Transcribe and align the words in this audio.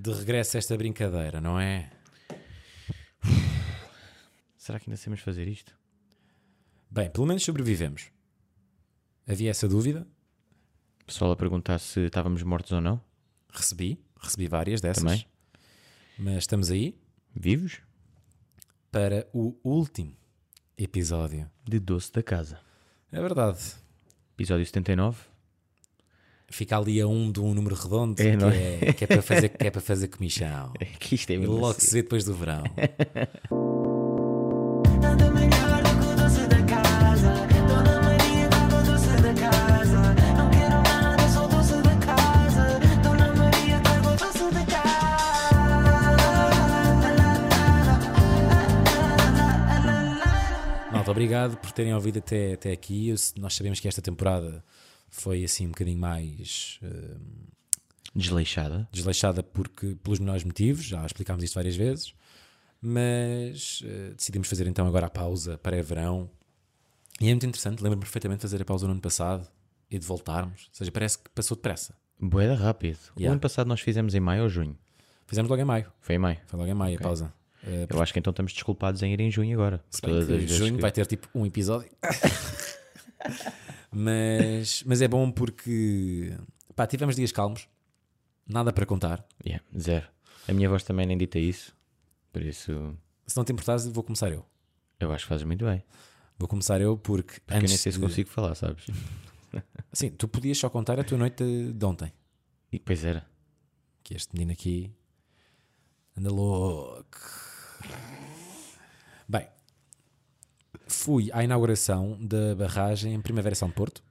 De 0.00 0.12
regresso 0.12 0.56
a 0.56 0.58
esta 0.58 0.76
brincadeira, 0.76 1.40
não 1.40 1.58
é? 1.58 1.90
Será 4.56 4.78
que 4.78 4.88
ainda 4.88 4.96
sabemos 4.96 5.20
fazer 5.24 5.48
isto? 5.48 5.76
Bem, 6.88 7.10
pelo 7.10 7.26
menos 7.26 7.42
sobrevivemos. 7.42 8.12
Havia 9.26 9.50
essa 9.50 9.66
dúvida. 9.66 10.06
Pessoal 11.04 11.32
a 11.32 11.36
perguntar 11.36 11.80
se 11.80 12.00
estávamos 12.02 12.44
mortos 12.44 12.70
ou 12.70 12.80
não. 12.80 13.02
Recebi, 13.52 13.98
recebi 14.20 14.46
várias 14.46 14.80
dessas. 14.80 15.02
Também. 15.02 15.26
Mas 16.16 16.38
estamos 16.44 16.70
aí 16.70 16.96
Vivos? 17.34 17.80
para 18.92 19.26
o 19.32 19.58
último 19.64 20.16
episódio. 20.76 21.50
De 21.64 21.80
doce 21.80 22.12
da 22.12 22.22
casa. 22.22 22.60
É 23.10 23.20
verdade. 23.20 23.58
Episódio 24.34 24.64
79. 24.64 25.18
Fica 26.50 26.78
ali 26.78 27.00
a 27.00 27.06
um 27.06 27.30
de 27.30 27.40
um 27.40 27.52
número 27.52 27.74
redondo 27.74 28.20
É, 28.20 28.24
que, 28.30 28.36
não 28.36 28.48
é, 28.48 28.92
que 28.92 29.04
é 29.04 29.06
para 29.06 29.22
fazer, 29.22 29.48
que 29.50 29.66
é 29.66 29.70
para 29.70 29.80
fazer 29.80 30.08
comichão. 30.08 30.72
É 30.80 30.86
que 30.86 31.14
isto 31.14 31.30
é 31.30 31.34
E 31.34 31.46
logo 31.46 31.68
assim. 31.70 31.80
se 31.86 31.92
vê 31.94 32.02
depois 32.02 32.24
do 32.24 32.34
verão. 32.34 32.64
Obrigado 51.18 51.56
por 51.56 51.72
terem 51.72 51.92
ouvido 51.92 52.20
até, 52.20 52.52
até 52.52 52.70
aqui. 52.70 53.12
Nós 53.38 53.54
sabemos 53.54 53.80
que 53.80 53.88
esta 53.88 54.00
temporada 54.00 54.62
foi 55.08 55.44
assim 55.44 55.66
um 55.66 55.70
bocadinho 55.70 55.98
mais 55.98 56.78
eh, 56.82 57.16
Desleixada. 58.14 58.88
desleixada 58.92 59.42
porque, 59.42 59.94
pelos 60.02 60.18
melhores 60.18 60.44
motivos, 60.44 60.84
já 60.84 61.04
explicámos 61.04 61.42
isto 61.44 61.54
várias 61.54 61.76
vezes, 61.76 62.14
mas 62.80 63.82
eh, 63.84 64.12
decidimos 64.16 64.48
fazer 64.48 64.66
então 64.66 64.86
agora 64.86 65.06
a 65.06 65.10
pausa 65.10 65.58
para 65.58 65.82
verão. 65.82 66.30
E 67.20 67.26
é 67.26 67.30
muito 67.30 67.46
interessante, 67.46 67.82
lembro-me 67.82 68.02
perfeitamente 68.02 68.38
de 68.38 68.42
fazer 68.42 68.62
a 68.62 68.64
pausa 68.64 68.86
no 68.86 68.92
ano 68.92 69.00
passado 69.00 69.46
e 69.90 69.98
de 69.98 70.06
voltarmos. 70.06 70.62
Ou 70.68 70.74
seja, 70.74 70.90
parece 70.92 71.18
que 71.18 71.28
passou 71.30 71.56
depressa. 71.56 71.94
Boeda 72.20 72.54
rápido. 72.54 72.98
O 73.16 73.20
Yeah. 73.20 73.32
ano 73.32 73.40
passado 73.40 73.66
nós 73.66 73.80
fizemos 73.80 74.14
em 74.14 74.20
maio 74.20 74.42
ou 74.44 74.48
junho? 74.48 74.76
Fizemos 75.26 75.48
logo 75.50 75.60
em 75.60 75.64
maio. 75.64 75.92
Foi 76.00 76.14
em 76.14 76.18
maio. 76.18 76.38
Foi 76.46 76.58
logo 76.58 76.70
em 76.70 76.74
maio 76.74 76.96
a 76.98 77.00
pausa. 77.02 77.32
Eh, 77.64 77.86
Eu 77.88 78.00
acho 78.02 78.12
que 78.12 78.18
então 78.18 78.30
estamos 78.30 78.52
desculpados 78.52 79.02
em 79.02 79.12
ir 79.12 79.20
em 79.20 79.30
junho 79.30 79.52
agora. 79.54 79.78
Por 79.90 80.00
todas 80.00 80.22
as 80.22 80.28
vezes 80.28 80.56
junho 80.56 80.76
que- 80.76 80.80
vai 80.80 80.90
ter 80.92 81.06
tipo 81.06 81.28
um 81.34 81.44
episódio. 81.44 81.90
mas, 83.90 84.82
mas 84.84 85.00
é 85.02 85.08
bom 85.08 85.30
porque 85.30 86.36
pá, 86.74 86.86
tivemos 86.86 87.16
dias 87.16 87.32
calmos, 87.32 87.68
nada 88.46 88.72
para 88.72 88.86
contar. 88.86 89.26
Yeah, 89.44 89.64
zero. 89.78 90.06
A 90.48 90.52
minha 90.52 90.68
voz 90.68 90.82
também 90.82 91.06
nem 91.06 91.16
dita 91.18 91.38
isso. 91.38 91.76
Por 92.32 92.42
isso, 92.42 92.96
Se 93.26 93.36
não 93.36 93.44
te 93.44 93.52
importares, 93.52 93.86
vou 93.86 94.02
começar 94.04 94.30
eu. 94.30 94.44
eu 95.00 95.10
acho 95.12 95.24
que 95.24 95.28
fazes 95.28 95.44
muito 95.44 95.64
bem. 95.64 95.82
Vou 96.38 96.48
começar 96.48 96.80
eu 96.80 96.96
porque, 96.96 97.40
Porque 97.40 97.52
eu 97.52 97.56
antes 97.58 97.70
nem 97.70 97.78
sei 97.78 97.92
se 97.92 97.98
de- 97.98 98.04
consigo 98.04 98.28
falar, 98.30 98.54
sabes? 98.54 98.86
Sim, 99.92 100.10
tu 100.10 100.28
podias 100.28 100.58
só 100.58 100.68
contar 100.70 101.00
a 101.00 101.04
tua 101.04 101.18
noite 101.18 101.42
de, 101.42 101.72
de 101.72 101.84
ontem. 101.84 102.12
E 102.70 102.78
pois 102.78 103.04
era. 103.04 103.26
Que 104.04 104.14
este 104.14 104.32
menino 104.34 104.52
aqui 104.52 104.92
anda 106.16 106.30
louco. 106.30 107.18
Fui 110.88 111.30
à 111.32 111.44
inauguração 111.44 112.18
da 112.18 112.54
barragem 112.54 113.12
em 113.12 113.20
Primavera 113.20 113.54
São 113.54 113.70
Porto. 113.70 114.02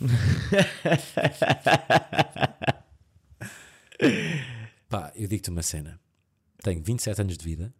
Pá, 4.88 5.12
eu 5.14 5.28
digo-te 5.28 5.50
uma 5.50 5.62
cena. 5.62 6.00
Tenho 6.62 6.82
27 6.82 7.20
anos 7.20 7.36
de 7.36 7.44
vida. 7.44 7.74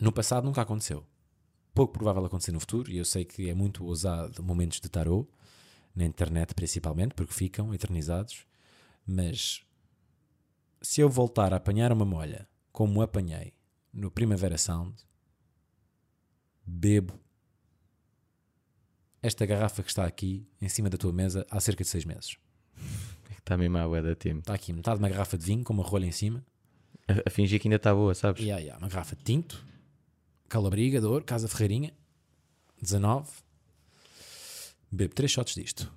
No 0.00 0.10
passado 0.10 0.44
nunca 0.44 0.62
aconteceu. 0.62 1.06
Pouco 1.72 1.92
provável 1.92 2.24
acontecer 2.24 2.50
no 2.50 2.58
futuro. 2.58 2.90
E 2.90 2.98
eu 2.98 3.04
sei 3.04 3.24
que 3.24 3.48
é 3.48 3.54
muito 3.54 3.84
ousado 3.84 4.42
momentos 4.42 4.80
de 4.80 4.88
tarô, 4.88 5.28
na 5.94 6.04
internet 6.04 6.54
principalmente, 6.54 7.14
porque 7.14 7.32
ficam 7.32 7.72
eternizados. 7.72 8.44
Mas 9.06 9.64
se 10.82 11.00
eu 11.00 11.08
voltar 11.08 11.54
a 11.54 11.58
apanhar 11.58 11.92
uma 11.92 12.04
molha 12.04 12.48
como 12.72 13.00
apanhei 13.00 13.54
no 13.92 14.10
Primavera 14.10 14.58
Sound, 14.58 14.96
bebo 16.66 17.23
esta 19.24 19.46
garrafa 19.46 19.82
que 19.82 19.88
está 19.88 20.04
aqui 20.04 20.46
em 20.60 20.68
cima 20.68 20.90
da 20.90 20.98
tua 20.98 21.10
mesa 21.10 21.46
há 21.50 21.58
cerca 21.58 21.82
de 21.82 21.88
seis 21.88 22.04
meses. 22.04 22.36
Está 23.38 23.56
mesmo 23.56 23.78
à 23.78 24.00
da 24.02 24.14
tempo. 24.14 24.40
Está 24.40 24.52
aqui 24.52 24.70
metade 24.70 24.98
de 24.98 25.02
uma 25.02 25.08
garrafa 25.08 25.38
de 25.38 25.46
vinho 25.46 25.64
com 25.64 25.72
uma 25.72 25.82
rolha 25.82 26.04
em 26.04 26.12
cima. 26.12 26.44
A, 27.08 27.28
a 27.28 27.30
fingir 27.30 27.58
que 27.58 27.66
ainda 27.66 27.76
está 27.76 27.94
boa, 27.94 28.14
sabes? 28.14 28.42
E 28.44 28.52
aí 28.52 28.68
há 28.68 28.76
uma 28.76 28.88
garrafa 28.88 29.16
de 29.16 29.22
tinto, 29.22 29.64
Calabriga, 30.46 31.00
Dor, 31.00 31.24
Casa 31.24 31.48
Ferreirinha, 31.48 31.94
19. 32.82 33.30
Bebo 34.92 35.14
três 35.14 35.30
shots 35.30 35.54
disto. 35.54 35.90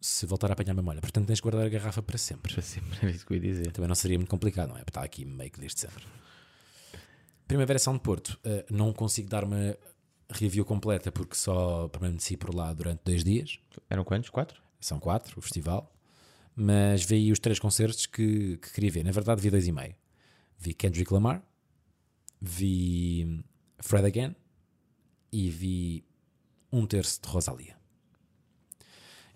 Se 0.00 0.24
voltar 0.24 0.48
a 0.50 0.52
apanhar 0.52 0.72
uma 0.72 0.82
molha. 0.82 1.00
Portanto, 1.00 1.26
tens 1.26 1.36
de 1.38 1.42
guardar 1.42 1.66
a 1.66 1.68
garrafa 1.68 2.00
para 2.00 2.16
sempre. 2.16 2.52
Para 2.52 2.62
sempre, 2.62 2.96
era 3.02 3.10
isso 3.14 3.26
que 3.26 3.32
eu 3.32 3.36
ia 3.36 3.42
dizer. 3.42 3.72
Também 3.72 3.88
não 3.88 3.96
seria 3.96 4.16
muito 4.16 4.30
complicado, 4.30 4.68
não 4.68 4.76
é? 4.76 4.80
Porque 4.80 4.90
está 4.90 5.02
aqui 5.02 5.24
meio 5.24 5.50
que 5.50 5.58
desde 5.58 5.80
sempre. 5.80 6.04
Primavera 7.48 7.78
São 7.80 7.94
de 7.94 8.00
Porto. 8.00 8.38
eh, 8.44 8.64
não 8.70 8.92
consigo 8.92 9.28
dar 9.28 9.42
uma 9.42 9.76
review 10.30 10.64
completa 10.64 11.10
porque 11.10 11.34
só 11.34 11.88
permaneci 11.88 12.36
por 12.36 12.54
lá 12.54 12.72
durante 12.72 13.00
dois 13.04 13.24
dias. 13.24 13.58
Eram 13.88 14.04
quantos? 14.04 14.30
Quatro? 14.30 14.62
São 14.80 15.00
quatro, 15.00 15.38
o 15.38 15.42
festival. 15.42 15.92
Mas 16.54 17.04
vi 17.04 17.30
os 17.32 17.38
três 17.38 17.58
concertos 17.58 18.06
que, 18.06 18.56
que 18.58 18.72
queria 18.72 18.90
ver. 18.90 19.04
Na 19.04 19.12
verdade, 19.12 19.40
vi 19.40 19.50
dois 19.50 19.66
e 19.66 19.72
meio. 19.72 19.94
Vi 20.58 20.74
Kendrick 20.74 21.12
Lamar, 21.12 21.42
vi 22.40 23.44
Fred 23.78 24.06
Again 24.06 24.34
e 25.30 25.48
vi 25.50 26.04
um 26.72 26.84
terço 26.84 27.22
de 27.22 27.28
Rosalia. 27.28 27.76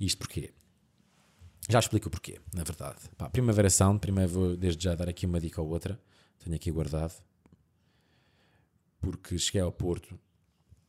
Isto 0.00 0.18
porquê? 0.18 0.52
Já 1.68 1.78
explico 1.78 2.08
o 2.08 2.10
porquê, 2.10 2.40
na 2.52 2.64
verdade. 2.64 2.98
Pá, 3.16 3.30
Primavera 3.30 3.70
Sound, 3.70 4.00
primeiro 4.00 4.30
vou 4.30 4.56
desde 4.56 4.82
já 4.82 4.96
dar 4.96 5.08
aqui 5.08 5.26
uma 5.26 5.38
dica 5.38 5.62
ou 5.62 5.68
outra. 5.68 6.00
Tenho 6.40 6.56
aqui 6.56 6.72
guardado. 6.72 7.14
Porque 9.00 9.38
cheguei 9.38 9.60
ao 9.60 9.70
Porto 9.70 10.18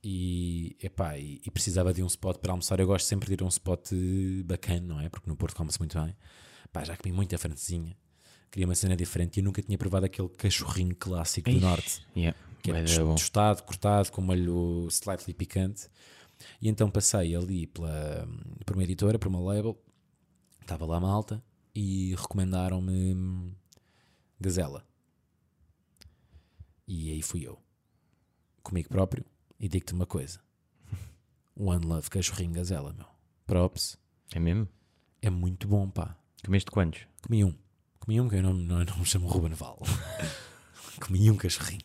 e, 0.03 0.75
epá, 0.81 1.17
e, 1.17 1.41
e 1.45 1.49
precisava 1.49 1.93
de 1.93 2.03
um 2.03 2.07
spot 2.07 2.37
para 2.37 2.51
almoçar. 2.51 2.79
Eu 2.79 2.87
gosto 2.87 3.05
sempre 3.05 3.27
de 3.27 3.33
ir 3.35 3.41
a 3.41 3.45
um 3.45 3.49
spot 3.49 3.91
bacana, 4.45 4.81
não 4.81 4.99
é? 4.99 5.09
Porque 5.09 5.29
no 5.29 5.35
Porto 5.35 5.55
come-se 5.55 5.79
muito 5.79 5.99
bem. 5.99 6.15
Pá, 6.71 6.83
já 6.83 6.97
comi 6.97 7.13
muita 7.13 7.37
francesinha. 7.37 7.95
Queria 8.51 8.67
uma 8.67 8.75
cena 8.75 8.95
diferente 8.95 9.37
e 9.37 9.39
eu 9.39 9.43
nunca 9.45 9.61
tinha 9.61 9.77
provado 9.77 10.05
aquele 10.05 10.29
cachorrinho 10.29 10.95
clássico 10.95 11.49
do 11.49 11.55
Ixi, 11.55 11.65
Norte 11.65 12.05
Yeah. 12.15 12.37
que 12.61 12.71
é 12.71 12.83
da 12.83 13.03
bom. 13.03 13.15
tostado, 13.15 13.63
cortado, 13.63 14.11
com 14.11 14.21
molho 14.21 14.87
slightly 14.91 15.33
picante. 15.33 15.87
E 16.61 16.67
então 16.67 16.91
passei 16.91 17.35
ali 17.35 17.65
pela, 17.67 18.27
por 18.65 18.75
uma 18.75 18.83
editora, 18.83 19.17
por 19.17 19.27
uma 19.27 19.39
label, 19.39 19.81
estava 20.61 20.85
lá 20.85 20.99
malta 20.99 21.43
e 21.73 22.13
recomendaram-me 22.15 23.55
Gazela. 24.39 24.85
E 26.87 27.11
aí 27.11 27.21
fui 27.21 27.47
eu, 27.47 27.57
comigo 28.61 28.89
próprio, 28.89 29.25
e 29.63 29.69
digo-te 29.69 29.93
uma 29.93 30.05
coisa: 30.05 30.41
One 31.55 31.85
Love 31.85 32.09
Cachorrinho 32.09 32.51
Gazela, 32.53 32.91
meu. 32.93 33.05
Props, 33.47 33.97
É 34.35 34.39
mesmo? 34.39 34.67
é 35.21 35.29
muito 35.29 35.67
bom, 35.67 35.89
pá. 35.89 36.17
Comeste 36.43 36.69
quantos? 36.69 37.07
Comi 37.21 37.45
um. 37.45 37.55
Comi 37.99 38.19
um, 38.19 38.27
que 38.27 38.35
eu 38.35 38.43
não, 38.43 38.53
não, 38.53 38.83
não 38.83 38.97
me 38.97 39.05
chamo 39.05 39.27
Ruben 39.27 39.53
Val. 39.53 39.79
Comi 40.99 41.31
um 41.31 41.37
cachorrinho. 41.37 41.81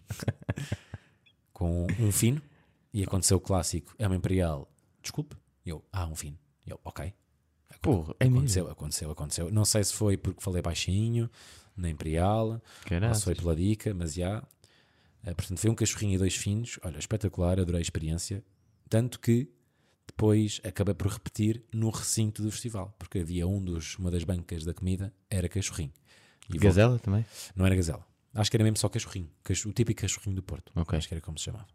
Com 1.53 1.87
um 2.01 2.11
fino. 2.13 2.43
E 2.93 3.05
aconteceu 3.05 3.37
o 3.37 3.41
clássico. 3.41 3.95
É 3.99 4.07
uma 4.07 4.17
Imperial. 4.17 4.69
Desculpe. 5.03 5.37
Eu, 5.65 5.85
ah, 5.93 6.07
um 6.07 6.17
fino. 6.17 6.37
Eu, 6.67 6.81
ok. 6.85 7.13
Porra, 7.81 8.15
é 8.19 8.25
mesmo? 8.25 8.39
Aconteceu, 8.39 8.71
aconteceu, 8.71 9.11
aconteceu. 9.11 9.51
Não 9.53 9.65
sei 9.65 9.85
se 9.85 9.93
foi 9.93 10.17
porque 10.17 10.41
falei 10.43 10.61
baixinho 10.63 11.31
na 11.77 11.89
Imperial. 11.89 12.49
Ou 12.49 12.63
Caralho. 12.85 13.15
se 13.15 13.23
foi 13.23 13.35
pela 13.37 13.55
dica, 13.55 13.95
mas 13.95 14.15
já. 14.15 14.43
Eh, 15.25 15.35
portanto, 15.35 15.59
foi 15.59 15.71
um 15.71 15.75
cachorrinho 15.75 16.15
e 16.15 16.19
dois 16.19 16.35
finos. 16.37 16.79
Olha, 16.83 16.99
espetacular, 16.99 17.59
adorei 17.61 17.79
a 17.81 17.83
experiência. 17.83 18.43
Tanto 18.89 19.19
que 19.21 19.49
depois 20.07 20.61
acabei 20.65 20.95
por 20.95 21.09
repetir 21.13 21.63
no 21.73 21.91
recinto 21.91 22.43
do 22.43 22.51
festival, 22.51 22.95
porque 22.99 23.19
havia 23.19 23.47
um 23.47 23.63
dos, 23.63 23.97
uma 23.99 24.11
das 24.11 24.25
bancas 24.25 24.65
da 24.65 24.73
comida, 24.75 25.13
era 25.31 25.49
cachorrinho. 25.49 25.93
E 26.49 26.53
voltei- 26.53 26.61
Gazela 26.69 26.99
também? 26.99 27.25
Não 27.55 27.67
era 27.67 27.75
gazela. 27.77 28.07
Acho 28.35 28.51
que 28.51 28.57
era 28.57 28.65
mesmo 28.65 28.79
só 28.79 28.89
cachorrinho. 28.89 29.31
Cacho- 29.45 29.69
o 29.69 29.73
típico 29.73 30.01
cachorrinho 30.01 30.37
do 30.37 30.43
Porto. 30.43 30.73
Ok. 30.75 30.97
Acho 30.97 31.09
que 31.09 31.15
era 31.15 31.21
como 31.21 31.39
se 31.39 31.45
chamava. 31.45 31.67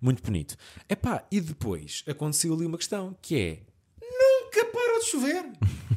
Muito 0.00 0.22
bonito. 0.22 0.56
Epá, 0.88 1.26
e 1.30 1.40
depois 1.40 2.04
aconteceu 2.06 2.52
ali 2.54 2.66
uma 2.66 2.76
questão 2.78 3.16
que 3.22 3.36
é 3.38 3.62
nunca 4.02 4.64
parou 4.66 5.00
de 5.00 5.06
chover. 5.06 5.44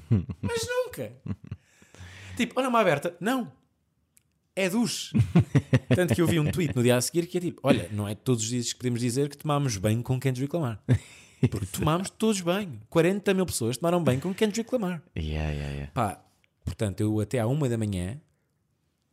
Mas 0.42 0.66
nunca. 0.68 1.12
tipo, 2.38 2.60
olha 2.60 2.70
uma 2.70 2.80
aberta. 2.80 3.16
Não. 3.20 3.52
É 4.60 4.70
duche. 4.70 5.12
Tanto 5.96 6.16
que 6.16 6.22
eu 6.22 6.26
vi 6.26 6.40
um 6.40 6.50
tweet 6.52 6.76
no 6.76 6.82
dia 6.82 6.98
a 6.98 7.02
seguir 7.02 7.28
que 7.28 7.38
é 7.38 7.42
tipo: 7.42 7.62
Olha, 7.64 7.88
não 7.92 8.08
é 8.08 8.16
todos 8.16 8.44
os 8.44 8.50
dias 8.50 8.74
que 8.74 8.80
podemos 8.80 9.00
dizer 9.00 9.30
que 9.30 9.38
tomámos 9.38 9.78
banho 9.78 10.02
com 10.02 10.20
Kendrick 10.20 10.54
Lamar. 10.56 10.82
Porque 11.52 11.68
tomámos 11.68 12.10
todos 12.10 12.42
banho. 12.42 12.82
40 12.90 13.34
mil 13.36 13.46
pessoas 13.46 13.78
tomaram 13.78 14.04
banho 14.04 14.20
com 14.20 14.34
Kendrick 14.34 14.74
Lamar. 14.74 15.04
Yeah, 15.16 15.52
yeah, 15.52 15.72
yeah. 15.74 15.92
Pá, 15.94 16.20
portanto, 16.66 17.02
eu 17.02 17.20
até 17.20 17.38
à 17.40 17.46
uma 17.46 17.70
da 17.70 17.78
manhã 17.78 18.20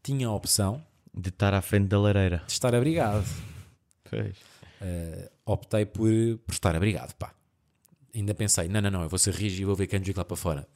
tinha 0.03 0.27
a 0.29 0.33
opção 0.33 0.83
De 1.15 1.29
estar 1.29 1.53
à 1.53 1.61
frente 1.61 1.89
da 1.89 2.01
lareira. 2.01 2.43
de 2.47 2.53
estar 2.53 2.75
abrigado. 2.75 3.27
Pois. 4.09 4.37
Eh, 4.81 5.31
optei 5.45 5.85
por, 5.85 6.09
por 6.47 6.53
estar 6.53 6.75
abrigado, 6.75 7.13
pá. 7.17 7.35
Ainda 8.15 8.35
pensei, 8.35 8.69
não, 8.69 8.81
não, 8.81 8.91
não, 8.91 9.03
eu 9.03 9.09
vou 9.11 9.19
ser 9.19 9.35
rígido 9.35 9.63
e 9.63 9.65
vou 9.67 9.75
ver 9.77 9.87
Kendrick 9.89 10.17
lá 10.19 10.25
para 10.25 10.37
fora. 10.37 10.67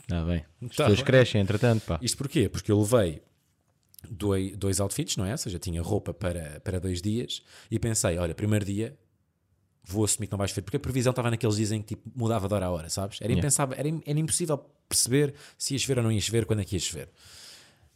Está 0.00 0.24
bem. 0.24 0.38
As 0.62 0.68
Tá 0.76 0.84
pessoas 0.84 0.96
bem. 0.96 1.04
crescem, 1.04 1.40
entretanto, 1.42 1.84
pá. 1.84 1.98
Isto 2.00 2.16
porquê? 2.16 2.48
Porque 2.48 2.72
eu 2.72 2.80
levei 2.80 3.20
dois, 4.10 4.56
dois 4.56 4.80
outfits, 4.80 5.16
não 5.16 5.24
é? 5.24 5.32
Ou 5.32 5.38
seja, 5.38 5.58
tinha 5.58 5.82
roupa 5.82 6.12
para, 6.14 6.60
para 6.60 6.78
dois 6.78 7.00
dias 7.02 7.42
e 7.70 7.78
pensei, 7.78 8.18
olha, 8.18 8.34
primeiro 8.34 8.64
dia 8.64 8.98
vou 9.84 10.04
assumir 10.04 10.26
que 10.26 10.32
não 10.32 10.38
vais 10.38 10.52
ver, 10.52 10.60
porque 10.62 10.76
a 10.76 10.80
previsão 10.80 11.10
estava 11.10 11.30
naqueles 11.30 11.56
dias 11.56 11.72
em 11.72 11.80
que 11.80 11.94
tipo, 11.94 12.10
mudava 12.14 12.46
de 12.46 12.52
hora 12.54 12.66
a 12.66 12.70
hora, 12.70 12.90
sabes? 12.90 13.20
Era 13.22 13.30
Yeah. 13.32 13.38
impensável, 13.40 13.74
era, 13.78 13.88
era 14.04 14.18
impossível 14.20 14.58
perceber 14.88 15.34
se 15.56 15.72
ia 15.74 15.78
chover 15.78 15.98
ou 15.98 16.04
não 16.04 16.12
ia 16.12 16.20
chover, 16.20 16.44
quando 16.44 16.60
é 16.60 16.64
que 16.64 16.76
ia 16.76 16.80
chover. 16.80 17.08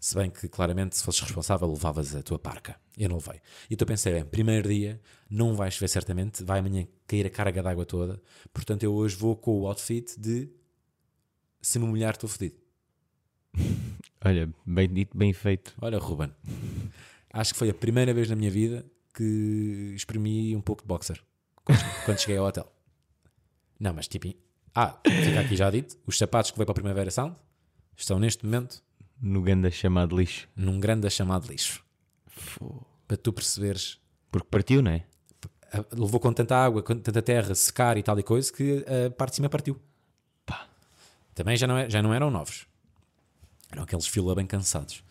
Se 0.00 0.14
bem 0.16 0.31
que, 0.31 0.49
claramente, 0.49 0.96
se 0.96 1.04
fosses 1.04 1.20
responsável, 1.20 1.70
levavas 1.70 2.16
a 2.16 2.22
tua 2.22 2.38
parca. 2.38 2.75
Eu 2.98 3.08
não 3.10 3.16
levei. 3.16 3.40
Então 3.70 3.87
pensei, 3.87 4.12
bem, 4.14 4.25
primeiro 4.25 4.69
dia, 4.69 5.00
não 5.31 5.55
vai 5.55 5.70
chover 5.70 5.88
certamente, 5.88 6.43
vai 6.43 6.58
amanhã 6.60 6.87
cair 7.06 7.26
a 7.26 7.31
carga 7.31 7.62
d'água 7.62 7.84
toda, 7.87 8.20
portanto 8.52 8.82
eu 8.82 8.93
hoje 8.94 9.14
vou 9.14 9.37
com 9.37 9.60
o 9.60 9.66
outfit 9.69 10.19
de 10.19 10.48
se 11.60 11.78
me 11.78 11.87
molhar 11.87 12.14
estou 12.14 12.28
fodido. 12.28 12.56
Olha, 14.24 14.48
bem 14.64 14.88
dito, 14.92 15.16
bem 15.16 15.32
feito. 15.32 15.74
Olha, 15.80 15.98
Ruben, 15.98 16.32
acho 17.32 17.52
que 17.52 17.58
foi 17.58 17.70
a 17.70 17.74
primeira 17.74 18.14
vez 18.14 18.28
na 18.30 18.36
minha 18.36 18.50
vida 18.50 18.84
que 19.14 19.92
exprimi 19.96 20.54
um 20.56 20.60
pouco 20.60 20.82
de 20.82 20.88
boxer 20.88 21.20
quando, 21.64 21.78
quando 22.04 22.19
cheguei 22.19 22.36
ao 22.36 22.46
hotel. 22.46 22.70
Não, 23.80 23.92
mas 23.92 24.06
tipo, 24.06 24.32
ah, 24.74 24.98
fica 25.04 25.40
aqui 25.40 25.56
já 25.56 25.70
dito: 25.70 25.96
os 26.06 26.16
sapatos 26.16 26.50
que 26.50 26.56
veio 26.56 26.66
para 26.66 26.72
a 26.72 26.74
Primavera 26.74 27.10
Sound 27.10 27.34
estão 27.96 28.19
neste 28.19 28.44
momento 28.44 28.82
No 29.20 29.42
ganda 29.42 29.70
chamado 29.70 30.16
lixo. 30.16 30.48
num 30.54 30.78
grande 30.78 31.08
chamado 31.10 31.48
lixo. 31.48 31.84
Para 33.08 33.16
tu 33.16 33.32
perceberes, 33.32 33.98
Porque 34.30 34.48
partiu, 34.50 34.80
não 34.82 34.90
é? 34.92 35.04
levou 35.92 36.20
com 36.20 36.32
tanta 36.32 36.54
água, 36.56 36.82
com 36.82 36.94
tanta 36.96 37.22
terra, 37.22 37.54
secar 37.54 37.96
e 37.96 38.02
tal 38.02 38.19
e 38.19 38.22
coisa, 38.22 38.52
que 38.52 38.84
a 39.06 39.10
parte 39.10 39.32
de 39.32 39.36
cima 39.36 39.48
partiu. 39.48 39.80
Pá. 40.46 40.69
Também 41.34 41.56
já 41.56 41.66
não, 41.66 41.76
é- 41.78 41.88
já 41.90 42.02
não 42.02 42.12
eram 42.14 42.30
novos. 42.30 42.66
Eram 43.72 43.82
aqueles 43.84 44.06
fila 44.06 44.34
bem 44.34 44.46
cansados. 44.46 45.02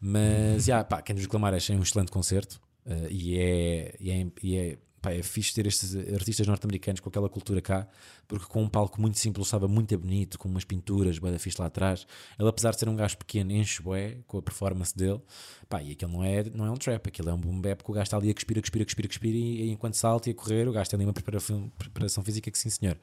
Mas, 0.00 0.64
já, 0.64 0.82
pá, 0.82 1.00
Kendrick 1.02 1.32
Lamar 1.34 1.54
achei 1.54 1.76
um 1.76 1.82
excelente 1.82 2.10
concerto 2.10 2.60
eh, 2.84 3.08
e 3.10 3.38
é, 3.38 3.96
e 4.00 4.10
é, 4.10 4.26
e 4.42 4.56
é, 4.56 4.78
pá, 5.00 5.10
é 5.12 5.22
fixe 5.22 5.54
ter 5.54 5.66
estes 5.66 5.94
artistas 6.14 6.46
norte-americanos 6.46 7.00
com 7.00 7.08
aquela 7.08 7.28
cultura 7.28 7.60
cá, 7.62 7.86
porque 8.28 8.44
com 8.46 8.62
um 8.62 8.68
palco 8.68 9.00
muito 9.00 9.18
simples, 9.18 9.46
estava 9.46 9.66
muito 9.68 9.96
bonito, 9.98 10.38
com 10.38 10.48
umas 10.48 10.64
pinturas, 10.64 11.18
bué 11.18 11.30
da 11.32 11.38
fixe 11.38 11.60
lá 11.60 11.66
atrás. 11.66 12.06
Ele, 12.38 12.48
apesar 12.48 12.72
de 12.72 12.78
ser 12.80 12.88
um 12.88 12.96
gajo 12.96 13.16
pequeno, 13.18 13.52
enche 13.52 13.82
bué 13.82 14.18
com 14.26 14.38
a 14.38 14.42
performance 14.42 14.94
dele. 14.96 15.20
Pá, 15.68 15.82
e 15.82 15.92
aquilo 15.92 16.12
não 16.12 16.24
é, 16.24 16.44
não 16.44 16.66
é 16.66 16.70
um 16.70 16.76
trap, 16.76 17.06
aquilo 17.08 17.28
é 17.30 17.34
um 17.34 17.38
boom 17.40 17.60
bap 17.60 17.82
que 17.84 17.90
o 17.90 17.94
gajo 17.94 18.04
está 18.04 18.16
ali 18.16 18.30
a 18.30 18.34
cuspir, 18.34 18.58
a 18.58 18.60
cuspir, 18.60 18.82
a 18.82 18.84
cuspir, 18.84 19.04
a 19.04 19.08
cuspir 19.08 19.34
e, 19.34 19.62
e 19.62 19.70
enquanto 19.70 19.94
salta 19.94 20.28
e 20.28 20.32
a 20.32 20.34
correr, 20.34 20.68
o 20.68 20.72
gajo 20.72 20.88
tem 20.90 20.96
ali 20.98 21.06
uma 21.06 21.12
preparação, 21.12 21.70
preparação 21.78 22.22
física 22.22 22.50
que 22.50 22.58
sim 22.58 22.70
senhor. 22.70 22.98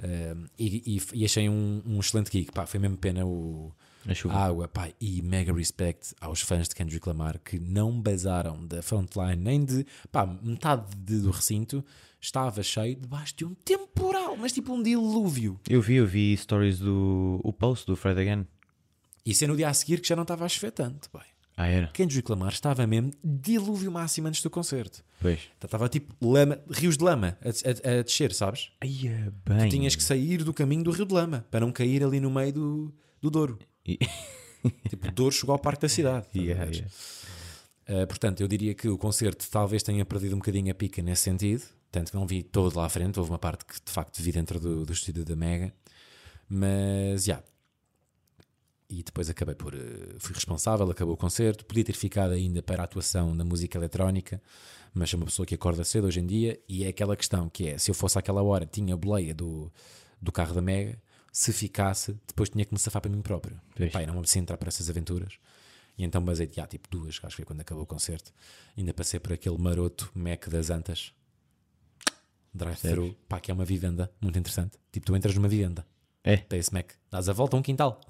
Um, 0.00 0.46
e, 0.58 0.96
e- 0.96 1.02
e 1.20 1.24
achei 1.24 1.48
um, 1.48 1.82
um 1.84 1.98
excelente 2.00 2.30
gig, 2.32 2.50
pá, 2.52 2.66
foi 2.66 2.78
mesmo 2.78 2.96
pena 2.96 3.26
o, 3.26 3.72
A 4.08 4.14
chuva. 4.14 4.34
água, 4.34 4.66
pá, 4.68 4.88
e 5.00 5.20
mega 5.22 5.52
respect 5.52 6.14
aos 6.20 6.40
fãs 6.40 6.68
de 6.68 6.74
Kendrick 6.74 7.06
Lamar 7.08 7.38
que 7.38 7.58
não 7.58 8.00
basaram 8.00 8.66
da 8.66 8.80
frontline 8.82 9.36
nem 9.36 9.64
de, 9.64 9.84
pá, 10.10 10.26
metade 10.26 10.86
de- 10.96 11.20
do 11.20 11.30
recinto 11.30 11.84
estava 12.20 12.62
cheio 12.62 12.96
debaixo 12.96 13.34
de 13.36 13.44
um 13.44 13.54
temporal, 13.54 14.36
mas 14.36 14.52
tipo 14.52 14.72
um 14.72 14.82
dilúvio. 14.82 15.60
Eu 15.68 15.80
vi, 15.82 15.94
eu 15.96 16.06
vi 16.06 16.36
stories 16.36 16.78
do 16.78 17.40
o 17.44 17.52
post 17.52 17.86
do 17.86 17.94
Fred 17.96 18.20
Again. 18.20 18.46
Isso 19.24 19.44
é 19.44 19.46
no 19.46 19.56
dia 19.56 19.68
a 19.68 19.74
seguir 19.74 20.00
que 20.00 20.08
já 20.08 20.16
não 20.16 20.22
estava 20.22 20.44
a 20.44 20.48
chover 20.48 20.70
tanto, 20.72 21.08
bem. 21.12 21.22
Ah, 21.56 21.66
era? 21.66 21.88
Kendrick 21.88 22.30
Lamar 22.30 22.52
estava 22.52 22.86
mesmo 22.86 23.12
dilúvio 23.22 23.90
máximo 23.90 24.28
antes 24.28 24.40
do 24.42 24.48
concerto. 24.48 25.02
Pois. 25.20 25.40
Estava 25.62 25.88
tipo 25.88 26.14
lama, 26.24 26.58
rios 26.70 26.96
de 26.96 27.02
lama 27.04 27.36
a, 27.42 27.48
a- 27.48 27.98
a 27.98 28.02
descer, 28.02 28.32
sabes? 28.32 28.70
É 28.80 29.30
bem. 29.44 29.68
Tinhas 29.68 29.96
que 29.96 30.02
sair 30.02 30.44
do 30.44 30.54
caminho 30.54 30.84
do 30.84 30.92
rio 30.92 31.04
de 31.04 31.12
lama 31.12 31.44
para 31.50 31.58
não 31.60 31.72
cair 31.72 32.02
ali 32.04 32.20
no 32.20 32.30
meio 32.30 32.52
do, 32.52 32.94
do 33.20 33.28
Douro. 33.28 33.58
E- 33.88 33.98
Tipo, 34.88 35.10
Douro 35.12 35.34
chegou 35.34 35.52
ao 35.52 35.58
parque 35.58 35.82
da 35.82 35.88
cidade. 35.88 36.26
Yeah, 36.34 36.64
yeah. 36.64 36.88
Uh, 37.88 38.06
portanto, 38.06 38.40
eu 38.40 38.48
diria 38.48 38.74
que 38.74 38.88
o 38.88 38.98
concerto 38.98 39.48
talvez 39.50 39.82
tenha 39.82 40.04
perdido 40.04 40.34
um 40.34 40.38
bocadinho 40.38 40.70
a 40.70 40.74
pica 40.74 41.00
nesse 41.00 41.22
sentido. 41.22 41.62
Tanto 41.90 42.10
que 42.10 42.16
não 42.16 42.26
vi 42.26 42.42
todo 42.42 42.76
lá 42.76 42.84
à 42.86 42.88
frente. 42.88 43.18
Houve 43.18 43.30
uma 43.30 43.38
parte 43.38 43.64
que 43.64 43.74
de 43.82 43.90
facto 43.90 44.20
vi 44.20 44.32
dentro 44.32 44.58
do, 44.60 44.84
do 44.84 44.92
estúdio 44.92 45.24
da 45.24 45.34
Mega. 45.36 45.72
Mas, 46.48 47.24
já. 47.24 47.42
E 48.90 49.02
depois 49.02 49.30
acabei 49.30 49.54
por. 49.54 49.74
uh, 49.74 49.78
fui 50.18 50.34
responsável, 50.34 50.90
acabou 50.90 51.14
o 51.14 51.16
concerto. 51.16 51.64
Podia 51.64 51.84
ter 51.84 51.94
ficado 51.94 52.32
ainda 52.32 52.62
para 52.62 52.82
a 52.82 52.84
atuação 52.84 53.36
da 53.36 53.44
música 53.44 53.78
eletrónica, 53.78 54.42
mas 54.92 55.08
sou 55.08 55.20
uma 55.20 55.26
pessoa 55.26 55.46
que 55.46 55.54
acorda 55.54 55.84
cedo 55.84 56.06
hoje 56.08 56.20
em 56.20 56.26
dia. 56.26 56.58
E 56.68 56.84
é 56.84 56.88
aquela 56.88 57.16
questão 57.16 57.48
que 57.48 57.68
é: 57.68 57.78
se 57.78 57.90
eu 57.90 57.94
fosse 57.94 58.18
àquela 58.18 58.42
hora, 58.42 58.66
tinha 58.66 58.92
a 58.94 58.96
boleia 58.96 59.32
do, 59.34 59.72
do 60.20 60.32
carro 60.32 60.54
da 60.54 60.60
Mega. 60.60 60.98
Se 61.32 61.52
ficasse, 61.52 62.18
depois 62.26 62.48
tinha 62.48 62.64
que 62.64 62.72
me 62.72 62.78
safar 62.78 63.02
para 63.02 63.10
mim 63.10 63.22
próprio. 63.22 63.60
Pai, 63.92 64.06
não 64.06 64.14
me 64.14 64.20
apetecia 64.20 64.40
entrar 64.40 64.56
para 64.56 64.68
essas 64.68 64.88
aventuras. 64.88 65.38
E 65.96 66.04
então 66.04 66.22
basei 66.22 66.46
de, 66.46 66.60
ah, 66.60 66.66
tipo 66.66 66.88
duas, 66.88 67.16
acho 67.16 67.28
que 67.28 67.36
foi 67.36 67.44
quando 67.44 67.60
acabou 67.60 67.82
o 67.82 67.86
concerto. 67.86 68.32
Ainda 68.76 68.94
passei 68.94 69.18
por 69.18 69.32
aquele 69.32 69.58
maroto 69.58 70.10
Mac 70.14 70.48
das 70.48 70.70
Antas. 70.70 71.12
Drive-thru. 72.54 73.14
Pá, 73.28 73.40
que 73.40 73.50
é 73.50 73.54
uma 73.54 73.64
vivenda 73.64 74.10
muito 74.20 74.38
interessante. 74.38 74.78
Tipo, 74.92 75.06
tu 75.06 75.16
entras 75.16 75.34
numa 75.34 75.48
vivenda. 75.48 75.84
É? 76.22 76.36
Para 76.36 76.58
esse 76.58 76.72
Mac. 76.72 76.92
Dás 77.10 77.28
a 77.28 77.32
volta 77.32 77.56
a 77.56 77.58
um 77.58 77.62
quintal. 77.62 78.00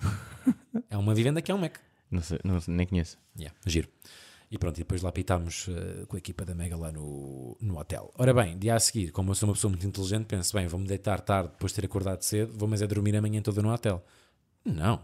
é 0.88 0.96
uma 0.96 1.14
vivenda 1.14 1.42
que 1.42 1.50
é 1.50 1.54
um 1.54 1.58
Mac. 1.58 1.78
Não 2.10 2.22
sei, 2.22 2.38
não 2.44 2.58
nem 2.68 2.86
conheço. 2.86 3.18
Yeah, 3.36 3.56
giro. 3.66 3.88
E 4.50 4.56
pronto, 4.56 4.76
e 4.78 4.80
depois 4.80 5.02
lá 5.02 5.10
pitámos 5.10 5.66
eh, 5.68 6.06
com 6.06 6.14
a 6.16 6.18
equipa 6.18 6.44
da 6.44 6.54
Mega 6.54 6.76
lá 6.76 6.92
no, 6.92 7.56
no 7.60 7.78
hotel. 7.78 8.12
Ora 8.16 8.32
bem, 8.32 8.56
dia 8.56 8.76
a 8.76 8.80
seguir, 8.80 9.10
como 9.10 9.30
eu 9.32 9.34
sou 9.34 9.48
uma 9.48 9.54
pessoa 9.54 9.70
muito 9.70 9.84
inteligente, 9.86 10.26
penso, 10.26 10.52
bem, 10.56 10.68
vou-me 10.68 10.86
deitar 10.86 11.20
tarde 11.20 11.50
depois 11.50 11.72
de 11.72 11.80
ter 11.80 11.86
acordado 11.86 12.22
cedo, 12.22 12.52
vou 12.56 12.68
mas 12.68 12.80
é 12.80 12.86
dormir 12.86 13.16
a 13.16 13.20
manhã 13.20 13.42
toda 13.42 13.60
no 13.60 13.72
hotel. 13.72 14.04
Não. 14.64 15.02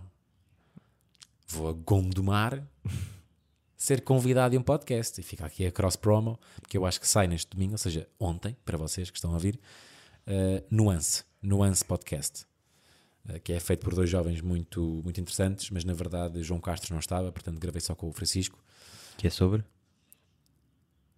Vou 1.48 1.68
a 1.68 1.72
Gondomar 1.72 2.62
ser 3.76 4.02
convidado 4.02 4.54
em 4.54 4.58
um 4.58 4.62
podcast. 4.62 5.20
E 5.20 5.24
fica 5.24 5.44
aqui 5.44 5.66
a 5.66 5.72
cross 5.72 5.96
promo, 5.96 6.38
que 6.68 6.78
eu 6.78 6.86
acho 6.86 7.00
que 7.00 7.08
sai 7.08 7.26
neste 7.26 7.50
domingo, 7.50 7.72
ou 7.72 7.78
seja, 7.78 8.08
ontem, 8.20 8.56
para 8.64 8.78
vocês 8.78 9.10
que 9.10 9.18
estão 9.18 9.30
a 9.32 9.34
ouvir, 9.34 9.58
eh, 10.24 10.62
Nuance, 10.70 11.24
Nuance 11.42 11.84
Podcast. 11.84 12.46
eh, 13.28 13.40
Que 13.40 13.54
é 13.54 13.60
feito 13.60 13.80
por 13.80 13.92
dois 13.92 14.08
jovens 14.08 14.40
muito, 14.40 15.00
muito 15.02 15.20
interessantes, 15.20 15.68
mas 15.70 15.84
na 15.84 15.92
verdade 15.94 16.44
João 16.44 16.60
Castro 16.60 16.92
não 16.94 17.00
estava, 17.00 17.32
portanto 17.32 17.58
gravei 17.58 17.80
só 17.80 17.94
com 17.96 18.08
o 18.08 18.12
Francisco 18.12 18.62
Que 19.16 19.26
é 19.26 19.30
sobre? 19.30 19.64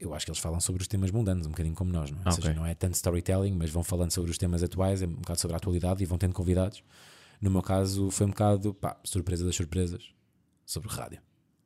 eu 0.00 0.12
acho 0.12 0.26
que 0.26 0.30
eles 0.30 0.40
falam 0.40 0.60
sobre 0.60 0.82
os 0.82 0.88
temas 0.88 1.10
mundanos, 1.10 1.46
um 1.46 1.50
bocadinho 1.50 1.74
como 1.74 1.90
nós, 1.90 2.10
não 2.10 2.18
é? 2.18 2.22
Ou 2.24 2.28
Ah, 2.28 2.32
seja, 2.32 2.48
ok. 2.48 2.60
não 2.60 2.66
é 2.66 2.74
tanto 2.74 2.92
storytelling, 2.94 3.52
mas 3.54 3.70
vão 3.70 3.82
falando 3.82 4.10
sobre 4.10 4.30
os 4.30 4.36
temas 4.36 4.62
atuais, 4.62 5.00
é 5.00 5.06
um 5.06 5.14
bocado 5.14 5.40
sobre 5.40 5.54
a 5.54 5.56
atualidade 5.56 6.02
e 6.02 6.06
vão 6.06 6.18
tendo 6.18 6.34
convidados. 6.34 6.82
No 7.40 7.50
meu 7.50 7.62
caso, 7.62 8.10
foi 8.10 8.26
um 8.26 8.30
bocado, 8.30 8.74
pá, 8.74 9.00
surpresa 9.02 9.46
das 9.46 9.56
surpresas, 9.56 10.12
sobre 10.66 10.90
rádio. 10.90 11.22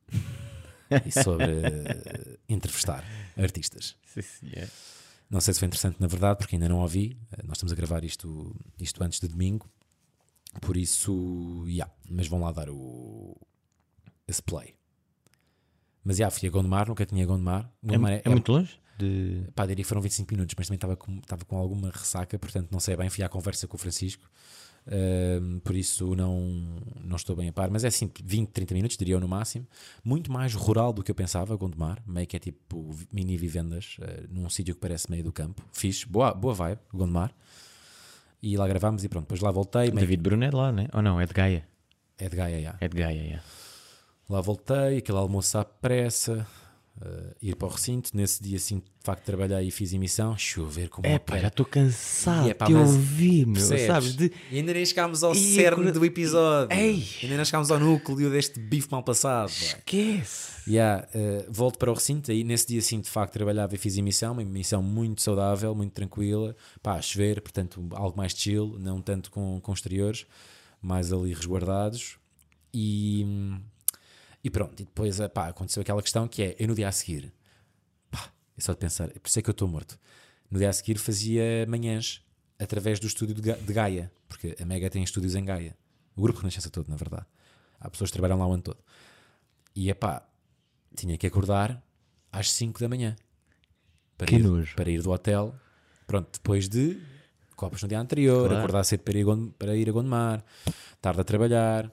e 1.05 1.11
sobre 1.11 1.47
eh, 1.47 2.39
entrevistar 2.49 3.05
artistas. 3.37 3.97
Sim, 4.07 4.23
sim, 4.23 4.51
é. 4.55 4.69
Não 5.29 5.41
sei 5.41 5.53
se 5.53 5.59
foi 5.61 5.67
interessante, 5.67 6.01
na 6.01 6.07
verdade, 6.07 6.39
porque 6.39 6.55
ainda 6.55 6.69
não 6.69 6.79
ouvi. 6.79 7.19
Eh, 7.33 7.43
Nós 7.45 7.57
estamos 7.57 7.73
a 7.73 7.77
gravar 7.77 8.05
isto, 8.05 8.55
isto 8.79 9.03
antes 9.03 9.19
de 9.19 9.27
domingo, 9.27 9.69
por 10.61 10.77
isso, 10.77 11.65
yeah, 11.67 11.93
mas 12.09 12.29
vão 12.29 12.41
lá 12.41 12.53
dar 12.53 12.71
o, 12.71 13.37
esse 14.29 14.43
play. 14.43 14.77
Mas 16.09 16.17
já, 16.17 16.31
fui 16.31 16.49
a 16.49 16.51
Gondomar, 16.51 16.89
nunca 16.89 17.05
tinha 17.05 17.27
Gondomar. 17.27 17.71
É, 17.83 17.87
Gondomar 17.87 18.13
é 18.25 18.29
muito 18.31 18.51
longe? 18.51 18.81
De... 18.99 19.43
Pá, 19.55 19.67
diria 19.67 19.85
que 19.85 19.89
foram 19.89 20.01
25 20.01 20.33
minutos, 20.33 20.55
mas 20.57 20.67
também 20.67 20.77
estava 20.79 20.97
com, 20.97 21.19
estava 21.19 21.45
com 21.45 21.59
alguma 21.59 21.91
ressaca, 21.91 22.39
portanto 22.39 22.69
não 22.73 22.81
sei 22.81 22.97
bem. 22.97 23.11
Fui 23.11 23.23
à 23.23 23.29
conversa 23.29 23.69
com 23.69 23.77
o 23.77 23.79
Francisco, 23.79 24.27
ahm, 24.91 25.59
por 25.61 25.77
isso 25.77 26.17
não, 26.17 26.81
não 27.05 27.17
estou 27.17 27.37
bem 27.37 27.51
a 27.51 27.53
par. 27.53 27.71
Mas 27.71 27.85
é 27.85 27.89
assim, 27.89 28.11
20, 28.25 28.49
30 28.49 28.73
minutos, 28.73 28.97
diria 28.97 29.17
eu 29.17 29.21
no 29.21 29.29
máximo. 29.29 29.67
Muito 30.03 30.33
mais 30.33 30.55
rural 30.55 30.95
do 30.95 31.03
que 31.03 31.11
eu 31.11 31.15
pensava, 31.15 31.55
Gondomar. 31.57 32.03
Meio 32.07 32.27
que 32.27 32.37
é 32.37 32.41
tipo 32.41 32.89
mini 33.13 33.37
vivendas, 33.37 33.99
eh, 34.01 34.25
num 34.31 34.49
sítio 34.49 34.75
que 34.75 34.81
parece 34.81 35.11
meio 35.11 35.23
do 35.23 35.31
campo. 35.31 35.63
Fixe, 35.75 36.07
boa, 36.07 36.33
boa 36.33 36.55
vibe, 36.55 36.81
Gondomar. 36.91 37.35
E 38.43 38.57
lá 38.57 38.67
gravámos 38.67 39.05
e 39.05 39.09
pronto, 39.11 39.25
depois 39.25 39.41
lá 39.43 39.51
voltei. 39.51 39.89
meio- 39.91 40.01
David 40.01 40.23
Bruno 40.23 40.43
é 40.45 40.49
de 40.49 40.57
lá, 40.57 40.73
né? 40.73 40.89
Ou 40.95 41.03
não, 41.03 41.21
é 41.21 41.27
de 41.27 41.35
Gaia. 41.35 41.69
É 42.17 42.29
de 42.31 42.35
Gaia, 42.37 42.63
já. 42.63 42.77
É 42.81 42.89
de 42.89 42.97
Gaia, 42.97 43.21
é. 43.35 43.41
Lá 44.29 44.41
voltei, 44.43 44.99
aquele 44.99 45.17
almoço 45.17 45.57
à 45.57 45.65
pressa, 45.65 46.47
eh, 47.01 47.35
ir 47.41 47.57
para 47.57 47.69
o 47.69 47.71
recinto. 47.71 48.11
Nesse 48.15 48.43
dia, 48.43 48.57
assim, 48.57 48.79
de 48.79 48.85
facto, 49.03 49.25
trabalhei 49.25 49.69
e 49.69 49.71
fiz 49.71 49.95
emissão. 49.95 50.37
Chover 50.37 50.91
como 50.91 51.07
É 51.07 51.19
pá, 51.19 51.39
já 51.39 51.49
estou 51.49 51.65
cansado 51.65 52.47
E 52.47 52.51
é 52.51 52.55
de 52.55 52.73
mas 52.75 52.91
ouvir, 52.91 53.47
meu. 53.47 53.55
Percebes? 53.55 53.87
Sabes? 53.87 54.17
De... 54.17 54.33
E 54.51 54.59
ainda 54.59 54.75
nem 54.75 54.85
chegámos 54.85 55.23
ao 55.23 55.33
E 55.33 55.55
cerne 55.55 55.93
do 55.93 56.05
episódio. 56.05 56.77
Ei! 56.77 57.07
Ainda 57.23 57.39
não 57.39 57.45
chegámos 57.45 57.71
ao 57.71 57.79
núcleo 57.79 58.31
deste 58.31 58.61
bife 58.61 58.89
mal 58.91 59.03
passado. 59.03 59.49
Esquece. 59.49 60.59
Yeah, 60.71 61.09
eh, 61.15 61.47
volto 61.49 61.79
para 61.79 61.91
o 61.91 61.95
recinto. 61.95 62.31
Aí 62.31 62.45
nesse 62.45 62.67
dia, 62.69 62.83
sim, 62.83 63.01
de 63.01 63.09
facto, 63.09 63.33
trabalhava 63.33 63.75
e 63.75 63.79
fiz 63.79 63.97
emissão. 63.97 64.33
Uma 64.33 64.43
emissão 64.43 64.83
muito 64.83 65.23
saudável, 65.23 65.75
muito 65.75 65.93
tranquila. 65.93 66.55
Pá, 66.83 66.97
a 66.97 67.03
chover, 67.03 67.41
portanto, 67.41 67.83
algo 67.93 68.15
mais 68.15 68.33
chill, 68.33 68.77
não 68.79 69.01
tanto 69.01 69.31
com, 69.31 69.59
com 69.63 69.73
exteriores, 69.73 70.27
mais 70.83 71.13
ali 71.15 71.33
resguardados. 71.33 72.19
E, 72.75 73.25
E 74.43 74.51
pronto, 74.51 74.81
e 74.81 74.85
depois 74.85 75.19
eh, 75.21 75.29
pá, 75.29 75.49
aconteceu 75.49 75.81
aquela 75.81 76.03
questão 76.03 76.29
que 76.29 76.43
é, 76.43 76.57
eu 76.59 76.69
no 76.69 76.75
dia 76.75 76.89
a 76.89 76.93
seguir, 76.93 77.33
pá, 78.11 78.31
é 78.57 78.61
só 78.61 78.73
de 78.73 78.79
pensar, 78.79 79.07
é 79.11 79.19
por 79.19 79.29
isso 79.29 79.39
é 79.39 79.43
que 79.43 79.51
eu 79.51 79.53
estou 79.53 79.67
morto. 79.69 79.99
No 80.51 80.59
dia 80.59 80.71
a 80.71 80.73
seguir 80.73 80.97
fazia 80.99 81.67
manhãs 81.69 82.23
através 82.59 82.99
do 83.01 83.07
estúdio 83.07 83.35
de, 83.35 83.43
Ga- 83.43 83.57
de 83.57 83.73
Gaia, 83.73 84.11
porque 84.29 84.57
a 84.61 84.65
Mega 84.65 84.89
tem 84.89 85.03
estúdios 85.03 85.35
em 85.35 85.45
Gaia. 85.45 85.77
O 86.17 86.23
grupo 86.23 86.39
Renascença 86.41 86.71
todo, 86.71 86.89
na 86.89 86.97
verdade. 86.97 87.27
Há 87.81 87.91
pessoas 87.91 88.11
que 88.11 88.15
trabalham 88.15 88.39
lá 88.39 88.47
o 88.47 88.53
ano 88.53 88.63
todo. 88.63 88.79
E 89.75 89.91
é 89.91 89.95
pá, 89.95 90.27
tinha 90.97 91.17
que 91.19 91.27
acordar 91.27 91.83
às 92.33 92.51
5 92.53 92.81
da 92.81 92.89
manhã 92.89 93.15
para, 94.17 94.27
Que 94.27 94.37
ir, 94.37 94.43
nojo. 94.43 94.75
para 94.75 94.91
ir 94.91 95.03
do 95.03 95.11
hotel. 95.11 95.55
Pronto, 96.07 96.29
depois 96.33 96.69
de 96.69 97.01
copos 97.55 97.83
no 97.83 97.89
dia 97.89 98.01
anterior, 98.01 98.47
Claro. 98.49 98.59
acordar 98.59 98.85
cedo 98.85 99.01
para 99.03 99.77
ir 99.77 99.89
a 99.89 99.93
Gondomar, 99.93 100.45
tarde 101.01 101.21
a 101.21 101.25
trabalhar. 101.25 101.93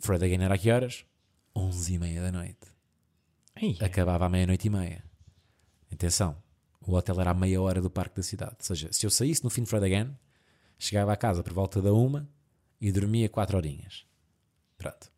Fred 0.00 0.24
again 0.24 0.42
era 0.42 0.54
a 0.54 0.58
que 0.58 0.70
horas? 0.70 1.04
11 1.54 1.94
e 1.94 1.98
meia 1.98 2.22
da 2.22 2.32
noite. 2.32 2.72
Ei, 3.56 3.76
Acabava 3.80 4.26
à 4.26 4.28
meia-noite 4.28 4.66
e 4.66 4.70
meia. 4.70 5.04
Atenção, 5.92 6.36
o 6.80 6.94
hotel 6.94 7.20
era 7.20 7.30
a 7.30 7.34
meia 7.34 7.60
hora 7.60 7.80
do 7.80 7.90
parque 7.90 8.16
da 8.16 8.22
cidade. 8.22 8.56
Ou 8.58 8.64
seja, 8.64 8.88
se 8.92 9.04
eu 9.06 9.10
saísse 9.10 9.44
no 9.44 9.50
fim 9.50 9.62
de 9.62 9.68
Fred 9.68 9.84
again, 9.84 10.16
chegava 10.78 11.12
a 11.12 11.16
casa 11.16 11.42
por 11.42 11.52
volta 11.52 11.82
da 11.82 11.92
uma 11.92 12.28
e 12.80 12.90
dormia 12.90 13.28
quatro 13.28 13.56
horinhas. 13.56 14.06
Pronto. 14.78 15.10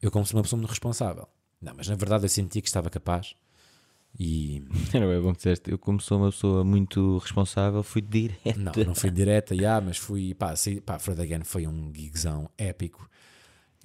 Eu 0.00 0.10
como 0.10 0.24
sou 0.24 0.38
uma 0.38 0.42
pessoa 0.42 0.58
muito 0.58 0.70
responsável. 0.70 1.28
Não, 1.60 1.74
mas 1.74 1.88
na 1.88 1.94
verdade 1.96 2.24
eu 2.24 2.28
sentia 2.28 2.62
que 2.62 2.68
estava 2.68 2.88
capaz 2.90 3.34
e 4.18 4.62
Era 4.94 5.06
bem 5.06 5.20
bom 5.20 5.32
que 5.32 5.38
disseste. 5.38 5.70
Eu, 5.70 5.78
como 5.78 6.00
sou 6.00 6.18
uma 6.18 6.30
pessoa 6.30 6.64
muito 6.64 7.18
responsável, 7.18 7.82
fui 7.82 8.00
direto. 8.00 8.58
Não, 8.58 8.72
não 8.86 8.94
fui 8.94 9.10
direta, 9.10 9.54
já, 9.54 9.80
mas 9.80 9.98
fui, 9.98 10.34
pá, 10.34 10.54
saí, 10.54 10.80
pá, 10.80 10.98
Fred 10.98 11.20
Again 11.20 11.44
foi 11.44 11.66
um 11.66 11.92
gigzão 11.92 12.48
épico. 12.56 13.08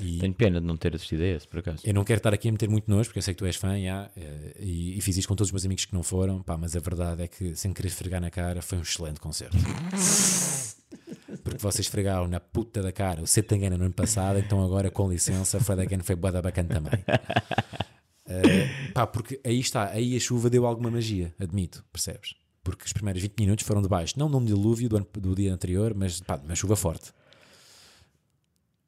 E 0.02 0.18
Tenho 0.20 0.34
pena 0.34 0.62
de 0.62 0.66
não 0.68 0.78
ter 0.78 0.96
assistido 0.96 1.22
a 1.22 1.26
esse, 1.28 1.48
por 1.48 1.60
acaso. 1.60 1.82
eu 1.84 1.94
não 1.94 2.04
quero 2.06 2.20
estar 2.20 2.34
aqui 2.34 2.48
a 2.48 2.52
meter 2.52 2.70
muito 2.70 2.90
nojo, 2.90 3.10
porque 3.10 3.20
eu 3.20 3.24
sei 3.24 3.34
que 3.34 3.38
tu 3.40 3.46
és 3.46 3.56
fã, 3.58 3.78
já, 3.82 4.10
eh, 4.16 4.56
e, 4.60 4.98
e 4.98 5.02
fiz 5.02 5.18
isto 5.18 5.28
com 5.28 5.36
todos 5.36 5.50
os 5.50 5.52
meus 5.52 5.66
amigos 5.66 5.84
que 5.86 5.94
não 5.94 6.04
foram, 6.04 6.42
pá, 6.42 6.56
mas 6.58 6.76
a 6.76 6.80
verdade 6.80 7.24
é 7.24 7.28
que, 7.28 7.54
sem 7.56 7.74
querer 7.74 7.90
esfregar 7.90 8.22
na 8.22 8.30
cara, 8.32 8.62
foi 8.62 8.78
um 8.78 8.82
excelente 8.82 9.20
concerto. 9.20 9.58
Porque 11.44 11.60
vocês 11.60 11.86
esfregaram 11.86 12.28
na 12.28 12.40
puta 12.40 12.82
da 12.82 12.92
cara 12.92 13.22
o 13.22 13.28
Setangana 13.28 13.78
no 13.78 13.86
ano 13.86 13.94
passado, 13.94 14.40
então 14.40 14.64
agora, 14.64 14.90
com 14.90 15.10
licença, 15.10 15.60
Fred 15.60 15.82
Again 15.82 16.00
foi 16.00 16.16
bué 16.16 16.32
da 16.32 16.42
bacana 16.42 16.70
também. 16.70 16.92
Eh, 18.32 18.92
pá, 18.94 19.08
porque 19.08 19.40
aí 19.44 19.60
está, 19.60 19.90
aí 19.90 20.16
a 20.16 20.20
chuva 20.20 20.52
deu 20.52 20.68
alguma 20.68 20.92
magia, 20.92 21.34
admito, 21.40 21.84
percebes? 21.92 22.36
Porque 22.64 22.86
os 22.86 22.94
primeiros 22.94 23.20
20 23.24 23.34
minutos 23.40 23.66
foram 23.66 23.82
de 23.82 23.88
baixo, 23.90 24.14
não 24.20 24.30
de 24.30 24.36
um 24.36 24.46
dilúvio 24.46 24.88
do, 24.88 24.98
ano- 24.98 25.08
do 25.14 25.34
dia 25.34 25.52
anterior, 25.52 25.96
mas 25.96 26.22
pá, 26.22 26.38
de 26.38 26.46
uma 26.46 26.54
chuva 26.54 26.76
forte. 26.76 27.12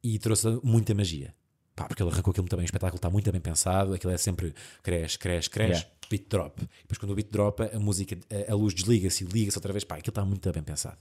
E 0.04 0.18
trouxe 0.20 0.48
muita 0.64 0.94
magia. 0.94 1.34
Pá, 1.76 1.86
porque 1.86 2.04
ele 2.04 2.10
arrancou 2.12 2.32
aquilo 2.32 2.44
muito 2.44 2.56
bem, 2.58 2.64
o 2.64 2.66
espetáculo 2.66 2.98
está 2.98 3.10
muito 3.10 3.32
bem 3.32 3.40
pensado, 3.42 3.94
aquilo 3.94 4.12
é 4.12 4.18
sempre 4.18 4.54
cresce, 4.84 5.18
cresce, 5.18 5.50
cresce, 5.50 5.72
Yeah. 5.82 5.90
beat 6.10 6.26
drop. 6.30 6.62
E 6.62 6.68
depois 6.82 6.98
quando 6.98 7.12
o 7.12 7.16
beat 7.16 7.32
dropa, 7.32 7.70
a 7.74 7.80
música, 7.80 8.18
a, 8.48 8.52
a 8.52 8.56
luz 8.56 8.74
desliga-se 8.74 9.24
e 9.24 9.28
liga-se 9.28 9.58
outra 9.58 9.72
vez, 9.72 9.84
pá, 9.86 9.96
aquilo 9.96 10.12
está 10.12 10.26
muito 10.26 10.52
bem 10.52 10.62
pensado. 10.64 10.98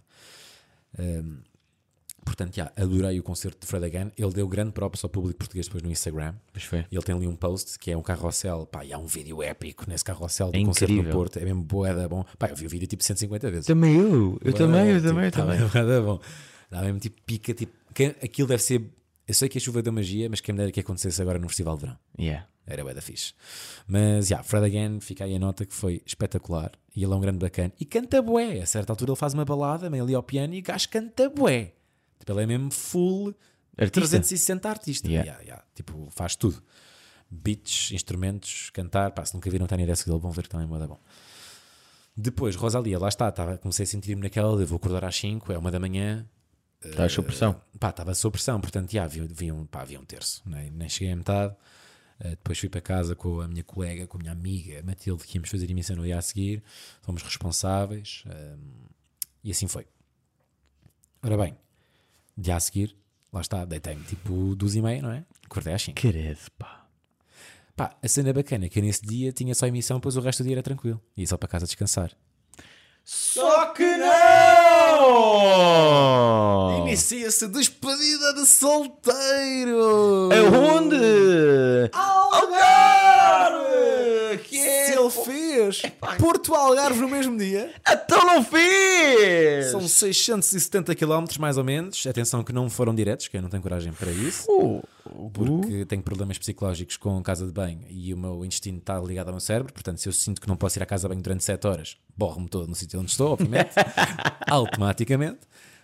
Ahm, 0.99 1.39
portanto, 2.25 2.55
já, 2.55 2.71
adorei 2.77 3.19
o 3.19 3.23
concerto 3.23 3.59
de 3.61 3.67
Fred 3.67 3.85
Again. 3.85 4.13
Ele 4.17 4.33
deu 4.33 4.47
grande 4.47 4.73
props 4.73 5.03
ao 5.03 5.11
público 5.11 5.39
português 5.39 5.67
depois 5.67 5.83
no 5.83 5.91
Instagram. 5.91 6.35
Pois 6.53 6.65
foi. 6.65 6.87
Ele 6.91 7.03
tem 7.03 7.15
ali 7.15 7.27
um 7.27 7.35
post 7.37 7.79
que 7.79 7.91
é 7.91 7.97
um 7.97 8.03
carrossel, 8.03 8.67
pá, 8.67 8.85
e 8.85 8.93
há 8.93 8.99
um 8.99 9.07
vídeo 9.07 9.43
épico 9.43 9.85
nesse 9.89 10.05
carrossel 10.05 10.53
do 10.53 10.57
É 10.59 10.65
concerto 10.65 10.95
no. 10.95 11.11
Porto, 11.11 11.39
é 11.39 11.45
mesmo 11.45 11.63
boeda 11.63 12.09
bom. 12.09 12.25
Pá, 12.39 12.49
eu 12.49 12.57
vi 12.57 12.67
o 12.67 12.71
vídeo 12.71 12.87
tipo 12.87 13.03
150 13.03 13.51
vezes. 13.51 13.67
Também 13.67 13.97
eu. 13.97 14.39
Eu 14.45 14.53
Bué 14.53 14.53
também, 14.53 14.89
eu 14.91 14.97
tipo, 15.01 15.09
também, 15.09 15.31
tá 15.31 15.41
também. 15.43 15.59
mesmo 15.59 15.71
bué 15.73 16.01
bom. 16.01 16.21
Dá 16.71 16.83
mesmo 16.83 16.99
tipo 17.01 17.21
pica, 17.27 17.53
tipo, 17.53 17.73
que- 17.93 18.17
aquilo 18.23 18.49
deve 18.49 18.63
ser. 18.63 18.85
Eu 19.27 19.35
sei 19.35 19.49
que 19.49 19.59
a 19.59 19.61
chuva 19.61 19.83
deu 19.83 19.93
magia, 19.93 20.29
mas 20.29 20.41
quem 20.41 20.53
me 20.53 20.59
dera 20.59 20.73
que 20.73 20.81
acontecesse 20.81 21.21
agora 21.23 21.39
no 21.39 21.49
Festival 21.49 21.77
de 21.77 21.83
Verão. 21.83 21.99
Yeah. 22.19 22.47
Era 22.67 22.85
bué 22.85 22.95
da 22.95 23.01
fixe. 23.01 23.33
Mas, 23.87 24.29
já, 24.29 24.43
Fred 24.43 24.65
Again, 24.67 25.01
fica 25.01 25.25
aí 25.25 25.35
a 25.35 25.39
nota 25.39 25.65
que 25.67 25.75
foi 25.75 26.03
espetacular. 26.07 26.73
E 26.95 27.03
ele 27.03 27.13
é 27.13 27.17
um 27.17 27.21
grande 27.21 27.39
bacana. 27.39 27.73
E 27.81 27.85
canta 27.85 28.21
bué. 28.23 28.61
A 28.61 28.67
certa 28.67 28.93
altura 28.93 29.11
ele 29.13 29.17
faz 29.17 29.35
uma 29.35 29.45
balada, 29.45 29.91
meio 29.91 30.05
ali 30.05 30.15
ao 30.15 30.23
piano, 30.23 30.55
e 30.55 30.61
o 30.61 30.63
gajo 30.63 30.89
canta 30.89 31.29
bué. 31.29 31.73
Tipo, 32.19 32.33
ele 32.33 32.43
é 32.43 32.47
mesmo 32.47 32.71
full 32.71 33.35
Artista. 33.77 34.01
360 34.01 34.69
artista. 34.69 35.09
Yeah. 35.09 35.27
Yeah, 35.31 35.43
yeah. 35.45 35.65
Tipo, 35.75 36.09
faz 36.11 36.37
tudo. 36.37 36.63
Beats, 37.31 37.93
instrumentos, 37.93 38.71
cantar. 38.71 39.13
Pá, 39.13 39.25
se 39.25 39.35
nunca 39.35 39.49
viram 39.51 39.67
Tiny 39.67 39.87
Desk 39.87 40.07
dele, 40.07 40.19
vão 40.21 40.31
ver 40.31 40.43
que 40.43 40.49
também 40.49 40.67
é 40.67 40.87
bom. 40.87 41.01
Depois, 42.17 42.57
Rosalia, 42.57 42.99
lá 42.99 43.09
está. 43.09 43.31
Tava, 43.31 43.57
comecei 43.59 43.85
a 43.85 43.87
sentir-me 43.87 44.23
naquela 44.23 44.57
de 44.59 44.65
vou 44.65 44.77
acordar 44.77 45.05
às 45.05 45.17
5, 45.17 45.53
é 45.53 45.59
uma 45.59 45.71
da 45.71 45.79
manhã. 45.79 46.27
Estás 46.85 47.13
sob 47.13 47.27
pressão. 47.29 47.61
Pá, 47.79 47.91
estava 47.91 48.15
sob 48.15 48.33
pressão, 48.33 48.61
portanto, 48.61 48.91
já, 48.91 49.07
vi, 49.07 49.21
vi, 49.21 49.53
um, 49.53 49.67
pá, 49.67 49.85
vi 49.85 49.99
um 49.99 50.05
terço. 50.05 50.43
né? 50.47 50.71
Nem 50.73 50.89
cheguei 50.89 51.13
a 51.13 51.17
metade. 51.17 51.55
Uh, 52.21 52.31
depois 52.31 52.59
fui 52.59 52.69
para 52.69 52.81
casa 52.81 53.15
com 53.15 53.41
a 53.41 53.49
minha 53.49 53.65
colega, 53.65 54.07
com 54.07 54.19
a 54.19 54.21
minha 54.21 54.33
amiga 54.33 54.83
Matilde, 54.83 55.25
que 55.25 55.37
íamos 55.37 55.49
fazer 55.51 55.71
emissão 55.71 55.97
no 55.97 56.03
dia 56.03 56.19
a 56.19 56.23
seguir. 56.23 56.63
Fomos 57.03 57.23
responsáveis. 57.23 58.25
um, 58.27 58.91
e 59.43 59.51
assim 59.51 59.67
foi. 59.67 59.87
Ora 61.23 61.37
bem, 61.37 61.57
dia 62.37 62.57
a 62.57 62.61
seguir, 62.61 62.97
lá 63.33 63.41
está, 63.41 63.65
deitei-me 63.65 64.05
tipo 64.05 64.55
duas 64.55 64.75
e 64.75 64.83
meia, 64.83 65.03
não 65.03 65.11
é? 65.11 65.25
Acordei 65.45 65.75
às 65.75 65.83
5. 65.83 66.01
Queredo, 66.01 66.41
pá. 66.59 66.87
Pá, 67.77 67.97
a 68.03 68.09
cena 68.09 68.33
bacana 68.33 68.67
é 68.67 68.69
que 68.69 68.79
eu 68.79 68.83
nesse 68.83 69.03
dia 69.03 69.33
tinha 69.33 69.55
só 69.55 69.67
emissão, 69.67 69.99
depois 69.99 70.17
o 70.17 70.21
resto 70.21 70.43
do 70.43 70.47
dia 70.47 70.57
era 70.57 70.63
tranquilo. 70.63 71.01
Ia 71.17 71.27
só 71.27 71.37
para 71.37 71.49
casa 71.49 71.67
descansar. 71.67 72.13
Só 73.05 73.67
que 73.67 73.97
não! 73.97 74.11
Inicia-se 76.81 77.49
despedida 77.49 78.35
de 78.35 78.47
solteiro! 78.47 80.29
Aonde? 80.33 81.91
Algarve! 81.93 82.80
Ele 85.71 85.93
fez 85.93 86.19
Porto 86.19 86.55
Algarve 86.55 87.01
no 87.01 87.09
mesmo 87.09 87.37
dia, 87.37 87.73
Então 87.89 88.25
não 88.27 88.45
fez! 88.45 89.71
são 89.71 89.87
670 89.87 90.95
km 90.95 91.25
mais 91.39 91.57
ou 91.57 91.65
menos. 91.65 92.07
Atenção 92.07 92.43
que 92.43 92.53
não 92.53 92.69
foram 92.69 92.95
diretos, 92.95 93.29
que 93.29 93.37
eu 93.37 93.43
não 93.43 93.49
tenho 93.49 93.63
coragem 93.63 93.93
para 93.93 94.11
isso, 94.11 94.51
Uh, 94.51 95.31
porque 95.31 95.85
tenho 95.87 96.03
problemas 96.03 96.39
psicológicos 96.39 96.97
com 96.97 97.23
casa 97.23 97.47
de 97.47 97.53
banho 97.53 97.85
e 97.89 98.13
o 98.13 98.17
meu 98.17 98.45
intestino 98.45 98.79
está 98.79 98.99
ligado 99.01 99.29
ao 99.29 99.35
meu 99.35 99.41
cérebro. 99.41 99.73
Portanto, 99.73 99.99
se 99.99 100.09
eu 100.09 100.13
sinto 100.13 100.41
que 100.41 100.49
não 100.49 100.57
posso 100.57 100.79
ir 100.79 100.83
à 100.83 100.87
casa 100.87 101.03
de 101.03 101.09
banho 101.09 101.23
durante 101.23 101.45
7 101.45 101.67
horas, 101.67 101.97
borro-me 102.17 102.49
todo 102.49 102.69
no 102.69 102.75
sítio 102.75 103.01
onde 103.01 103.11
estou, 103.11 103.33
obviamente, 103.33 103.71
automaticamente. 104.49 105.41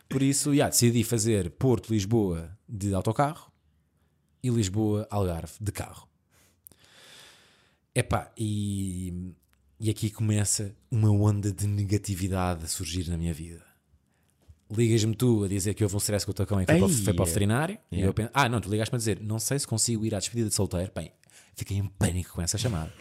Por 0.09 0.23
isso, 0.23 0.55
já, 0.55 0.69
decidi 0.69 1.02
fazer 1.02 1.50
Porto-Lisboa 1.50 2.57
de 2.69 2.95
autocarro 2.95 3.50
e 4.43 4.50
Lisboa-Algarve 4.50 5.55
de 5.61 5.73
carro. 5.73 6.07
Epá, 7.95 8.31
e, 8.37 9.33
e 9.78 9.90
aqui 9.90 10.11
começa 10.11 10.75
uma 10.90 11.11
onda 11.11 11.52
de 11.52 11.66
negatividade 11.66 12.64
a 12.64 12.68
surgir 12.68 13.09
na 13.09 13.16
minha 13.16 13.33
vida. 13.35 13.64
Ligas-me 14.71 15.14
tu 15.14 15.45
a 15.45 15.49
dizer 15.49 15.75
que 15.75 15.85
houve 15.85 15.95
um 15.95 15.99
stress 15.99 16.25
com 16.26 16.33
o 16.33 16.35
teu 16.35 16.47
cão 16.47 16.61
e 16.61 16.66
que 16.66 16.73
foi, 16.73 16.80
para, 16.80 16.87
o- 16.87 17.04
foi 17.04 17.14
para 17.14 17.23
o 17.23 17.26
veterinário. 17.26 17.78
E 17.90 17.97
yeah. 17.97 18.09
eu 18.11 18.14
penso, 18.14 18.30
ah, 18.35 18.49
não, 18.49 18.61
tu 18.61 18.68
ligaste-me 18.68 18.97
a 18.97 18.99
dizer, 18.99 19.21
não 19.21 19.38
sei 19.38 19.59
se 19.61 19.66
consigo 19.66 20.04
ir 20.04 20.14
à 20.14 20.18
despedida 20.18 20.49
de 20.49 20.54
solteiro. 20.54 20.90
Bem, 20.95 21.12
fiquei 21.54 21.76
em 21.76 21.87
pânico 21.87 22.33
com 22.35 22.42
essa 22.42 22.59
chamada. 22.59 22.92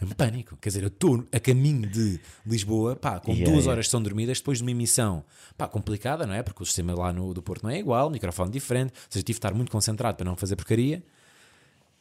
Em 0.00 0.06
pânico. 0.06 0.56
Quer 0.58 0.68
dizer, 0.68 0.82
eu 0.82 0.88
estou 0.88 1.26
a 1.32 1.40
caminho 1.40 1.88
de 1.90 2.20
Lisboa, 2.46 2.94
pá, 2.94 3.18
com 3.18 3.32
Yeah, 3.32 3.50
duas 3.50 3.64
yeah. 3.64 3.72
horas 3.72 3.88
são 3.88 4.00
dormidas 4.00 4.38
depois 4.38 4.58
de 4.58 4.64
uma 4.64 4.70
emissão, 4.70 5.24
pá, 5.56 5.66
complicada, 5.66 6.24
não 6.26 6.34
é? 6.34 6.42
Porque 6.44 6.62
o 6.62 6.66
sistema 6.66 6.94
lá 6.94 7.12
no, 7.12 7.34
do 7.34 7.42
Porto 7.42 7.64
não 7.64 7.70
é 7.70 7.80
igual, 7.80 8.08
microfone 8.08 8.50
diferente, 8.52 8.92
ou 8.92 9.00
seja, 9.10 9.22
tive 9.24 9.34
de 9.34 9.38
estar 9.38 9.52
muito 9.54 9.72
concentrado 9.72 10.16
para 10.16 10.24
não 10.24 10.36
fazer 10.36 10.54
porcaria. 10.54 11.02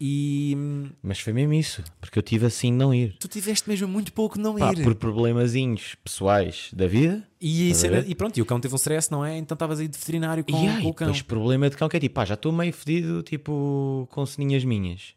E 0.03 0.58
Mas 1.03 1.20
foi 1.20 1.31
mesmo 1.31 1.53
isso, 1.53 1.84
porque 2.00 2.17
eu 2.17 2.24
tive 2.24 2.48
assim 2.48 2.72
de 2.72 2.77
não 2.77 2.91
ir. 2.91 3.15
tu 3.20 3.27
tiveste 3.27 3.70
mesmo 3.70 3.88
muito 3.88 4.12
pouco 4.12 4.36
de 4.36 4.41
não 4.41 4.55
Pá, 4.55 4.72
ir. 4.72 4.81
por 4.81 4.96
problemazinhos 4.96 5.93
pessoais 6.03 6.72
da 6.74 6.88
vida. 6.88 7.22
E, 7.39 7.72
a 7.72 7.75
ver? 7.88 8.10
e 8.10 8.15
pronto, 8.15 8.36
e 8.36 8.41
o 8.41 8.46
cão 8.46 8.60
teve 8.60 8.74
um 8.74 8.77
stress, 8.77 9.12
não 9.12 9.24
é? 9.24 9.38
Então 9.38 9.53
estavas 9.53 9.79
aí 9.79 9.88
de 9.88 9.96
veterinário 9.96 10.43
com, 10.43 10.51
com 10.51 10.88
o 10.89 10.93
cão. 10.96 11.05
depois 11.05 11.22
problema 11.22 11.70
de 11.70 11.77
cão 11.77 11.88
que 11.88 11.98
é 11.98 12.00
tipo, 12.00 12.15
pá, 12.15 12.25
já 12.25 12.34
estou 12.34 12.51
meio 12.51 12.74
fedido, 12.74 13.22
tipo, 13.22 14.08
com 14.10 14.25
ceninhas 14.25 14.63
minhas. 14.65 15.13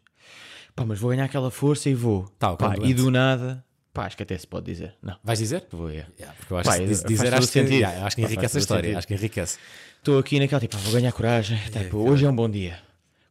Pá, 0.75 0.85
mas 0.85 0.99
vou 0.99 1.09
ganhar 1.09 1.25
aquela 1.25 1.49
força 1.49 1.89
e 1.89 1.95
vou. 1.95 2.29
Tá, 2.37 2.55
pá, 2.55 2.75
e 2.83 2.93
do 2.93 3.09
nada, 3.09 3.65
pá, 3.91 4.05
acho 4.05 4.15
que 4.15 4.21
até 4.21 4.37
se 4.37 4.45
pode 4.45 4.67
dizer. 4.67 4.93
Não, 5.01 5.15
Vais 5.23 5.39
dizer? 5.39 5.65
vou 5.71 5.89
é. 5.89 6.05
Yeah, 6.19 6.35
porque 6.37 6.53
eu 6.53 6.57
acho 6.57 6.69
Pá, 6.69 6.77
que 6.77 6.85
dizer 6.85 7.33
acho 7.33 7.51
que, 7.51 7.59
yeah, 7.59 8.05
acho 8.05 8.15
que 8.15 8.21
Pá, 8.21 8.27
enriquece 8.27 8.45
a 8.45 8.59
todo 8.59 8.61
história. 8.61 8.97
Acho 8.99 9.07
que 9.07 9.13
enriquece. 9.15 9.57
Estou 9.97 10.19
aqui 10.19 10.39
naquela, 10.39 10.61
tipo, 10.61 10.75
ah, 10.77 10.79
vou 10.79 10.93
ganhar 10.93 11.11
coragem. 11.11 11.57
Tipo, 11.71 12.07
hoje 12.07 12.23
é 12.23 12.29
um 12.29 12.35
bom 12.35 12.47
dia. 12.47 12.85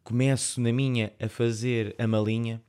Começo 0.05 0.61
na 0.61 0.71
minha 0.73 1.13
a 1.19 1.29
fazer 1.29 1.95
a 1.99 2.07
malinha, 2.07 2.61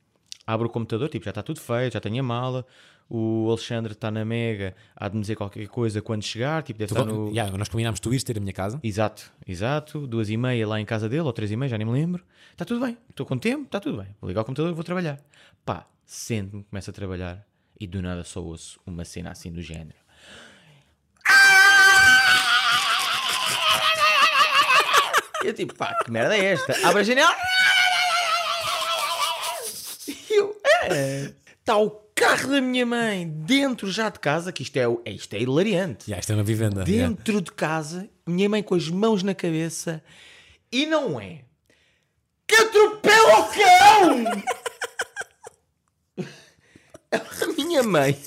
abro 0.48 0.68
o 0.68 0.70
computador, 0.70 1.10
tipo, 1.10 1.26
já 1.26 1.32
está 1.32 1.44
tudo 1.44 1.60
feito, 1.60 1.94
já 1.94 2.00
tenho 2.00 2.20
a 2.22 2.24
mala. 2.24 2.66
O 3.08 3.48
Alexandre 3.50 3.92
está 3.92 4.10
na 4.10 4.26
Mega, 4.26 4.74
há 4.96 5.08
de 5.08 5.14
me 5.16 5.22
dizer 5.22 5.36
qualquer 5.36 5.68
coisa 5.68 6.02
quando 6.02 6.24
chegar, 6.24 6.64
tipo, 6.64 6.80
deve 6.80 6.92
Tu- 6.92 6.98
estar 7.00 7.06
no. 7.06 7.30
yeah, 7.30 7.56
nós 7.56 7.70
combinámos 7.70 8.00
tu 8.00 8.10
ires 8.12 8.24
ter 8.24 8.36
a 8.36 8.40
minha 8.40 8.52
casa. 8.54 8.80
Exato, 8.82 9.32
exato. 9.46 10.08
Duas 10.08 10.28
e 10.32 10.38
meia 10.38 10.68
lá 10.68 10.80
em 10.82 10.86
casa 10.86 11.08
dele, 11.08 11.22
ou 11.22 11.32
três 11.32 11.52
e 11.52 11.56
meia, 11.56 11.70
já 11.70 11.78
nem 11.78 11.86
me 11.86 11.94
lembro. 11.94 12.24
Está 12.52 12.66
tudo 12.66 12.84
bem, 12.84 12.98
estou 13.10 13.24
com 13.26 13.38
tempo, 13.38 13.66
está 13.66 13.80
tudo 13.80 13.98
bem. 14.00 14.08
Vou 14.20 14.28
ligar 14.28 14.42
o 14.42 14.46
computador 14.46 14.72
e 14.72 14.74
vou 14.74 14.84
trabalhar. 14.84 15.20
Pá, 15.64 15.86
sento-me, 16.04 16.64
começo 16.64 16.90
a 16.90 16.94
trabalhar 16.94 17.46
e 17.80 17.86
do 17.86 18.02
nada 18.02 18.24
só 18.24 18.42
ouço 18.42 18.80
uma 18.88 19.06
cena 19.06 19.30
assim 19.30 19.52
do 19.52 19.62
género. 19.62 19.98
Eu 25.48 25.54
tipo, 25.54 25.74
pá, 25.76 25.94
que 26.04 26.12
merda 26.12 26.36
é 26.38 26.46
esta? 26.46 26.74
Abre 26.88 27.02
a 27.02 27.04
janela. 27.04 27.36
Está 31.60 31.78
o 31.78 31.90
carro 32.14 32.50
da 32.50 32.62
minha 32.62 32.86
mãe 32.86 33.28
dentro 33.28 33.92
já 33.92 34.10
de 34.10 34.20
casa, 34.20 34.52
que 34.52 34.62
isto 34.64 34.78
é, 34.78 34.88
o- 34.88 35.02
é- 35.06 35.12
isto 35.12 35.34
é 35.34 35.40
hilariante. 35.40 36.10
Já, 36.10 36.20
isto 36.20 36.32
é 36.32 36.36
uma 36.36 36.44
vivenda. 36.44 36.80
já. 36.82 36.86
Dentro 36.86 37.42
de 37.42 37.52
casa, 37.52 38.10
minha 38.26 38.48
mãe 38.50 38.62
com 38.64 38.76
as 38.76 38.88
mãos 38.90 39.24
na 39.24 39.34
cabeça, 39.34 40.04
e 40.72 40.86
não 40.86 41.20
é 41.20 41.42
que 42.48 42.56
atropela 42.56 43.40
o 43.40 43.46
cão! 43.50 44.44
A 47.12 47.48
minha 47.58 47.82
mãe 47.84 48.18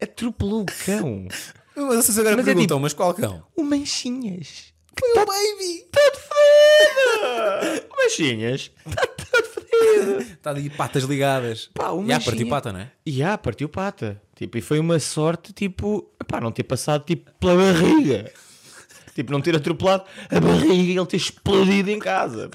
atropelou 0.00 0.62
o 0.62 0.66
cão. 0.84 1.26
Mas 1.74 1.96
vocês 2.06 2.18
agora 2.18 2.36
Mas 2.36 2.44
é 2.46 2.46
perguntam, 2.46 2.76
tipo- 2.76 2.80
mas 2.80 2.92
qual 2.92 3.14
cão? 3.14 3.44
O 3.56 3.62
Manchinhas. 3.64 4.72
Foi 5.14 5.22
o 5.22 5.26
baby! 5.26 5.88
Todo 5.92 6.18
fedido! 6.18 7.86
O 7.92 7.96
Manchinhas 8.02 8.70
está 8.86 9.06
todo 9.06 9.44
fedido. 9.44 10.20
Está 10.32 10.50
ali 10.50 10.70
patas 10.70 11.04
ligadas. 11.04 11.70
Pá, 11.74 11.90
o 11.90 11.98
Já 12.06 12.14
manchinha- 12.14 12.20
partiu 12.20 12.48
pata, 12.48 12.72
não 12.72 12.80
é? 12.80 12.90
E 13.04 13.22
ah, 13.22 13.36
partiu 13.38 13.68
pata. 13.68 14.20
Tipo, 14.34 14.58
e 14.58 14.60
foi 14.60 14.78
uma 14.78 14.98
sorte, 15.00 15.52
tipo, 15.52 16.02
pá, 16.26 16.40
não 16.40 16.52
ter 16.52 16.62
passado 16.64 17.04
tipo 17.04 17.30
pela 17.40 17.54
barriga. 17.56 18.32
Tipo, 19.14 19.32
não 19.32 19.40
ter 19.40 19.56
atropelado 19.56 20.04
a 20.30 20.38
barriga 20.40 20.74
e 20.92 20.96
ele 20.96 21.06
ter 21.06 21.16
explodido 21.16 21.90
em 21.90 21.98
casa. 21.98 22.48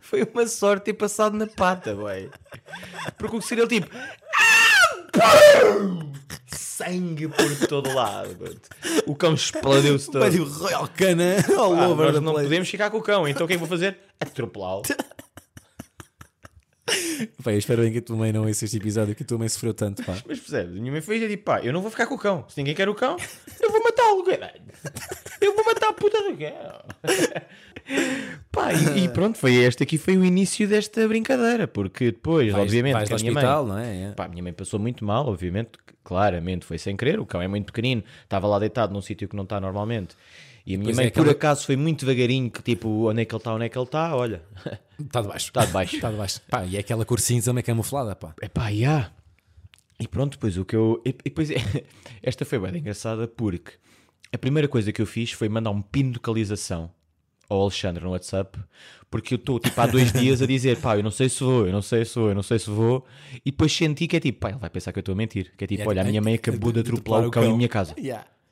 Foi 0.00 0.24
uma 0.24 0.46
sorte 0.48 0.86
ter 0.86 0.94
passado 0.94 1.36
na 1.36 1.46
pata, 1.46 1.94
véi. 1.94 2.28
Porque 3.16 3.36
o 3.36 3.38
que 3.40 3.46
seria 3.46 3.62
ele 3.64 3.80
tipo. 3.80 3.88
"Ah, 6.80 6.86
pum!" 6.86 6.92
Sangue 6.92 7.28
por 7.28 7.66
todo 7.68 7.94
lado. 7.94 8.60
O 9.06 9.14
cão 9.14 9.34
explodiu-se 9.34 10.06
todo. 10.12 10.22
Baby 10.22 10.38
Royal 10.38 10.88
Cana 10.88 11.36
all 11.56 11.74
Ah, 11.74 11.88
over 11.88 12.12
nós 12.12 12.22
não 12.22 12.32
place. 12.32 12.46
podemos 12.48 12.68
ficar 12.68 12.90
com 12.90 12.98
o 12.98 13.02
cão, 13.02 13.26
então 13.28 13.44
o 13.44 13.46
que 13.46 13.52
é 13.54 13.56
que 13.56 13.60
vou 13.60 13.68
fazer? 13.68 13.98
Atropelá-lo. 14.20 14.82
Pá, 17.44 17.52
eu 17.52 17.58
espero 17.58 17.82
bem 17.82 17.92
que 17.92 17.98
a 17.98 18.02
tua 18.02 18.16
mãe 18.16 18.32
não 18.32 18.46
ouça 18.46 18.64
este 18.64 18.78
episódio, 18.78 19.14
que 19.14 19.22
a 19.22 19.26
tua 19.26 19.38
mãe 19.38 19.48
sofreu 19.48 19.72
tanto, 19.74 20.02
pá. 20.02 20.14
Mas 20.26 20.40
percebes? 20.40 20.76
A 20.76 20.80
minha 20.80 20.90
mãe 20.90 21.00
fez 21.02 21.30
tipo, 21.30 21.44
pá, 21.44 21.60
eu 21.62 21.72
não 21.72 21.82
vou 21.82 21.90
ficar 21.90 22.06
com 22.06 22.14
o 22.14 22.18
cão. 22.18 22.44
Se 22.48 22.56
ninguém 22.56 22.74
quer 22.74 22.88
o 22.88 22.94
cão, 22.94 23.16
eu 23.60 23.70
vou 23.70 23.82
matá-lo. 23.84 24.24
Eu 25.40 25.54
vou 25.56 25.64
matar 25.64 25.88
a 25.88 25.92
puta 25.92 26.18
do. 26.22 26.36
Pá, 28.52 28.72
e, 28.72 29.04
e 29.04 29.08
pronto, 29.08 29.38
foi 29.38 29.54
este 29.56 29.82
aqui 29.82 29.96
foi 29.98 30.16
o 30.16 30.24
início 30.24 30.66
desta 30.68 31.06
brincadeira, 31.08 31.66
porque 31.66 32.06
depois, 32.06 32.52
Vais- 32.52 32.64
obviamente, 32.64 32.92
vais 32.94 33.10
a 33.12 33.16
minha 33.16 33.30
hospital, 33.32 33.66
mãe, 33.66 33.72
não 33.76 33.82
é? 33.82 34.02
É. 34.10 34.12
Pá, 34.12 34.28
minha 34.28 34.42
mãe 34.42 34.52
passou 34.52 34.78
muito 34.78 35.04
mal, 35.04 35.26
obviamente, 35.26 35.70
claramente 36.04 36.64
foi 36.64 36.78
sem 36.78 36.96
querer, 36.96 37.18
o 37.20 37.26
cão 37.26 37.40
é 37.40 37.48
muito 37.48 37.66
pequenino, 37.66 38.02
estava 38.22 38.46
lá 38.46 38.58
deitado 38.58 38.92
num 38.92 39.00
sítio 39.02 39.28
que 39.28 39.36
não 39.36 39.44
está 39.44 39.60
normalmente. 39.60 40.16
E 40.66 40.74
a 40.74 40.78
minha 40.78 40.88
Pois 40.88 40.96
mãe, 40.96 41.06
é, 41.06 41.10
por 41.10 41.20
aquela- 41.20 41.32
acaso, 41.32 41.64
foi 41.66 41.74
muito 41.76 42.04
devagarinho, 42.04 42.50
que 42.50 42.62
tipo, 42.62 43.08
onde 43.08 43.22
é 43.22 43.24
que 43.24 43.34
ele 43.34 43.40
está, 43.40 43.54
onde 43.54 43.64
é 43.64 43.68
que 43.68 43.78
ele 43.78 43.84
está, 43.84 44.14
olha. 44.14 44.42
Está 45.00 45.22
de 45.22 45.28
baixo. 45.28 45.46
Está 45.48 45.64
de 45.64 45.72
baixo. 45.72 45.96
Está 45.96 46.10
de 46.10 46.16
baixo. 46.16 46.40
Pá, 46.50 46.64
e 46.66 46.76
é 46.76 46.80
aquela 46.80 47.04
cor 47.04 47.18
cinza 47.18 47.52
meio 47.52 47.64
camuflada, 47.64 48.14
pá. 48.14 48.34
Epá, 48.42 48.70
já. 48.72 49.10
E 49.98 50.06
pronto, 50.06 50.32
depois 50.32 50.56
o 50.58 50.64
que 50.64 50.76
eu. 50.76 51.00
E, 51.04 51.10
e 51.10 51.12
depois, 51.24 51.48
esta 52.22 52.44
foi 52.44 52.58
bem 52.58 52.76
engraçada 52.78 53.26
porque 53.26 53.72
a 54.32 54.38
primeira 54.38 54.68
coisa 54.68 54.92
que 54.92 55.02
eu 55.02 55.06
fiz 55.06 55.32
foi 55.32 55.48
mandar 55.48 55.70
um 55.70 55.82
pin 55.82 56.08
de 56.10 56.14
localização 56.14 56.90
ao 57.48 57.62
Alexandre 57.62 58.04
no 58.04 58.10
WhatsApp, 58.10 58.58
porque 59.10 59.34
eu 59.34 59.36
estou 59.36 59.58
tipo 59.58 59.78
há 59.80 59.86
dois 59.86 60.12
dias 60.12 60.40
a 60.40 60.46
dizer, 60.46 60.76
pá, 60.78 60.96
eu 60.96 61.02
não 61.02 61.10
sei 61.10 61.28
se 61.28 61.42
vou, 61.42 61.66
eu 61.66 61.72
não 61.72 61.82
sei 61.82 62.04
se 62.04 62.14
vou, 62.14 62.28
eu 62.28 62.34
não 62.34 62.44
sei 62.44 62.58
se 62.60 62.70
vou, 62.70 63.04
e 63.44 63.50
depois 63.50 63.72
senti 63.72 64.06
que 64.06 64.16
é 64.16 64.20
tipo, 64.20 64.38
pá, 64.38 64.50
ele 64.50 64.58
vai 64.58 64.70
pensar 64.70 64.92
que 64.92 64.98
eu 64.98 65.02
estou 65.02 65.14
a 65.14 65.16
mentir, 65.16 65.52
que 65.56 65.64
é 65.64 65.66
tipo, 65.66 65.82
É, 65.82 65.86
olha, 65.86 66.02
a 66.02 66.04
é, 66.04 66.08
minha 66.08 66.22
mãe 66.22 66.34
é, 66.34 66.36
acabou 66.36 66.70
de 66.70 66.80
atropelar 66.80 67.26
o 67.26 67.30
cão 67.30 67.44
em 67.44 67.56
minha 67.56 67.68
casa. 67.68 67.94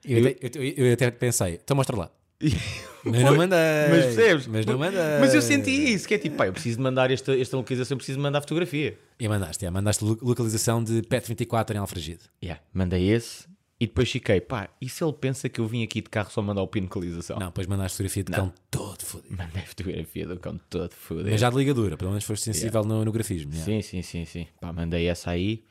Eu, 0.05 0.27
até, 0.27 0.37
eu, 0.59 0.87
eu 0.87 0.93
até 0.93 1.11
pensei, 1.13 1.61
então 1.63 1.77
mostra 1.77 1.97
lá. 1.97 2.11
Mas 3.05 3.23
não 3.23 3.37
mandei. 3.37 3.59
Mas 3.91 4.05
percebes? 4.07 4.47
Mas 4.47 4.67
não 4.67 4.79
mandei. 4.79 5.01
Mas 5.21 5.35
eu 5.35 5.43
senti 5.43 5.71
isso, 5.71 6.07
que 6.07 6.15
é 6.15 6.19
tipo, 6.19 6.37
pá, 6.37 6.47
eu 6.47 6.53
preciso 6.53 6.77
de 6.77 6.83
mandar 6.83 7.11
esta, 7.11 7.37
esta 7.39 7.57
localização, 7.57 7.95
eu 7.95 7.99
preciso 7.99 8.19
de 8.19 8.23
mandar 8.23 8.41
fotografia. 8.41 8.99
E 9.19 9.29
mandaste, 9.29 9.65
já, 9.65 9.71
mandaste 9.71 10.05
lo- 10.05 10.19
localização 10.21 10.83
de 10.83 11.03
PET 11.03 11.29
24 11.29 11.77
em 11.77 11.79
Alfragide. 11.79 12.21
Yeah, 12.43 12.61
mandei 12.73 13.09
esse 13.11 13.47
e 13.81 13.87
depois 13.87 14.11
fiquei, 14.11 14.41
pá, 14.41 14.69
e 14.81 14.89
se 14.89 15.05
ele 15.05 15.13
pensa 15.13 15.49
que 15.49 15.61
eu 15.61 15.67
vim 15.67 15.85
aqui 15.85 16.01
de 16.03 16.09
carro 16.11 16.31
só 16.31 16.43
mandar 16.43 16.63
o 16.63 16.67
pin 16.67 16.81
de? 16.83 17.39
Não, 17.39 17.47
depois 17.47 17.67
mandaste 17.67 17.93
fotografia 17.97 18.25
de 18.25 18.33
cão 18.33 18.53
todo 18.71 19.03
fodido. 19.05 19.37
Mandei 19.37 19.63
fotografia 19.63 20.27
do 20.27 20.39
cão 20.41 20.61
todo 20.69 20.93
fodido. 20.93 21.31
Mas 21.31 21.41
já 21.41 21.49
de 21.51 21.57
ligadura, 21.57 21.97
pelo 21.97 22.11
menos 22.11 22.25
foste 22.25 22.45
sensível 22.45 22.83
no, 22.85 23.05
no 23.05 23.13
grafismo. 23.13 23.53
já. 23.53 23.65
Sim, 23.65 23.81
sim, 23.83 24.03
sim, 24.03 24.25
sim. 24.25 24.47
Pá, 24.61 24.73
mandei 24.73 25.07
essa 25.07 25.31
aí, 25.31 25.65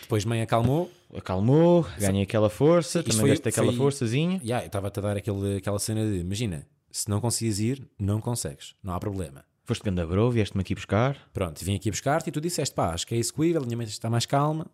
Depois 0.00 0.24
mãe 0.24 0.40
acalmou. 0.40 0.90
acalmou, 1.14 1.86
ganhei 1.98 2.22
aquela 2.22 2.48
força, 2.48 3.00
Isto 3.00 3.08
também 3.10 3.20
foi- 3.20 3.30
deste 3.30 3.48
aquela 3.50 3.66
foi- 3.68 3.76
forçazinha. 3.76 4.40
Eu 4.42 4.58
estava-te 4.66 4.98
a 4.98 5.02
dar 5.02 5.16
aquele, 5.18 5.56
aquela 5.58 5.78
cena 5.78 6.04
de, 6.10 6.18
imagina, 6.20 6.66
se 6.90 7.08
não 7.10 7.20
conseguias 7.20 7.58
ir, 7.60 7.86
não 7.98 8.18
consegues, 8.20 8.74
não 8.82 8.94
há 8.94 8.98
problema. 9.00 9.44
Foste 9.64 9.84
ganda 9.84 10.04
bro, 10.06 10.30
vieste-me 10.30 10.62
aqui 10.62 10.74
buscar. 10.74 11.16
Pronto, 11.32 11.62
vim 11.64 11.76
aqui 11.76 11.90
buscar-te 11.90 12.28
e 12.28 12.32
tu 12.32 12.40
disseste, 12.40 12.74
pá, 12.74 12.92
acho 12.94 13.06
que 13.06 13.14
é 13.14 13.18
execuível, 13.18 13.62
a 13.62 13.64
minha 13.64 13.76
mente 13.76 13.90
está 13.90 14.08
mais 14.10 14.24
calma, 14.26 14.66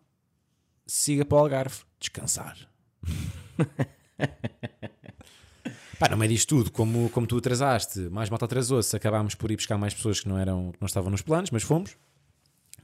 siga 0.87 1.23
para 1.23 1.35
o 1.37 1.39
Algarve, 1.41 1.75
descansar. 1.99 2.57
Pá, 5.99 6.09
no 6.09 6.17
meio 6.17 6.31
disto 6.31 6.49
tudo, 6.49 6.71
como, 6.71 7.09
como 7.09 7.27
tu 7.27 7.37
atrasaste, 7.37 7.99
mais 8.09 8.29
malta 8.29 8.45
atrasou-se, 8.45 8.95
acabámos 8.95 9.35
por 9.35 9.51
ir 9.51 9.55
buscar 9.55 9.77
mais 9.77 9.93
pessoas 9.93 10.19
que 10.19 10.29
não, 10.29 10.37
eram, 10.37 10.71
que 10.71 10.81
não 10.81 10.85
estavam 10.87 11.11
nos 11.11 11.21
planos, 11.21 11.51
mas 11.51 11.63
fomos. 11.63 11.97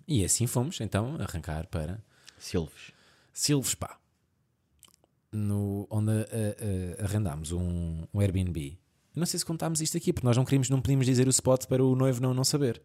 E 0.08 0.24
assim 0.24 0.46
fomos, 0.46 0.80
então, 0.82 1.16
arrancar 1.20 1.68
para 1.68 2.00
Silves. 2.38 2.92
Silves, 3.34 3.76
pá. 3.76 3.98
No, 5.32 5.88
onde 5.90 6.12
eh, 6.12 6.56
eh, 6.60 7.04
arrendámos 7.04 7.52
um, 7.52 8.06
um 8.14 8.20
Airbnb. 8.20 8.78
Eu 9.16 9.20
não 9.20 9.26
sei 9.26 9.40
se 9.40 9.46
contámos 9.46 9.82
isto 9.82 9.98
aqui, 9.98 10.14
porque 10.14 10.28
nós 10.28 10.38
não 10.38 10.46
queríamos, 10.46 10.70
não 10.70 10.82
podíamos 10.82 11.06
dizer 11.06 11.28
o 11.28 11.30
spot 11.30 11.66
para 11.66 11.84
o 11.84 11.96
noivo 11.96 12.22
não, 12.22 12.34
não 12.34 12.44
saber. 12.44 12.82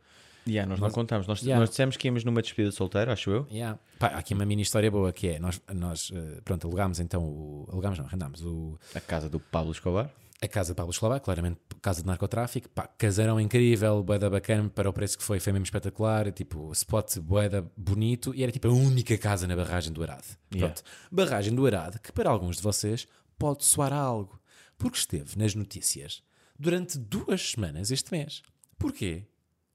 Yeah, 0.49 0.69
nós 0.69 0.81
não 0.81 0.91
contámos, 0.91 1.27
nós, 1.27 1.41
Yeah. 1.43 1.61
nós 1.61 1.71
dissemos 1.71 1.97
que 1.97 2.09
íamos 2.09 2.25
numa 2.25 2.41
despedida 2.43 2.73
solteira, 2.73 3.13
acho 3.13 3.31
eu. 3.31 3.47
Yeah. 3.51 3.79
Pá, 3.99 4.09
há 4.09 4.19
aqui 4.19 4.33
uma 4.35 4.45
mini 4.47 4.63
história 4.63 4.91
boa 4.91 5.13
que 5.13 5.29
é: 5.29 5.39
nós, 5.39 5.61
nós 5.73 6.11
eh, 6.15 6.41
pronto, 6.45 6.67
alugámos 6.67 6.99
então 6.99 7.23
o. 7.23 7.69
Alugámos, 7.71 7.99
não, 7.99 8.07
arrendámos 8.07 8.43
o, 8.43 8.79
A 8.95 9.01
casa 9.01 9.29
do 9.29 9.39
Pablo 9.39 9.71
Escobar. 9.73 10.11
a 10.43 10.49
casa 10.49 10.73
de 10.73 10.77
Pablo 10.77 10.91
Escobar, 10.91 11.21
claramente 11.21 11.61
casa 11.83 12.01
de 12.01 12.07
narcotráfico. 12.07 12.69
Pá, 12.71 12.87
casarão 12.87 13.39
incrível, 13.39 14.03
boeda 14.03 14.31
bacana 14.31 14.71
para 14.71 14.89
o 14.89 14.93
preço 14.93 15.19
que 15.19 15.25
foi, 15.25 15.39
foi 15.39 15.53
mesmo 15.53 15.65
espetacular. 15.65 16.33
Tipo, 16.33 16.73
spot 16.73 17.19
boeda 17.19 17.71
bonito 17.77 18.35
e 18.35 18.43
era 18.43 18.51
tipo 18.51 18.67
a 18.69 18.73
única 18.73 19.17
casa 19.19 19.47
na 19.47 19.55
barragem 19.55 19.93
do 19.93 20.03
Arado. 20.03 20.25
Yeah. 20.55 20.73
Pronto, 20.75 20.83
barragem 21.13 21.55
do 21.55 21.67
Arado, 21.67 22.01
que 22.01 22.11
para 22.13 22.31
alguns 22.31 22.57
de 22.57 22.63
vocês 22.63 23.07
pode 23.39 23.65
soar 23.65 23.93
a 23.93 23.97
algo, 23.99 24.41
porque 24.79 24.97
esteve 24.97 25.39
nas 25.39 25.55
notícias 25.55 26.23
durante 26.59 26.99
duas 26.99 27.51
semanas 27.51 27.91
este 27.91 28.11
mês. 28.11 28.43
Porquê? 28.79 29.25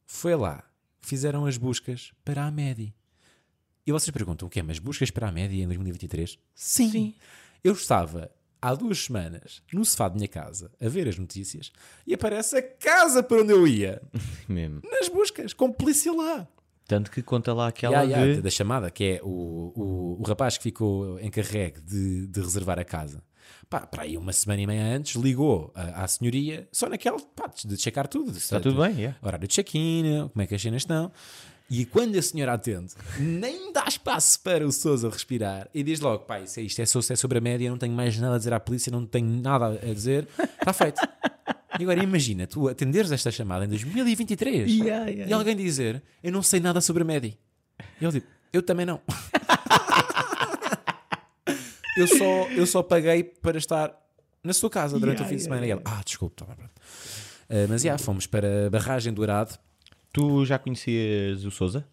Foi 0.06 0.36
lá, 0.36 0.64
fizeram 1.02 1.46
as 1.46 1.58
buscas 1.58 2.12
para 2.24 2.46
a 2.46 2.52
MEDI. 2.52 2.94
E 3.86 3.92
vocês 3.92 4.10
perguntam 4.12 4.48
o 4.48 4.52
quê? 4.52 4.64
Mas 4.64 4.80
buscas 4.80 5.12
para 5.12 5.28
a 5.28 5.32
média 5.32 5.62
em 5.64 5.68
2023? 5.68 6.40
Sim. 6.54 7.14
Eu 7.64 7.74
estava 7.74 8.32
há 8.62 8.74
duas 8.74 9.04
semanas 9.06 9.62
no 9.72 9.86
sofá 9.86 10.10
da 10.10 10.16
minha 10.16 10.28
casa 10.28 10.72
a 10.82 10.90
ver 10.90 11.08
as 11.08 11.18
notícias 11.18 11.72
e 12.06 12.14
aparece 12.14 12.58
a 12.58 12.62
casa 12.64 13.22
para 13.22 13.42
onde 13.42 13.54
eu 13.54 13.68
ia 13.68 14.02
Mesmo. 14.50 14.82
nas 14.84 15.08
buscas, 15.08 15.54
com 15.54 15.72
polícia 15.72 16.12
lá. 16.12 16.48
Tanto 16.88 17.10
que 17.10 17.22
conta 17.22 17.54
lá 17.54 17.68
aquela 17.68 18.04
Ya, 18.04 18.18
ya, 18.20 18.36
de... 18.36 18.42
Da 18.42 18.50
chamada, 18.50 18.92
que 18.92 19.04
é 19.04 19.20
o, 19.24 19.72
o, 19.76 20.18
o 20.20 20.24
rapaz 20.24 20.58
que 20.58 20.64
ficou 20.64 21.20
encarregue 21.20 21.82
de, 21.82 22.28
de 22.28 22.40
reservar 22.40 22.78
a 22.80 22.84
casa. 22.84 23.24
Pá, 23.70 23.82
para 23.82 24.04
aí 24.04 24.18
uma 24.18 24.32
semana 24.34 24.62
e 24.62 24.68
meia 24.68 24.96
antes, 24.96 25.16
ligou 25.22 25.72
à, 25.76 26.04
à 26.04 26.08
senhoria, 26.08 26.68
só 26.72 26.88
naquela, 26.88 27.20
pá, 27.20 27.50
de 27.66 27.78
checar 27.78 28.08
tudo. 28.08 28.38
Está 28.38 28.60
tudo 28.60 28.82
bem, 28.82 28.96
yeah. 28.96 29.18
Horário 29.22 29.48
de 29.48 29.54
check-in, 29.54 30.30
como 30.32 30.42
é 30.42 30.48
que 30.48 30.56
as 30.56 30.62
cenas 30.62 30.82
estão. 30.84 31.12
E 31.68 31.84
quando 31.84 32.16
a 32.16 32.22
senhora 32.22 32.54
atende, 32.54 32.94
nem 33.20 33.74
dá 33.74 33.86
espaço 33.88 34.40
para 34.42 34.68
o 34.68 34.72
Sousa 34.72 35.10
respirar 35.10 35.68
e 35.74 35.82
diz 35.82 36.00
logo: 36.00 36.24
pá, 36.26 36.40
isso 36.40 36.60
é 36.60 36.64
isto, 36.64 36.80
é, 36.80 36.86
so- 36.86 37.00
é 37.12 37.16
sobre 37.16 37.40
a 37.40 37.42
média, 37.42 37.68
não 37.72 37.78
tenho 37.78 37.94
mais 37.94 38.16
nada 38.20 38.36
a 38.36 38.38
dizer 38.38 38.54
à 38.54 38.60
polícia, 38.60 38.92
não 38.92 39.04
tenho 39.04 39.42
nada 39.42 39.70
a 39.70 39.94
dizer, 39.94 40.28
está 40.60 40.72
feito. 40.74 41.02
E 41.80 41.84
agora 41.84 42.04
imagina, 42.04 42.46
tu 42.46 42.70
atenderes 42.70 43.12
esta 43.12 43.32
chamada 43.32 43.66
em 43.66 43.68
2023 43.68 44.72
Yeah, 44.72 45.08
yeah. 45.10 45.28
e 45.30 45.34
alguém 45.34 45.56
dizer: 45.56 46.04
eu 46.24 46.32
não 46.32 46.44
sei 46.44 46.60
nada 46.60 46.80
sobre 46.82 47.02
a 47.02 47.06
média. 47.06 47.36
E 48.00 48.06
ele 48.06 48.12
diz: 48.20 48.24
eu 48.54 48.62
também 48.62 48.86
não. 48.86 49.02
eu, 51.96 52.08
só, 52.08 52.48
eu 52.52 52.66
só 52.68 52.84
paguei 52.84 53.24
para 53.24 53.58
estar 53.58 53.94
na 54.44 54.54
sua 54.54 54.70
casa 54.70 55.00
durante 55.00 55.18
Yeah, 55.22 55.26
o 55.26 55.30
fim 55.30 55.36
de 55.38 55.44
yeah, 55.44 55.56
semana. 55.62 55.68
E 55.68 55.72
ele: 55.72 55.82
ah, 55.86 56.02
desculpe, 56.06 56.36
tá 56.36 56.46
bem, 56.46 56.56
pronto. 56.56 56.72
Ah, 57.50 57.66
mas 57.70 57.82
já, 57.82 57.98
fomos 57.98 58.28
para 58.28 58.68
a 58.68 58.70
barragem 58.70 59.14
do 59.14 59.24
Arado. 59.24 59.58
Tu 60.14 60.46
já 60.46 60.58
conhecias 60.58 61.44
o 61.46 61.52
Souza? 61.52 61.86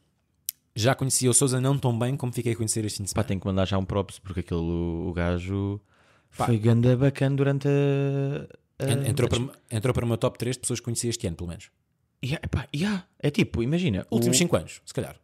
Já 0.75 0.95
conhecia 0.95 1.29
o 1.31 1.35
Sousa 1.35 1.61
não 1.61 1.77
tão 1.79 1.99
bem 1.99 2.17
como 2.17 2.33
fiquei 2.33 2.53
a 2.53 2.57
conhecer 2.57 2.85
este 2.85 2.99
fim 2.99 3.05
de 3.05 3.11
Pá, 3.11 3.15
semana. 3.21 3.29
tenho 3.29 3.41
que 3.41 3.47
mandar 3.47 3.67
já 3.67 3.77
um 3.79 3.85
props 3.85 4.19
porque 4.19 4.41
aquele 4.41 4.61
o 4.61 5.12
gajo 5.15 5.81
Pá. 6.37 6.47
foi 6.47 6.59
ganda 6.59 6.97
bacana 6.97 7.37
durante 7.37 7.69
a. 7.69 8.85
a- 8.85 8.91
En- 8.93 9.07
entrou, 9.09 9.29
para, 9.29 9.38
entrou 9.71 9.93
para 9.95 10.05
o 10.05 10.09
meu 10.09 10.17
top 10.17 10.38
3 10.38 10.57
de 10.57 10.61
pessoas 10.61 10.81
que 10.81 10.85
conheci 10.85 11.09
este 11.09 11.27
ano, 11.27 11.37
pelo 11.37 11.49
menos. 11.49 11.71
Yeah, 12.25 12.41
epá, 12.45 12.67
yeah. 12.75 13.05
É 13.19 13.31
tipo, 13.31 13.62
imagina, 13.62 14.07
Últimos 14.11 14.37
o, 14.37 14.38
5 14.38 14.57
anos, 14.57 14.81
se 14.87 14.95
calhar. 14.95 15.17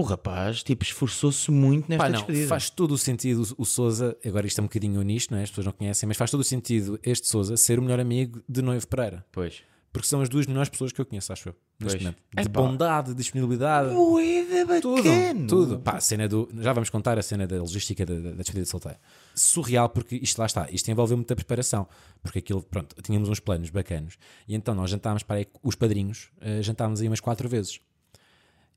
O 0.00 0.02
rapaz 0.02 0.62
tipo, 0.62 0.82
esforçou-se 0.84 1.50
muito 1.50 1.88
nesta 1.88 2.04
Pá, 2.04 2.08
não, 2.10 2.18
despedida. 2.18 2.46
faz 2.48 2.70
todo 2.70 2.92
o 2.92 2.98
sentido 2.98 3.46
o 3.56 3.64
Sousa, 3.64 4.16
agora 4.24 4.46
isto 4.46 4.58
é 4.58 4.62
um 4.62 4.66
bocadinho 4.66 5.00
nisto, 5.02 5.30
não 5.30 5.38
é? 5.38 5.42
as 5.42 5.50
pessoas 5.50 5.66
não 5.66 5.72
conhecem, 5.72 6.06
mas 6.06 6.16
faz 6.16 6.30
todo 6.30 6.40
o 6.40 6.44
sentido 6.44 6.98
este 7.02 7.28
Sousa 7.28 7.56
ser 7.56 7.78
o 7.78 7.82
melhor 7.82 8.00
amigo 8.00 8.42
de 8.48 8.62
Noivo 8.62 8.86
Pereira. 8.88 9.24
Pois. 9.30 9.62
Porque 9.92 10.06
são 10.06 10.20
as 10.20 10.28
duas 10.28 10.46
melhores 10.46 10.68
pessoas 10.68 10.92
que 10.92 11.00
eu 11.00 11.04
conheço, 11.04 11.32
acho 11.32 11.48
eu, 11.48 11.56
neste 11.80 11.96
Pois. 11.98 12.02
momento. 12.04 12.18
De 12.32 12.42
Epá. 12.42 12.60
bondade, 12.62 13.12
disponibilidade. 13.12 13.92
Ué, 13.92 14.80
Tudo, 14.80 15.02
tudo. 15.48 15.78
Pá, 15.80 15.96
a 15.96 16.00
cena 16.00 16.28
do. 16.28 16.48
Já 16.60 16.72
vamos 16.72 16.90
contar 16.90 17.18
a 17.18 17.22
cena 17.22 17.44
da 17.44 17.56
logística 17.58 18.06
da, 18.06 18.14
da 18.14 18.30
despedida 18.36 18.62
de 18.62 18.68
solteiro. 18.68 18.98
Surreal, 19.34 19.88
porque 19.88 20.14
isto 20.14 20.38
lá 20.38 20.46
está. 20.46 20.68
Isto 20.70 20.88
envolveu 20.92 21.16
muita 21.16 21.34
preparação. 21.34 21.88
Porque 22.22 22.38
aquilo, 22.38 22.62
pronto, 22.62 22.94
tínhamos 23.02 23.28
uns 23.28 23.40
planos 23.40 23.68
bacanos. 23.70 24.16
E 24.46 24.54
então 24.54 24.76
nós 24.76 24.90
jantámos 24.90 25.24
para 25.24 25.36
aí, 25.38 25.46
os 25.60 25.74
padrinhos, 25.74 26.30
eh, 26.40 26.62
jantámos 26.62 27.00
aí 27.00 27.08
umas 27.08 27.18
quatro 27.18 27.48
vezes. 27.48 27.80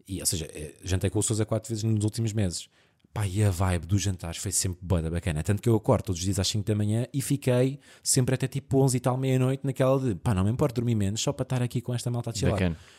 E, 0.08 0.20
ou 0.20 0.26
seja, 0.26 0.46
eh, 0.54 0.74
jantei 0.84 1.10
com 1.10 1.20
o 1.20 1.24
Sousa 1.24 1.46
quatro 1.46 1.70
vezes 1.70 1.84
nos 1.84 2.04
últimos 2.04 2.34
meses. 2.34 2.68
Pá, 3.13 3.28
e 3.28 3.44
a 3.44 3.52
vibe 3.52 3.86
dos 3.86 4.02
jantares 4.02 4.38
foi 4.38 4.52
sempre 4.52 4.80
boa, 4.82 5.02
bacana. 5.10 5.44
Tanto 5.44 5.62
que 5.62 5.70
eu 5.70 5.76
acordo 5.76 6.06
todos 6.06 6.20
os 6.20 6.26
dias 6.26 6.39
às 6.39 6.48
5 6.48 6.66
da 6.66 6.74
manhã 6.74 7.06
e 7.13 7.22
fiquei 7.22 7.80
sempre 8.02 8.34
até 8.34 8.48
tipo 8.48 8.82
11 8.82 8.98
e 8.98 9.00
tal, 9.00 9.16
meia-noite, 9.18 9.63
naquela 9.63 10.00
de 10.00 10.16
pá, 10.16 10.34
não 10.34 10.44
me 10.44 10.50
importa 10.50 10.76
dormir 10.82 10.96
menos 10.96 11.22
só 11.22 11.32
para 11.32 11.44
estar 11.44 11.62
aqui 11.62 11.80
com 11.80 11.94
esta 11.94 12.10
malta 12.10 12.32
a 12.32 12.34
chilar. 12.34 12.54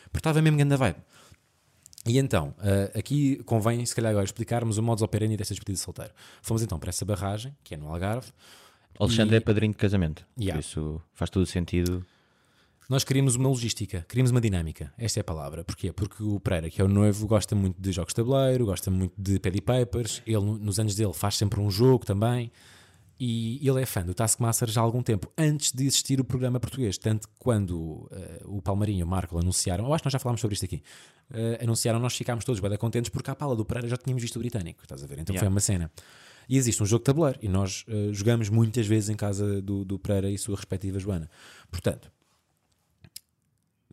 Porque 0.04 0.18
estava 0.18 0.40
mesmo 0.40 0.56
grande 0.56 0.74
a 0.74 0.76
vibe. 0.76 0.98
E 2.06 2.18
então, 2.18 2.54
eh, 2.62 2.92
aqui 2.98 3.42
convém, 3.44 3.84
se 3.84 3.94
calhar, 3.94 4.10
agora 4.10 4.24
explicarmos 4.24 4.78
o 4.78 4.82
modus 4.82 5.02
operandi 5.02 5.36
desta 5.36 5.54
despedida 5.54 5.78
de 5.78 5.80
solteiro. 5.84 6.12
Fomos 6.42 6.62
então 6.62 6.78
para 6.78 6.90
essa 6.90 7.04
barragem, 7.04 7.56
que 7.64 7.74
é 7.74 7.76
no 7.76 7.88
Algarve. 7.88 8.30
Alexandre 9.00 9.34
E- 9.34 9.38
é 9.38 9.40
padrinho 9.40 9.72
de 9.72 9.78
casamento. 9.78 10.24
Yeah. 10.38 10.54
Por 10.54 10.60
isso 10.60 11.02
faz 11.12 11.28
todo 11.30 11.42
o 11.42 11.46
sentido. 11.46 12.06
Nós 12.88 13.02
queríamos 13.02 13.34
uma 13.34 13.48
logística, 13.48 14.04
queríamos 14.08 14.30
uma 14.30 14.40
dinâmica. 14.40 14.92
Esta 14.98 15.20
é 15.20 15.22
a 15.22 15.24
palavra. 15.24 15.64
Porquê? 15.64 15.90
Porque 15.92 16.22
o 16.22 16.38
Pereira, 16.38 16.68
que 16.68 16.80
é 16.82 16.84
o 16.84 16.88
noivo, 16.88 17.26
gosta 17.26 17.54
muito 17.54 17.80
de 17.80 17.92
jogos 17.92 18.10
de 18.12 18.16
tabuleiro, 18.16 18.66
gosta 18.66 18.90
muito 18.90 19.14
de 19.16 19.38
paddy 19.38 19.62
papers. 19.62 20.22
Ele, 20.26 20.36
no- 20.44 20.58
nos 20.58 20.78
anos 20.78 20.94
dele, 20.94 21.12
faz 21.14 21.36
sempre 21.36 21.60
um 21.60 21.70
jogo 21.70 22.04
também. 22.04 22.52
E 23.18 23.66
ele 23.66 23.80
é 23.80 23.86
fã 23.86 24.04
do 24.04 24.12
Taskmaster 24.12 24.68
já 24.68 24.80
há 24.80 24.84
algum 24.84 25.00
tempo, 25.00 25.32
antes 25.38 25.72
de 25.72 25.86
existir 25.86 26.20
o 26.20 26.24
programa 26.24 26.58
português. 26.60 26.98
Tanto 26.98 27.28
que 27.28 27.34
quando 27.38 28.06
eh, 28.12 28.42
o 28.44 28.60
Palmarinho 28.60 28.98
e 29.00 29.02
o 29.04 29.06
Marco 29.06 29.38
anunciaram, 29.38 29.86
eu 29.86 29.94
acho 29.94 30.02
que 30.02 30.06
nós 30.08 30.12
já 30.12 30.18
falámos 30.18 30.40
sobre 30.40 30.54
isto 30.54 30.64
aqui, 30.64 30.82
eh, 31.32 31.60
anunciaram, 31.62 32.00
nós 32.00 32.14
ficámos 32.16 32.44
todos 32.44 32.60
bem 32.60 32.76
contentes 32.76 33.08
porque 33.08 33.30
à 33.30 33.34
pala 33.36 33.54
do 33.54 33.64
Pereira 33.64 33.88
já 33.88 33.96
tínhamos 33.96 34.20
visto 34.20 34.34
o 34.36 34.40
britânico, 34.40 34.82
estás 34.82 35.02
a 35.02 35.06
ver? 35.06 35.20
Então 35.20 35.32
foi 35.32 35.36
Yeah. 35.44 35.48
uma 35.54 35.60
cena. 35.60 35.90
E 36.48 36.58
existe 36.58 36.82
um 36.82 36.86
jogo 36.86 37.00
de 37.02 37.04
tabuleiro 37.04 37.38
e 37.40 37.48
nós 37.48 37.84
eh, 37.88 38.08
jogamos 38.12 38.48
muitas 38.50 38.84
vezes 38.86 39.08
em 39.08 39.16
casa 39.16 39.62
do, 39.62 39.84
do 39.84 39.96
Pereira 39.98 40.28
e 40.28 40.36
sua 40.36 40.56
respectiva 40.56 40.98
Joana. 40.98 41.30
Portanto, 41.70 42.10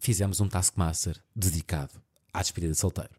fizemos 0.02 0.42
um 0.42 0.48
Taskmaster 0.50 1.16
dedicado 1.34 1.94
à 2.34 2.42
despedida 2.42 2.74
de 2.74 2.80
solteiro. 2.80 3.12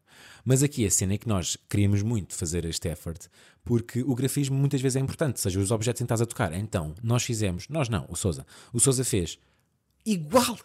Mas 0.45 0.63
aqui 0.63 0.85
a 0.85 0.91
cena 0.91 1.15
é 1.15 1.19
que 1.19 1.29
nós 1.29 1.57
queríamos 1.71 2.03
muito 2.03 2.35
fazer 2.35 2.65
este 2.67 2.89
effort 2.89 3.27
porque 3.65 4.03
o 4.03 4.15
grafismo 4.15 4.57
muitas 4.59 4.81
vezes 4.81 4.97
é 4.97 5.01
importante, 5.01 5.41
seja 5.41 5.59
os 5.61 5.71
objetos 5.71 6.01
em 6.01 6.05
que 6.05 6.07
estás 6.07 6.21
a 6.21 6.27
tocar. 6.27 6.53
Então, 6.53 6.95
nós 7.03 7.23
fizemos, 7.23 7.69
nós 7.69 7.89
não, 7.89 8.05
o 8.09 8.17
Souza. 8.17 8.45
O 8.73 8.81
Souza 8.81 9.05
fez 9.05 9.39
igual. 10.05 10.59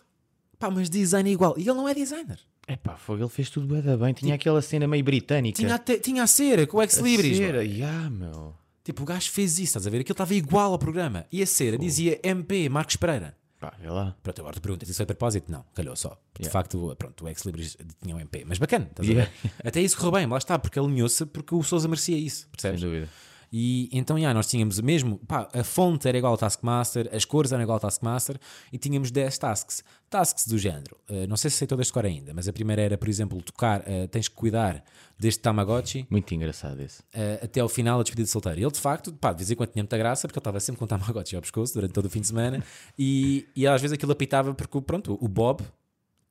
Pá, 0.60 0.72
mas 0.72 0.90
design 0.90 1.30
é 1.30 1.34
igual. 1.34 1.54
E 1.58 1.62
ele 1.62 1.74
não 1.74 1.88
é 1.88 1.94
designer. 1.94 2.40
Epá, 2.68 2.98
foi, 2.98 3.20
ele 3.20 3.30
fez 3.30 3.50
tudo 3.50 3.80
da 3.82 3.96
bem. 3.96 4.14
Tinha 4.14 4.34
aquela 4.36 4.62
cena 4.62 4.88
meio 4.88 5.04
britânica. 5.04 5.56
Tinha 5.58 5.76
a, 5.76 5.78
te- 5.80 6.00
tinha 6.00 6.24
a 6.24 6.28
cera 6.28 6.66
com 6.66 6.78
o 6.78 6.82
Ex 6.84 6.98
Libris. 6.98 7.38
Cera, 7.38 7.64
yeah, 7.64 8.10
meu. 8.10 8.56
Tipo, 8.84 9.04
o 9.04 9.06
gajo 9.06 9.30
fez 9.32 9.54
isso, 9.54 9.64
estás 9.64 9.86
a 9.86 9.90
ver? 9.90 10.00
Aquilo 10.00 10.14
estava 10.14 10.34
igual 10.34 10.72
ao 10.72 10.80
programa. 10.80 11.26
E 11.32 11.42
a 11.44 11.46
cera 11.46 11.78
dizia 11.78 12.20
MP, 12.24 12.68
Marcos 12.70 12.96
Pereira. 12.96 13.38
Pá, 13.60 13.74
vê 13.80 13.90
lá. 13.90 14.16
Pronto, 14.22 14.40
agora 14.42 14.54
tu 14.56 14.62
perguntas, 14.62 14.88
isso 14.88 14.98
foi 14.98 15.06
de 15.06 15.14
propósito? 15.14 15.52
Não, 15.52 15.66
calhou 15.74 15.96
só. 15.96 16.10
De 16.36 16.44
Yeah. 16.44 16.52
facto, 16.52 16.96
pronto, 16.98 17.26
o 17.26 17.28
Ex 17.28 17.42
Libris 17.42 17.76
tinha 18.02 18.16
um 18.16 18.20
MP, 18.20 18.46
mas 18.46 18.60
bacana, 18.60 18.86
estás 18.86 19.08
a 19.08 19.12
Yeah. 19.12 19.32
ver? 19.44 19.52
Até 19.68 19.82
isso 19.82 19.98
correu 19.98 20.12
bem, 20.12 20.28
lá 20.28 20.38
está, 20.38 20.60
porque 20.60 20.78
alinhou-se 20.78 21.26
porque 21.26 21.56
o 21.56 21.64
Sousa 21.64 21.88
merecia 21.88 22.16
isso, 22.18 22.42
Sem 22.42 22.50
percebes? 22.52 22.82
dúvida. 22.82 23.10
E 23.52 23.90
então, 23.94 24.20
já, 24.20 24.34
nós 24.34 24.48
tínhamos 24.48 24.80
mesmo, 24.82 25.20
pá, 25.20 25.48
a 25.54 25.64
fonte 25.64 26.08
era 26.08 26.18
igual 26.18 26.34
ao 26.34 26.38
Taskmaster, 26.38 27.10
as 27.14 27.24
cores 27.24 27.52
eram 27.52 27.64
igual 27.64 27.76
ao 27.78 27.80
Taskmaster 27.80 28.38
e 28.74 28.78
tínhamos 28.78 29.10
10 29.12 29.38
tasks. 29.38 29.84
Tasks 30.10 30.48
do 30.48 30.58
género, 30.58 30.98
eh, 31.10 31.28
não 31.28 31.36
sei 31.38 31.50
se 31.50 31.58
sei 31.58 31.68
todas 31.68 31.88
de 31.88 31.94
cor 31.94 32.06
ainda, 32.06 32.34
mas 32.34 32.48
a 32.48 32.54
primeira 32.54 32.82
era, 32.82 32.98
por 32.98 33.08
exemplo, 33.10 33.42
tocar, 33.42 33.84
eh, 33.86 34.08
tens 34.08 34.28
que 34.28 34.36
cuidar 34.36 34.84
deste 35.20 35.42
Tamagotchi 35.42 36.06
Muito 36.10 36.34
engraçado 36.34 36.80
esse. 36.82 37.02
eh, 37.14 37.40
até 37.44 37.60
ao 37.60 37.68
final 37.70 37.98
da 37.98 38.04
despedida 38.04 38.26
de 38.26 38.30
solteiro. 38.32 38.60
Ele, 38.60 38.72
de 38.72 38.80
facto, 38.80 39.12
pá, 39.14 39.32
de 39.32 39.40
vez 39.40 39.52
em 39.52 39.56
quando 39.56 39.70
tinha 39.72 39.84
muita 39.84 39.98
graça, 39.98 40.28
porque 40.28 40.38
ele 40.38 40.42
estava 40.42 40.60
sempre 40.60 40.80
com 40.80 40.86
o 40.86 40.88
Tamagotchi 40.88 41.36
ao 41.36 41.42
pescoço 41.42 41.74
durante 41.74 41.92
todo 41.94 42.06
o 42.06 42.10
fim 42.10 42.22
de 42.22 42.28
semana 42.28 42.64
e, 42.98 43.48
e 43.56 43.66
às 43.68 43.82
vezes 43.82 43.94
aquilo 43.96 44.12
apitava 44.12 44.54
porque, 44.54 44.80
pronto, 44.82 45.18
o 45.22 45.28
Bob, 45.28 45.62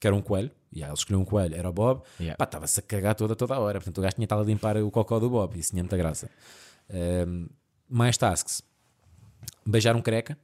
que 0.01 0.07
era 0.07 0.15
um 0.17 0.23
coelho, 0.23 0.51
e 0.73 0.83
aí 0.83 0.89
ele 0.89 0.95
escolheu 0.97 1.21
um 1.21 1.25
coelho, 1.25 1.55
era 1.55 1.69
o 1.69 1.73
Bob, 1.73 2.03
Yeah. 2.21 2.43
estava-se 2.43 2.81
a 2.81 2.83
cagar 2.83 3.15
toda, 3.15 3.35
toda 3.37 3.55
a 3.55 3.59
hora. 3.59 3.79
Portanto, 3.79 3.99
o 3.99 4.01
gajo 4.03 4.15
tinha 4.15 4.25
estado 4.27 4.43
a 4.43 4.45
limpar 4.45 4.77
o 4.79 4.91
cocó 4.91 5.19
do 5.19 5.29
Bob, 5.31 5.59
isso 5.59 5.71
tinha 5.71 5.83
muita 5.83 5.97
graça. 5.97 6.31
Mais 7.89 8.17
tasks. 8.17 8.63
Beijar 9.65 9.97
um 9.97 10.03
careca. 10.03 10.37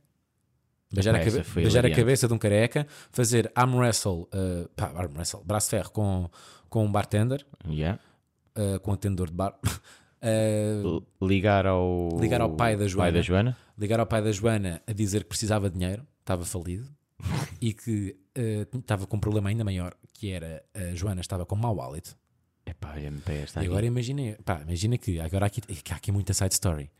Beijar, 0.92 1.14
a, 1.14 1.18
cabe- 1.24 1.42
beijar 1.55 1.87
a 1.87 1.90
cabeça 1.90 2.28
de 2.28 2.35
um 2.35 2.38
careca. 2.38 2.87
Fazer 3.11 3.50
arm 3.55 3.76
wrestle, 3.76 4.28
eh, 4.33 4.68
pá, 4.76 4.92
arm 4.94 5.14
wrestle, 5.16 5.42
braço 5.44 5.66
de 5.68 5.70
ferro 5.70 5.90
com, 5.90 6.28
com 6.68 6.85
um 6.85 6.92
bartender, 6.92 7.46
Yeah. 7.66 7.98
eh, 8.55 8.78
com 8.78 8.90
um 8.90 8.94
atendedor 8.94 9.28
de 9.28 9.33
bar. 9.35 9.59
L- 10.20 11.02
Ligar 11.20 11.66
ao. 11.66 12.11
Ligar 12.20 12.40
ao 12.40 12.55
pai 12.55 12.76
da 12.76 12.87
Joana. 12.87 13.05
Pai 13.11 13.12
da 13.12 13.22
Joana. 13.22 13.57
ligar 13.78 13.98
ao 14.00 14.07
pai 14.07 14.22
da 14.22 14.31
Joana 14.31 14.83
a 14.87 14.92
dizer 14.92 15.22
que 15.24 15.28
precisava 15.31 15.68
de 15.70 15.78
dinheiro, 15.78 16.07
estava 16.20 16.44
falido 16.44 16.88
e 17.61 17.72
que 17.72 18.16
eh, 18.35 18.66
estava 18.78 19.07
com 19.07 19.16
um 19.16 19.20
problema 19.20 19.48
ainda 19.48 19.64
maior, 19.64 19.94
que 20.12 20.31
era 20.31 20.62
a 20.74 20.94
Joana 20.94 21.20
estava 21.22 21.44
com 21.46 21.57
mau 21.57 21.81
hálito. 21.81 22.16
Epá, 22.64 22.98
MP 23.01 23.33
está 23.42 23.61
E 23.61 23.64
aqui. 23.64 23.70
agora 23.70 23.87
imagina, 23.87 24.37
pá, 24.44 24.61
imagina 24.62 24.96
que 24.98 25.18
agora 25.20 25.46
aqui, 25.46 25.61
que 25.61 25.92
há 25.92 25.96
aqui 25.96 26.12
muita 26.12 26.33
side 26.33 26.55
story. 26.55 26.90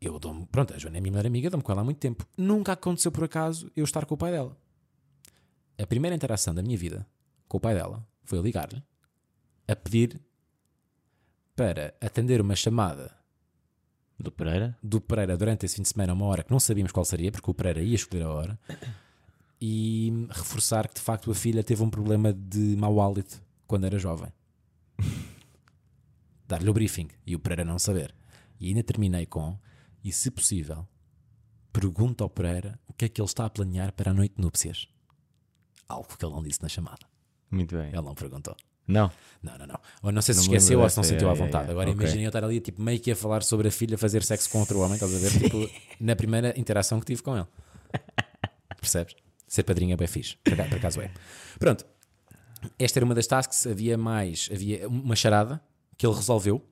Eu 0.00 0.18
dou 0.18 0.46
pronto, 0.46 0.74
a 0.74 0.78
Joana 0.78 0.96
é 0.96 0.98
a 0.98 1.02
minha 1.02 1.12
melhor 1.12 1.26
amiga, 1.26 1.48
dou-me 1.48 1.62
com 1.62 1.70
ela 1.70 1.80
há 1.82 1.84
muito 1.84 1.98
tempo. 1.98 2.26
Nunca 2.36 2.72
aconteceu 2.72 3.12
por 3.12 3.24
acaso 3.24 3.70
eu 3.76 3.84
estar 3.84 4.04
com 4.04 4.14
o 4.14 4.18
pai 4.18 4.32
dela. 4.32 4.56
A 5.80 5.86
primeira 5.86 6.14
interação 6.16 6.52
da 6.54 6.62
minha 6.62 6.76
vida 6.76 7.06
com 7.46 7.56
o 7.56 7.60
pai 7.60 7.74
dela 7.74 8.04
foi 8.24 8.38
eu 8.38 8.42
ligar-lhe 8.42 8.82
a 9.68 9.76
pedir 9.76 10.20
para 11.54 11.94
atender 12.00 12.40
uma 12.40 12.56
chamada 12.56 13.14
Do 14.18 14.32
Pereira. 14.32 14.76
do 14.82 15.00
Pereira 15.00 15.36
durante 15.36 15.66
esse 15.66 15.76
fim 15.76 15.82
de 15.82 15.88
semana, 15.88 16.12
uma 16.12 16.26
hora 16.26 16.42
que 16.42 16.50
não 16.50 16.58
sabíamos 16.58 16.90
qual 16.92 17.04
seria, 17.04 17.30
porque 17.30 17.50
o 17.50 17.54
Pereira 17.54 17.80
ia 17.80 17.94
escolher 17.94 18.24
a 18.24 18.30
hora, 18.30 18.58
e 19.60 20.26
reforçar 20.30 20.88
que 20.88 20.94
de 20.94 21.00
facto 21.00 21.30
a 21.30 21.34
filha 21.34 21.62
teve 21.62 21.82
um 21.82 21.90
problema 21.90 22.32
de 22.32 22.74
mau 22.76 23.00
hálito 23.00 23.40
quando 23.72 23.84
era 23.86 23.98
jovem. 23.98 24.30
Dar-lhe 26.46 26.68
o 26.68 26.74
briefing 26.74 27.08
e 27.26 27.34
o 27.34 27.38
Pereira 27.38 27.64
não 27.64 27.78
saber. 27.78 28.14
E 28.60 28.68
ainda 28.68 28.82
terminei 28.82 29.24
com: 29.24 29.58
e 30.04 30.12
se 30.12 30.30
possível, 30.30 30.86
pergunta 31.72 32.22
ao 32.22 32.28
Pereira 32.28 32.78
o 32.86 32.92
que 32.92 33.06
é 33.06 33.08
que 33.08 33.18
ele 33.18 33.26
está 33.26 33.46
a 33.46 33.50
planear 33.50 33.90
para 33.94 34.10
a 34.10 34.14
noite 34.14 34.34
de 34.36 34.42
núpcias. 34.42 34.86
Algo 35.88 36.06
que 36.18 36.22
ele 36.22 36.34
não 36.34 36.42
disse 36.42 36.62
na 36.62 36.68
chamada. 36.68 37.06
Muito 37.50 37.74
bem. 37.74 37.88
Ele 37.88 38.02
não 38.02 38.14
perguntou. 38.14 38.54
Não. 38.86 39.10
Não, 39.42 39.56
não, 39.56 39.66
não. 39.66 39.80
Ou 40.02 40.12
não 40.12 40.20
sei 40.20 40.34
se 40.34 40.40
Não 40.40 40.44
esqueceu 40.44 40.78
ou 40.80 40.90
se 40.90 40.96
não 40.98 41.04
sentiu 41.04 41.28
à 41.28 41.32
é, 41.32 41.34
é, 41.34 41.38
vontade. 41.38 41.68
é. 41.68 41.70
Agora 41.70 41.88
Ok. 41.90 41.98
imaginei 42.02 42.26
eu 42.26 42.28
estar 42.28 42.44
ali, 42.44 42.60
tipo, 42.60 42.82
meio 42.82 43.00
que 43.00 43.10
a 43.10 43.16
falar 43.16 43.42
sobre 43.42 43.68
a 43.68 43.70
filha 43.70 43.96
fazer 43.96 44.22
sexo 44.22 44.50
com 44.50 44.58
outro 44.60 44.80
homem, 44.80 44.94
estás 44.94 45.14
a 45.14 45.18
ver? 45.18 45.30
Tipo, 45.38 45.70
na 45.98 46.14
primeira 46.14 46.52
interação 46.60 47.00
que 47.00 47.06
tive 47.06 47.22
com 47.22 47.34
ele. 47.38 47.46
Percebes? 48.78 49.14
Ser 49.48 49.62
padrinho 49.62 49.94
é 49.94 49.96
bem 49.96 50.08
fixe. 50.08 50.36
Por 50.44 50.60
acaso 50.60 51.00
é. 51.00 51.10
Pronto. 51.58 51.86
Esta 52.78 52.98
era 52.98 53.04
uma 53.04 53.14
das 53.14 53.26
tasks. 53.26 53.66
Havia 53.66 53.96
mais. 53.98 54.48
Havia 54.52 54.88
uma 54.88 55.16
charada 55.16 55.62
que 55.96 56.06
ele 56.06 56.14
resolveu. 56.14 56.64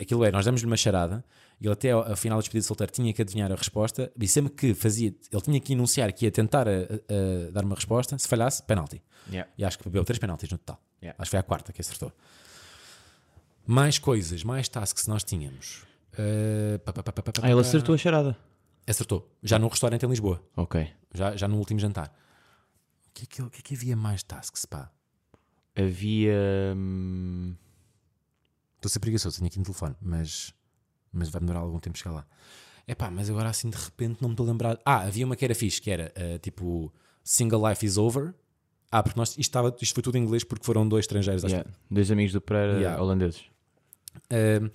Aquilo 0.00 0.24
é, 0.24 0.30
nós 0.30 0.44
damos-lhe 0.46 0.66
uma 0.66 0.76
charada 0.76 1.22
e 1.60 1.66
ele 1.66 1.72
até 1.74 1.90
ao, 1.90 2.16
final 2.16 2.38
do 2.38 2.42
despedido 2.42 2.62
de 2.62 2.66
solteiro 2.66 2.90
tinha 2.92 3.12
que 3.12 3.20
adivinhar 3.20 3.52
a 3.52 3.54
resposta 3.54 4.10
e 4.18 4.26
sempre 4.26 4.52
que 4.54 4.72
fazia, 4.72 5.14
ele 5.30 5.42
tinha 5.42 5.60
que 5.60 5.74
enunciar 5.74 6.10
que 6.12 6.24
ia 6.24 6.30
tentar 6.30 6.66
a- 6.66 6.72
a- 6.72 7.50
dar 7.52 7.64
uma 7.64 7.74
resposta, 7.74 8.16
se 8.18 8.26
falhasse, 8.26 8.62
penalti. 8.62 9.02
Yeah. 9.28 9.50
E 9.58 9.64
acho 9.64 9.76
que 9.78 9.84
bebeu 9.84 10.02
três 10.04 10.18
penaltis 10.18 10.48
no 10.50 10.56
total. 10.56 10.80
Yeah. 11.02 11.14
Acho 11.20 11.28
que 11.28 11.30
foi 11.32 11.38
a 11.40 11.42
quarta 11.42 11.70
que 11.72 11.80
acertou. 11.82 12.10
Mais 13.66 13.98
coisas, 13.98 14.42
mais 14.44 14.68
tasks 14.68 15.06
nós 15.06 15.24
tínhamos. 15.24 15.82
Uh, 16.14 16.78
pá, 16.80 16.92
pá, 16.92 17.02
pá, 17.02 17.32
Ah, 17.42 17.50
ele 17.50 17.60
acertou 17.60 17.94
a 17.94 17.98
charada. 17.98 18.36
Acertou. 18.86 19.30
Já 19.42 19.58
num 19.58 19.68
restaurante 19.68 20.04
em 20.04 20.08
Lisboa. 20.08 20.42
Ok. 20.56 20.86
Já, 21.12 21.36
já 21.36 21.48
no 21.48 21.56
último 21.58 21.80
jantar. 21.80 22.08
O 23.08 23.10
que 23.14 23.24
é 23.24 23.26
que, 23.26 23.42
o 23.42 23.50
que, 23.50 23.58
é 23.60 23.62
que 23.62 23.74
havia 23.74 23.96
mais 23.96 24.22
tasks, 24.22 24.64
pá? 24.66 24.90
Havia. 25.76 26.74
hum, 26.76 27.54
Estou 28.76 28.88
a 28.88 28.92
ser 28.92 29.00
preguiçoso, 29.00 29.36
tenho 29.38 29.46
aqui 29.46 29.58
no 29.58 29.64
telefone, 29.64 29.94
mas, 30.00 30.52
mas 31.10 31.30
vai 31.30 31.40
demorar 31.40 31.60
algum 31.60 31.78
tempo 31.80 31.96
chegar 31.96 32.12
lá. 32.12 32.26
É 32.86 32.94
pá, 32.94 33.10
mas 33.10 33.30
agora 33.30 33.48
assim 33.48 33.70
de 33.70 33.78
repente 33.78 34.20
não 34.20 34.28
me 34.28 34.34
estou 34.34 34.46
a 34.46 34.50
lembrar. 34.50 34.78
Ah, 34.84 34.98
havia 35.04 35.24
uma 35.24 35.34
que 35.36 35.44
era 35.44 35.54
fixe, 35.54 35.80
que 35.80 35.90
era 35.90 36.12
uh, 36.18 36.38
tipo 36.38 36.92
Single 37.22 37.66
Life 37.70 37.84
is 37.86 37.96
Over. 37.96 38.34
Ah, 38.92 39.02
porque 39.02 39.18
nós, 39.18 39.30
isto, 39.30 39.40
estava, 39.40 39.74
isto 39.80 39.94
foi 39.94 40.02
tudo 40.02 40.18
em 40.18 40.22
inglês 40.22 40.44
porque 40.44 40.64
foram 40.66 40.86
dois 40.86 41.04
estrangeiros. 41.04 41.44
acho 41.46 41.54
yeah, 41.54 41.70
Dois 41.90 42.10
amigos 42.10 42.32
do 42.34 42.40
Pereira 42.42 42.78
Yeah. 42.78 43.02
holandeses. 43.02 43.42
Ahm, 44.30 44.68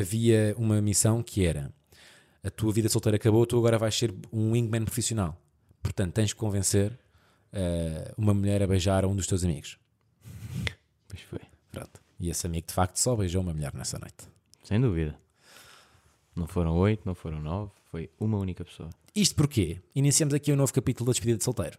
havia 0.00 0.54
uma 0.56 0.80
missão 0.80 1.20
que 1.22 1.44
era 1.44 1.72
a 2.44 2.50
tua 2.50 2.72
vida 2.72 2.88
solteira 2.88 3.16
acabou, 3.16 3.44
tu 3.44 3.58
agora 3.58 3.76
vais 3.76 3.94
ser 3.98 4.14
um 4.32 4.52
wingman 4.52 4.84
profissional. 4.84 5.36
Portanto, 5.82 6.14
tens 6.14 6.32
que 6.32 6.38
convencer 6.38 6.96
ah, 7.52 8.14
uma 8.16 8.32
mulher 8.32 8.62
a 8.62 8.68
beijar 8.68 9.04
um 9.04 9.16
dos 9.16 9.26
teus 9.26 9.42
amigos. 9.42 9.76
Pois 11.18 11.40
foi. 11.42 11.48
Pronto. 11.70 12.00
E 12.20 12.30
esse 12.30 12.46
amigo 12.46 12.66
de 12.66 12.74
facto 12.74 12.96
só 12.96 13.14
beijou 13.16 13.42
uma 13.42 13.52
mulher 13.52 13.72
nessa 13.74 13.98
noite. 13.98 14.28
Sem 14.64 14.80
dúvida. 14.80 15.18
Não 16.34 16.46
foram 16.46 16.76
oito, 16.76 17.02
não 17.04 17.14
foram 17.14 17.40
nove. 17.40 17.72
Foi 17.90 18.10
uma 18.18 18.38
única 18.38 18.64
pessoa. 18.64 18.90
Isto 19.14 19.34
porque 19.34 19.80
iniciamos 19.94 20.34
aqui 20.34 20.52
um 20.52 20.56
novo 20.56 20.72
capítulo 20.72 21.06
da 21.06 21.12
despedida 21.12 21.38
de 21.38 21.44
solteiro. 21.44 21.78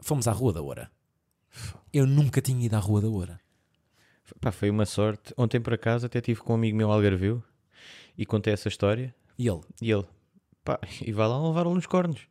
fomos 0.00 0.28
à 0.28 0.32
Rua 0.32 0.52
da 0.52 0.62
Oura. 0.62 0.90
Eu 1.92 2.06
nunca 2.06 2.40
tinha 2.40 2.64
ido 2.64 2.74
à 2.74 2.78
Rua 2.78 3.00
da 3.00 3.08
Oura. 3.08 3.40
Pá, 4.40 4.50
foi 4.52 4.70
uma 4.70 4.86
sorte. 4.86 5.34
Ontem 5.36 5.60
por 5.60 5.74
acaso 5.74 6.06
até 6.06 6.20
tive 6.20 6.40
com 6.40 6.52
um 6.52 6.56
amigo 6.56 6.76
meu 6.76 6.90
Algarvio 6.90 7.42
e 8.16 8.24
contei 8.24 8.52
essa 8.52 8.68
história 8.68 9.14
E 9.38 9.48
ele? 9.48 9.60
e 9.82 9.90
ele, 9.90 10.04
pá, 10.64 10.78
e 11.02 11.12
vai 11.12 11.28
lá 11.28 11.46
levar-lo 11.46 11.74
nos 11.74 11.86
cornos. 11.86 12.22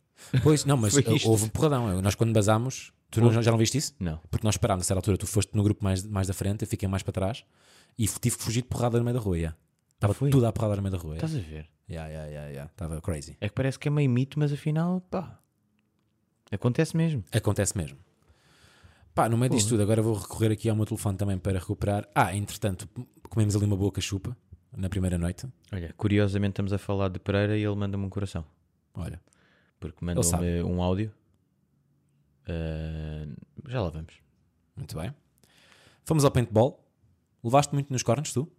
Pois, 0.41 0.65
não, 0.65 0.77
mas 0.77 0.93
houve 1.25 1.45
um 1.45 1.49
porradão. 1.49 2.01
Nós 2.01 2.15
quando 2.15 2.33
basámos, 2.33 2.91
tu 3.13 3.21
não- 3.21 3.41
já 3.41 3.51
não 3.51 3.57
viste 3.57 3.77
isso? 3.77 3.95
Não. 3.99 4.19
Porque 4.29 4.45
nós 4.45 4.57
parámos 4.57 4.83
a 4.83 4.87
certa 4.87 4.99
altura, 4.99 5.17
tu 5.17 5.27
foste 5.27 5.55
no 5.55 5.63
grupo 5.63 5.83
mais, 5.83 6.03
mais 6.05 6.27
da 6.27 6.33
frente, 6.33 6.63
eu 6.63 6.67
fiquei 6.67 6.87
mais 6.87 7.03
para 7.03 7.13
trás 7.13 7.43
e 7.97 8.05
tive 8.07 8.37
que 8.37 8.43
fugir 8.43 8.61
de 8.61 8.67
porrada 8.67 8.97
no 8.97 9.03
meio 9.03 9.15
da 9.15 9.19
rua. 9.21 9.37
yeah. 9.37 9.57
Estava 9.95 10.13
foi? 10.13 10.29
tudo 10.29 10.45
à 10.45 10.51
porrada 10.51 10.75
no 10.77 10.81
meio 10.81 10.91
da 10.91 10.97
rua. 10.97 11.15
yeah. 11.15 11.25
Estás 11.27 11.45
a 11.45 11.49
ver? 11.49 11.69
Yeah, 11.89 12.09
yeah, 12.09 12.29
yeah, 12.29 12.49
yeah. 12.49 12.71
Estava 12.71 13.01
crazy. 13.01 13.37
É 13.39 13.47
que 13.49 13.55
parece 13.55 13.77
que 13.79 13.87
é 13.87 13.91
meio 13.91 14.09
mito, 14.09 14.39
mas 14.39 14.51
afinal, 14.51 15.01
pá, 15.01 15.39
acontece 16.51 16.95
mesmo. 16.95 17.23
Acontece 17.31 17.77
mesmo. 17.77 17.97
Pá, 19.13 19.29
no 19.29 19.37
meio 19.37 19.51
disto 19.51 19.69
tudo, 19.69 19.83
agora 19.83 20.01
vou 20.01 20.15
recorrer 20.15 20.51
aqui 20.51 20.67
ao 20.69 20.75
meu 20.75 20.85
telefone 20.85 21.17
também 21.17 21.37
para 21.37 21.59
recuperar. 21.59 22.07
Ah, 22.15 22.35
entretanto, 22.35 22.89
comemos 23.29 23.55
ali 23.55 23.65
uma 23.65 23.77
boa 23.77 23.91
cachupa 23.91 24.35
na 24.75 24.89
primeira 24.89 25.17
noite. 25.19 25.45
Olha, 25.71 25.93
curiosamente 25.95 26.53
estamos 26.53 26.73
a 26.73 26.77
falar 26.79 27.09
de 27.09 27.19
Pereira 27.19 27.55
e 27.55 27.63
ele 27.63 27.75
manda-me 27.75 28.03
um 28.05 28.09
coração. 28.09 28.43
Olha, 28.95 29.21
Porque 29.79 30.03
mandou-me 30.03 30.63
um 30.63 30.81
áudio. 30.81 31.11
Ah, 32.47 33.27
já 33.67 33.81
lá 33.81 33.89
vamos. 33.89 34.13
muito 34.75 34.95
bem. 34.97 35.13
Fomos 36.05 36.25
ao 36.25 36.31
paintball. 36.31 36.83
Levaste 37.43 37.73
muito 37.73 37.91
nos 37.91 38.03
cornos, 38.03 38.31
tu? 38.33 38.49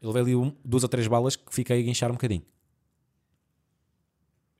Eu 0.00 0.10
levei 0.10 0.22
ali 0.22 0.36
um- 0.36 0.54
duas 0.64 0.82
ou 0.82 0.88
três 0.88 1.06
balas 1.08 1.34
que 1.36 1.52
fiquei 1.54 1.80
a 1.80 1.82
guinchar 1.82 2.10
um 2.10 2.14
bocadinho. 2.14 2.42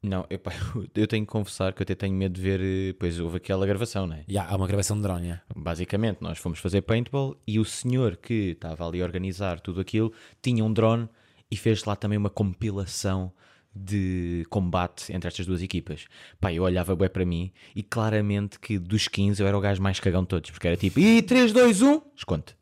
Não, 0.03 0.25
epá, 0.31 0.53
eu 0.95 1.07
tenho 1.09 1.27
que 1.27 1.33
confessar 1.33 1.73
que 1.73 1.83
eu 1.83 1.85
até 1.85 1.95
tenho 1.95 2.15
medo 2.15 2.35
de 2.35 2.41
ver. 2.41 2.61
eh, 2.61 2.95
Pois 2.99 3.19
houve 3.19 3.39
aquela 3.39 3.67
gravação, 3.67 4.07
não 4.07 4.15
é? 4.15 4.25
Yeah, 4.29 4.53
há 4.53 4.57
uma 4.57 4.67
gravação 4.67 4.97
de 4.97 5.03
drone. 5.03 5.25
yeah. 5.27 5.43
Basicamente, 5.57 6.23
nós 6.23 6.39
fomos 6.39 6.59
fazer 6.61 6.83
paintball 6.83 7.37
e 7.47 7.59
o 7.59 7.65
senhor 7.65 8.17
que 8.17 8.51
estava 8.53 8.87
ali 8.87 9.01
a 9.03 9.05
organizar 9.05 9.61
tudo 9.61 9.81
aquilo 9.81 10.13
tinha 10.41 10.65
um 10.65 10.73
drone 10.73 11.09
e 11.51 11.57
fez 11.57 11.85
lá 11.85 11.97
também 11.97 12.17
uma 12.19 12.31
compilação 12.31 13.33
de 13.75 14.45
combate 14.51 15.13
entre 15.13 15.29
estas 15.29 15.47
duas 15.47 15.63
equipas. 15.63 16.07
Pá, 16.41 16.53
eu 16.53 16.63
olhava 16.63 16.97
bem 16.97 17.09
para 17.09 17.25
mim 17.25 17.53
e 17.75 17.83
claramente 17.83 18.59
que 18.59 18.79
dos 18.79 19.07
15 19.09 19.41
eu 19.43 19.47
era 19.47 19.57
o 19.57 19.61
gajo 19.61 19.81
mais 19.83 20.01
cagão 20.01 20.23
de 20.23 20.29
todos, 20.29 20.51
porque 20.51 20.67
era 20.67 20.77
tipo, 20.77 20.99
e 20.99 21.23
3, 21.23 21.53
2, 21.53 21.83
1, 21.83 22.03
esconde. 22.17 22.57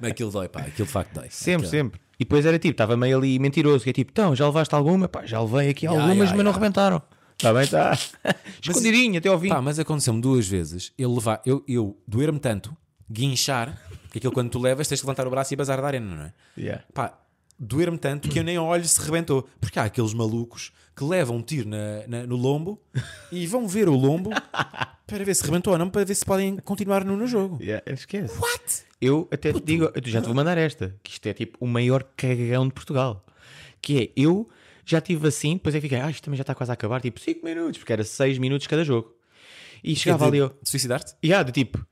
Mas 0.00 0.10
aquilo 0.10 0.30
dói, 0.30 0.48
pá. 0.48 0.60
Aquilo 0.60 0.86
de 0.86 0.92
facto 0.92 1.14
dói. 1.14 1.28
Sempre, 1.30 1.66
Aquilo- 1.66 1.70
sempre. 1.70 2.00
E 2.18 2.24
depois 2.24 2.44
era 2.44 2.58
tipo, 2.58 2.72
estava 2.72 2.96
meio 2.96 3.16
ali 3.16 3.38
mentiroso, 3.38 3.82
que 3.82 3.90
é 3.90 3.92
tipo, 3.94 4.10
então, 4.10 4.36
já 4.36 4.44
levaste 4.46 4.74
alguma? 4.74 5.08
Pá, 5.08 5.24
já 5.24 5.40
levei 5.40 5.70
aqui 5.70 5.86
algumas, 5.86 6.28
ya, 6.30 6.36
mas 6.36 6.44
não 6.44 6.50
ya. 6.50 6.52
rebentaram. 6.52 7.02
Está 7.32 7.54
bem, 7.54 7.62
está. 7.62 7.92
Escondidinho 8.62 9.16
até 9.18 9.28
ao 9.30 9.40
fim. 9.40 9.48
Pá, 9.48 9.62
mas 9.62 9.78
aconteceu-me 9.78 10.20
duas 10.20 10.46
vezes. 10.46 10.92
Eu, 10.98 11.14
levar, 11.14 11.40
eu, 11.46 11.64
eu 11.66 11.98
doer-me 12.06 12.38
tanto, 12.38 12.76
guinchar, 13.10 13.80
que 14.10 14.18
aquilo 14.18 14.32
quando 14.34 14.50
tu 14.50 14.58
levas 14.58 14.86
tens 14.86 15.00
que 15.00 15.06
levantar 15.06 15.26
o 15.26 15.30
braço 15.30 15.54
e 15.54 15.56
bazar 15.56 15.80
da 15.80 15.86
arena, 15.86 16.14
não 16.14 16.22
é? 16.24 16.32
Yeah. 16.58 16.84
Pá, 16.92 17.18
doer-me 17.60 17.98
tanto 17.98 18.28
que 18.28 18.38
eu 18.38 18.42
nem 18.42 18.58
olho 18.58 18.84
se 18.84 19.00
rebentou. 19.00 19.46
Porque 19.60 19.78
há 19.78 19.84
aqueles 19.84 20.14
malucos 20.14 20.72
que 20.96 21.04
levam 21.04 21.36
um 21.36 21.42
tiro 21.42 21.68
na, 21.68 22.06
na- 22.08 22.26
no 22.26 22.34
lombo 22.36 22.80
e 23.30 23.46
vão 23.46 23.68
ver 23.68 23.88
o 23.88 23.94
lombo 23.94 24.30
para 25.06 25.24
ver 25.24 25.34
se 25.34 25.44
rebentou 25.44 25.72
ou 25.74 25.78
não, 25.78 25.88
para 25.90 26.04
ver 26.04 26.14
se 26.14 26.24
podem 26.24 26.56
continuar 26.56 27.04
no, 27.04 27.16
no 27.16 27.26
jogo. 27.26 27.62
Yeah, 27.62 27.82
esquece. 27.92 28.38
What? 28.38 28.82
Eu 29.00 29.28
até 29.30 29.52
te 29.52 29.60
digo, 29.60 29.90
já 30.04 30.20
te 30.20 30.26
vou 30.26 30.34
mandar 30.34 30.56
esta, 30.58 30.94
que 31.02 31.12
isto 31.12 31.26
é 31.26 31.32
tipo 31.34 31.56
o 31.60 31.66
maior 31.66 32.02
cagão 32.16 32.66
de 32.66 32.72
Portugal. 32.74 33.24
Que 33.80 34.02
é, 34.02 34.10
eu 34.20 34.48
já 34.84 35.00
tive 35.00 35.26
assim, 35.28 35.54
depois 35.54 35.74
eu 35.74 35.80
fiquei, 35.80 35.98
ah, 36.00 36.10
isto 36.10 36.22
também 36.24 36.36
já 36.36 36.42
está 36.42 36.54
quase 36.54 36.70
a 36.70 36.74
acabar, 36.74 37.00
tipo 37.00 37.18
5 37.20 37.44
minutos, 37.44 37.78
porque 37.78 37.92
era 37.92 38.04
6 38.04 38.38
minutos 38.38 38.66
cada 38.66 38.84
jogo. 38.84 39.14
E 39.82 39.96
chegava 39.96 40.26
ali, 40.26 40.38
eu, 40.38 40.54
Suicidaste? 40.62 41.14
e 41.22 41.32
ah, 41.32 41.42
de 41.42 41.52
tipo, 41.52 41.82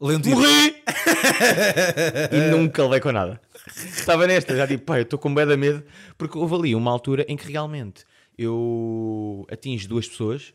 Morri! 0.00 0.76
e 2.32 2.50
nunca 2.50 2.84
levei 2.84 3.00
com 3.00 3.10
nada. 3.10 3.40
Estava 3.66 4.26
nesta, 4.26 4.56
já 4.56 4.66
tipo, 4.66 4.84
pá, 4.84 4.98
eu 4.98 5.02
estou 5.02 5.18
com 5.18 5.32
bué 5.32 5.44
de 5.44 5.56
medo, 5.56 5.82
porque 6.16 6.38
houve 6.38 6.54
ali 6.54 6.74
uma 6.74 6.90
altura 6.90 7.24
em 7.28 7.36
que 7.36 7.50
realmente 7.50 8.04
eu 8.36 9.44
atingo 9.50 9.88
duas 9.88 10.08
pessoas 10.08 10.54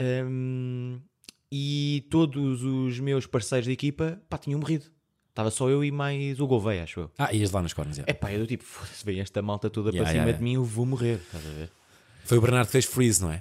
hum, 0.00 1.00
e 1.50 2.06
todos 2.08 2.62
os 2.62 3.00
meus 3.00 3.26
parceiros 3.26 3.66
de 3.66 3.72
equipa, 3.72 4.20
pá, 4.28 4.38
tinham 4.38 4.60
morrido. 4.60 4.86
Estava 5.30 5.50
só 5.50 5.68
eu 5.68 5.82
e 5.82 5.90
mais 5.90 6.38
o 6.38 6.46
Gouveia, 6.46 6.84
acho 6.84 7.00
eu. 7.00 7.10
Ah, 7.18 7.32
ias 7.32 7.50
lá 7.50 7.62
nos 7.62 7.72
cornos. 7.72 7.96
já. 7.96 8.04
É 8.06 8.12
pá, 8.12 8.32
eu 8.32 8.40
do 8.40 8.46
tipo, 8.46 8.64
foda-se, 8.64 9.04
vem 9.04 9.18
esta 9.18 9.42
malta 9.42 9.70
toda 9.70 9.90
Yeah, 9.90 10.04
para 10.04 10.12
cima 10.12 10.24
yeah, 10.24 10.38
de 10.38 10.44
mim, 10.44 10.54
eu 10.54 10.64
vou 10.64 10.86
morrer, 10.86 11.14
estás 11.14 11.44
a 11.44 11.50
ver? 11.50 11.70
Foi 12.24 12.38
o 12.38 12.40
Bernardo 12.40 12.66
que 12.66 12.72
fez 12.72 12.84
freeze, 12.84 13.20
não 13.20 13.32
é? 13.32 13.40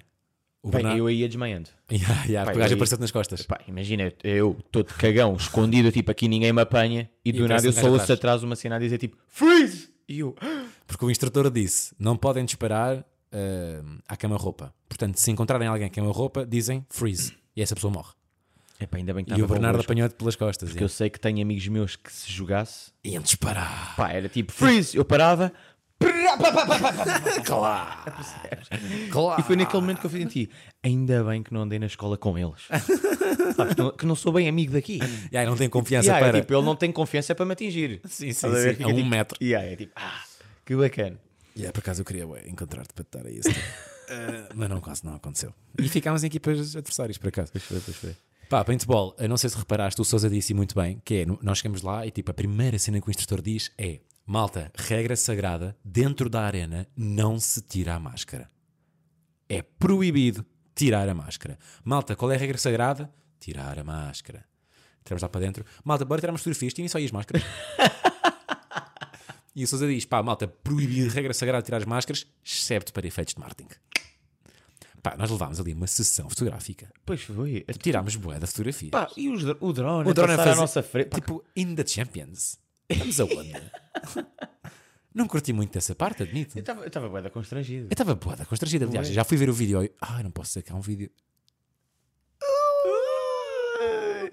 Bem, 0.63 0.71
Bernardo. 0.73 0.97
eu 0.99 1.07
aí 1.07 1.17
ia 1.21 1.27
desmaiando. 1.27 1.69
Yeah, 1.91 2.23
yeah, 2.25 2.45
porque 2.45 2.57
o 2.57 2.61
gajo 2.61 2.73
eu- 2.73 2.75
apareceu-te 2.75 3.01
nas 3.01 3.11
costas. 3.11 3.41
Pá, 3.45 3.59
imagina, 3.67 4.13
eu 4.23 4.55
todo 4.71 4.85
cagão, 4.93 5.35
escondido, 5.35 5.91
tipo, 5.91 6.09
aqui 6.11 6.27
ninguém 6.27 6.53
me 6.53 6.61
apanha, 6.61 7.09
e 7.25 7.31
do 7.31 7.45
parece 7.47 7.65
nada 7.65 7.67
eu 7.67 7.81
só 7.81 7.89
ouço 7.91 8.13
atrás. 8.13 8.43
uma 8.43 8.55
cena 8.55 8.75
a 8.75 8.79
dizer 8.79 8.97
tipo, 8.97 9.17
freeze! 9.27 9.89
E 10.07 10.19
eu, 10.19 10.35
Porque 10.87 11.03
o 11.05 11.09
instrutor 11.11 11.49
disse: 11.49 11.93
não 11.99 12.15
podem 12.15 12.45
disparar 12.45 13.03
eh, 13.31 13.81
à 14.07 14.15
cama-roupa. 14.15 14.73
Portanto, 14.87 15.17
se 15.17 15.31
encontrarem 15.31 15.67
alguém 15.67 15.87
à 15.87 15.89
cama-roupa, 15.89 16.45
dizem 16.45 16.85
freeze. 16.89 17.33
E 17.55 17.61
essa 17.61 17.73
pessoa 17.75 17.91
morre. 17.91 18.13
epá, 18.79 18.97
ainda 18.97 19.13
bem 19.13 19.23
que 19.25 19.33
E 19.33 19.41
o 19.41 19.47
Bernardo 19.47 19.79
apanhou-te 19.81 20.15
pelas 20.15 20.35
costas. 20.35 20.69
Porque 20.69 20.83
eu 20.83 20.89
sei 20.89 21.09
que 21.09 21.19
tenho 21.19 21.41
amigos 21.41 21.67
meus 21.67 21.95
que 21.95 22.11
se 22.11 22.31
jogasse, 22.31 22.91
Iam 23.03 23.21
disparar. 23.23 23.95
pá, 23.95 24.11
era 24.11 24.27
tipo, 24.29 24.51
freeze! 24.51 24.95
Eu 24.97 25.03
parava, 25.05 25.51
Claro. 27.45 28.11
claro. 29.11 29.41
e 29.41 29.43
foi 29.43 29.55
naquele 29.55 29.81
momento 29.81 29.99
que 29.99 30.05
eu 30.05 30.09
senti, 30.09 30.49
ainda 30.83 31.23
bem 31.23 31.43
que 31.43 31.53
não 31.53 31.61
andei 31.61 31.79
na 31.79 31.85
escola 31.85 32.17
com 32.17 32.37
eles. 32.37 32.67
Sabes, 33.55 33.73
que 33.75 33.81
não- 33.81 33.91
que 33.91 34.05
não 34.05 34.15
sou 34.15 34.31
bem 34.31 34.47
amigo 34.47 34.73
daqui. 34.73 34.99
E 35.31 35.37
aí 35.37 35.45
não 35.45 35.55
tem 35.55 35.69
confiança 35.69 36.07
Yeah, 36.07 36.27
é 36.27 36.31
para. 36.31 36.41
tipo, 36.41 36.53
ele 36.53 36.65
não 36.65 36.75
tem 36.75 36.91
confiança 36.91 37.35
para 37.35 37.45
me 37.45 37.53
atingir. 37.53 38.01
Sim, 38.05 38.31
sim, 38.33 38.53
sim. 38.53 38.69
Fica 38.69 38.85
A 38.85 38.87
um 38.87 38.95
tipo- 38.95 39.09
metro. 39.09 39.37
Yeah, 39.41 39.67
é 39.67 39.75
tipo, 39.75 39.91
ah, 39.95 40.21
que 40.65 40.75
bacana. 40.75 41.17
Yeah, 41.55 41.71
por 41.73 41.79
acaso 41.79 42.01
eu 42.01 42.05
queria 42.05 42.23
encontrar-te 42.47 42.93
para 42.93 43.03
te 43.03 43.17
dar 43.17 43.25
a 43.27 43.31
isso. 43.31 43.49
Eh, 44.13 44.49
mas 44.55 44.67
não, 44.69 44.81
quase 44.81 45.05
não 45.05 45.15
aconteceu. 45.15 45.53
E 45.79 45.87
ficámos 45.87 46.21
em 46.21 46.27
equipas 46.27 46.75
adversárias, 46.75 47.17
por 47.17 47.29
acaso. 47.29 47.49
Pois 47.49 47.63
foi, 47.63 47.79
pois 47.79 47.95
foi. 47.95 48.13
Pá, 48.49 48.61
paintball, 48.65 49.15
eu 49.17 49.29
não 49.29 49.37
sei 49.37 49.49
se 49.49 49.57
reparaste, 49.57 50.01
o 50.01 50.03
Sousa 50.03 50.29
disse 50.29 50.53
muito 50.53 50.75
bem, 50.75 51.01
que 51.05 51.13
é, 51.21 51.25
nós 51.41 51.59
chegamos 51.59 51.81
lá 51.81 52.05
e 52.05 52.11
tipo, 52.11 52.29
a 52.29 52.33
primeira 52.33 52.77
cena 52.77 52.99
que 52.99 53.07
o 53.07 53.09
instrutor 53.09 53.41
diz 53.41 53.71
é 53.77 53.99
malta, 54.25 54.71
regra 54.75 55.15
sagrada, 55.15 55.77
dentro 55.83 56.29
da 56.29 56.41
arena 56.41 56.87
não 56.95 57.39
se 57.39 57.61
tira 57.61 57.95
a 57.95 57.99
máscara. 57.99 58.49
É 59.49 59.61
proibido 59.61 60.45
tirar 60.75 61.07
a 61.09 61.13
máscara. 61.13 61.57
Malta, 61.83 62.15
qual 62.15 62.31
é 62.31 62.35
a 62.35 62.39
regra 62.39 62.57
sagrada? 62.57 63.11
Tirar 63.39 63.77
a 63.77 63.83
máscara. 63.83 64.45
Entramos 65.01 65.21
lá 65.21 65.29
para 65.29 65.41
dentro. 65.41 65.65
Malta, 65.83 66.05
bora 66.05 66.21
tirar 66.21 66.31
umas 66.31 66.41
fotografias, 66.41 66.73
tirem 66.73 66.87
só 66.87 66.97
aí 66.97 67.05
as 67.05 67.11
máscaras. 67.11 67.43
e 69.55 69.63
o 69.63 69.67
Sousa 69.67 69.87
diz, 69.87 70.05
pá, 70.05 70.23
malta, 70.23 70.47
proibido, 70.47 71.09
regra 71.09 71.33
sagrada, 71.33 71.63
tirar 71.63 71.77
as 71.77 71.85
máscaras, 71.85 72.25
excepto 72.45 72.93
para 72.93 73.07
efeitos 73.07 73.33
de 73.33 73.39
marketing. 73.39 73.75
Pá, 75.01 75.15
nós 75.17 75.31
levámos 75.31 75.59
ali 75.59 75.73
uma 75.73 75.87
sessão 75.87 76.29
fotográfica. 76.29 76.91
Pois 77.03 77.23
foi. 77.23 77.65
Tirámos 77.81 78.15
bué 78.15 78.39
de 78.39 78.45
fotografias. 78.45 78.91
Pá, 78.91 79.09
e 79.17 79.29
os, 79.29 79.43
o 79.59 79.73
drone, 79.73 80.07
O 80.07 80.11
a 80.11 80.13
drone 80.13 80.33
a 80.33 80.37
passar 80.37 80.53
à 80.53 80.55
nossa 80.55 80.83
frente. 80.83 81.09
Tipo, 81.09 81.43
in 81.55 81.75
the 81.75 81.85
Champions. 81.85 82.59
Estamos 82.91 83.19
aonde? 83.19 83.53
não 85.13 85.27
curti 85.27 85.51
muito 85.53 85.73
dessa 85.73 85.93
parte, 85.95 86.23
admito. 86.23 86.57
eu 86.57 86.61
estava- 86.61 86.81
eu 86.81 86.87
estava 86.87 87.09
bué 87.09 87.21
da 87.21 87.29
constrangido. 87.29 87.85
Eu 87.87 87.91
estava 87.91 88.15
boa, 88.15 88.35
constrangida. 88.45 88.85
Aliás, 88.85 89.07
já 89.09 89.23
fui 89.23 89.37
ver 89.37 89.49
o 89.49 89.53
vídeo. 89.53 89.89
Ai, 90.01 90.23
não 90.23 90.31
posso 90.31 90.51
sacar 90.53 90.75
um 90.77 90.81
vídeo. 90.81 91.09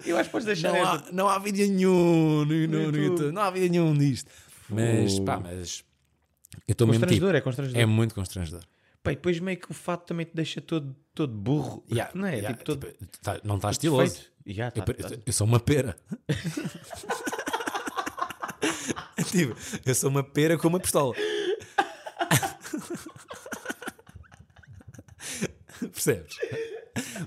Eu 0.05 0.17
acho 0.17 0.29
que 0.29 0.31
podes 0.31 0.45
deixar 0.45 0.71
Não 0.71 0.83
há, 0.85 1.03
não 1.11 1.27
há 1.29 1.39
vídeo 1.39 1.67
nenhum 1.67 2.45
no, 2.45 2.67
no- 2.67 2.91
no 2.91 2.97
YouTube. 2.97 3.31
Não 3.33 3.41
há 3.41 3.49
vídeo 3.51 3.69
nenhum 3.69 3.97
disto. 3.97 4.31
Mas, 4.69 5.19
pá, 5.19 5.39
mas. 5.39 5.83
Eu 6.67 6.71
estou 6.71 6.87
mesmo 6.87 7.01
tipo. 7.05 7.09
Constrangedor, 7.09 7.35
é 7.35 7.41
constrangedor. 7.41 7.81
É 7.81 7.85
muito 7.85 8.15
constrangedor. 8.15 8.61
Pá, 9.03 9.11
e 9.11 9.15
depois 9.15 9.39
meio 9.39 9.57
que 9.57 9.71
o 9.71 9.73
fato 9.73 10.05
também 10.05 10.25
te 10.25 10.33
deixa 10.35 10.61
todo, 10.61 10.95
todo 11.13 11.33
burro. 11.33 11.83
Yeah, 11.91 12.11
não 12.15 12.25
é? 12.27 12.35
yeah, 12.35 12.53
tipo, 12.53 12.63
todo 12.65 12.87
tipo, 12.91 13.17
tá- 13.21 13.39
não 13.43 13.55
está 13.57 13.71
estiloso. 13.71 14.21
Yeah, 14.47 14.73
Eu, 14.75 14.83
tá, 14.85 14.93
pa- 14.93 15.09
tá. 15.09 15.15
eu 15.25 15.33
sou 15.33 15.45
uma 15.47 15.59
pera. 15.59 15.97
tipo, 19.31 19.55
eu 19.85 19.95
sou 19.95 20.09
uma 20.09 20.23
pera 20.23 20.57
com 20.57 20.67
uma 20.67 20.79
pistola. 20.79 21.13
Percebes? 25.79 26.35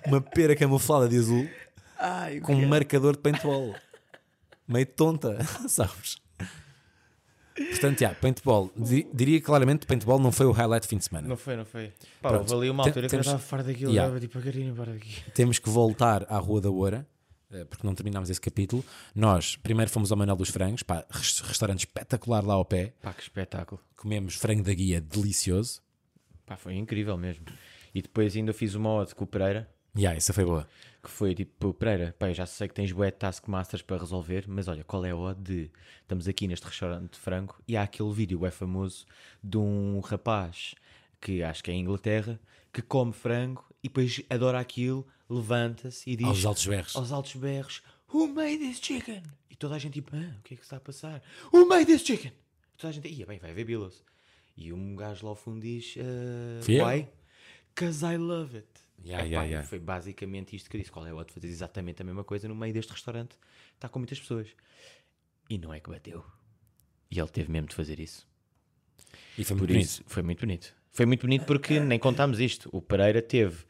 Uma 0.06 0.20
pera 0.20 0.54
camuflada 0.54 1.08
de 1.08 1.16
azul 1.18 1.48
Ai, 1.98 2.40
com 2.40 2.54
um 2.54 2.66
marcador 2.68 3.12
de 3.16 3.22
paintball. 3.22 3.74
Meio 4.68 4.86
tonta, 4.86 5.38
sabes? 5.68 6.16
Portanto, 7.54 8.00
yeah, 8.00 8.18
paintball. 8.18 8.70
Di- 8.76 9.06
diria 9.12 9.40
claramente 9.40 9.80
que 9.80 9.86
paintball 9.86 10.18
não 10.18 10.32
foi 10.32 10.46
o 10.46 10.52
highlight 10.52 10.82
de 10.82 10.88
fim 10.88 10.96
de 10.98 11.04
semana. 11.04 11.28
Não 11.28 11.36
foi, 11.36 11.54
não 11.56 11.64
foi. 11.64 11.92
Pá, 12.20 12.30
Pronto. 12.30 12.54
ali 12.54 12.70
uma 12.70 12.82
Tem- 12.84 12.90
altura 12.90 13.08
que 13.08 13.14
eu 13.14 13.20
temos- 13.20 13.26
estava 13.26 13.42
farto 13.42 13.66
daquilo. 13.66 13.92
Yeah. 13.92 14.18
Tipo, 14.20 14.38
Catarina, 14.38 14.74
para 14.74 14.92
daqui. 14.92 15.22
Temos 15.32 15.58
que 15.58 15.68
voltar 15.70 16.24
à 16.28 16.38
Rua 16.38 16.60
da 16.60 16.70
Oura, 16.70 17.06
porque 17.68 17.86
não 17.86 17.94
terminámos 17.94 18.30
esse 18.30 18.40
capítulo. 18.40 18.84
Nós 19.14 19.56
primeiro 19.56 19.90
fomos 19.90 20.10
ao 20.10 20.18
Manel 20.18 20.36
dos 20.36 20.50
Frangos, 20.50 20.82
pá, 20.82 21.04
res- 21.10 21.40
restaurante 21.40 21.80
espetacular 21.80 22.44
lá 22.44 22.54
ao 22.54 22.64
pé. 22.64 22.92
Pá, 23.02 23.12
que 23.12 23.22
espetáculo. 23.22 23.80
Comemos 23.96 24.34
frango 24.34 24.62
da 24.62 24.72
guia 24.74 25.00
delicioso. 25.00 25.80
Pá, 26.46 26.56
foi 26.56 26.74
incrível 26.74 27.16
mesmo. 27.16 27.44
E 27.94 28.00
depois 28.02 28.34
ainda 28.36 28.52
fiz 28.52 28.74
uma 28.74 28.90
ode 28.90 29.14
com 29.14 29.24
o 29.24 29.26
Pereira. 29.26 29.68
Yeah, 29.96 30.16
essa 30.16 30.32
foi 30.32 30.44
boa. 30.46 30.66
que 31.02 31.10
foi 31.10 31.34
tipo, 31.34 31.74
Pereira, 31.74 32.14
pá, 32.18 32.28
eu 32.30 32.34
já 32.34 32.46
sei 32.46 32.66
que 32.68 32.72
tens 32.74 32.90
bué 32.92 33.10
taskmasters 33.10 33.82
para 33.82 33.98
resolver, 33.98 34.44
mas 34.48 34.66
olha, 34.68 34.82
qual 34.84 35.04
é 35.04 35.10
a 35.10 35.16
odd 35.16 35.40
de 35.42 35.70
estamos 36.00 36.26
aqui 36.26 36.46
neste 36.48 36.66
restaurante 36.66 37.12
de 37.12 37.18
frango 37.18 37.56
e 37.68 37.76
há 37.76 37.82
aquele 37.82 38.10
vídeo 38.12 38.46
é 38.46 38.50
famoso 38.50 39.04
de 39.44 39.58
um 39.58 40.00
rapaz 40.00 40.74
que 41.20 41.42
acho 41.42 41.62
que 41.62 41.70
é 41.70 41.74
em 41.74 41.80
Inglaterra 41.80 42.40
que 42.72 42.80
come 42.80 43.12
frango 43.12 43.62
e 43.82 43.88
depois 43.88 44.22
adora 44.30 44.60
aquilo, 44.60 45.06
levanta-se 45.28 46.10
e 46.10 46.16
diz 46.16 46.26
Aos 46.26 46.44
altos 46.44 46.66
berros. 46.66 46.96
aos 46.96 47.12
altos 47.12 47.34
berros 47.34 47.82
Who 48.12 48.28
made 48.28 48.58
this 48.58 48.78
chicken? 48.78 49.22
E 49.50 49.56
toda 49.56 49.74
a 49.74 49.78
gente 49.78 49.94
tipo, 49.94 50.14
ah, 50.14 50.36
o 50.38 50.42
que 50.42 50.54
é 50.54 50.56
que 50.56 50.62
está 50.62 50.76
a 50.76 50.80
passar? 50.80 51.22
Who 51.52 51.66
made 51.66 51.86
this 51.86 52.02
chicken? 52.02 52.32
E 52.74 52.76
toda 52.76 52.90
a 52.90 52.92
gente, 52.92 53.08
ia 53.08 53.24
bem, 53.24 53.38
vai 53.38 53.50
haver 53.50 53.64
bilos. 53.64 54.04
E 54.54 54.70
um 54.70 54.94
gajo 54.94 55.24
lá 55.24 55.30
ao 55.30 55.36
fundo 55.36 55.60
diz, 55.60 55.96
uh, 55.96 56.86
why? 56.86 57.08
Cause 57.74 58.04
I 58.04 58.18
love 58.18 58.54
it. 58.56 58.68
Yeah, 59.02 59.24
Epá, 59.24 59.30
yeah, 59.30 59.44
yeah. 59.48 59.68
Foi 59.68 59.78
basicamente 59.78 60.54
isto 60.54 60.68
que 60.70 60.78
disse. 60.78 60.92
Qual 60.92 61.06
é 61.06 61.12
o 61.12 61.16
outro 61.16 61.32
fazer 61.32 61.48
exatamente 61.48 62.02
a 62.02 62.04
mesma 62.04 62.22
coisa 62.22 62.46
no 62.46 62.54
meio 62.54 62.72
deste 62.72 62.92
restaurante? 62.92 63.36
Está 63.74 63.88
com 63.88 63.98
muitas 63.98 64.20
pessoas. 64.20 64.48
E 65.48 65.56
não 65.58 65.72
é 65.72 65.80
que 65.80 65.90
bateu. 65.90 66.24
E 67.10 67.18
ele 67.18 67.28
teve 67.28 67.50
mesmo 67.50 67.68
de 67.68 67.74
fazer 67.74 67.98
isso. 67.98 68.28
E 69.38 69.44
foi 69.44 69.56
Por 69.56 69.60
muito 69.62 69.72
bonito. 69.72 69.84
isso, 69.86 70.02
foi 70.06 70.22
muito 70.22 70.40
bonito. 70.40 70.74
Foi 70.92 71.06
muito 71.06 71.20
bonito 71.22 71.44
porque 71.46 71.80
nem 71.80 71.98
contámos 71.98 72.38
isto. 72.40 72.68
O 72.72 72.82
Pereira 72.82 73.22
teve 73.22 73.64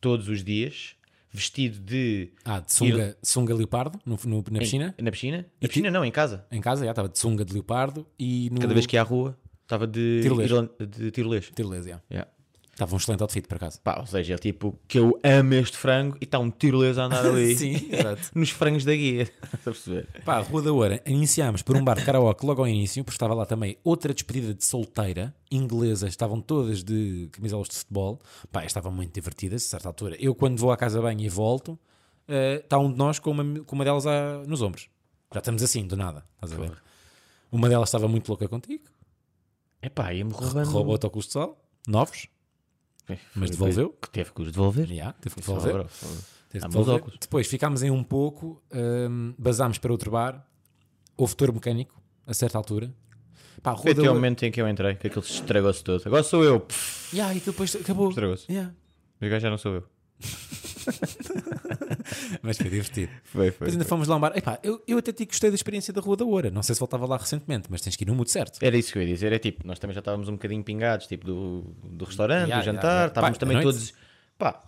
todos 0.00 0.28
os 0.28 0.42
dias 0.42 0.96
vestido 1.30 1.78
de. 1.80 2.30
Ah, 2.44 2.60
de 2.60 2.72
sunga, 2.72 3.16
sunga 3.22 3.54
leopardo 3.54 3.98
no, 4.06 4.18
no- 4.24 4.44
na 4.50 4.58
piscina. 4.58 4.94
Na 5.00 5.10
piscina? 5.10 5.46
Na 5.60 5.68
piscina 5.68 5.90
não, 5.90 6.04
em 6.04 6.10
casa. 6.10 6.46
Em 6.50 6.60
casa, 6.60 6.84
já 6.84 6.90
estava 6.92 7.08
de 7.08 7.18
sunga 7.18 7.44
de 7.44 7.52
leopardo 7.52 8.06
e 8.18 8.48
no. 8.50 8.60
Cada 8.60 8.72
vez 8.74 8.86
que 8.86 8.96
ia 8.96 9.00
à 9.02 9.04
rua, 9.04 9.38
estava 9.62 9.86
de 9.86 10.20
Tirolês. 10.22 10.50
de 10.88 11.10
tirolês. 11.10 11.50
Tirolês, 11.54 11.84
já. 11.84 12.00
Yeah. 12.10 12.30
Estava 12.72 12.94
um 12.94 12.96
excelente 12.96 13.20
outfit, 13.22 13.46
por 13.46 13.56
acaso. 13.56 13.78
Pá, 13.82 13.98
ou 14.00 14.06
seja, 14.06 14.32
é 14.34 14.38
tipo 14.38 14.78
que 14.88 14.98
eu 14.98 15.20
amo 15.22 15.52
este 15.54 15.76
frango 15.76 16.16
e 16.20 16.24
está 16.24 16.38
um 16.38 16.50
tirolês 16.50 16.96
a 16.96 17.04
andar 17.04 17.26
ali. 17.26 17.54
Sim, 17.56 17.74
exato. 17.90 18.30
Nos 18.34 18.48
frangos 18.48 18.82
da 18.84 18.94
guia. 18.94 19.22
Estás 19.24 19.54
a 19.54 19.70
perceber? 19.70 20.08
Pá, 20.24 20.38
Rua 20.40 20.62
da 20.62 20.72
Oura, 20.72 21.02
iniciámos 21.04 21.60
por 21.60 21.76
um 21.76 21.84
bar 21.84 21.98
de 21.98 22.04
karaoke 22.04 22.46
logo 22.46 22.62
ao 22.62 22.66
início, 22.68 23.04
porque 23.04 23.14
estava 23.14 23.34
lá 23.34 23.44
também 23.44 23.76
outra 23.84 24.14
despedida 24.14 24.54
de 24.54 24.64
solteira, 24.64 25.34
inglesas, 25.50 26.08
estavam 26.08 26.40
todas 26.40 26.82
de 26.82 27.28
camisolas 27.30 27.68
de 27.68 27.76
futebol. 27.76 28.18
Pá, 28.50 28.64
estavam 28.64 28.90
muito 28.90 29.12
divertidas, 29.12 29.64
a 29.66 29.68
certa 29.68 29.88
altura. 29.88 30.16
Eu, 30.18 30.34
quando 30.34 30.58
vou 30.58 30.72
à 30.72 30.76
casa 30.76 30.96
de 30.98 31.02
banho 31.04 31.20
e 31.20 31.28
volto, 31.28 31.78
eh, 32.26 32.62
está 32.64 32.78
um 32.78 32.90
de 32.90 32.96
nós 32.96 33.18
com 33.18 33.32
uma, 33.32 33.60
com 33.64 33.74
uma 33.76 33.84
delas 33.84 34.06
à- 34.06 34.42
nos 34.46 34.62
ombros. 34.62 34.88
Já 35.30 35.40
estamos 35.40 35.62
assim, 35.62 35.86
do 35.86 35.94
nada, 35.96 36.24
estás 36.36 36.52
a 36.52 36.56
ver? 36.56 36.72
Uma 37.50 37.68
delas 37.68 37.90
estava 37.90 38.08
muito 38.08 38.26
louca 38.30 38.48
contigo, 38.48 38.84
Epá, 39.82 40.12
ia-me 40.14 40.32
roubando. 40.32 40.70
roubou 40.70 40.94
óculos 40.94 41.26
de 41.26 41.32
sol, 41.32 41.58
novos, 41.86 42.28
mas 43.34 43.50
devolveu. 43.50 43.90
Que 44.00 44.10
teve 44.10 44.32
que 44.32 44.42
os 44.42 44.52
devolver. 44.52 44.86
Já, 44.88 45.12
teve 45.12 45.34
que 45.36 45.42
Só 45.42 45.52
devolver. 45.52 45.74
agora, 45.76 45.88
agora. 46.02 46.18
Teve 46.50 46.68
devolver. 46.68 47.02
Depois 47.20 47.46
ficámos 47.46 47.82
em 47.82 47.90
um 47.90 48.02
pouco, 48.04 48.62
hum, 48.72 49.34
basámos 49.38 49.78
para 49.78 49.90
outro 49.92 50.10
bar, 50.10 50.46
houve 51.16 51.34
touro 51.34 51.52
mecânico, 51.54 52.00
a 52.26 52.34
certa 52.34 52.58
altura. 52.58 52.92
Pá, 53.62 53.76
Foi 53.76 53.92
até 53.92 54.10
o 54.10 54.14
momento 54.14 54.42
em 54.44 54.50
que 54.50 54.60
eu 54.60 54.68
entrei, 54.68 54.96
que 54.96 55.06
aquilo 55.06 55.22
se 55.22 55.34
estragou-se 55.34 55.84
todo. 55.84 56.02
Agora 56.04 56.22
sou 56.22 56.42
eu. 56.42 56.60
Pff, 56.60 57.16
Yeah, 57.16 57.34
e 57.34 57.40
depois 57.40 57.76
acabou. 57.76 58.08
Estragou-se. 58.08 58.50
Yeah. 58.50 58.74
O 59.20 59.28
gajo 59.28 59.40
já 59.40 59.50
não 59.50 59.58
sou 59.58 59.74
eu. 59.74 59.84
Mas 62.42 62.56
foi 62.56 62.68
divertido. 62.68 63.12
Foi, 63.24 63.50
foi. 63.50 63.50
Depois 63.52 63.72
ainda 63.74 63.84
fomos 63.84 64.08
lá 64.08 64.16
um 64.16 64.20
bar. 64.20 64.32
Epá, 64.36 64.58
eu, 64.62 64.82
eu 64.86 64.98
até 64.98 65.12
te 65.12 65.24
gostei 65.24 65.48
da 65.48 65.54
experiência 65.54 65.92
da 65.92 66.00
Rua 66.00 66.16
da 66.16 66.24
Oura. 66.24 66.50
Não 66.50 66.62
sei 66.62 66.74
se 66.74 66.78
voltava 66.80 67.06
lá 67.06 67.16
recentemente, 67.16 67.68
mas 67.70 67.80
tens 67.80 67.94
que 67.94 68.02
ir 68.04 68.06
no 68.08 68.14
mood 68.14 68.30
certo. 68.30 68.58
Era 68.60 68.76
isso 68.76 68.92
que 68.92 68.98
eu 68.98 69.02
ia 69.02 69.08
dizer. 69.08 69.32
É 69.32 69.38
tipo, 69.38 69.66
nós 69.66 69.78
também 69.78 69.94
já 69.94 70.00
estávamos 70.00 70.28
um 70.28 70.32
bocadinho 70.32 70.62
pingados, 70.64 71.06
tipo, 71.06 71.24
do, 71.24 71.62
do 71.84 72.04
restaurante, 72.04 72.48
Yeah, 72.48 72.56
do 72.56 72.64
yeah, 72.66 72.72
jantar. 72.72 72.90
yeah. 72.90 73.06
Estávamos 73.06 73.38
Pá, 73.38 73.46
também 73.46 73.62
todos. 73.62 73.94
Pá, 74.36 74.60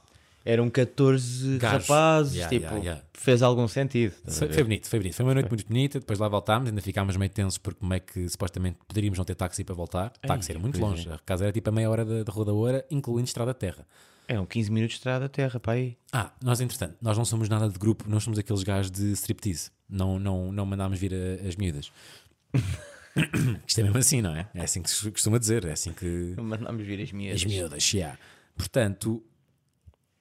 eram 0.45 0.71
14 0.71 1.59
Gajos. 1.59 1.89
rapazes. 1.89 2.35
Yeah, 2.35 2.51
tipo, 2.51 2.67
yeah, 2.67 2.85
yeah. 2.85 3.03
fez 3.13 3.43
algum 3.43 3.67
sentido. 3.67 4.13
Foi, 4.29 4.53
foi 4.53 4.63
bonito, 4.63 4.89
foi 4.89 4.99
bonito. 5.01 5.15
Foi 5.15 5.25
uma 5.25 5.35
noite 5.35 5.49
muito 5.49 5.67
bonita. 5.67 5.99
Depois 5.99 6.19
lá 6.19 6.29
voltámos, 6.29 6.69
ainda 6.69 6.81
ficámos 6.81 7.17
meio 7.17 7.31
tensos 7.31 7.59
porque 7.59 7.81
como 7.81 7.93
é 7.95 8.01
que 8.01 8.29
supostamente 8.29 8.79
poderíamos 8.87 9.19
não 9.19 9.25
ter 9.25 9.35
táxi 9.35 9.65
para 9.65 9.75
voltar. 9.75 10.11
táxi 10.27 10.53
era 10.53 10.61
muito 10.61 10.79
longe. 10.79 11.09
A 11.11 11.19
casa 11.19 11.45
era 11.45 11.53
tipo 11.53 11.69
a 11.69 11.73
meia 11.73 11.91
hora 11.91 12.05
da, 12.05 12.23
da 12.23 12.33
Rua 12.33 12.45
da 12.45 12.53
Oura, 12.53 12.85
incluindo 12.91 13.27
Estrada 13.27 13.53
Terra. 13.55 13.87
Eram 14.27 14.47
15 14.47 14.71
minutos 14.71 14.95
de 14.95 14.99
estrada 15.01 15.29
terra, 15.29 15.61
pá 15.61 15.73
aí. 15.73 15.99
Ah, 16.13 16.33
nós 16.43 16.61
entretanto, 16.61 16.97
nós 17.03 17.17
não 17.19 17.25
somos 17.25 17.49
nada 17.49 17.69
de 17.69 17.79
grupo, 17.79 18.09
nós 18.09 18.23
somos 18.25 18.39
aqueles 18.39 18.63
gajos 18.63 18.91
de 18.91 19.13
striptease. 19.13 19.71
Não, 19.89 20.19
não, 20.19 20.51
não 20.51 20.65
mandámos 20.65 20.99
vir 20.99 21.13
a- 21.15 21.47
as 21.47 21.57
miúdas. 21.57 21.93
Isto 23.67 23.81
é 23.81 23.83
mesmo 23.85 23.99
assim, 23.99 24.21
não 24.23 24.35
é? 24.35 24.49
É 24.55 24.63
assim 24.65 24.83
que 24.83 24.91
se 24.91 25.11
costuma 25.11 25.39
dizer, 25.39 25.65
é 25.67 25.73
assim 25.73 25.93
que 25.93 26.35
Mandámos 26.39 26.85
vir 26.85 27.01
as 27.03 27.13
minhas. 27.13 27.37
as 27.37 27.45
miúdas, 27.45 27.93
yeah. 27.93 28.19
Portanto, 28.57 29.23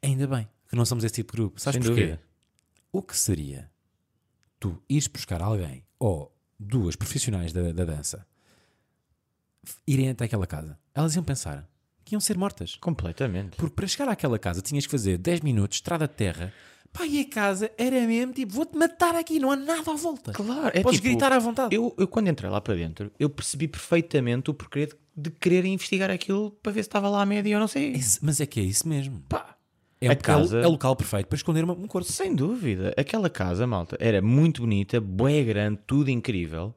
ainda 0.02 0.28
bem 0.28 0.48
que 0.70 0.76
não 0.76 0.86
somos 0.86 1.04
esse 1.04 1.16
tipo 1.16 1.32
de 1.32 1.38
grupo. 1.38 1.60
Sabes 1.60 1.76
Sem 1.76 1.84
porquê? 1.84 2.02
dúvida. 2.08 2.22
O 2.92 3.02
que 3.02 3.18
seria 3.18 3.72
tu 4.60 4.82
ires 4.90 5.08
buscar 5.08 5.42
alguém 5.42 5.84
ou 5.98 6.36
duas 6.60 6.96
profissionais 6.96 7.52
da, 7.54 7.72
da 7.72 7.84
dança 7.86 8.26
irem 9.88 10.10
até 10.10 10.26
aquela 10.26 10.46
casa? 10.46 10.78
Elas 10.94 11.16
iam 11.16 11.24
pensar 11.24 11.68
que 12.06 12.16
iam 12.16 12.20
ser 12.22 12.38
mortas. 12.38 12.76
Completamente. 12.78 13.58
Porque 13.58 13.76
para 13.76 13.88
chegar 13.88 14.10
àquela 14.10 14.38
casa 14.40 14.62
tinhas 14.62 14.86
que 14.86 14.92
fazer 14.92 15.18
10 15.18 15.42
minutos, 15.42 15.78
estrada 15.78 16.08
de 16.08 16.14
terra. 16.14 16.54
Pá, 16.92 17.06
e 17.08 17.22
a 17.22 17.28
casa 17.30 17.72
era 17.78 18.00
mesmo 18.06 18.34
tipo: 18.34 18.54
vou-te 18.54 18.78
matar 18.78 19.16
aqui, 19.16 19.40
não 19.40 19.50
há 19.52 19.56
nada 19.56 19.92
à 19.92 19.96
volta. 19.96 20.32
Claro, 20.32 20.72
é 20.78 20.82
Podes 20.82 21.00
tipo, 21.00 21.10
gritar 21.10 21.32
à 21.34 21.40
vontade. 21.40 21.76
Eu, 21.76 21.94
eu 21.98 22.08
quando 22.08 22.28
entrei 22.30 22.50
lá 22.52 22.62
para 22.62 22.76
dentro, 22.76 23.12
eu 23.20 23.30
percebi 23.30 23.68
perfeitamente 23.68 24.52
o 24.52 24.54
porquê 24.54 24.86
de, 24.86 24.94
de 25.16 25.32
querer 25.32 25.66
investigar 25.66 26.12
aquilo 26.12 26.52
para 26.62 26.72
ver 26.72 26.84
se 26.84 26.90
estava 26.90 27.10
lá 27.10 27.22
a 27.24 27.26
média 27.26 27.56
ou 27.56 27.60
não 27.60 27.68
sei. 27.68 27.94
Esse- 27.94 28.20
mas 28.24 28.40
é 28.40 28.46
que 28.46 28.60
é 28.60 28.64
isso 28.64 28.88
mesmo. 28.88 29.24
Pá, 29.28 29.56
É, 30.00 30.08
a 30.10 30.12
um- 30.12 30.16
casa- 30.18 30.60
é 30.60 30.68
o 30.68 30.70
local 30.72 30.96
perfeito 30.96 31.26
para 31.28 31.36
esconder 31.36 31.64
uma- 31.64 31.74
um 31.74 31.88
corpo. 31.88 32.08
sem 32.12 32.36
dúvida. 32.36 32.94
Aquela 32.96 33.30
casa, 33.30 33.66
malta, 33.66 33.98
era 34.00 34.22
muito 34.22 34.62
bonita, 34.62 35.02
bué 35.02 35.42
grande, 35.44 35.80
tudo 35.88 36.12
incrível. 36.12 36.76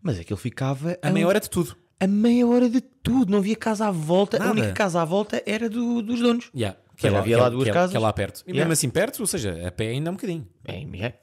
Mas 0.00 0.20
aquilo 0.20 0.36
ficava 0.36 0.96
A 1.02 1.10
meia 1.10 1.26
hora 1.26 1.40
de 1.40 1.50
tudo. 1.50 1.76
A 2.00 2.06
meia 2.06 2.46
hora 2.46 2.68
de 2.68 2.80
tudo. 2.80 3.30
Não 3.30 3.38
havia 3.38 3.56
casa 3.56 3.86
à 3.86 3.90
volta. 3.90 4.38
Nada. 4.38 4.50
A 4.50 4.52
única 4.52 4.72
casa 4.72 5.00
à 5.02 5.04
volta 5.04 5.42
era 5.46 5.68
do- 5.68 6.02
dos 6.02 6.20
donos. 6.20 6.50
Yeah. 6.54 6.78
Pois 7.00 7.14
havia 7.14 7.38
lá 7.38 7.48
duas 7.48 7.64
que 7.64 7.70
é- 7.70 7.72
casas. 7.72 7.90
Que 7.92 7.96
é 7.96 8.00
lá 8.00 8.12
perto. 8.12 8.40
E 8.46 8.50
Yeah. 8.50 8.58
mesmo 8.60 8.72
assim 8.72 8.90
perto, 8.90 9.20
ou 9.20 9.26
seja, 9.26 9.66
a 9.66 9.70
pé 9.70 9.88
ainda 9.88 10.08
é 10.08 10.12
um 10.12 10.14
bocadinho. 10.16 10.48
É, 10.64 10.82
é. 11.06 11.14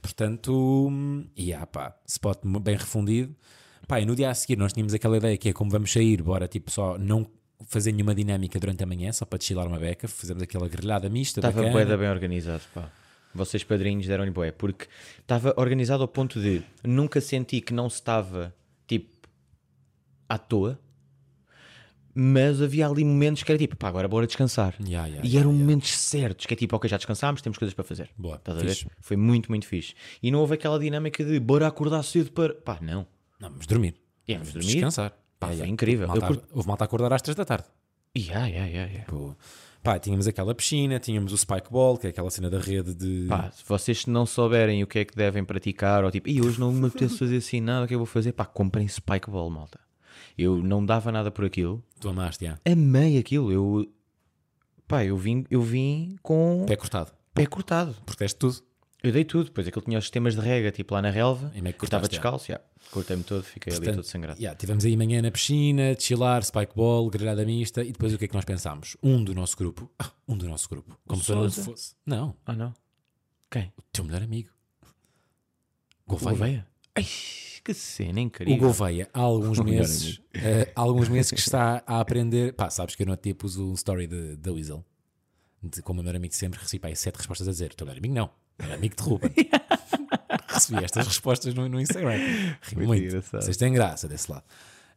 Portanto, 0.00 0.88
hum, 0.90 1.26
yeah, 1.38 1.66
pá, 1.66 1.94
spot 2.06 2.38
bem 2.62 2.76
refundido. 2.76 3.34
Pá, 3.86 4.00
e 4.00 4.06
no 4.06 4.14
dia 4.14 4.30
a 4.30 4.34
seguir 4.34 4.56
nós 4.56 4.72
tínhamos 4.72 4.94
aquela 4.94 5.16
ideia 5.16 5.36
que 5.36 5.48
é 5.48 5.52
como 5.52 5.70
vamos 5.70 5.92
sair, 5.92 6.22
bora 6.22 6.46
tipo 6.48 6.70
só 6.70 6.96
não 6.96 7.28
fazer 7.66 7.92
nenhuma 7.92 8.14
dinâmica 8.14 8.58
durante 8.58 8.82
a 8.82 8.86
manhã, 8.86 9.12
só 9.12 9.26
para 9.26 9.38
deschilar 9.38 9.66
uma 9.66 9.78
beca, 9.78 10.08
fazemos 10.08 10.42
aquela 10.42 10.66
grelhada 10.68 11.08
mista. 11.10 11.40
Estava 11.40 11.56
bacana. 11.56 11.72
bué 11.72 11.84
da 11.84 11.96
bem 11.96 12.08
organizado, 12.08 12.62
pá. 12.72 12.90
Vocês 13.34 13.62
padrinhos 13.62 14.06
deram-lhe 14.06 14.30
bué, 14.30 14.50
porque 14.50 14.86
estava 15.20 15.52
organizado 15.56 16.02
ao 16.02 16.08
ponto 16.08 16.40
de 16.40 16.62
nunca 16.82 17.20
senti 17.20 17.60
que 17.60 17.72
não 17.74 17.88
se 17.90 17.96
estava, 17.96 18.54
tipo, 18.88 19.19
à 20.30 20.38
toa, 20.38 20.78
mas 22.14 22.60
havia 22.60 22.86
ali 22.88 23.04
momentos 23.04 23.42
que 23.42 23.52
era 23.52 23.58
tipo, 23.58 23.76
pá, 23.76 23.88
agora 23.88 24.08
bora 24.08 24.26
descansar. 24.26 24.74
Yeah, 24.84 25.06
yeah, 25.06 25.26
e 25.28 25.36
eram 25.38 25.52
momentos 25.52 25.90
certos, 25.96 26.44
que 26.46 26.54
é 26.54 26.56
tipo, 26.56 26.74
ok, 26.76 26.88
já 26.88 26.96
descansámos, 26.96 27.40
temos 27.40 27.56
coisas 27.58 27.72
para 27.74 27.84
fazer. 27.84 28.10
Boa, 28.18 28.36
Estás 28.36 28.58
a 28.58 28.62
ver? 28.62 28.86
Foi 29.00 29.16
muito, 29.16 29.48
muito 29.50 29.66
fixe. 29.66 29.94
E 30.22 30.30
não 30.30 30.40
houve 30.40 30.54
aquela 30.54 30.78
dinâmica 30.78 31.24
de 31.24 31.38
bora 31.38 31.66
acordar 31.68 32.02
cedo 32.02 32.32
para. 32.32 32.54
Pá, 32.54 32.78
não. 32.80 33.06
Não, 33.38 33.48
vamos 33.50 33.66
dormir. 33.66 33.94
Íamos 34.26 34.52
dormir. 34.52 34.68
Descansar. 34.72 35.10
Pá, 35.38 35.46
Yeah, 35.48 35.48
foi 35.48 35.54
yeah. 35.56 35.72
incrível. 35.72 36.08
Malta- 36.08 36.24
Eu 36.24 36.28
curto- 36.28 36.48
Houve 36.52 36.68
malta 36.68 36.84
a 36.84 36.86
acordar 36.86 37.12
às 37.12 37.22
3 37.22 37.34
da 37.36 37.44
tarde. 37.44 37.64
Yeah, 38.16 38.46
yeah, 38.46 38.66
yeah, 38.68 38.90
yeah. 38.92 39.04
Pô, 39.10 39.34
Pá, 39.82 39.98
tínhamos 39.98 40.26
aquela 40.26 40.54
piscina, 40.54 40.98
tínhamos 40.98 41.32
o 41.32 41.38
spike 41.38 41.70
ball, 41.72 41.96
que 41.96 42.06
é 42.06 42.10
aquela 42.10 42.30
cena 42.30 42.50
da 42.50 42.58
rede 42.58 42.92
de. 42.94 43.24
Pá, 43.28 43.50
se 43.50 43.62
vocês 43.66 44.04
não 44.04 44.26
souberem 44.26 44.82
o 44.82 44.86
que 44.86 44.98
é 44.98 45.04
que 45.06 45.16
devem 45.16 45.42
praticar, 45.42 46.04
ou 46.04 46.10
tipo, 46.10 46.28
e 46.28 46.42
hoje 46.42 46.60
não 46.60 46.70
me 46.72 46.88
apetece 46.88 47.16
fazer 47.16 47.36
assim 47.38 47.60
nada, 47.62 47.84
o 47.86 47.88
que 47.88 47.94
eu 47.94 47.98
vou 47.98 48.04
fazer? 48.06 48.32
Pá, 48.32 48.44
comprem 48.44 48.86
Spike 48.86 49.30
Ball, 49.30 49.48
malta. 49.48 49.80
Eu 50.38 50.62
não 50.62 50.84
dava 50.84 51.10
nada 51.12 51.30
por 51.30 51.44
aquilo, 51.44 51.82
Tu 52.00 52.08
amaste, 52.08 52.44
já. 52.44 52.58
amei 52.64 53.18
aquilo. 53.18 53.52
Eu, 53.52 53.92
pá, 54.88 55.04
eu 55.04 55.16
vim, 55.16 55.44
eu 55.50 55.62
vim 55.62 56.16
com 56.22 56.64
Pé 56.66 56.76
cortado. 56.76 57.12
pé 57.34 57.46
cortado. 57.46 57.94
Proteste 58.06 58.38
tudo. 58.38 58.62
Eu 59.02 59.12
dei 59.12 59.24
tudo, 59.24 59.44
depois 59.46 59.66
aquilo 59.66 59.82
tinha 59.82 59.98
os 59.98 60.04
sistemas 60.04 60.34
de 60.34 60.42
rega, 60.42 60.70
tipo 60.70 60.92
lá 60.92 61.00
na 61.00 61.08
relva, 61.08 61.50
E 61.54 61.62
meio 61.62 61.74
que 61.74 61.82
eu 61.82 61.86
estava 61.86 62.02
cortaste, 62.02 62.16
descalço, 62.20 62.48
já. 62.48 62.60
cortei-me 62.90 63.22
todo, 63.24 63.42
fiquei 63.42 63.72
ali 63.72 63.78
Portanto, 63.80 63.96
todo 63.96 64.04
sangrado. 64.04 64.38
yeah, 64.38 64.54
tivemos 64.58 64.84
aí 64.84 64.94
manhã 64.94 65.22
na 65.22 65.30
piscina, 65.30 65.96
chilar, 65.98 66.42
spike 66.44 66.74
ball, 66.76 67.08
grelhada 67.08 67.42
mista, 67.46 67.82
e 67.82 67.92
depois 67.92 68.12
o 68.12 68.18
que 68.18 68.26
é 68.26 68.28
que 68.28 68.34
nós 68.34 68.44
pensámos? 68.44 68.98
Um 69.02 69.24
do 69.24 69.34
nosso 69.34 69.56
grupo, 69.56 69.90
ah, 69.98 70.10
um 70.28 70.36
do 70.36 70.46
nosso 70.46 70.68
grupo, 70.68 70.98
como 71.06 71.22
se 71.24 71.32
não 71.32 71.50
fosse. 71.50 71.94
Não, 72.04 72.36
Ah, 72.44 72.52
não? 72.52 72.74
Quem? 73.50 73.72
o 73.78 73.82
teu 73.90 74.04
melhor 74.04 74.22
amigo. 74.22 74.50
Gouveia. 76.06 76.30
Gouveia? 76.30 76.66
Ai, 76.94 77.06
que 77.62 77.74
cena 77.74 78.18
O 78.18 78.22
incrível. 78.22 78.56
Gouveia, 78.58 79.08
há 79.12 79.20
alguns 79.20 79.58
O 79.60 79.64
meses, 79.64 80.20
eh, 80.34 80.72
há 80.74 80.80
alguns 80.80 81.08
meses 81.08 81.30
que 81.30 81.38
está 81.40 81.82
a 81.86 82.00
aprender. 82.00 82.52
Pá, 82.54 82.70
sabes 82.70 82.94
que 82.94 83.02
eu 83.02 83.06
no 83.06 83.12
outro 83.12 83.24
dia 83.24 83.34
pus 83.34 83.56
um 83.56 83.72
story 83.74 84.06
da 84.36 84.52
Weasel, 84.52 84.84
de, 85.62 85.82
como 85.82 86.00
o 86.00 86.04
meu 86.04 86.14
amigo 86.14 86.34
sempre, 86.34 86.58
recebi 86.60 86.88
aí 86.88 86.96
sete 86.96 87.16
respostas 87.16 87.48
a 87.48 87.50
dizer: 87.50 87.72
o 87.72 87.76
teu 87.76 87.86
melhor 87.86 87.98
amigo 87.98 88.14
não, 88.14 88.30
o 88.58 88.62
melhor 88.62 88.76
amigo 88.76 88.96
de 88.96 89.02
Ruben. 89.02 89.30
Recebi 90.48 90.84
estas 90.84 91.06
respostas 91.06 91.54
no, 91.54 91.68
no 91.68 91.80
Instagram. 91.80 92.16
Ri 92.62 92.74
Muito 92.76 92.86
muito. 92.88 93.04
engraçado. 93.04 93.42
Vocês 93.42 93.56
têm 93.56 93.72
graça 93.72 94.08
desse 94.08 94.30
lado. 94.30 94.42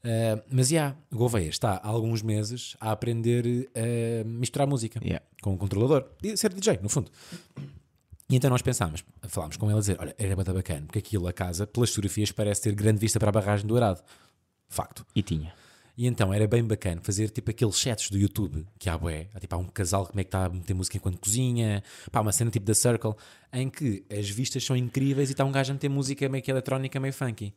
Uh, 0.03 0.41
mas 0.51 0.68
já, 0.70 0.95
o 1.11 1.16
Gouveia 1.18 1.47
está 1.47 1.76
há 1.76 1.88
alguns 1.88 2.22
meses 2.22 2.76
a 2.82 2.91
aprender 2.91 3.70
a 3.76 4.24
misturar 4.28 4.68
música 4.68 4.99
Yeah. 5.01 5.24
com 5.41 5.53
o 5.53 5.57
controlador 5.57 6.05
e 6.22 6.36
ser 6.36 6.53
DJ, 6.53 6.80
no 6.82 6.89
fundo. 6.89 7.09
E 8.30 8.36
então 8.36 8.49
nós 8.49 8.61
pensámos, 8.61 9.03
falámos 9.24 9.57
com 9.57 9.67
ele 9.67 9.78
a 9.78 9.80
dizer: 9.80 9.97
Olha, 9.99 10.15
era 10.17 10.36
bada 10.36 10.53
bacana, 10.53 10.86
porque 10.86 10.99
aquilo, 10.99 11.28
a 11.28 11.34
casa, 11.34 11.67
pelas 11.67 11.89
fotografias, 11.89 12.32
parece 12.32 12.61
ter 12.61 12.74
grande 12.74 12.99
vista 12.99 13.19
para 13.19 13.30
a 13.30 13.32
barragem 13.32 13.67
do 13.67 13.76
Arado. 13.78 14.01
Facto. 14.69 15.05
E 15.15 15.21
tinha. 15.21 15.53
E 15.95 16.07
então 16.07 16.34
era 16.34 16.47
bem 16.47 16.63
bacana 16.63 16.99
fazer 17.03 17.30
tipo 17.30 17.51
aqueles 17.51 17.76
sets 17.76 18.09
do 18.09 18.17
YouTube 18.17 18.65
que 18.80 18.89
há 18.89 18.97
bué, 18.97 19.28
há, 19.36 19.39
tipo, 19.39 19.53
há 19.53 19.59
um 19.59 19.65
casal 19.65 20.07
como 20.07 20.19
é 20.19 20.24
que 20.24 20.30
está 20.30 20.45
a 20.45 20.49
meter 20.49 20.74
música 20.74 20.97
enquanto 20.97 21.19
cozinha, 21.19 21.84
pá, 22.11 22.19
uma 22.21 22.32
cena 22.32 22.49
tipo 22.49 22.65
da 22.65 22.74
Circle, 22.74 23.13
em 23.51 23.69
que 23.69 24.03
as 24.11 24.28
vistas 24.28 24.63
são 24.65 24.76
incríveis 24.76 25.30
e 25.30 25.34
está 25.34 25.45
um 25.45 25.51
gajo 25.51 25.69
a 25.69 25.74
meter 25.76 25.89
música 25.89 26.28
meio 26.28 26.43
que 26.43 26.49
eletrónica, 26.49 26.99
meio 26.99 27.13
funky. 27.13 27.53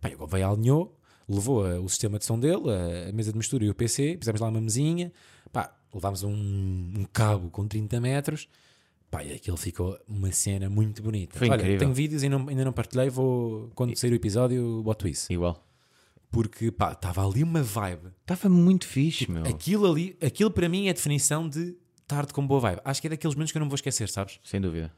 Pá, 0.00 0.08
e 0.08 0.14
o 0.14 0.18
Gouveia 0.18 0.46
alinhou, 0.46 0.96
levou 1.28 1.66
a- 1.66 1.80
o 1.80 1.88
sistema 1.88 2.20
de 2.20 2.24
som 2.26 2.38
dele, 2.38 2.62
a, 2.70 3.08
a 3.08 3.12
mesa 3.12 3.32
de 3.32 3.38
mistura 3.38 3.64
e 3.64 3.70
o 3.70 3.74
PC, 3.74 4.18
pusemos 4.18 4.40
lá 4.40 4.46
uma 4.48 4.60
mesinha, 4.60 5.12
pá, 5.52 5.74
levámos 5.92 6.22
um, 6.22 6.30
um 6.32 7.04
cabo 7.12 7.50
com 7.50 7.66
30 7.66 8.00
metros, 8.00 8.46
pá, 9.10 9.24
e 9.24 9.32
aquilo 9.32 9.56
ficou 9.56 9.98
uma 10.08 10.30
cena 10.32 10.68
muito 10.70 11.02
bonita. 11.02 11.38
Foi 11.38 11.48
Olha, 11.48 11.56
incrível. 11.60 11.78
tenho 11.80 11.92
vídeos 11.94 12.22
e 12.22 12.28
não- 12.28 12.48
ainda 12.48 12.64
não 12.64 12.72
partilhei, 12.72 13.08
vou, 13.10 13.70
quando 13.74 13.96
sair 13.96 14.12
o 14.12 14.14
episódio, 14.14 14.82
boto 14.82 15.08
isso. 15.08 15.32
Igual. 15.32 15.66
Porque, 16.30 16.70
pá, 16.70 16.92
estava 16.92 17.26
ali 17.26 17.42
uma 17.42 17.60
vibe 17.62 18.08
Estava 18.20 18.48
muito 18.48 18.86
fixe, 18.86 19.28
meu. 19.30 19.44
Aquilo 19.44 19.90
ali, 19.90 20.16
aquilo 20.22 20.50
para 20.50 20.68
mim 20.68 20.86
é 20.86 20.90
a 20.90 20.92
definição 20.92 21.48
de 21.48 21.74
tarde 22.06 22.32
com 22.32 22.46
boa 22.46 22.60
vibe. 22.60 22.80
Acho 22.84 23.00
que 23.00 23.08
é 23.08 23.10
daqueles 23.10 23.34
momentos 23.34 23.50
que 23.50 23.58
eu 23.58 23.60
não 23.60 23.68
vou 23.68 23.74
esquecer, 23.74 24.08
sabes? 24.08 24.38
Sem 24.44 24.60
dúvida. 24.60 24.92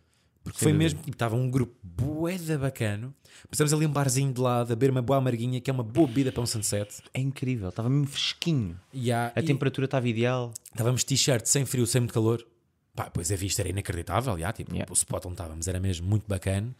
Porque 0.44 0.58
Sem 0.58 0.66
foi 0.66 0.72
dúvida. 0.72 0.84
mesmo, 0.84 0.98
tipo, 1.00 1.10
estava 1.14 1.36
um 1.36 1.48
grupo 1.50 1.74
boeda 1.82 2.58
bacano. 2.58 3.14
Passamos 3.48 3.72
ali 3.72 3.86
um 3.86 3.92
barzinho 3.92 4.32
de 4.32 4.40
lado 4.40 4.72
a 4.72 4.76
beber 4.76 4.90
uma 4.90 5.00
boa 5.00 5.18
amarguinha, 5.18 5.60
que 5.60 5.70
é 5.70 5.72
uma 5.72 5.84
boa 5.84 6.06
bebida 6.06 6.32
para 6.32 6.42
um 6.42 6.46
sunset. 6.46 7.00
É 7.14 7.20
incrível. 7.20 7.68
Estava 7.70 7.88
mesmo 7.88 8.08
fresquinho. 8.08 8.76
Há, 8.92 9.32
A 9.34 9.40
e 9.40 9.44
temperatura 9.44 9.84
estava 9.86 10.06
ideal. 10.08 10.52
estávamos 10.70 11.02
t-shirt 11.04 11.46
sem 11.46 11.64
frio, 11.64 11.86
sem 11.86 12.00
muito 12.02 12.12
calor. 12.12 12.44
Pá, 12.94 13.10
pois 13.10 13.32
a 13.32 13.36
vista 13.36 13.62
era 13.62 13.68
inacreditável, 13.70 14.38
já, 14.38 14.52
tipo, 14.52 14.72
Yeah. 14.72 14.90
o 14.90 14.94
spot 14.94 15.24
onde 15.26 15.34
estávamos 15.34 15.66
era 15.68 15.80
mesmo 15.80 16.06
muito 16.06 16.24
bacana. 16.28 16.74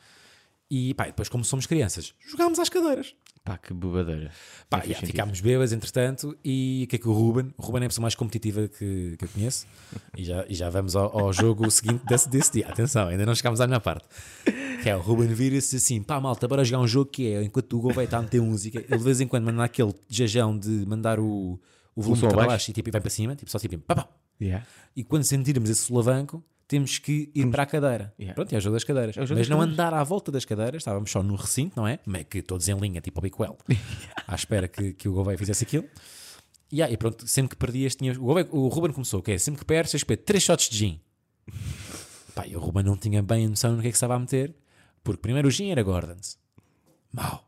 E 0.70 0.94
pá, 0.94 1.04
depois, 1.04 1.28
como 1.28 1.44
somos 1.44 1.66
crianças, 1.66 2.14
jogámos 2.30 2.58
às 2.58 2.68
cadeiras. 2.70 3.14
Pá, 3.44 3.58
que 3.58 3.74
bobadeira. 3.74 4.30
Pá, 4.70 4.78
já, 4.78 4.94
sentido. 4.94 5.06
ficámos 5.06 5.40
bêbados, 5.40 5.72
entretanto, 5.72 6.38
e 6.44 6.84
o 6.84 6.86
que 6.88 6.96
é 6.96 6.98
que 6.98 7.08
o 7.08 7.12
Ruben? 7.12 7.52
O 7.58 7.62
Ruben 7.62 7.82
é 7.82 7.86
a 7.86 7.88
pessoa 7.88 8.02
mais 8.02 8.14
competitiva 8.14 8.68
que, 8.68 9.16
que 9.18 9.24
eu 9.24 9.28
conheço, 9.28 9.66
e 10.16 10.24
já, 10.24 10.46
e 10.48 10.54
já 10.54 10.70
vamos 10.70 10.94
ao, 10.96 11.18
ao 11.18 11.32
jogo 11.32 11.70
seguinte 11.70 12.04
desse, 12.06 12.28
desse 12.28 12.52
dia. 12.52 12.68
Atenção, 12.68 13.08
ainda 13.08 13.26
não 13.26 13.34
chegámos 13.34 13.60
à 13.60 13.66
minha 13.66 13.80
parte. 13.80 14.06
Que 14.82 14.88
é 14.88 14.96
o 14.96 15.00
Ruben 15.00 15.28
vira-se 15.28 15.76
assim: 15.76 16.02
pá, 16.02 16.20
malta, 16.20 16.46
bora 16.48 16.64
jogar 16.64 16.82
um 16.82 16.86
jogo 16.86 17.10
que 17.10 17.26
é 17.32 17.42
enquanto 17.42 17.72
o 17.72 17.78
Hugo 17.78 17.92
vai 17.92 18.04
estar 18.06 18.18
a 18.18 18.22
meter 18.22 18.40
música, 18.40 18.78
ele 18.78 18.96
de 18.98 19.04
vez 19.04 19.20
em 19.20 19.26
quando 19.26 19.44
manda 19.44 19.64
aquele 19.64 19.94
jajão 20.08 20.56
de 20.58 20.70
mandar 20.86 21.18
o, 21.20 21.60
o 21.94 22.02
volume 22.02 22.20
som 22.20 22.28
para 22.28 22.46
baixo 22.46 22.70
e 22.70 22.74
tipo, 22.74 22.90
vai 22.90 23.00
para 23.00 23.10
cima, 23.10 23.36
tipo, 23.36 23.50
só 23.50 23.58
tipo, 23.58 23.76
pá, 23.78 23.94
pá. 23.94 24.08
Yeah. 24.42 24.66
E 24.96 25.04
quando 25.04 25.24
sentirmos 25.24 25.70
esse 25.70 25.82
solavanco, 25.82 26.44
temos 26.68 26.98
que 26.98 27.30
ir 27.34 27.46
para 27.50 27.62
a 27.62 27.66
cadeira. 27.66 28.14
Yeah. 28.18 28.34
Pronto, 28.34 28.52
é 28.52 28.58
o 28.58 28.60
jogo 28.60 28.74
das 28.74 28.84
cadeiras. 28.84 29.16
o 29.16 29.20
jogo 29.20 29.38
Mas 29.38 29.46
das 29.46 29.48
não 29.48 29.58
cadeiras. 29.58 29.78
andar 29.78 29.94
à 29.98 30.02
volta 30.04 30.32
das 30.32 30.44
cadeiras, 30.44 30.80
estávamos 30.80 31.10
só 31.10 31.22
no 31.22 31.36
recinto, 31.36 31.74
não 31.76 31.86
é? 31.86 31.98
Meio 32.06 32.24
que 32.24 32.42
todos 32.42 32.66
em 32.68 32.74
linha, 32.78 33.00
tipo 33.00 33.18
ao 33.18 33.22
Bicoel, 33.22 33.56
à 34.26 34.34
espera 34.34 34.66
que, 34.68 34.92
que 34.94 35.08
o 35.08 35.12
Gouveia 35.12 35.36
fizesse 35.38 35.64
aquilo. 35.64 35.84
E, 36.70 36.82
ah, 36.82 36.90
e 36.90 36.96
pronto, 36.96 37.26
sempre 37.28 37.50
que 37.50 37.56
perdias, 37.56 37.94
tinha. 37.94 38.12
O, 38.12 38.24
Gouveia- 38.24 38.48
o 38.50 38.68
Ruben 38.68 38.92
começou, 38.92 39.20
o 39.20 39.22
que 39.22 39.32
é? 39.32 39.38
Sempre 39.38 39.60
que 39.60 39.64
perdes, 39.66 39.92
tens 39.92 40.02
que 40.02 40.08
beber 40.08 40.22
3 40.24 40.42
shots 40.42 40.68
de 40.70 40.76
gin. 40.78 41.00
Pá, 42.34 42.46
e 42.46 42.56
o 42.56 42.60
Ruben 42.60 42.82
não 42.82 42.96
tinha 42.96 43.22
bem 43.22 43.44
a 43.44 43.48
noção 43.50 43.76
no 43.76 43.82
que 43.82 43.88
é 43.88 43.90
que 43.90 43.96
estava 43.96 44.14
a 44.14 44.18
meter, 44.18 44.54
porque 45.04 45.20
primeiro 45.20 45.48
o 45.48 45.50
gin 45.50 45.70
era 45.70 45.82
Gordon's. 45.82 46.38
Mau. 47.12 47.46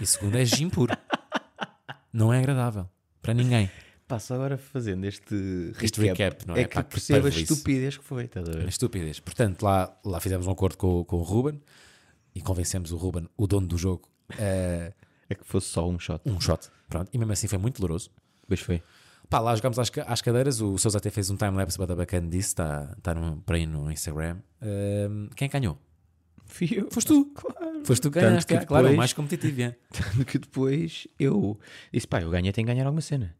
E 0.00 0.06
segundo 0.06 0.36
é 0.36 0.44
gin 0.44 0.68
puro. 0.70 0.94
Não 2.12 2.32
é 2.32 2.38
agradável. 2.38 2.88
Para 3.20 3.34
ninguém. 3.34 3.70
Passa 4.08 4.34
agora 4.34 4.56
fazendo 4.56 5.04
este, 5.04 5.72
Este 5.82 6.00
recap, 6.00 6.46
não 6.48 6.56
é? 6.56 6.62
É 6.62 6.64
que 6.64 6.82
perceba 6.82 7.28
a 7.28 7.30
estupidez 7.30 7.98
que 7.98 8.04
foi, 8.04 8.24
estás 8.24 8.48
a 8.48 8.52
É 8.52 8.56
ver? 8.56 8.68
estupidez. 8.68 9.20
Portanto, 9.20 9.62
lá, 9.62 9.94
lá 10.04 10.18
fizemos 10.18 10.46
um 10.46 10.50
acordo 10.50 10.78
com, 10.78 11.04
com 11.04 11.16
o 11.18 11.22
Ruben 11.22 11.60
e 12.34 12.40
convencemos 12.40 12.90
o 12.90 12.96
Ruben, 12.96 13.28
o 13.36 13.46
dono 13.46 13.66
do 13.66 13.76
jogo, 13.76 14.08
a 14.32 14.42
É 14.42 15.34
que 15.38 15.44
fosse 15.44 15.66
só 15.68 15.86
um 15.86 15.98
shot. 15.98 16.22
um 16.24 16.40
shot. 16.40 16.68
Pronto. 16.88 17.10
E 17.12 17.18
mesmo 17.18 17.32
assim 17.32 17.46
foi 17.46 17.58
muito 17.58 17.80
doloroso. 17.82 18.10
Pois 18.46 18.60
foi. 18.60 18.82
Pá, 19.28 19.40
lá 19.40 19.54
jogámos 19.54 19.78
às, 19.78 19.90
às 20.06 20.22
cadeiras. 20.22 20.58
O 20.62 20.78
Sousa 20.78 20.96
até 20.96 21.10
fez 21.10 21.28
um 21.28 21.36
time-lapse 21.36 21.76
bacana 21.76 22.28
disso. 22.30 22.48
Está 22.48 22.96
tá 23.02 23.12
no, 23.14 23.42
para 23.42 23.56
aí 23.56 23.66
no 23.66 23.92
Instagram. 23.92 24.38
Ahm, 24.62 25.28
quem 25.36 25.50
ganhou? 25.50 25.78
Fio. 26.46 26.88
Foste 26.90 27.08
tu. 27.08 27.30
Foste 27.84 28.00
tu 28.00 28.10
que 28.10 28.18
ganhaste. 28.22 28.46
que 28.46 28.54
é, 28.54 28.64
Claro, 28.64 28.84
o 28.86 28.88
depois- 28.88 28.96
mais 28.96 29.12
competitivo. 29.12 29.60
é. 29.60 29.76
Tanto 29.92 30.24
que 30.24 30.38
depois 30.38 31.06
eu 31.20 31.60
disse, 31.92 32.06
pá, 32.08 32.22
eu 32.22 32.30
ganhei, 32.30 32.50
tenho 32.52 32.66
que 32.66 32.72
ganhar 32.72 32.86
alguma 32.86 33.02
cena. 33.02 33.36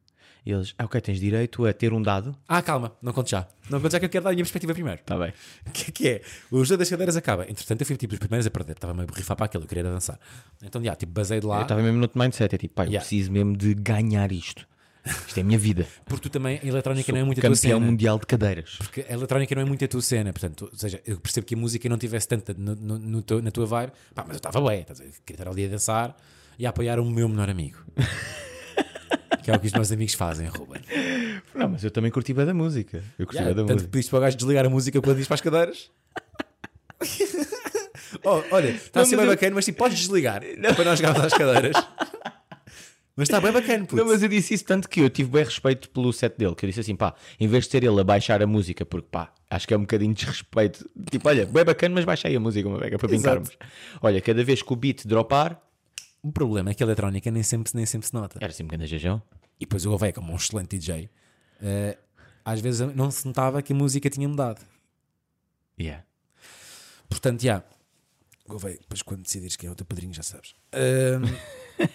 E 0.49 0.53
eles, 0.53 0.75
ah, 0.79 0.87
ok, 0.87 0.99
tens 1.03 1.21
direito 1.21 1.67
a 1.67 1.73
ter 1.75 1.93
um 1.93 2.01
dado. 2.01 2.35
Ah, 2.49 2.63
calma. 2.63 2.97
Não 3.03 3.13
conto 3.13 3.29
já. 3.29 3.47
Não 3.69 3.79
conto 3.83 3.93
já 3.93 3.99
que 4.01 4.07
eu 4.07 4.09
quero 4.09 4.25
dar 4.25 4.31
a 4.31 4.33
minha 4.33 4.43
perspectiva 4.45 4.73
primeiro. 4.73 4.99
Está 4.99 5.19
bem. 5.19 5.31
O 5.69 5.71
que 5.71 5.91
é 5.91 5.93
que 5.93 6.09
é? 6.09 6.23
O 6.51 6.65
jogo 6.65 6.79
das 6.79 6.89
cadeiras 6.89 7.17
acaba. 7.19 7.43
Entretanto, 7.51 7.83
eu 7.83 7.87
fui 7.87 7.97
tipo 7.99 8.15
os 8.15 8.19
primeiros 8.19 8.47
a 8.47 8.51
perder. 8.51 8.73
Estava-me 8.73 9.03
a 9.03 9.05
borrifar 9.07 9.37
para 9.37 9.45
aquilo. 9.45 9.65
Eu 9.65 9.69
queria 9.69 9.85
dançar. 9.85 10.19
Então, 10.63 10.83
já, 10.83 10.97
tipo, 10.97 11.13
basei 11.13 11.39
de 11.39 11.45
lá. 11.47 11.59
Eu 11.59 11.63
estava 11.65 11.83
mesmo 11.83 11.99
no 11.99 12.03
outro 12.05 12.19
mindset, 12.19 12.55
é 12.55 12.57
tipo, 12.59 12.73
pá, 12.75 12.85
eu 12.85 12.89
Yeah. 12.93 13.01
preciso 13.07 13.31
mesmo 13.31 13.55
de 13.55 13.75
ganhar 13.75 14.33
isto. 14.33 14.67
Isto 15.27 15.37
é 15.37 15.41
a 15.43 15.45
minha 15.45 15.59
vida. 15.59 15.87
Porque 16.07 16.29
tu 16.29 16.33
também, 16.33 16.59
a 16.63 16.67
eletrónica 16.67 17.05
Sou 17.07 17.15
não 17.15 17.21
é 17.21 17.25
muito 17.25 17.41
a 17.41 17.43
tua 17.43 17.51
campeão 17.51 17.79
cena. 17.79 17.87
mundial 17.87 18.19
de 18.19 18.27
cadeiras. 18.27 18.77
Porque 18.79 19.05
a 19.07 19.13
eletrónica 19.13 19.55
não 19.55 19.61
é 19.63 19.65
muito 19.67 19.85
a 19.85 19.89
tua 19.89 20.01
cena, 20.01 20.33
portanto, 20.33 20.69
ou 20.73 20.79
seja, 20.79 20.99
eu 21.07 21.21
percebo 21.21 21.47
que 21.47 21.55
a 21.55 21.59
música 21.59 21.87
não 21.91 21.99
tivesse 21.99 22.27
tanta 22.27 22.55
no, 22.55 22.75
no- 22.75 22.99
no 22.99 23.23
teu- 23.23 23.43
na 23.43 23.51
tua 23.51 23.67
vibe, 23.67 23.93
pá, 24.15 24.23
mas 24.27 24.37
eu 24.37 24.39
estava 24.39 24.61
bem, 24.67 24.81
estás 24.81 24.99
a 25.01 25.05
ver? 25.05 25.11
queria 25.27 25.43
estar 25.43 25.51
ali 25.51 25.67
a 25.67 25.69
dançar 25.69 26.17
e 26.59 26.65
a 26.67 26.71
apoiar 26.71 26.99
o 26.99 27.05
meu 27.05 27.29
melhor 27.29 27.51
amigo. 27.51 27.79
que 29.43 29.51
é 29.51 29.55
o 29.57 29.61
que 29.61 29.67
os 29.67 29.73
meus 29.73 29.91
amigos 29.93 30.15
fazem, 30.15 30.47
Ruben. 30.49 30.81
Não, 31.55 31.69
mas 31.69 31.83
eu 31.85 31.91
também 31.91 32.11
curti 32.11 32.33
bem 32.35 32.45
da 32.47 32.55
música. 32.55 33.03
Eu 33.19 33.27
curti 33.27 33.39
Yeah, 33.39 33.55
bem 33.55 33.65
da 33.65 33.69
tanto 33.69 33.73
música. 33.79 33.91
pediste 33.91 34.11
para 34.11 34.19
o 34.19 34.21
gajo 34.23 34.37
desligar 34.37 34.67
a 34.67 34.69
música 34.71 35.01
quando 35.01 35.17
diz 35.17 35.27
para 35.27 35.35
as 35.35 35.41
cadeiras. 35.41 35.91
oh, 38.25 38.43
olha, 38.51 38.69
está 38.71 39.01
a 39.01 39.05
ser 39.05 39.17
mas 39.17 39.25
bem 39.25 39.27
eu- 39.27 39.33
bacana, 39.37 39.55
mas 39.55 39.65
tipo, 39.65 39.79
podes 39.79 39.99
desligar 39.99 40.43
para 40.75 40.85
nós 40.85 40.99
jogarmos 40.99 41.25
às 41.25 41.33
cadeiras. 41.35 41.77
Mas 43.17 43.29
está 43.29 43.41
bem 43.41 43.51
bacana, 43.51 43.81
puto. 43.85 43.97
Não, 43.97 44.07
mas 44.07 44.23
eu 44.23 44.29
disse 44.29 44.55
isso 44.55 44.65
tanto 44.65 44.89
que 44.89 45.01
eu 45.01 45.11
tive 45.11 45.29
bem 45.31 45.43
respeito 45.45 45.89
pelo 45.91 46.13
set 46.13 46.37
dele, 46.39 46.55
que 46.55 46.65
eu 46.65 46.69
disse 46.69 46.79
assim, 46.81 46.95
pá, 46.95 47.15
em 47.41 47.49
vez 47.49 47.65
de 47.65 47.71
ser 47.73 47.83
ele 47.83 48.01
a 48.01 48.05
baixar 48.05 48.41
a 48.41 48.47
música, 48.47 48.87
porque 48.87 49.09
pá, 49.11 49.33
acho 49.51 49.67
que 49.67 49.75
é 49.75 49.77
um 49.77 49.81
bocadinho 49.81 50.15
de 50.15 50.21
desrespeito, 50.25 50.89
tipo, 51.11 51.29
olha, 51.29 51.45
bem 51.45 51.65
bacana, 51.65 51.97
mas 51.97 52.05
baixa 52.05 52.29
aí 52.29 52.37
a 52.37 52.41
música, 52.41 52.69
uma 52.69 52.79
beca, 52.79 52.97
para 52.97 53.09
brincarmos. 53.09 53.51
Olha, 54.01 54.21
cada 54.21 54.45
vez 54.45 54.63
que 54.63 54.73
o 54.73 54.77
beat 54.77 55.05
dropar, 55.05 55.61
O 56.23 56.33
problema 56.33 56.71
é 56.71 56.75
que 56.75 56.83
a 56.83 56.87
eletrónica 56.87 57.31
nem 57.31 57.43
sempre, 57.43 57.73
nem 57.75 57.87
sempre 57.87 58.09
se 58.09 58.15
nota. 58.15 58.39
era 58.41 58.53
sempre 58.53 58.77
grande 58.77 58.91
jejão. 58.91 59.23
E 59.59 59.65
depois 59.65 59.85
o 59.87 59.91
Gouveia, 59.91 60.13
como 60.13 60.33
um 60.33 60.37
excelente 60.37 60.77
DJ, 60.79 61.11
eh, 61.61 61.99
às 62.45 62.61
vezes 62.61 62.95
não 62.95 63.11
se 63.11 63.27
notava 63.27 63.63
que 63.63 63.73
a 63.73 63.77
música 63.77 64.09
tinha 64.09 64.29
mudado. 64.29 64.61
Yeah. 65.79 66.05
Portanto, 67.09 67.43
já. 67.43 67.63
Gouveia, 68.47 68.79
depois 68.79 69.03
quando 69.03 69.23
decidires 69.23 69.57
quem 69.57 69.69
é 69.69 69.73
o 69.73 69.75
teu 69.75 69.85
padrinho, 69.85 70.15
já 70.15 70.23
sabes. 70.23 70.55
Ahm, 70.73 71.25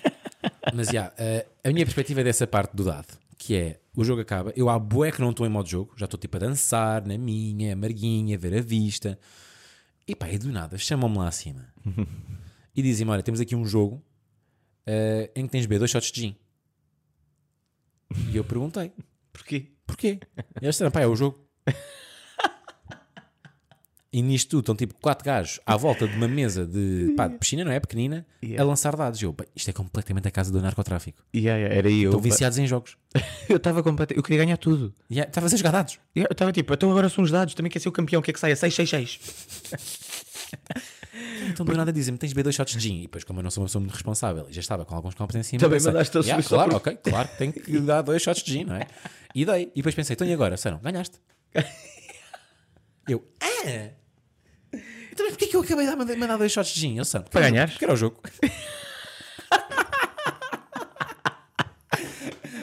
mas 0.74 0.88
já, 0.88 1.11
eh, 1.17 1.47
a 1.63 1.69
minha 1.69 1.86
perspectiva 1.86 2.21
é 2.21 2.24
dessa 2.24 2.45
parte 2.45 2.76
do 2.76 2.84
dado, 2.84 3.17
que 3.38 3.55
é 3.55 3.80
o 3.95 4.03
jogo 4.03 4.21
acaba, 4.21 4.53
eu 4.55 4.69
há 4.69 4.78
bué 4.78 5.11
que 5.11 5.21
não 5.21 5.32
estou 5.32 5.45
em 5.45 5.49
modo 5.49 5.67
jogo, 5.67 5.93
já 5.97 6.05
estou 6.05 6.19
tipo 6.19 6.38
a 6.38 6.39
dançar 6.39 7.05
na 7.05 7.17
minha, 7.17 7.74
amarguinha, 7.74 8.36
a 8.36 8.39
ver 8.39 8.57
a 8.57 8.61
vista. 8.61 9.17
E 10.07 10.15
pá, 10.15 10.30
e 10.30 10.38
do 10.38 10.51
nada, 10.51 10.78
chamam-me 10.78 11.17
lá 11.17 11.28
acima 11.28 11.65
e 12.76 12.82
dizem-me: 12.82 13.11
Olha, 13.11 13.24
temos 13.24 13.39
aqui 13.39 13.55
um 13.55 13.65
jogo 13.65 14.03
eh, 14.86 15.32
em 15.36 15.46
que 15.46 15.52
tens 15.52 15.62
de 15.62 15.68
beber 15.68 15.80
dois 15.80 15.92
shots 15.92 16.12
de 16.12 16.22
gin. 16.22 16.36
E 18.32 18.38
eu 18.38 18.44
perguntei: 18.44 18.92
Porquê? 19.32 19.72
Porquê? 19.86 20.20
E 20.62 20.66
eles 20.66 20.76
disseram, 20.76 20.92
pá, 20.92 21.02
é 21.02 21.08
o 21.08 21.16
jogo. 21.16 21.40
E 24.16 24.22
nisto 24.22 24.50
tudo 24.52 24.60
estão 24.60 24.76
tipo 24.76 24.94
quatro 25.02 25.26
gajos 25.26 25.60
à 25.66 25.76
volta 25.76 26.08
de 26.08 26.16
uma 26.16 26.28
mesa 26.28 26.68
de, 26.68 27.16
pá, 27.18 27.28
de 27.28 27.36
piscina, 27.40 27.64
não 27.66 27.72
é? 27.72 27.80
Pequenina, 27.80 28.24
Yeah. 28.44 28.62
a 28.62 28.68
lançar 28.68 28.96
dados. 28.96 29.20
E 29.20 29.26
eu, 29.26 29.34
"Bem, 29.34 29.48
isto 29.56 29.70
é 29.70 29.74
completamente 29.74 30.28
a 30.28 30.32
casa 30.32 30.52
do 30.52 30.62
narcotráfico. 30.62 31.24
Yeah, 31.36 31.58
yeah, 31.58 31.76
era 31.76 31.90
eu. 31.90 32.10
Estão 32.12 32.20
viciados 32.22 32.60
em 32.60 32.68
jogos. 32.68 32.96
Eu 33.50 33.58
estava 33.58 33.82
completamente. 33.82 34.18
Eu 34.20 34.24
queria 34.24 34.44
ganhar 34.46 34.58
tudo. 34.58 34.94
E 35.10 35.20
é, 35.20 35.24
Estavas 35.24 35.52
a 35.54 35.58
jogar 35.58 35.72
dados. 35.72 35.94
Yeah, 36.16 36.30
Eu 36.30 36.34
estava 36.34 36.52
tipo, 36.52 36.72
então 36.74 36.92
agora 36.92 37.10
são 37.10 37.24
os 37.24 37.32
dados, 37.32 37.54
também 37.56 37.72
quer 37.72 37.80
ser 37.80 37.90
o 37.90 37.92
campeão, 37.92 38.20
o 38.20 38.24
que 38.24 38.30
é 38.30 38.34
que 38.34 38.40
sai? 38.40 38.52
A 38.52 38.56
666. 38.56 39.20
Então 41.49 41.66
do 41.66 41.74
nada 41.78 41.93
dizem-me, 41.93 42.18
tens 42.18 42.30
de 42.30 42.34
beber 42.36 42.43
dois 42.45 42.55
shots 42.55 42.74
de 42.74 42.80
gin. 42.80 42.99
E 42.99 43.01
depois, 43.03 43.24
como 43.24 43.39
eu 43.39 43.43
não 43.43 43.51
sou 43.51 43.61
uma 43.61 43.68
pessoa 43.68 43.80
muito 43.82 43.93
responsável 43.93 44.47
e 44.49 44.53
já 44.53 44.61
estava 44.61 44.84
com 44.86 44.95
alguns 44.95 45.14
copos 45.14 45.36
em 45.36 45.43
cima, 45.43 45.59
Também 45.59 45.78
pensei, 45.78 45.91
mandaste 45.91 46.18
a 46.18 46.22
"Yeah, 46.22 46.41
subir 46.41 46.49
só 46.49 46.55
Claro, 46.55 46.72
por- 46.72 46.78
ok, 46.78 46.97
claro, 47.11 47.30
tenho 47.38 47.53
que 47.53 47.80
dar 47.80 48.01
dois 48.01 48.22
shots 48.22 48.41
de 48.43 48.51
gin, 48.53 48.64
não 48.66 48.76
é? 48.76 48.88
E 49.36 49.45
dei. 49.45 49.64
E 49.74 49.78
depois 49.78 49.93
pensei, 49.95 50.14
então 50.16 50.26
e 50.28 50.34
agora? 50.34 50.57
Sério, 50.57 50.80
ganhaste. 50.82 51.18
Eu, 53.07 53.24
ah! 53.41 53.89
Então, 55.11 55.26
mas 55.26 55.30
porquê 55.36 55.47
que 55.47 55.55
eu 55.55 55.61
acabei 55.61 55.86
de 55.86 55.95
mandar- 55.95 56.16
mandar 56.18 56.38
dois 56.38 56.51
shots 56.51 56.74
de 56.74 56.80
gin? 56.80 56.97
Eu 56.97 57.05
sei, 57.05 57.22
Para 57.22 57.41
ganhar. 57.49 57.70
Porque 57.70 57.84
era 57.86 57.93
o 57.93 57.97
jogo. 57.97 58.20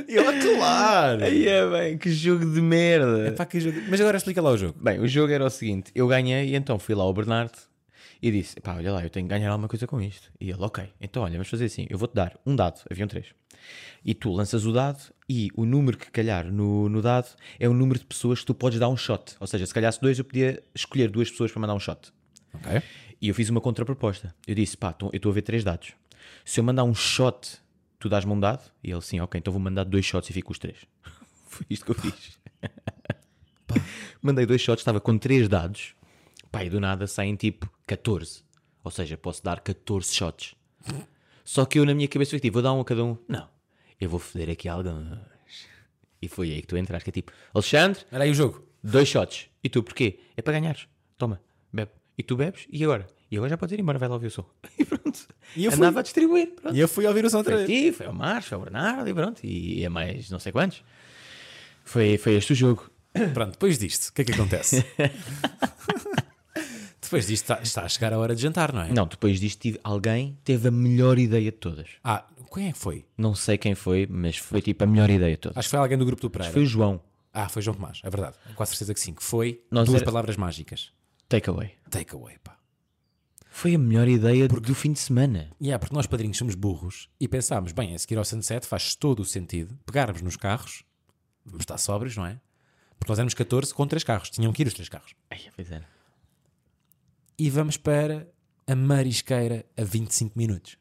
E 0.09 0.17
eu, 0.17 0.29
"Ah, 0.29 0.33
claro! 0.57 1.25
Aí 1.25 1.47
é 1.47 1.69
bem, 1.71 1.97
que 1.99 2.11
jogo 2.11 2.45
de 2.45 2.61
merda. 2.61 3.29
Epá, 3.29 3.47
que 3.47 3.61
jogo. 3.61 3.81
Mas 3.89 4.01
agora 4.01 4.17
explica 4.17 4.43
lá 4.43 4.51
o 4.51 4.57
jogo. 4.59 4.77
Bem, 4.83 4.99
o 4.99 5.07
jogo 5.07 5.33
era 5.33 5.45
o 5.45 5.51
seguinte: 5.51 5.93
eu 5.95 6.09
ganhei 6.09 6.49
e 6.49 6.57
então 6.57 6.81
fui 6.81 6.97
lá 6.97 7.05
ao 7.05 7.13
Bernardo 7.15 7.53
E 8.23 8.31
disse: 8.31 8.61
pá, 8.61 8.75
olha 8.77 8.93
lá, 8.93 9.03
eu 9.03 9.11
tenho 9.11 9.27
que 9.27 9.31
ganhar 9.31 9.51
alguma 9.51 9.69
coisa 9.69 9.87
com 9.87 10.01
isto. 10.01 10.31
E 10.41 10.51
ele, 10.51 10.63
ok, 10.63 10.93
então 11.01 11.23
olha, 11.23 11.33
vamos 11.33 11.49
fazer 11.49 11.67
assim: 11.67 11.87
eu 11.89 11.99
vou-te 11.99 12.15
dar 12.15 12.39
um 12.45 12.55
dado, 12.55 12.81
haviam 12.91 13.09
três. 13.09 13.27
E 14.05 14.15
tu 14.15 14.33
lanças 14.33 14.65
o 14.65 14.73
dado 14.73 14.99
e 15.29 15.51
o 15.55 15.65
número 15.65 15.97
que 15.97 16.11
calhar 16.11 16.51
no, 16.51 16.89
no 16.89 17.03
dado 17.03 17.29
é 17.59 17.69
o 17.69 17.75
número 17.75 17.99
de 17.99 18.07
pessoas 18.07 18.41
que 18.41 18.47
tu 18.47 18.55
podes 18.55 18.79
dar 18.79 18.89
um 18.89 18.97
shot. 18.97 19.37
Ou 19.39 19.47
seja, 19.47 19.67
se 19.67 19.75
calhasse 19.75 20.01
dois, 20.01 20.19
eu 20.19 20.25
podia 20.25 20.63
escolher 20.75 21.11
duas 21.11 21.31
pessoas 21.31 21.53
para 21.53 21.61
mandar 21.61 21.75
um 21.75 21.81
shot. 21.81 22.13
Ok. 22.55 22.83
E 23.21 23.29
eu 23.29 23.35
fiz 23.35 23.49
uma 23.51 23.61
contraproposta. 23.61 24.35
Eu 24.47 24.55
disse: 24.55 24.77
pá, 24.77 24.95
eu 25.01 25.11
estou 25.15 25.31
a 25.31 25.35
ver 25.35 25.43
três 25.43 25.65
dados. 25.65 25.93
Se 26.45 26.61
eu 26.61 26.65
mandar 26.65 26.85
um 26.85 26.95
shot, 26.95 27.59
tu 27.99 28.09
dás-me 28.09 28.33
um 28.33 28.41
dado? 28.41 28.71
E 28.83 28.91
ele, 28.91 29.03
sim, 29.03 29.21
ok, 29.21 29.39
então 29.39 29.53
vou 29.53 29.61
mandar 29.61 29.85
dois 29.85 30.05
shots 30.05 30.29
e 30.31 30.33
fico 30.33 30.53
os 30.53 30.59
três. 30.59 30.79
Foi 31.47 31.67
isto 31.69 31.85
que 31.85 31.91
eu 31.91 31.95
fiz. 31.95 32.39
Mandei 34.23 34.47
dois 34.47 34.61
shots, 34.61 34.81
estava 34.81 35.01
com 35.01 35.17
três 35.17 35.49
dados. 35.49 35.95
Pá, 36.51 36.65
e 36.65 36.71
do 36.71 36.81
nada 36.81 37.07
saem 37.07 37.37
tipo 37.37 37.71
14. 37.87 38.43
Ou 38.83 38.91
seja, 38.91 39.17
posso 39.17 39.43
dar 39.45 39.61
14 39.61 40.13
shots. 40.13 40.55
Só 41.45 41.65
que 41.65 41.79
eu 41.79 41.85
na 41.85 41.95
minha 41.95 42.09
cabeça 42.09 42.31
fiquei 42.31 42.49
tipo, 42.51 42.55
vou 42.55 42.63
dar 42.63 42.73
um 42.73 42.81
a 42.81 42.85
cada 42.85 43.05
um. 43.05 43.17
Não, 43.29 43.49
eu 44.01 44.09
vou 44.09 44.19
foder 44.19 44.51
aqui 44.51 44.69
alguns. 44.69 45.19
E 46.23 46.29
foi 46.29 46.51
aí 46.53 46.61
que 46.61 46.67
tu 46.67 46.77
entraste, 46.77 47.05
que 47.05 47.11
é 47.11 47.13
tipo, 47.23 47.33
Alexandre, 47.55 48.01
Era 48.11 48.25
aí 48.25 48.31
o 48.31 48.35
jogo. 48.35 48.67
dois 48.83 49.09
shots. 49.09 49.49
E 49.63 49.69
tu, 49.69 49.83
porquê? 49.83 50.21
É 50.37 50.43
para 50.43 50.59
ganhares. 50.59 50.87
Toma, 51.17 51.41
bebe. 51.73 51.91
E 52.19 52.23
tu 52.23 52.37
bebes, 52.37 52.67
e 52.71 52.83
agora? 52.85 53.07
E 53.31 53.37
agora 53.37 53.49
já 53.51 53.57
podes 53.57 53.73
ir 53.73 53.81
embora, 53.81 53.99
vai 53.99 54.09
lá 54.09 54.15
ouvir 54.17 54.27
o 54.27 54.31
som. 54.31 54.45
E 54.79 54.85
pronto. 54.85 55.27
E 55.57 55.65
eu 55.65 55.71
fui. 55.73 55.79
Andava 55.81 56.01
a 56.01 56.03
distribuir. 56.03 56.51
Pronto. 56.55 56.77
E 56.77 56.81
eu 56.81 56.89
fui 56.89 57.07
ouvir 57.07 57.25
o 57.25 57.31
som 57.31 57.39
outra 57.39 57.57
Foi 57.57 57.67
vez. 57.67 57.83
ti, 57.87 57.93
foi 57.97 58.07
ao 58.07 58.13
Marcos, 58.13 58.49
foi 58.49 58.57
ao 58.57 58.63
Bernardo 58.65 59.09
e 59.09 59.15
pronto. 59.15 59.41
E 59.45 59.85
a 59.85 59.91
mais 59.91 60.31
não 60.31 60.39
sei 60.39 60.53
quantos. 60.53 60.83
Foi, 61.85 62.17
foi 62.19 62.35
este 62.35 62.53
o 62.53 62.57
jogo. 62.57 62.91
Pronto, 63.35 63.53
depois 63.53 63.79
disto, 63.79 64.09
o 64.09 64.13
que 64.13 64.23
é 64.23 64.25
que 64.25 64.33
acontece? 64.33 64.85
depois 67.11 67.27
disto 67.27 67.43
está, 67.45 67.61
está 67.63 67.83
a 67.85 67.89
chegar 67.89 68.13
a 68.13 68.19
hora 68.19 68.35
de 68.35 68.41
jantar, 68.43 68.73
não 68.73 68.83
é? 68.83 68.93
Não, 68.93 69.07
depois 69.07 69.41
disto 69.41 69.61
tive, 69.61 69.81
alguém 69.83 70.39
teve 70.45 70.69
a 70.69 70.71
melhor 70.71 71.19
ideia 71.19 71.51
de 71.51 71.57
todas. 71.59 71.89
Ah, 72.05 72.25
quem 72.55 72.69
é 72.69 72.73
que 72.73 72.79
foi? 72.79 73.05
Não 73.19 73.35
sei 73.35 73.59
quem 73.59 73.75
foi, 73.75 74.07
mas 74.11 74.37
foi 74.37 74.63
tipo 74.63 74.83
a 74.85 74.87
melhor 74.87 75.11
ideia 75.11 75.33
de 75.33 75.39
todas. 75.41 75.59
Acho 75.59 75.67
que 75.69 75.71
foi 75.71 75.79
alguém 75.81 75.99
do 75.99 76.05
grupo 76.07 76.23
do 76.23 76.31
Pereira. 76.31 76.53
Foi 76.53 76.63
o 76.63 76.67
João. 76.67 77.01
Ah, 77.33 77.49
foi 77.49 77.63
João 77.63 77.75
Tomás, 77.77 78.01
é 78.03 78.11
verdade. 78.11 78.37
Com 78.55 78.63
a 78.63 78.67
certeza 78.67 78.93
que 78.95 78.99
sim. 79.01 79.13
Que 79.15 79.23
foi 79.23 79.63
Nós 79.71 79.87
duas 79.87 80.03
era- 80.03 80.05
palavras 80.11 80.37
mágicas. 80.37 80.93
Takeaway. 81.29 81.73
Takeaway, 81.89 82.37
pá. 82.43 82.57
Foi 83.53 83.75
a 83.75 83.79
melhor 83.79 84.09
ideia 84.09 84.49
do 84.49 84.75
fim 84.75 84.93
de 84.93 84.99
semana. 85.01 85.51
E 85.61 85.71
é 85.73 85.79
porque 85.79 85.95
nós 85.95 86.07
padrinhos 86.07 86.39
somos 86.39 86.55
burros 86.55 87.09
e 87.21 87.27
pensámos, 87.29 87.73
bem, 87.73 87.95
a 87.95 87.99
seguir 87.99 88.17
ao 88.17 88.25
Sunset 88.25 88.67
faz 88.67 88.95
todo 88.95 89.21
o 89.21 89.25
sentido 89.25 89.77
pegarmos 89.85 90.23
nos 90.23 90.37
carros, 90.37 90.85
vamos 91.45 91.63
estar 91.63 91.77
sóbrios, 91.79 92.17
não 92.17 92.27
é? 92.27 92.41
Porque 92.99 93.11
nós 93.11 93.19
éramos 93.19 93.35
14 93.35 93.73
com 93.75 93.87
três 93.87 94.05
carros, 94.05 94.31
tinham 94.31 94.53
que 94.53 94.63
ir 94.63 94.67
os 94.69 94.75
três 94.75 94.89
carros. 94.89 95.15
Ai, 95.31 95.41
pois 95.55 95.71
era. 95.71 95.85
E 97.41 97.49
vamos 97.49 97.79
para 97.79 98.31
a 98.67 98.77
Marisqueira 98.77 99.65
a 99.75 99.83
25 99.83 100.39
minutos. 100.39 100.77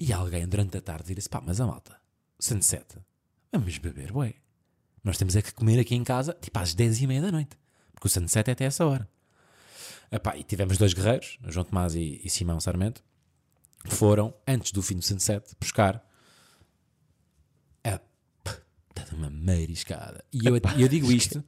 E 0.00 0.12
alguém 0.12 0.48
durante 0.48 0.76
a 0.76 0.80
tarde 0.80 1.14
disse: 1.14 1.28
pá, 1.28 1.40
mas 1.40 1.60
a 1.60 1.66
malta, 1.68 1.96
Sunset, 2.40 2.98
vamos 3.52 3.78
beber, 3.78 4.10
ué. 4.16 4.34
Nós 5.04 5.16
temos 5.16 5.36
é 5.36 5.42
que 5.42 5.54
comer 5.54 5.78
aqui 5.78 5.94
em 5.94 6.02
casa, 6.02 6.36
tipo 6.40 6.58
às 6.58 6.74
10 6.74 7.02
e 7.02 7.06
meia 7.06 7.22
da 7.22 7.30
noite. 7.30 7.56
Porque 7.92 8.08
o 8.08 8.10
Sunset 8.10 8.50
é 8.50 8.52
até 8.52 8.64
essa 8.64 8.84
hora. 8.84 9.08
Epá, 10.10 10.36
e 10.36 10.42
tivemos 10.42 10.76
dois 10.76 10.92
guerreiros, 10.92 11.38
João 11.46 11.64
Tomás 11.64 11.94
e, 11.94 12.20
e 12.24 12.28
Simão 12.28 12.58
Sarmento, 12.58 13.00
foram, 13.86 14.34
antes 14.44 14.72
do 14.72 14.82
fim 14.82 14.96
do 14.96 15.04
Sunset, 15.04 15.54
buscar 15.60 16.04
a 17.84 18.00
uma 19.12 19.30
mariscada. 19.30 20.24
E 20.32 20.44
eu, 20.44 20.56
eu 20.56 20.88
digo 20.88 21.12
isto, 21.12 21.44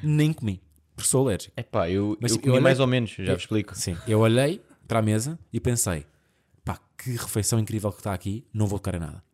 nem 0.00 0.32
comi, 0.32 0.62
porque 1.02 1.10
sou 1.10 1.26
alérgico. 1.26 1.52
É 1.56 1.62
pá, 1.62 1.88
eu, 1.90 2.16
Mas 2.20 2.32
eu 2.32 2.36
eu 2.36 2.40
comi 2.40 2.52
olhei- 2.52 2.62
mais 2.62 2.80
ou 2.80 2.86
menos, 2.86 3.10
já 3.10 3.22
eu- 3.24 3.34
vos 3.34 3.42
explico. 3.42 3.74
Sim, 3.76 3.96
eu 4.06 4.20
olhei 4.20 4.60
para 4.88 4.98
a 4.98 5.02
mesa 5.02 5.38
e 5.52 5.60
pensei: 5.60 6.06
pá, 6.64 6.78
que 6.96 7.10
refeição 7.12 7.58
incrível 7.58 7.90
que 7.90 7.98
está 7.98 8.12
aqui, 8.14 8.44
não 8.52 8.66
vou 8.66 8.78
tocar 8.78 8.96
a 8.96 9.00
nada. 9.00 9.24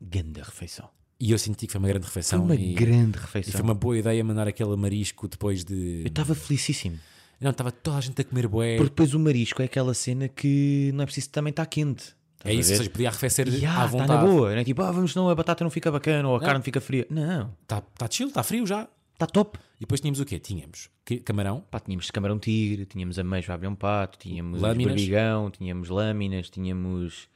Grande 0.00 0.40
refeição. 0.40 0.88
E 1.20 1.32
eu 1.32 1.38
senti 1.38 1.66
que 1.66 1.72
foi 1.72 1.80
uma 1.80 1.88
grande 1.88 2.04
Foi 2.06 2.10
refeição. 2.20 2.44
uma 2.44 2.54
e, 2.54 2.74
grande 2.74 3.18
e 3.18 3.20
refeição. 3.20 3.52
foi 3.52 3.62
uma 3.62 3.74
boa 3.74 3.98
ideia 3.98 4.22
mandar 4.22 4.46
aquele 4.46 4.76
marisco 4.76 5.26
depois 5.26 5.64
de. 5.64 6.02
Eu 6.02 6.08
estava 6.08 6.34
felicíssimo. 6.34 6.98
Não, 7.40 7.50
estava 7.50 7.70
toda 7.72 7.96
a 7.96 8.00
gente 8.00 8.20
a 8.20 8.24
comer 8.24 8.46
bué. 8.48 8.76
Porque 8.76 8.90
depois 8.90 9.14
o 9.14 9.18
marisco 9.18 9.60
é 9.62 9.64
aquela 9.64 9.94
cena 9.94 10.28
que 10.28 10.90
não 10.94 11.02
é 11.02 11.06
preciso 11.06 11.30
também 11.30 11.50
estar 11.50 11.66
quente. 11.66 12.16
É 12.44 12.52
isso, 12.54 12.70
ou 12.70 12.76
seja, 12.78 12.90
podia 12.90 13.08
arrefecer 13.08 13.48
Yeah, 13.48 13.82
à 13.82 13.86
está 13.86 13.98
vontade. 13.98 14.12
na 14.24 14.28
boa. 14.30 14.50
Não 14.52 14.58
é 14.58 14.64
tipo, 14.64 14.80
ah, 14.82 14.92
vamos, 14.92 15.12
senão 15.12 15.28
a 15.28 15.34
batata 15.34 15.64
não 15.64 15.70
fica 15.72 15.90
bacana 15.90 16.28
ou 16.28 16.36
a 16.36 16.40
carne 16.40 16.62
fica 16.62 16.80
fria. 16.80 17.04
Não, 17.10 17.52
Está 17.62 17.80
tá 17.80 18.08
chill, 18.08 18.28
está 18.28 18.44
frio 18.44 18.64
já. 18.64 18.88
Está 19.18 19.26
top. 19.26 19.58
E 19.76 19.80
depois 19.80 20.00
tínhamos 20.00 20.20
o 20.20 20.24
quê? 20.24 20.38
Tínhamos 20.38 20.88
que- 21.04 21.18
camarão, 21.20 21.60
Pá, 21.70 21.80
tínhamos 21.80 22.10
camarão 22.10 22.38
tigre, 22.38 22.86
tínhamos 22.86 23.18
ameijo 23.18 23.50
a 23.50 23.54
abrir 23.54 23.66
um 23.68 23.74
pato, 23.74 24.18
tínhamos 24.18 24.60
barbigão, 24.60 25.50
tínhamos 25.50 25.88
lâminas, 25.88 26.48
tínhamos, 26.50 27.28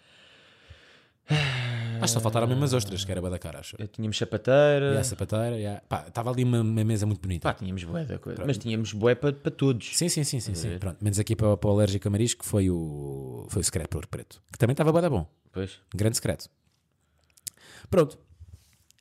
acho 1.29 2.01
que 2.03 2.09
só 2.09 2.21
faltaram 2.21 2.47
mesmo 2.47 2.65
as 2.65 2.73
ostras, 2.73 3.05
que 3.05 3.11
era 3.13 3.21
da 3.21 3.39
cara, 3.39 3.61
acho. 3.61 3.77
eh, 3.81 3.87
tínhamos. 3.87 4.17
E 4.17 5.05
sapateira, 5.05 5.57
yeah. 5.57 5.81
Pá, 5.89 6.05
estava 6.09 6.31
ali 6.31 6.45
uma, 6.45 6.61
uma 6.61 6.85
mesa 6.85 7.07
muito 7.07 7.21
bonita. 7.21 7.49
Pá, 7.49 7.55
tínhamos 7.55 7.83
bué 7.85 8.05
da 8.05 8.19
coisa. 8.19 8.45
Mas 8.47 8.59
tínhamos 8.59 8.93
bué 8.93 9.15
para 9.15 9.33
para 9.33 9.51
todos. 9.51 9.97
Sim, 9.97 10.09
sim, 10.09 10.25
sim, 10.25 10.41
sim, 10.41 10.55
sim. 10.55 10.79
Pronto, 10.79 10.99
menos 11.03 11.19
aqui 11.19 11.35
para, 11.35 11.57
para 11.57 11.71
o 11.71 11.73
alérgico 11.73 12.07
a 12.09 12.11
marisco 12.11 12.45
foi 12.45 12.71
o, 12.71 13.47
foi 13.49 13.61
o 13.61 13.65
secreto 13.65 13.89
por 13.91 14.07
preto, 14.07 14.41
que 14.53 14.59
também 14.59 14.73
estava 14.73 14.93
bué 14.93 15.01
da 15.03 15.11
bom. 15.11 15.27
Pois. 15.53 15.79
Grande 15.95 16.17
secreto. 16.17 16.49
Pronto. 17.91 18.19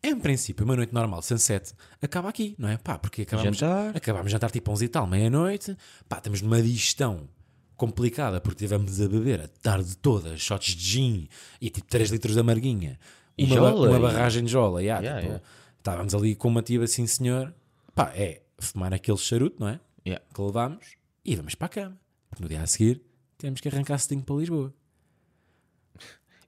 Em 0.03 0.19
princípio, 0.19 0.65
uma 0.65 0.75
noite 0.75 0.93
normal, 0.93 1.21
sunset, 1.21 1.73
acaba 2.01 2.29
aqui, 2.29 2.55
não 2.57 2.67
é? 2.67 2.77
Pá, 2.77 2.97
porque 2.97 3.21
acabamos, 3.21 3.57
Jantar. 3.57 3.95
acabamos 3.95 4.27
de 4.27 4.31
jantar 4.31 4.49
tipo 4.49 4.71
11 4.71 4.85
e 4.85 4.87
tal, 4.87 5.05
meia-noite. 5.05 5.77
Pá, 6.09 6.17
estamos 6.17 6.41
numa 6.41 6.59
digestão 6.61 7.29
complicada 7.77 8.41
porque 8.41 8.59
tivemos 8.59 8.99
a 8.99 9.07
beber 9.07 9.41
a 9.41 9.47
tarde 9.47 9.95
toda 9.97 10.35
shots 10.37 10.75
de 10.75 10.83
gin 10.83 11.29
e 11.59 11.69
tipo 11.69 11.87
3 11.87 12.09
litros 12.09 12.33
de 12.33 12.39
amarguinha. 12.39 12.99
E 13.37 13.45
uma, 13.45 13.55
jola, 13.55 13.89
uma 13.89 13.99
barragem 13.99 14.43
de 14.43 14.51
jola. 14.51 14.81
yeah, 14.81 15.01
Yeah, 15.03 15.21
tipo, 15.21 15.33
yeah. 15.33 15.51
Estávamos 15.77 16.15
ali 16.15 16.35
com 16.35 16.47
uma 16.47 16.63
tia 16.63 16.83
assim, 16.83 17.05
senhor. 17.05 17.53
Pá, 17.93 18.11
é 18.15 18.41
fumar 18.59 18.93
aquele 18.93 19.17
charuto, 19.17 19.57
não 19.59 19.67
é? 19.67 19.79
Yeah. 20.05 20.25
Que 20.33 20.41
levámos 20.41 20.95
e 21.23 21.35
vamos 21.35 21.53
para 21.53 21.67
a 21.67 21.69
cama. 21.69 21.97
Porque 22.29 22.41
no 22.41 22.49
dia 22.49 22.61
a 22.61 22.67
seguir 22.67 23.01
temos 23.37 23.61
que 23.61 23.67
arrancar 23.67 23.99
cedinho 23.99 24.23
para 24.23 24.35
Lisboa. 24.35 24.73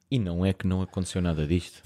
E 0.09 0.17
não 0.19 0.43
é 0.45 0.53
que 0.53 0.65
não 0.67 0.81
aconteceu 0.81 1.21
nada 1.21 1.45
disto. 1.47 1.81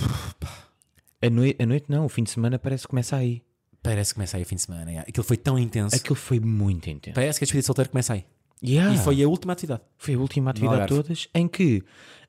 A, 1.22 1.30
noi 1.30 1.55
a 1.59 1.65
noite 1.65 1.86
não, 1.89 2.05
o 2.05 2.09
fim 2.09 2.24
de 2.24 2.30
semana 2.30 2.59
parece 2.59 2.84
que 2.84 2.89
começa 2.89 3.15
aí. 3.15 3.43
Parece 3.82 4.11
que 4.11 4.15
começa 4.15 4.38
aí 4.38 4.43
o 4.43 4.45
fim 4.45 4.55
de 4.55 4.61
semana. 4.61 4.89
yeah. 4.89 5.07
Aquilo 5.07 5.24
foi 5.24 5.38
tão 5.38 5.57
intenso. 5.57 5.95
Aquilo 5.95 6.15
foi 6.15 6.39
muito 6.39 6.89
intenso. 6.89 7.15
Parece 7.15 7.39
que 7.39 7.43
a 7.43 7.45
despedida 7.45 7.61
de 7.61 7.65
solteiro 7.65 7.89
começa 7.89 8.13
aí. 8.13 8.26
Yeah. 8.63 8.93
E 8.93 8.97
foi 8.97 9.22
a 9.24 9.28
última 9.28 9.53
atividade. 9.53 9.82
Foi 9.97 10.15
a 10.15 10.20
última 10.20 10.51
atividade 10.51 10.82
de 10.82 10.88
todas 10.88 11.28
em 11.34 11.47
que 11.47 11.84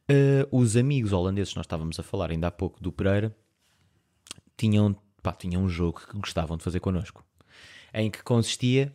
eh, 0.08 0.46
os 0.50 0.76
amigos 0.76 1.12
holandeses, 1.12 1.54
nós 1.54 1.64
estávamos 1.64 1.98
a 1.98 2.02
falar 2.02 2.30
ainda 2.30 2.46
há 2.46 2.50
pouco 2.50 2.82
do 2.82 2.90
Pereira, 2.90 3.36
tinham, 4.56 4.96
pá, 5.22 5.32
tinham 5.32 5.62
um 5.62 5.68
jogo 5.68 6.00
que 6.00 6.18
gostavam 6.18 6.56
de 6.56 6.64
fazer 6.64 6.80
connosco. 6.80 7.24
Em 7.92 8.10
que 8.10 8.22
consistia, 8.22 8.94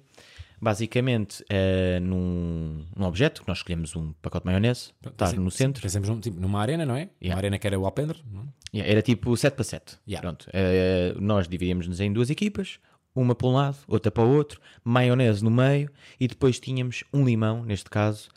basicamente, 0.63 1.43
eh, 1.49 1.99
num, 1.99 2.83
num 2.95 3.05
objeto, 3.05 3.41
que 3.41 3.47
nós 3.47 3.57
escolhemos 3.59 3.95
um 3.95 4.13
pacote 4.21 4.43
de 4.45 4.51
maionese, 4.51 4.91
estar 5.05 5.33
no 5.33 5.51
centro, 5.51 5.81
Pensamos 5.81 6.09
num- 6.09 6.19
tipo, 6.19 6.39
numa 6.39 6.59
arena, 6.61 6.85
não 6.85 6.95
é? 6.95 7.09
Uma 7.21 7.35
arena 7.35 7.59
que 7.59 7.67
era 7.67 7.77
o 7.79 7.85
Alpendre. 7.85 8.23
não 8.31 8.41
é? 8.41 8.45
Yeah, 8.73 8.91
era 8.91 9.01
tipo 9.01 9.35
7 9.37 9.53
para 9.53 9.63
7. 9.63 9.97
Yeah. 10.07 10.21
Pronto. 10.27 10.47
Eh, 10.51 11.13
nós 11.19 11.47
dividíamos-nos 11.47 11.99
em 11.99 12.11
duas 12.11 12.29
equipas, 12.31 12.79
uma 13.15 13.35
para 13.35 13.47
um 13.47 13.51
lado, 13.53 13.77
outra 13.87 14.09
para 14.09 14.23
o 14.23 14.35
outro, 14.35 14.59
maionese 14.83 15.43
no 15.43 15.51
meio 15.51 15.91
e 16.19 16.27
depois 16.27 16.59
tínhamos 16.59 17.03
um 17.13 17.23
limão, 17.23 17.63
neste 17.63 17.89
caso. 17.89 18.29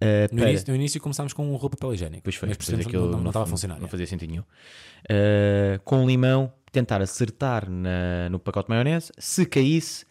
eh, 0.00 0.28
No, 0.30 0.38
para- 0.38 0.50
início, 0.50 0.68
no 0.68 0.74
início 0.76 1.00
começámos 1.00 1.32
com 1.32 1.44
um 1.50 1.56
roupa 1.56 1.76
papel 1.76 1.94
higiênico. 1.94 2.22
Pois 2.22 2.36
foi, 2.36 2.48
Mas 2.50 2.58
depois 2.58 2.86
aquilo 2.86 3.10
não, 3.10 3.18
não 3.20 3.26
estava 3.30 3.44
a 3.44 3.48
funcionar. 3.48 3.78
Não 3.80 3.86
é. 3.86 3.88
fazia 3.88 4.06
sentido 4.06 4.30
nenhum. 4.30 4.42
Uh, 5.10 5.80
com 5.84 6.06
limão, 6.06 6.52
tentar 6.70 7.02
acertar 7.02 7.68
na- 7.68 8.28
no 8.30 8.38
pacote 8.38 8.68
de 8.68 8.70
maionese. 8.70 9.10
Se 9.18 9.44
caísse, 9.44 10.04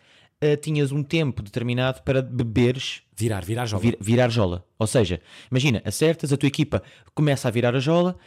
uh, 0.44 0.58
tinhas 0.58 0.92
um 0.92 1.04
tempo 1.04 1.42
determinado 1.42 2.02
para 2.04 2.22
beberes, 2.22 3.02
Virar, 3.16 3.44
virar 3.44 3.66
joga. 3.66 3.82
vir- 3.84 3.98
virar 4.00 4.30
jola. 4.30 4.66
Ou 4.78 4.88
seja, 4.88 5.22
imagina, 5.52 5.82
acertas, 5.86 6.32
a 6.34 6.38
tua 6.38 6.48
equipa 6.48 6.82
começa 7.14 7.48
a 7.48 7.52
virar 7.52 7.76
a 7.76 7.80
jola, 7.80 8.18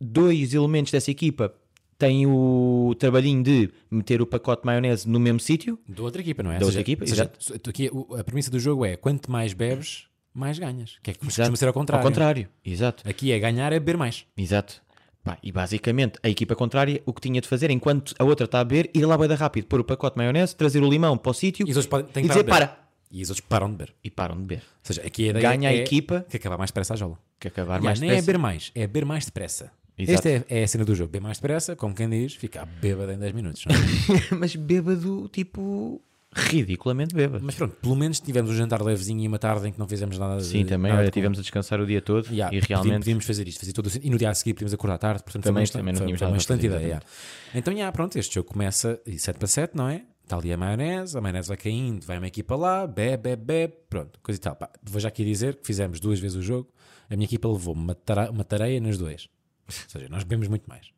dois 0.00 0.54
elementos 0.54 0.92
dessa 0.92 1.10
equipa 1.10 1.54
têm 1.98 2.26
o 2.26 2.94
trabalhinho 2.98 3.42
de 3.42 3.70
meter 3.90 4.20
o 4.20 4.26
pacote 4.26 4.62
de 4.62 4.66
maionese 4.66 5.08
no 5.08 5.18
mesmo 5.18 5.40
sítio. 5.40 5.78
Da 5.88 6.02
outra 6.02 6.20
equipa, 6.20 6.42
não 6.42 6.50
é? 6.52 6.58
Da 6.58 6.66
Ou 6.66 6.66
outra 6.66 6.72
seja- 6.72 6.80
equipa, 6.82 7.06
seja, 7.06 7.32
aqui, 7.68 7.90
a 8.18 8.22
premissa 8.24 8.50
do 8.50 8.58
jogo 8.60 8.84
é 8.84 8.96
quanto 8.96 9.30
mais 9.30 9.54
bebes, 9.54 10.04
mais 10.34 10.58
ganhas. 10.58 10.98
Que 11.02 11.12
é 11.12 11.14
que 11.14 11.20
costuma 11.24 11.56
ser 11.56 11.66
ao 11.68 11.72
contrário. 11.72 12.04
Ao 12.04 12.10
contrário, 12.10 12.48
exato. 12.62 13.08
Aqui 13.08 13.32
é 13.32 13.38
ganhar 13.38 13.72
é 13.72 13.78
beber 13.78 13.96
mais. 13.96 14.26
Exato. 14.36 14.82
Pá, 15.26 15.36
e 15.42 15.50
basicamente 15.50 16.20
a 16.22 16.28
equipa 16.28 16.54
contrária 16.54 17.02
o 17.04 17.12
que 17.12 17.20
tinha 17.20 17.40
de 17.40 17.48
fazer 17.48 17.68
enquanto 17.72 18.14
a 18.16 18.22
outra 18.22 18.44
está 18.44 18.60
a 18.60 18.64
beber, 18.64 18.88
ir 18.94 19.04
lá 19.04 19.18
bem 19.18 19.28
rápido, 19.34 19.66
pôr 19.66 19.80
o 19.80 19.84
pacote 19.84 20.14
de 20.14 20.18
maionese, 20.18 20.54
trazer 20.54 20.80
o 20.80 20.88
limão 20.88 21.18
para 21.18 21.30
o 21.30 21.34
sítio 21.34 21.66
E 21.66 21.70
e 21.72 22.22
dizer 22.22 22.44
para. 22.44 22.78
E 23.10 23.22
os 23.22 23.30
outros 23.30 23.44
param 23.48 23.68
de 23.68 23.76
beber. 23.76 23.94
E 24.04 24.08
param 24.08 24.36
de 24.36 24.42
beber. 24.42 24.58
Ou 24.58 24.62
seja, 24.84 25.02
aqui 25.04 25.26
a 25.26 25.30
ideia 25.30 25.42
Ganha 25.42 25.68
a 25.68 25.72
é 25.72 25.78
equipa 25.78 26.24
que 26.30 26.36
acabar 26.36 26.56
mais 26.56 26.70
depressa 26.70 26.94
a 26.94 26.96
jola. 26.96 27.18
que 27.40 27.48
acabar 27.48 27.80
Yeah, 27.80 27.84
mais 27.84 27.98
nem 27.98 28.10
é 28.10 28.12
depressa. 28.12 28.26
beber 28.26 28.38
mais, 28.38 28.70
é 28.72 28.80
beber 28.86 29.04
mais 29.04 29.24
depressa. 29.24 29.72
Exato. 29.98 30.28
Esta 30.28 30.46
é, 30.48 30.60
é 30.60 30.62
a 30.62 30.68
cena 30.68 30.84
do 30.84 30.94
jogo. 30.94 31.10
Beber 31.10 31.24
mais 31.24 31.38
depressa, 31.38 31.74
como 31.74 31.92
quem 31.92 32.08
diz, 32.08 32.34
fica 32.36 32.64
bêbado 32.64 33.10
em 33.10 33.18
10 33.18 33.32
minutos. 33.32 33.64
não 33.66 33.74
é? 33.74 34.20
Mas 34.38 34.54
bêbado, 34.54 35.28
tipo, 35.32 36.00
ridiculamente 36.34 37.14
bêbado. 37.14 37.44
Mas 37.44 37.54
pronto, 37.54 37.76
pelo 37.76 37.96
menos 37.96 38.20
tivemos 38.20 38.50
um 38.50 38.54
jantar 38.54 38.82
levezinho 38.82 39.20
e 39.22 39.28
uma 39.28 39.38
tarde 39.38 39.68
em 39.68 39.72
que 39.72 39.78
não 39.78 39.88
fizemos 39.88 40.18
nada. 40.18 40.40
Sim, 40.40 40.64
de, 40.64 40.70
também. 40.70 40.92
nada 40.92 41.10
tivemos 41.10 41.38
a 41.38 41.42
descansar 41.42 41.80
o 41.80 41.86
dia 41.86 42.00
todo 42.02 42.26
Yeah, 42.30 42.54
e 42.56 42.60
realmente. 42.60 42.98
podíamos 42.98 43.24
fazer 43.24 43.46
isto, 43.48 43.60
fazer 43.60 43.72
todo. 43.72 43.90
E 44.02 44.10
no 44.10 44.18
dia 44.18 44.30
a 44.30 44.34
seguir 44.34 44.54
podíamos 44.54 44.74
acordar 44.74 44.98
tarde, 44.98 45.22
portanto 45.22 45.44
Também- 45.44 45.66
foi 45.66 45.80
uma 45.80 45.92
também 45.92 45.94
tínhamos 45.94 46.18
foi 46.18 46.28
uma 46.28 46.36
excelente 46.36 46.66
ideia. 46.66 46.80
yeah. 46.82 47.06
Então, 47.54 47.72
yeah, 47.72 47.90
pronto, 47.92 48.18
este 48.18 48.34
jogo 48.34 48.50
começa 48.50 49.00
e 49.06 49.18
7 49.18 49.38
para 49.38 49.48
7, 49.48 49.76
não 49.76 49.88
é? 49.88 50.04
Está 50.24 50.36
ali 50.36 50.52
a 50.52 50.56
maionese, 50.56 51.16
a 51.16 51.20
maionese 51.20 51.48
vai 51.48 51.56
caindo, 51.56 52.04
vai 52.04 52.18
uma 52.18 52.26
equipa 52.26 52.56
lá, 52.56 52.86
bebe, 52.86 53.22
bebe, 53.36 53.44
bebe, 53.44 53.74
pronto, 53.88 54.18
coisa 54.20 54.38
e 54.38 54.40
tal. 54.42 54.56
Pá, 54.56 54.68
vou 54.82 55.00
já 55.00 55.08
aqui 55.08 55.24
dizer 55.24 55.54
que 55.56 55.66
fizemos 55.66 56.00
duas 56.00 56.18
vezes 56.18 56.36
o 56.36 56.42
jogo, 56.42 56.68
a 57.08 57.14
minha 57.14 57.24
equipa 57.26 57.48
levou 57.48 57.72
uma, 57.74 57.96
uma 58.32 58.44
tareia 58.44 58.80
nas 58.80 58.98
duas. 58.98 59.28
Ou 59.68 59.72
seja, 59.88 60.08
nós 60.08 60.24
bebemos 60.24 60.48
muito 60.48 60.68
mais. 60.68 60.88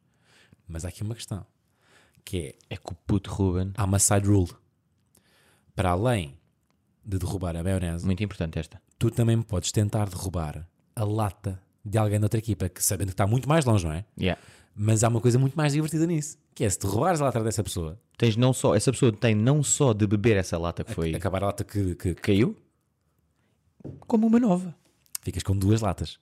Mas 0.67 0.85
há 0.85 0.89
aqui 0.89 1.03
uma 1.03 1.15
questão, 1.15 1.45
que 2.25 2.39
é, 2.39 2.55
É 2.75 2.77
que 2.77 2.91
o 2.91 2.95
puto 2.95 3.31
Ruben. 3.31 3.71
há 3.77 3.85
uma 3.85 3.99
side 3.99 4.27
rule. 4.27 4.49
Para 5.79 5.91
além 5.91 6.37
de 7.05 7.19
derrubar 7.19 7.57
a 7.57 7.63
maionese, 7.63 8.05
Muito 8.05 8.23
importante 8.23 8.59
esta. 8.59 8.83
tu 8.99 9.11
também 9.11 9.41
podes 9.41 9.71
tentar 9.73 10.09
derrubar 10.09 10.67
a 10.95 11.05
lata 11.05 11.63
de 11.85 11.97
alguém 11.97 12.19
da 12.21 12.25
outra 12.27 12.39
equipa, 12.39 12.69
que 12.69 12.83
sabendo 12.85 13.09
que 13.09 13.13
está 13.15 13.27
muito 13.27 13.49
mais 13.49 13.65
longe, 13.65 13.87
não 13.87 13.93
é? 13.93 14.05
Yeah. 14.21 14.41
Mas 14.75 15.03
há 15.05 15.09
uma 15.09 15.21
coisa 15.21 15.39
muito 15.39 15.55
mais 15.57 15.73
divertida 15.73 16.07
nisso, 16.07 16.37
que 16.55 16.65
é 16.65 16.69
se 16.71 16.79
derrubares 16.79 17.21
a 17.21 17.25
lata 17.27 17.43
dessa 17.43 17.63
pessoa, 17.63 17.99
Tens 18.19 18.37
não 18.37 18.53
só. 18.53 18.75
Essa 18.75 18.91
pessoa 18.91 19.13
tem 19.13 19.33
não 19.35 19.63
só 19.63 19.93
de 19.93 20.05
beber 20.05 20.37
essa 20.37 20.59
lata 20.59 20.83
que 20.83 20.93
foi. 20.93 21.15
acabar 21.15 21.43
a 21.45 21.47
lata 21.47 21.63
que, 21.63 21.95
que- 21.95 22.15
que 22.17 22.21
caiu, 22.21 22.57
como 24.01 24.27
uma 24.27 24.41
nova. 24.41 24.75
ficas 25.23 25.43
com 25.45 25.57
duas 25.57 25.81
latas. 25.81 26.19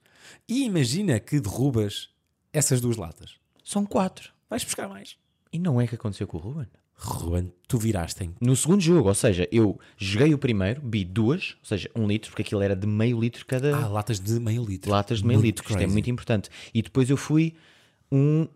E 0.49 0.65
imagina 0.65 1.19
que 1.21 1.41
derrubas 1.41 2.11
essas 2.53 2.81
duas 2.81 2.97
latas. 2.97 3.37
São 3.65 3.87
quatro. 3.87 4.33
Vais 4.51 4.63
buscar 4.65 4.89
mais. 4.89 5.17
E 5.53 5.59
não 5.59 5.81
é 5.81 5.87
que 5.87 5.95
aconteceu 5.95 6.27
com 6.27 6.37
o 6.37 6.41
Ruben. 6.41 6.67
Ruben, 6.99 7.53
tu 7.69 7.79
viraste 7.79 8.25
em. 8.25 8.35
No 8.41 8.57
segundo 8.57 8.81
jogo, 8.81 9.09
ou 9.09 9.15
seja, 9.15 9.47
eu 9.53 9.79
joguei 9.99 10.33
o 10.33 10.39
primeiro, 10.39 10.81
bi 10.81 11.05
duas, 11.05 11.57
ou 11.61 11.67
seja, 11.67 11.91
um 11.95 12.07
litro, 12.07 12.31
porque 12.31 12.43
aquilo 12.43 12.63
era 12.63 12.75
de 12.75 12.87
meio 12.87 13.21
litro 13.21 13.45
cada. 13.45 13.77
Ah, 13.77 13.87
latas 13.87 14.19
de 14.19 14.41
meio 14.41 14.65
litro. 14.65 14.91
latas 14.91 15.19
de 15.19 15.27
meio 15.27 15.39
Muito 15.39 15.47
litro. 15.47 15.63
Isto 15.65 15.75
é 15.75 15.77
crazy. 15.81 15.93
muito 15.93 16.11
importante. 16.11 16.49
E 16.73 16.81
depois 16.81 17.11
eu 17.11 17.17
fui 17.17 17.55
um. 18.11 18.49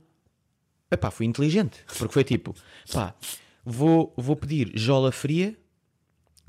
Epá, 0.91 1.11
fui 1.11 1.27
inteligente. 1.27 1.85
Porque 1.99 2.13
foi 2.15 2.25
tipo, 2.25 2.55
pá, 2.93 3.15
vou, 3.65 4.13
vou 4.17 4.35
pedir 4.35 4.73
jola 4.75 5.13
fria. 5.13 5.57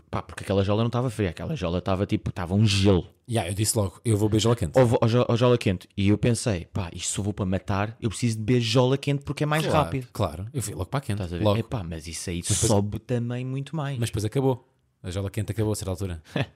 Pá, 0.09 0.21
porque 0.21 0.43
aquela 0.43 0.63
jola 0.63 0.81
não 0.81 0.87
estava 0.87 1.09
fria, 1.09 1.29
aquela 1.29 1.55
jola 1.55 1.77
estava 1.79 2.05
tipo, 2.05 2.29
estava 2.29 2.53
um 2.53 2.65
gelo. 2.65 3.07
Yeah, 3.29 3.49
eu 3.49 3.53
disse 3.53 3.77
logo, 3.77 4.01
eu 4.03 4.17
vou 4.17 4.27
beijar 4.27 4.55
quente. 4.55 4.77
Ou, 4.77 4.97
ou 5.01 5.07
jo- 5.07 5.25
ou 5.27 5.37
jola 5.37 5.57
quente. 5.57 5.87
E 5.95 6.09
eu 6.09 6.17
pensei, 6.17 6.65
pá, 6.65 6.89
isto 6.93 7.13
se 7.13 7.19
eu 7.19 7.23
vou 7.23 7.33
para 7.33 7.45
matar, 7.45 7.95
eu 8.01 8.09
preciso 8.09 8.37
de 8.37 8.43
beber 8.43 8.59
jola 8.61 8.97
quente 8.97 9.23
porque 9.23 9.43
é 9.43 9.45
mais 9.45 9.65
claro, 9.65 9.85
rápido. 9.85 10.07
Claro, 10.11 10.47
eu 10.53 10.61
fui 10.61 10.73
logo 10.73 10.87
para 10.89 10.97
a 10.97 11.01
quente. 11.01 11.13
Estás 11.21 11.33
a 11.33 11.37
ver? 11.37 11.43
Logo. 11.43 11.57
Epá, 11.59 11.83
mas 11.83 12.07
isso 12.07 12.29
aí 12.29 12.41
sobe 12.43 12.99
também 12.99 13.45
muito 13.45 13.75
mais. 13.75 13.97
Mas 13.97 14.09
depois 14.09 14.25
acabou. 14.25 14.67
A 15.03 15.09
jola 15.09 15.29
quente 15.31 15.51
acabou 15.51 15.71
a 15.71 15.75
certa 15.75 15.91
altura. 15.91 16.21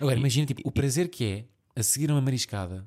Agora, 0.00 0.16
imagina 0.18 0.46
tipo, 0.46 0.62
o 0.64 0.70
prazer 0.70 1.08
que 1.08 1.24
é 1.24 1.44
a 1.78 1.82
seguir 1.82 2.10
uma 2.10 2.20
mariscada 2.20 2.86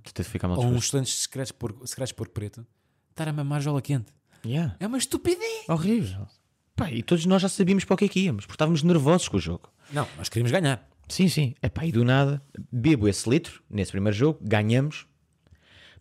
ou 0.57 0.66
uns 0.68 0.86
estudantes 0.86 1.14
secretos 1.24 1.51
porco, 1.51 1.86
secretos 1.86 2.11
porco 2.14 2.34
preto 2.34 2.66
estar 3.11 3.28
a 3.28 3.34
mamar 3.34 3.61
jola 3.61 3.82
quente. 3.82 4.11
Yeah. 4.45 4.76
É 4.80 4.88
uma 4.88 4.97
estupidez. 4.97 5.68
Horrível. 5.70 6.28
Pá, 6.76 6.91
e 6.91 7.03
todos 7.03 7.26
nós 7.26 7.41
já 7.41 7.49
sabíamos 7.49 7.86
para 7.86 7.93
o 7.93 7.97
que 7.97 8.05
é 8.05 8.07
que 8.07 8.19
íamos, 8.21 8.45
porque 8.45 8.55
estávamos 8.55 8.82
nervosos 8.84 9.28
com 9.28 9.38
o 9.38 9.39
jogo. 9.39 9.69
Não, 9.91 10.07
nós 10.17 10.30
queríamos 10.30 10.51
ganhar. 10.51 10.88
Sim, 11.07 11.28
sim. 11.28 11.53
Epá, 11.61 11.86
e 11.86 11.91
do 11.91 12.03
nada, 12.03 12.41
bebo 12.71 13.07
esse 13.07 13.30
litro 13.30 13.61
nesse 13.69 13.91
primeiro 13.91 14.17
jogo, 14.17 14.39
ganhamos. 14.41 15.05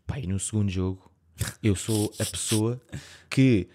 Pá, 0.07 0.19
e 0.19 0.27
no 0.27 0.39
segundo 0.39 0.71
jogo, 0.71 1.11
eu 1.63 1.75
sou 1.77 2.13
a 2.19 2.25
pessoa 2.25 2.81
que 3.29 3.69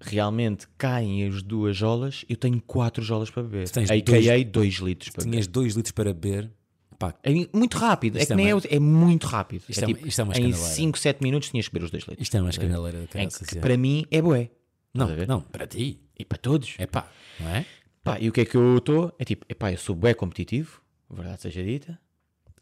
realmente 0.00 0.66
caem 0.76 1.26
as 1.26 1.42
duas 1.42 1.76
jolas, 1.76 2.24
eu 2.28 2.36
tenho 2.36 2.60
quatro 2.60 3.02
jolas 3.02 3.30
para 3.30 3.42
beber. 3.42 3.68
Tu 3.68 3.74
tens 3.74 3.90
A.K.A. 3.90 4.44
dois 4.44 4.74
litros 4.74 5.10
para 5.10 5.24
beber. 5.24 5.30
Tinhas 5.30 5.46
dois 5.46 5.74
litros 5.74 5.92
para 5.92 6.12
beber. 6.12 6.50
Pá, 6.98 7.14
É 7.22 7.30
muito 7.52 7.78
rápido, 7.78 8.18
é 8.18 8.26
que 8.26 8.32
é 8.32 8.36
nem 8.36 8.50
é, 8.50 8.54
é 8.68 8.78
muito 8.78 9.26
rápido. 9.26 9.64
Isto 9.68 9.80
é 9.80 9.84
é 9.84 9.86
tipo, 9.86 10.06
isto 10.06 10.20
é 10.20 10.24
uma 10.24 10.34
em 10.34 10.50
escandaleira. 10.50 10.74
5, 10.74 10.98
7 10.98 11.22
minutos 11.22 11.48
tinhas 11.48 11.66
que 11.66 11.72
beber 11.72 11.84
os 11.86 11.90
dois 11.90 12.04
litros. 12.04 12.22
isto 12.22 12.36
é 12.36 12.40
uma 12.40 12.50
escandaleira 12.50 13.06
que, 13.06 13.18
é. 13.58 13.60
para 13.60 13.76
mim 13.76 14.06
é 14.10 14.20
bué. 14.20 14.50
Não, 14.94 15.08
não, 15.26 15.40
para 15.40 15.66
ti. 15.66 16.01
E 16.18 16.24
para 16.24 16.38
todos. 16.38 16.74
É 16.78 16.86
pá, 16.86 17.10
não 17.40 17.48
é? 17.50 17.66
Pá, 18.04 18.18
e 18.20 18.28
o 18.28 18.32
que 18.32 18.40
é 18.40 18.44
que 18.44 18.56
eu 18.56 18.78
estou? 18.78 19.14
É 19.18 19.24
tipo, 19.24 19.44
epá, 19.48 19.72
eu 19.72 19.78
sou 19.78 19.94
bué 19.94 20.12
competitivo, 20.14 20.80
verdade 21.10 21.42
seja 21.42 21.62
dita. 21.62 21.98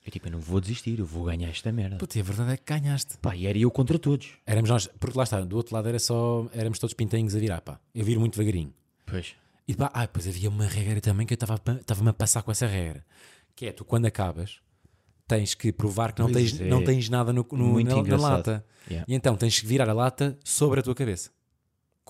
É 0.06 0.10
tipo, 0.10 0.28
eu 0.28 0.32
não 0.32 0.38
vou 0.40 0.60
desistir, 0.60 0.98
eu 0.98 1.04
vou 1.04 1.24
ganhar 1.24 1.48
esta 1.48 1.70
merda. 1.70 1.96
Puta, 1.98 2.16
e 2.16 2.20
a 2.20 2.24
verdade 2.24 2.52
é 2.52 2.56
que 2.56 2.64
ganhaste. 2.66 3.18
Pá, 3.18 3.36
e 3.36 3.46
era 3.46 3.58
eu 3.58 3.70
contra 3.70 3.98
todos. 3.98 4.30
Éramos 4.46 4.70
nós, 4.70 4.86
porque 4.98 5.16
lá 5.16 5.24
está, 5.24 5.40
do 5.40 5.56
outro 5.56 5.74
lado 5.74 5.88
era 5.88 5.98
só, 5.98 6.46
éramos 6.54 6.78
todos 6.78 6.94
pintainhos 6.94 7.34
a 7.34 7.38
virar, 7.38 7.60
pá. 7.60 7.78
Eu 7.94 8.04
viro 8.04 8.18
muito 8.20 8.32
devagarinho. 8.38 8.72
Pois. 9.04 9.34
E 9.68 9.74
pá, 9.74 9.90
ah, 9.92 10.02
depois 10.02 10.26
havia 10.26 10.48
uma 10.48 10.64
regra 10.66 11.00
também 11.00 11.26
que 11.26 11.34
eu 11.34 11.36
estava 11.36 11.54
estava-me 11.80 12.08
a 12.08 12.12
passar 12.14 12.42
com 12.42 12.50
essa 12.50 12.66
regra. 12.66 13.04
Que 13.54 13.66
é, 13.66 13.72
tu 13.72 13.84
quando 13.84 14.06
acabas, 14.06 14.58
tens 15.28 15.54
que 15.54 15.70
provar 15.70 16.12
que 16.12 16.20
não, 16.22 16.30
Pois 16.32 16.50
tens, 16.52 16.60
é. 16.60 16.64
não 16.68 16.82
tens 16.82 17.08
nada 17.08 17.32
no, 17.32 17.46
no- 17.52 17.80
na, 17.84 18.02
na 18.02 18.16
lata. 18.16 18.64
Yeah. 18.90 19.04
E 19.06 19.14
então 19.14 19.36
tens 19.36 19.60
que 19.60 19.66
virar 19.66 19.88
a 19.88 19.92
lata 19.92 20.36
sobre 20.42 20.80
a 20.80 20.82
tua 20.82 20.94
cabeça. 20.94 21.30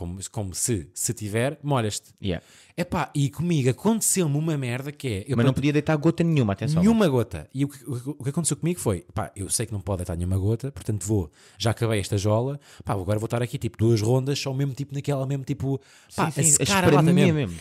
Como, 0.01 0.19
como 0.31 0.55
se, 0.55 0.89
se 0.95 1.13
tiver, 1.13 1.59
molhas-te. 1.63 2.15
Yeah. 2.23 2.43
Epá, 2.75 3.11
e 3.15 3.29
comigo 3.29 3.69
aconteceu-me 3.69 4.35
uma 4.35 4.57
merda 4.57 4.91
que 4.91 5.07
é. 5.07 5.25
Eu 5.29 5.37
Mas 5.37 5.45
não 5.45 5.53
podia 5.53 5.75
deitar 5.75 5.95
gota 5.97 6.25
nenhuma, 6.25 6.55
atenção. 6.55 6.81
nenhuma 6.81 7.07
gota. 7.07 7.47
E 7.53 7.67
o 7.67 7.69
que, 7.69 7.85
o, 7.85 8.17
o 8.19 8.25
que 8.25 8.31
aconteceu 8.31 8.57
comigo 8.57 8.81
foi: 8.81 9.05
pá, 9.13 9.31
eu 9.37 9.51
sei 9.51 9.67
que 9.67 9.73
não 9.75 9.81
pode 9.83 9.99
deitar 9.99 10.17
nenhuma 10.17 10.39
gota, 10.39 10.73
portanto 10.73 11.05
vou, 11.07 11.31
já 11.59 11.73
acabei 11.73 12.01
esta 12.01 12.17
jola, 12.17 12.59
pá, 12.83 12.95
agora 12.95 13.19
vou 13.19 13.27
estar 13.27 13.43
aqui 13.43 13.59
tipo 13.59 13.77
duas 13.77 14.01
rondas, 14.01 14.39
só 14.39 14.55
mesmo 14.55 14.73
tipo 14.73 14.95
naquela, 14.95 15.27
mesmo 15.27 15.45
tipo, 15.45 15.79
pá, 16.17 16.31
Sim, 16.31 16.45
sim, 16.45 16.57
a 16.59 16.63
a 16.63 16.81
lata 16.81 16.87
espremer 16.97 17.15
mesmo. 17.15 17.35
mesmo. 17.35 17.61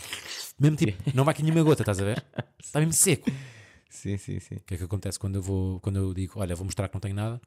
Mesmo 0.58 0.76
tipo, 0.78 1.10
não 1.14 1.24
vai 1.24 1.32
aqui 1.32 1.42
nenhuma 1.42 1.62
gota, 1.62 1.82
estás 1.82 2.00
a 2.00 2.04
ver? 2.04 2.24
Está 2.64 2.78
mesmo 2.80 2.94
seco. 2.94 3.30
Sim, 3.90 4.16
sim, 4.16 4.40
sim. 4.40 4.54
O 4.54 4.60
que 4.60 4.72
é 4.72 4.76
que 4.78 4.84
acontece 4.84 5.18
quando 5.18 5.34
eu 5.34 5.42
vou, 5.42 5.78
quando 5.80 5.96
eu 5.96 6.14
digo, 6.14 6.40
olha, 6.40 6.56
vou 6.56 6.64
mostrar 6.64 6.88
que 6.88 6.94
não 6.94 7.00
tenho 7.00 7.14
nada? 7.14 7.38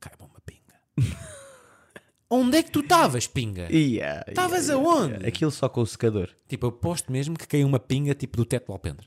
Cai-me 0.00 0.24
uma 0.24 0.40
pinga. 0.40 0.80
Onde 2.32 2.58
é 2.58 2.62
que 2.62 2.70
tu 2.70 2.78
estavas, 2.78 3.26
pinga? 3.26 3.66
Yeah, 3.72 4.24
Estavas 4.28 4.68
yeah, 4.68 4.88
aonde? 4.88 5.14
yeah. 5.14 5.28
Aquilo 5.28 5.50
só 5.50 5.68
com 5.68 5.80
o 5.80 5.86
secador. 5.86 6.28
Tipo, 6.46 6.66
eu 6.66 6.70
aposto 6.70 7.10
mesmo 7.10 7.36
que 7.36 7.44
caiu 7.46 7.66
uma 7.66 7.80
pinga 7.80 8.14
tipo 8.14 8.36
do 8.36 8.44
teto 8.44 8.66
do 8.66 8.72
alpendre. 8.72 9.04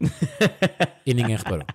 e 1.05 1.13
ninguém 1.13 1.38
reparou. 1.38 1.65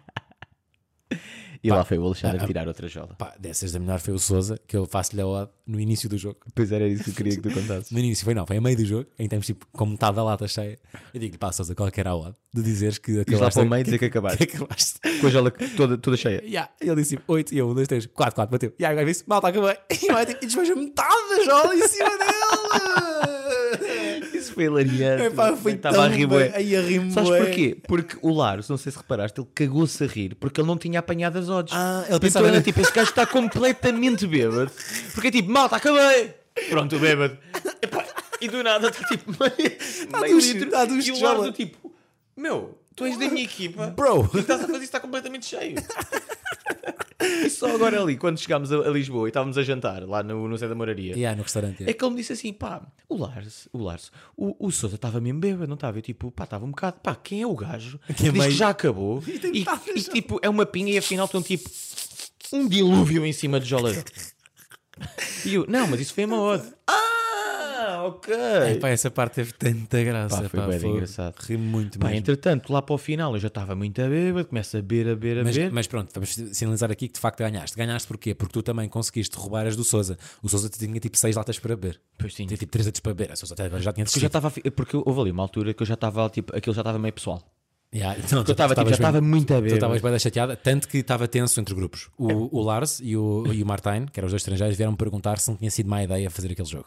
E 1.63 1.71
lá 1.71 1.85
foi 1.85 1.99
o 1.99 2.05
Alexandre 2.05 2.43
a 2.43 2.47
tirar 2.47 2.69
outra 2.69 2.89
jola. 2.89 3.15
Pá, 3.19 3.35
dessas 3.39 3.73
da 3.73 3.79
melhor 3.79 3.99
foi 4.01 4.15
o 4.15 4.19
Souza, 4.19 4.59
que 4.67 4.77
eu 4.77 4.87
faço-lhe 4.87 5.21
a 5.21 5.27
ode 5.27 5.51
no 5.67 5.81
início 5.81 6.09
do 6.09 6.17
jogo. 6.17 6.39
Pois 6.55 6.71
era 6.73 6.87
isso 6.87 7.05
que 7.05 7.11
eu 7.11 7.15
queria 7.15 7.35
que 7.35 7.43
tu 7.43 7.51
contasses. 7.51 7.91
No 7.91 7.99
início 7.99 8.25
foi 8.25 8.35
não, 8.35 8.47
foi 8.47 8.57
a 8.57 8.61
meio 8.61 8.77
do 8.77 8.85
jogo, 8.85 9.07
em 9.19 9.25
que 9.25 9.29
temos 9.29 9.47
tipo 9.47 9.67
com 9.73 9.87
metade 9.87 10.17
da 10.17 10.23
lata 10.23 10.47
cheia. 10.49 10.79
Eu 11.13 11.21
digo-lhe, 11.21 11.39
pá, 11.39 11.53
Souza, 11.53 11.75
qual 11.75 11.89
é 11.89 11.91
que 11.91 12.01
era 12.01 12.11
a 12.11 12.17
ode? 12.17 12.37
De 12.55 12.63
dizeres 12.63 12.99
que 12.99 13.13
Diz 13.13 13.17
lá 13.19 13.23
acabaste. 13.23 13.61
para 13.61 13.67
o 13.67 13.71
meio 13.71 13.85
dizer 13.85 13.99
que 13.99 14.05
acabaste. 14.07 14.39
que 14.47 14.57
acabaste. 14.57 15.01
Com 15.21 15.27
a 15.27 15.31
jola 15.31 15.51
toda, 15.77 15.99
toda 15.99 16.17
cheia. 16.17 16.43
Yeah. 16.45 16.71
E 16.81 16.87
ele 16.89 16.97
disse 16.97 17.17
tipo, 17.17 17.33
8 17.33 17.55
e 17.55 17.59
eu, 17.59 17.69
1, 17.69 17.75
2, 17.75 17.89
3, 17.89 18.07
4, 18.07 18.35
4, 18.35 18.51
bateu. 18.51 18.73
E 18.79 18.85
aí 18.85 18.93
o 18.93 18.97
gajo 18.97 19.09
disse, 19.09 19.25
malta, 19.27 19.49
acabei. 19.49 19.77
E 20.03 20.13
vai 20.13 20.27
tipo, 20.27 20.45
e 20.45 20.47
despeja 20.47 20.75
metade 20.75 21.37
da 21.37 21.45
jola 21.45 21.75
em 21.75 21.89
cima 21.89 22.11
dele. 22.11 23.38
Foi 24.59 24.65
hilariante. 24.65 25.23
Epá, 25.25 25.57
foi 25.57 25.73
Estava 25.73 25.95
tão 25.95 26.05
a 26.05 26.09
rir 26.09 26.27
bué. 26.27 26.49
bem. 26.49 26.57
Aí 26.57 26.77
a 26.77 26.81
rir 26.81 27.13
Sabes 27.13 27.31
porquê? 27.31 27.77
Porque 27.87 28.17
o 28.23 28.33
Lars, 28.35 28.69
não 28.69 28.77
sei 28.77 28.91
se 28.91 28.99
reparaste, 28.99 29.41
ele 29.41 29.49
cagou-se 29.55 30.03
a 30.03 30.07
rir 30.09 30.35
porque 30.35 30.61
ele 30.61 30.67
não 30.67 30.77
tinha 30.77 30.99
apanhado 30.99 31.39
as 31.39 31.49
odds. 31.49 31.73
Ah, 31.77 32.01
ele 32.01 32.07
Então 32.09 32.21
pensava- 32.21 32.49
era 32.49 32.61
tipo, 32.61 32.81
esse 32.81 32.93
gajo 32.93 33.11
está 33.11 33.25
completamente 33.25 34.27
bêbado. 34.27 34.71
Porque 35.15 35.29
é 35.29 35.31
tipo, 35.31 35.51
malta, 35.51 35.77
acabei. 35.77 36.35
Pronto, 36.69 36.99
bêbado. 36.99 37.39
Epá, 37.81 38.05
e 38.41 38.49
do 38.49 38.63
nada 38.65 38.89
está 38.89 39.07
tipo 39.07 39.31
meio, 39.39 40.21
meio 40.23 40.39
litro. 40.41 40.65
está 40.69 40.85
e 40.87 41.11
o. 41.13 41.21
Lars 41.23 41.43
do 41.43 41.53
tipo, 41.53 41.93
meu, 42.37 42.77
tu 42.99 43.05
és 43.07 43.19
da 43.19 43.29
minha 43.29 43.45
equipa. 43.45 43.87
Bro. 43.89 44.21
O 44.21 44.29
que 44.29 44.39
estás 44.41 44.61
a 44.61 44.65
fazer 44.67 44.75
isso 44.77 44.85
está 44.85 45.01
completamente 45.01 45.47
cheio. 45.47 45.77
E 47.21 47.51
só 47.51 47.75
agora 47.75 48.01
ali, 48.01 48.17
quando 48.17 48.39
chegámos 48.39 48.73
a, 48.73 48.77
a 48.77 48.91
Lisboa 48.91 49.27
e 49.29 49.31
estávamos 49.31 49.59
a 49.59 49.63
jantar 49.63 50.03
lá 50.05 50.23
no, 50.23 50.47
no 50.49 50.57
Zé 50.57 50.69
da 50.69 50.75
Moraria, 50.75 51.15
Yeah, 51.17 51.37
no 51.37 51.43
restaurante. 51.43 51.83
é 51.89 51.93
que 51.93 52.05
ele 52.05 52.11
me 52.13 52.17
disse 52.19 52.33
assim, 52.33 52.53
pá, 52.53 52.81
o 53.09 53.17
Lars, 53.17 53.69
o 53.73 53.79
Lars, 53.83 54.13
o, 54.37 54.67
o 54.67 54.71
Sousa 54.71 54.95
estava 54.97 55.21
mesmo 55.21 55.41
bêbado, 55.41 55.67
não 55.67 55.75
estava? 55.75 55.99
Eu 55.99 56.03
tipo, 56.03 56.31
pá, 56.31 56.45
estava 56.45 56.65
um 56.65 56.71
bocado, 56.71 56.99
pá, 57.03 57.15
quem 57.17 57.43
é 57.43 57.47
o 57.47 57.55
gajo? 57.55 57.99
Que 58.07 58.13
é 58.13 58.15
Que 58.15 58.23
diz 58.25 58.33
meio- 58.33 58.45
que 58.51 58.57
já 58.57 58.69
acabou 58.71 59.23
e, 59.27 59.65
e, 59.97 60.03
tipo, 60.03 60.39
é 60.43 60.49
uma 60.49 60.65
pinga 60.65 60.91
e 60.91 60.99
afinal 60.99 61.27
estão 61.27 61.43
tipo 61.43 61.69
um 62.53 62.69
dilúvio 62.69 63.25
em 63.27 63.33
cima 63.33 63.59
de 63.59 63.67
jolador. 63.69 64.05
E 65.45 65.55
eu, 65.55 65.65
não, 65.69 65.87
mas 65.89 66.01
isso 66.01 66.15
foi 66.15 66.25
uma 66.25 66.41
ode. 66.41 66.73
Ah, 66.87 67.18
ok. 68.07 68.35
Pá, 68.81 68.89
essa 68.89 69.11
parte 69.11 69.35
teve 69.35 69.53
tanta 69.53 70.03
graça. 70.03 70.43
Pá, 70.43 70.49
foi 70.49 70.61
bué 70.61 70.79
de 70.79 70.87
engraçado. 70.87 71.35
Ri 71.41 71.57
muito 71.57 71.99
Pá, 71.99 72.07
mesmo. 72.09 72.19
entretanto, 72.21 72.73
lá 72.73 72.83
para 72.83 72.95
o 72.95 72.99
final 72.99 73.35
eu 73.35 73.41
já 73.41 73.49
estava 73.49 73.75
muito 73.75 74.01
a 74.03 74.09
bêbado, 74.09 74.47
começa 74.49 74.79
a 74.79 74.83
beber, 74.83 75.07
a 75.13 75.15
beber, 75.15 75.39
a 75.41 75.45
Mas, 75.45 75.57
beber. 75.57 75.73
mas 75.73 75.87
pronto, 75.87 76.11
vamos 76.15 76.31
sinalizar 76.53 76.91
aqui 76.91 77.09
que 77.09 77.15
de 77.15 77.21
facto 77.21 77.39
ganhaste. 77.39 77.77
Ganhaste 77.77 78.09
porquê? 78.09 78.35
Porque 78.35 78.53
tu 78.53 78.63
também 78.63 78.89
conseguiste 78.89 79.37
roubar 79.37 79.67
as 79.67 79.77
do 79.77 79.85
Souza. 79.85 80.17
O 80.43 80.49
Souza 80.49 80.69
tinha 80.69 80.99
tipo 81.01 81.17
6 81.17 81.37
latas 81.37 81.59
para 81.59 81.77
beber. 81.77 82.01
Pois 82.19 82.35
sim. 82.35 82.47
Tinha 82.47 82.57
tipo 82.59 82.73
3 82.73 82.87
latas 82.87 83.01
para 83.01 83.15
beber. 83.15 83.33
A 83.33 83.37
Souza 83.37 83.55
até 83.55 83.65
agora 83.67 83.83
já 83.83 83.93
tinha 83.93 84.05
Porque 84.05 84.19
eu 84.19 84.23
já 84.23 84.29
desistido. 84.29 84.49
estava, 84.49 84.49
a 84.49 84.51
fi- 84.51 84.71
porque 84.71 84.97
houve 84.97 85.21
ali 85.21 85.31
uma 85.31 85.43
altura 85.43 85.73
que 85.75 85.83
eu 85.83 85.87
já 85.87 85.95
estava, 85.95 86.29
tipo, 86.31 86.57
aquilo 86.57 86.75
já 86.75 86.81
estava 86.83 86.99
meio 86.99 87.13
pessoal. 87.13 87.43
Yeah, 87.95 88.21
então, 88.23 88.41
Eu 88.47 88.53
estava, 88.53 88.75
tu 88.75 88.81
tipo, 88.81 88.91
já 88.91 88.97
bem- 88.97 89.07
estava 89.07 89.21
muito 89.23 89.51
a 89.51 89.57
Tu 89.57 89.63
beber. 89.63 89.75
estavas 89.77 90.03
bem 90.03 90.19
chateada, 90.19 90.55
tanto 90.57 90.87
que 90.87 90.99
estava 90.99 91.27
tenso 91.27 91.59
entre 91.59 91.75
grupos. 91.75 92.11
O, 92.19 92.59
o 92.59 92.63
Lars 92.63 93.01
e 93.03 93.17
o, 93.17 93.47
e 93.51 93.63
o 93.63 93.67
Martin, 93.67 94.05
que 94.13 94.21
eram 94.21 94.27
os 94.27 94.33
dois 94.33 94.43
estrangeiros, 94.43 94.77
vieram-me 94.77 94.99
perguntar 94.99 95.39
se 95.39 95.49
não 95.49 95.57
tinha 95.57 95.71
sido 95.71 95.89
má 95.89 96.05
ideia 96.05 96.29
fazer 96.31 96.53
aquele 96.53 96.69
jogo. 96.69 96.85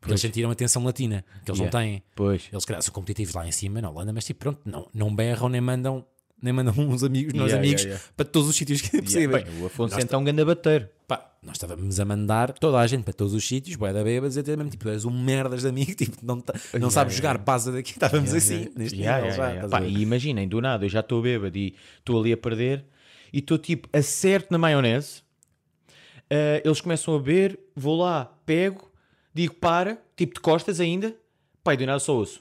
Porque 0.00 0.12
eles 0.12 0.20
sentiram 0.20 0.50
a 0.50 0.54
tensão 0.54 0.84
latina, 0.84 1.24
que 1.44 1.50
eles 1.50 1.60
Yeah. 1.60 1.64
não 1.64 1.70
têm. 1.70 2.02
Pois. 2.14 2.48
Eles, 2.52 2.64
calhar, 2.64 2.82
são 2.82 2.92
competitivos 2.92 3.34
lá 3.34 3.46
em 3.46 3.52
cima, 3.52 3.80
na 3.80 3.90
Holanda, 3.90 4.12
mas 4.12 4.24
tipo, 4.24 4.40
pronto, 4.40 4.60
não, 4.64 4.88
não 4.94 5.14
berram 5.14 5.48
nem 5.48 5.60
mandam, 5.60 6.04
nem 6.40 6.52
mandam 6.52 6.74
uns 6.78 7.02
amigos, 7.02 7.32
nós 7.32 7.48
Yeah, 7.48 7.58
amigos, 7.66 7.84
yeah, 7.84 8.02
para 8.16 8.24
todos 8.26 8.48
os 8.48 8.56
sítios 8.56 8.80
que 8.82 8.96
é 8.96 9.02
possível. 9.02 9.42
Bem, 9.42 9.60
o 9.60 9.66
Afonso 9.66 9.98
então 10.00 10.20
um 10.20 10.24
ganda 10.24 10.44
bater. 10.44 10.90
Pá, 11.08 11.32
nós 11.42 11.54
estávamos 11.56 11.98
a 12.00 12.04
mandar 12.04 12.52
toda 12.52 12.78
a 12.78 12.86
gente 12.86 13.04
para 13.04 13.12
todos 13.12 13.32
os 13.32 13.46
sítios, 13.46 13.76
boé 13.76 13.92
da 13.92 14.02
bêbados, 14.04 14.36
até 14.36 14.54
mesmo 14.56 14.70
tipo, 14.70 14.88
és 14.88 15.04
um 15.04 15.10
merdas 15.10 15.62
de 15.62 15.68
amigo, 15.68 15.94
tipo, 15.96 16.16
não, 16.22 16.40
ta- 16.40 16.54
não 16.80 16.90
sabes 16.90 17.14
jogar, 17.14 17.38
passa 17.38 17.70
daqui, 17.72 17.92
estávamos 17.92 18.34
assim, 18.34 18.68
neste 18.76 18.98
Yeah, 19.00 19.30
já. 19.30 19.68
Pá, 19.68 19.82
e 19.82 20.02
imaginem, 20.02 20.46
do 20.48 20.60
nada, 20.60 20.84
eu 20.84 20.88
já 20.88 21.00
estou 21.00 21.22
bêbado 21.22 21.56
e 21.56 21.74
estou 21.98 22.20
ali 22.20 22.32
a 22.32 22.36
perder 22.36 22.84
e 23.32 23.38
estou 23.38 23.56
tipo, 23.58 23.88
acerto 23.96 24.48
na 24.52 24.58
maionese. 24.58 25.22
Ah, 26.30 26.60
eles 26.64 26.80
começam 26.80 27.14
a 27.14 27.18
beber, 27.18 27.58
vou 27.74 27.96
lá, 28.00 28.24
pego, 28.44 28.90
digo 29.36 29.54
para, 29.54 29.98
tipo 30.16 30.34
de 30.34 30.40
costas 30.40 30.80
ainda. 30.80 31.14
Pai, 31.62 31.76
do 31.76 31.84
nada 31.86 31.98
só 31.98 32.14
ouço. 32.16 32.40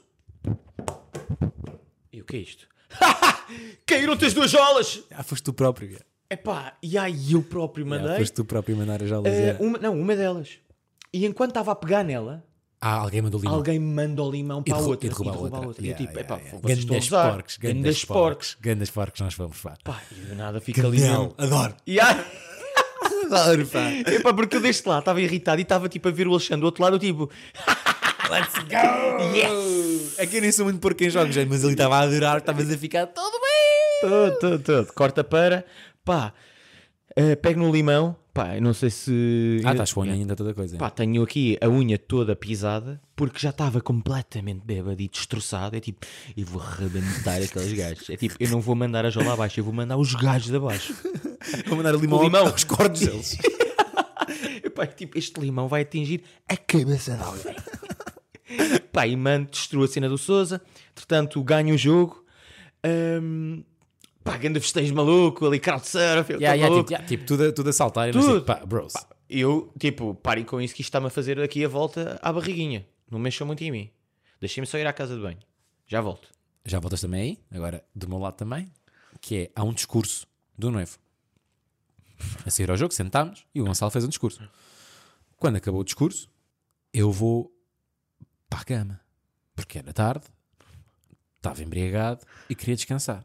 E 2.12 2.22
o 2.22 2.26
que 2.26 2.38
é 2.38 2.39
isto? 2.39 2.68
Caíram-te 3.86 4.26
as 4.26 4.34
duas 4.34 4.50
jolas! 4.50 5.04
Ah, 5.12 5.24
foste 5.24 5.43
tu 5.43 5.54
próprio. 5.54 5.88
yeah. 5.89 6.06
Epá, 6.30 6.78
e 6.82 6.98
aí 6.98 7.34
eu 7.34 7.43
próprio 7.43 7.86
Yeah, 7.86 8.04
mandei. 8.04 8.20
foste 8.20 8.34
tu 8.34 8.46
próprio 8.46 8.76
mandar 8.78 9.04
a 9.04 9.06
jaula. 9.06 9.28
Ah, 9.28 9.32
yeah. 9.32 9.64
uma, 9.64 9.78
não, 9.78 10.00
uma 10.00 10.16
delas. 10.16 10.58
E 11.14 11.26
enquanto 11.26 11.52
estava 11.52 11.72
a 11.72 11.76
pegar 11.76 12.04
nela, 12.04 12.43
Ah, 12.82 12.93
alguém 12.96 13.22
mandou 13.22 13.39
limão. 13.39 13.56
alguém 13.56 13.80
manda 13.80 14.24
o 14.24 14.32
limão 14.32 14.62
E 14.66 14.70
para 14.70 14.80
a 14.80 14.82
outra. 14.82 15.06
e 15.06 15.10
derruba 15.10 15.32
a 15.32 15.38
outra. 15.38 15.84
E 15.84 15.89
eu 15.89 15.96
Yeah, 15.96 15.98
tipo, 15.98 16.18
yeah, 16.18 16.22
epá, 16.22 16.36
yeah. 16.38 16.60
vocês 16.62 16.80
estão 16.80 16.96
a 16.96 17.00
Gandas 17.00 17.08
usar. 17.08 17.32
porcos, 17.32 17.58
Gandas 17.58 17.76
gandas 17.78 18.06
porcos. 18.06 18.16
porcos. 18.56 18.58
Gandas 18.62 18.89
porcos 18.91 19.22
nós 19.22 19.34
fomos, 19.34 19.60
pá. 19.62 19.78
Pá, 19.84 20.02
e 20.12 20.16
do 20.16 20.36
nada 20.36 20.60
fica 20.62 20.86
ali 20.88 21.00
mesmo. 21.02 21.34
adoro. 21.38 21.76
E 21.86 22.00
Adoro, 23.26 23.65
pá. 23.67 23.91
epá, 24.11 24.34
porque 24.34 24.57
eu 24.57 24.61
deste 24.61 24.88
lá 24.88 24.99
estava 24.99 25.21
irritado 25.21 25.59
e 25.59 25.63
estava 25.63 25.89
tipo 25.89 26.07
a 26.07 26.11
ver 26.11 26.28
o 26.28 26.32
Alexandre 26.32 26.61
do 26.61 26.65
outro 26.65 26.84
lado, 26.84 26.95
eu 26.95 26.99
tipo, 26.99 27.30
Let's 28.30 28.57
go! 28.57 29.36
Yes! 29.36 30.30
Que 30.30 30.38
eu 30.38 30.41
nem 30.41 30.51
sou 30.51 30.65
muito 30.65 30.80
porco 30.80 31.03
em 31.03 31.09
jogos, 31.09 31.36
mas 31.36 31.63
ele 31.63 31.73
estava 31.73 31.97
a 31.97 32.01
adorar, 32.01 32.38
estavas 32.38 32.71
a 32.71 32.78
ficar 32.78 33.05
todo 33.07 33.39
bem. 33.39 34.09
todo, 34.09 34.39
todo, 34.39 34.59
todo. 34.63 34.93
Corta 34.93 35.23
para, 35.23 35.63
pá, 36.03 36.34
eh, 37.15 37.36
pego 37.36 37.59
no 37.59 37.71
limão, 37.71 38.15
pá, 38.36 38.55
eu 38.55 38.61
não 38.61 38.73
sei 38.73 38.89
se. 38.91 39.61
Ah, 39.63 39.71
estás 39.71 39.93
com 39.93 40.01
a 40.01 40.03
unha 40.03 40.13
ainda 40.13 40.36
toda 40.36 40.51
a 40.51 40.53
coisa. 40.53 40.77
Pá, 40.77 40.89
tenho 40.91 41.23
aqui 41.23 41.57
a 41.61 41.69
unha 41.69 41.97
toda 41.97 42.36
pisada 42.36 43.01
porque 43.15 43.39
já 43.39 43.49
estava 43.49 43.79
completamente 43.79 44.61
bêbado 44.65 45.01
e 45.01 45.07
destroçado. 45.07 45.75
É 45.75 45.79
tipo, 45.79 46.05
eu 46.36 46.45
vou 46.45 46.61
arrebentar 46.61 47.41
aqueles 47.41 47.71
gajos. 47.73 48.09
É 48.09 48.17
tipo, 48.17 48.36
eu 48.38 48.49
não 48.49 48.59
vou 48.59 48.75
mandar 48.75 49.05
a 49.05 49.09
jola 49.09 49.33
abaixo, 49.33 49.59
eu 49.59 49.63
vou 49.63 49.73
mandar 49.73 49.97
os 49.97 50.13
gajos 50.13 50.49
de 50.51 50.57
abaixo. 50.57 50.93
Vou 51.67 51.77
mandar 51.77 51.93
o 51.95 51.99
limão, 51.99 52.19
O 52.19 52.23
limão. 52.23 52.47
aos 52.47 52.63
cortes 52.63 53.05
deles. 53.05 53.38
Epá, 54.63 54.88
tipo, 54.88 55.15
este 55.15 55.39
limão 55.39 55.67
vai 55.67 55.83
atingir 55.83 56.23
a 56.49 56.57
cabeça 56.57 57.15
de 57.15 57.21
alguém. 57.21 57.55
Pá, 58.91 59.05
e 59.05 59.15
mano, 59.15 59.45
destrua 59.45 59.86
a 59.86 59.88
cena 59.88 60.09
do 60.09 60.17
Souza. 60.17 60.59
Entretanto, 60.91 61.43
ganha 61.43 61.71
o 61.73 61.77
jogo. 61.77 62.25
Ahm, 62.83 63.61
pá, 64.26 64.36
ganda 64.38 64.59
festejo 64.59 64.93
maluco, 64.93 65.45
ali 65.45 65.59
crowdsurf, 65.59 66.32
eu 66.34 66.39
Yeah, 66.41 66.55
yeah, 66.55 66.69
maluco. 66.69 66.84
tipo, 66.89 66.91
yeah, 66.93 67.07
tipo, 67.07 67.26
tudo, 67.26 67.53
tudo 67.53 67.69
a 67.69 67.73
saltar. 67.73 68.11
Tudo. 68.11 68.26
sei, 68.26 68.41
pá, 68.41 68.55
bros. 68.65 68.93
Eu, 69.30 69.71
tipo, 69.80 70.15
parem 70.15 70.43
com 70.43 70.59
isso 70.59 70.73
que 70.73 70.82
isto 70.82 70.89
está-me 70.89 71.07
a 71.07 71.09
fazer 71.09 71.39
aqui 71.39 71.63
a 71.63 71.67
volta 71.67 72.19
à 72.21 72.34
barriguinha. 72.34 72.86
Não 73.09 73.19
mexam 73.19 73.45
muito 73.45 73.63
em 73.63 73.71
mim. 73.71 73.89
Deixem-me 74.41 74.67
só 74.67 74.78
ir 74.78 74.88
à 74.88 74.91
casa 74.91 75.15
de 75.15 75.21
banho. 75.21 75.38
Já 75.88 76.01
volto. 76.01 76.28
Já 76.65 76.80
voltas 76.80 76.99
também 77.01 77.21
aí? 77.21 77.39
Agora, 77.55 77.84
do 77.95 78.09
meu 78.09 78.17
lado 78.17 78.36
também. 78.36 78.71
Que 79.21 79.36
é, 79.38 79.51
há 79.55 79.63
um 79.63 79.71
discurso 79.73 80.28
do 80.57 80.71
noivo. 80.71 80.97
A 82.45 82.49
sair 82.49 82.69
ao 82.69 82.78
jogo, 82.78 82.93
sentámos 82.93 83.45
e 83.53 83.61
o 83.61 83.65
Gonçalo 83.65 83.91
fez 83.91 84.03
um 84.03 84.09
discurso. 84.09 84.41
Quando 85.38 85.57
acabou 85.57 85.82
o 85.82 85.84
discurso, 85.84 86.30
eu 86.91 87.11
vou 87.11 87.51
para 88.49 88.61
a 88.61 88.63
cama. 88.65 89.01
Porque 89.55 89.78
era 89.78 89.93
tarde, 89.93 90.26
estava 91.38 91.61
embriagado 91.61 92.26
e 92.49 92.55
queria 92.55 92.76
descansar. 92.76 93.23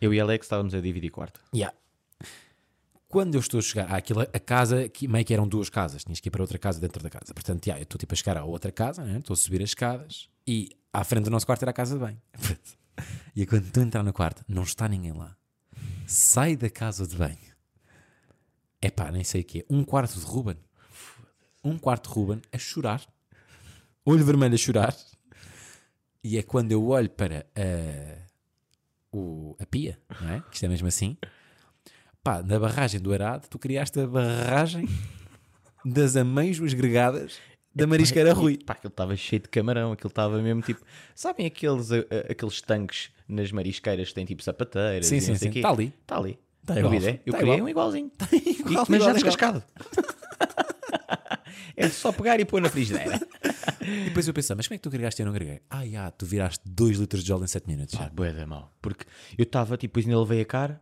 Eu 0.00 0.14
e 0.14 0.20
Alex 0.20 0.46
estávamos 0.46 0.74
a 0.74 0.80
dividir 0.80 1.10
quarto. 1.10 1.40
Yeah. 1.54 1.76
Quando 3.08 3.34
eu 3.34 3.40
estou 3.40 3.58
a 3.58 3.62
chegar 3.62 3.92
àquela 3.92 4.28
a 4.32 4.38
casa, 4.38 4.88
que 4.88 5.08
meio 5.08 5.24
que 5.24 5.32
eram 5.32 5.48
duas 5.48 5.70
casas, 5.70 6.04
tinhas 6.04 6.20
que 6.20 6.28
ir 6.28 6.30
para 6.30 6.42
outra 6.42 6.58
casa 6.58 6.78
dentro 6.78 7.02
da 7.02 7.08
casa. 7.08 7.32
Portanto, 7.32 7.66
yeah, 7.66 7.80
eu 7.80 7.84
estou 7.84 7.98
tipo 7.98 8.12
a 8.12 8.16
chegar 8.16 8.36
à 8.36 8.44
outra 8.44 8.70
casa, 8.70 9.02
né? 9.02 9.18
estou 9.18 9.34
a 9.34 9.36
subir 9.36 9.62
as 9.62 9.70
escadas 9.70 10.28
e 10.46 10.70
à 10.92 11.02
frente 11.04 11.24
do 11.24 11.30
nosso 11.30 11.46
quarto 11.46 11.62
era 11.62 11.70
a 11.70 11.74
casa 11.74 11.94
de 11.94 12.00
banho. 12.00 12.20
e 13.34 13.46
quando 13.46 13.66
estou 13.66 13.82
a 13.82 13.86
entrar 13.86 14.02
no 14.02 14.12
quarto, 14.12 14.44
não 14.46 14.62
está 14.62 14.86
ninguém 14.86 15.12
lá. 15.12 15.36
Sai 16.06 16.54
da 16.54 16.70
casa 16.70 17.06
de 17.06 17.16
banho. 17.16 17.38
É 18.80 18.90
pá, 18.90 19.10
nem 19.10 19.24
sei 19.24 19.40
o 19.40 19.44
quê. 19.44 19.66
Um 19.68 19.82
quarto 19.82 20.18
de 20.18 20.24
Ruben. 20.24 20.56
Um 21.64 21.78
quarto 21.78 22.08
de 22.08 22.14
Ruben 22.14 22.42
a 22.52 22.58
chorar. 22.58 23.02
Olho 24.04 24.24
vermelho 24.24 24.54
a 24.54 24.58
chorar. 24.58 24.96
E 26.22 26.38
é 26.38 26.42
quando 26.42 26.72
eu 26.72 26.86
olho 26.88 27.10
para 27.10 27.46
a, 27.56 28.27
o, 29.12 29.56
a 29.60 29.66
pia, 29.66 29.98
não 30.20 30.30
é? 30.30 30.40
Que 30.48 30.54
isto 30.54 30.64
é 30.64 30.68
mesmo 30.68 30.88
assim. 30.88 31.16
Pá, 32.22 32.42
na 32.42 32.58
barragem 32.58 33.00
do 33.00 33.12
Arado, 33.12 33.46
tu 33.48 33.58
criaste 33.58 33.98
a 34.00 34.06
barragem 34.06 34.88
das 35.84 36.16
ameijoas 36.16 36.74
gregadas 36.74 37.38
da 37.74 37.86
Marisqueira 37.86 38.32
Rui. 38.32 38.58
Pá, 38.64 38.72
aquilo 38.74 38.90
estava 38.90 39.14
cheio 39.16 39.40
de 39.42 39.48
camarão. 39.48 39.92
Aquilo 39.92 40.08
estava 40.08 40.40
mesmo 40.42 40.60
tipo. 40.62 40.80
Sabem 41.14 41.46
aqueles, 41.46 41.92
a- 41.92 41.98
a- 41.98 42.32
aqueles 42.32 42.60
tanques 42.60 43.10
nas 43.28 43.52
marisqueiras 43.52 44.08
que 44.08 44.14
têm 44.14 44.24
tipo 44.24 44.42
sapateiras? 44.42 45.06
Sim, 45.06 45.20
sim, 45.20 45.34
sim. 45.36 45.48
Está 45.50 45.70
ali. 45.70 45.94
Está 46.02 46.16
ali. 46.18 46.38
Tá 46.66 46.74
Eu 46.74 46.78
igual. 46.80 46.92
bidé. 46.92 47.20
Eu 47.24 47.32
Tá 47.32 47.38
criei 47.38 47.54
igual. 47.54 47.66
um 47.66 47.68
igualzinho. 47.70 48.10
igual, 48.32 48.84
E- 48.84 48.90
mas 48.90 48.90
já 48.90 48.94
igual, 48.96 49.00
igual. 49.00 49.14
descascado. 49.14 49.64
É 51.76 51.88
só 51.88 52.12
pegar 52.12 52.38
e 52.40 52.44
pôr 52.44 52.60
na 52.60 52.68
frigideira. 52.68 53.20
e 53.82 54.04
depois 54.04 54.26
eu 54.26 54.34
pensei, 54.34 54.54
mas 54.56 54.66
como 54.66 54.74
é 54.74 54.78
que 54.78 54.82
tu 54.82 54.88
agregaste 54.88 55.20
e 55.20 55.22
eu 55.22 55.26
não 55.26 55.32
greguei? 55.32 55.60
Ah, 55.70 55.86
já, 55.86 56.10
tu 56.10 56.26
viraste 56.26 56.62
2 56.66 56.98
litros 56.98 57.22
de 57.22 57.28
gel 57.28 57.42
em 57.42 57.46
7 57.46 57.66
minutos. 57.66 57.94
Pá, 57.94 58.10
boa 58.12 58.32
da 58.32 58.46
mal. 58.46 58.72
Porque 58.80 59.04
eu 59.36 59.42
estava, 59.42 59.76
tipo, 59.76 59.98
ainda 59.98 60.18
levei 60.18 60.40
a 60.40 60.44
cara. 60.44 60.80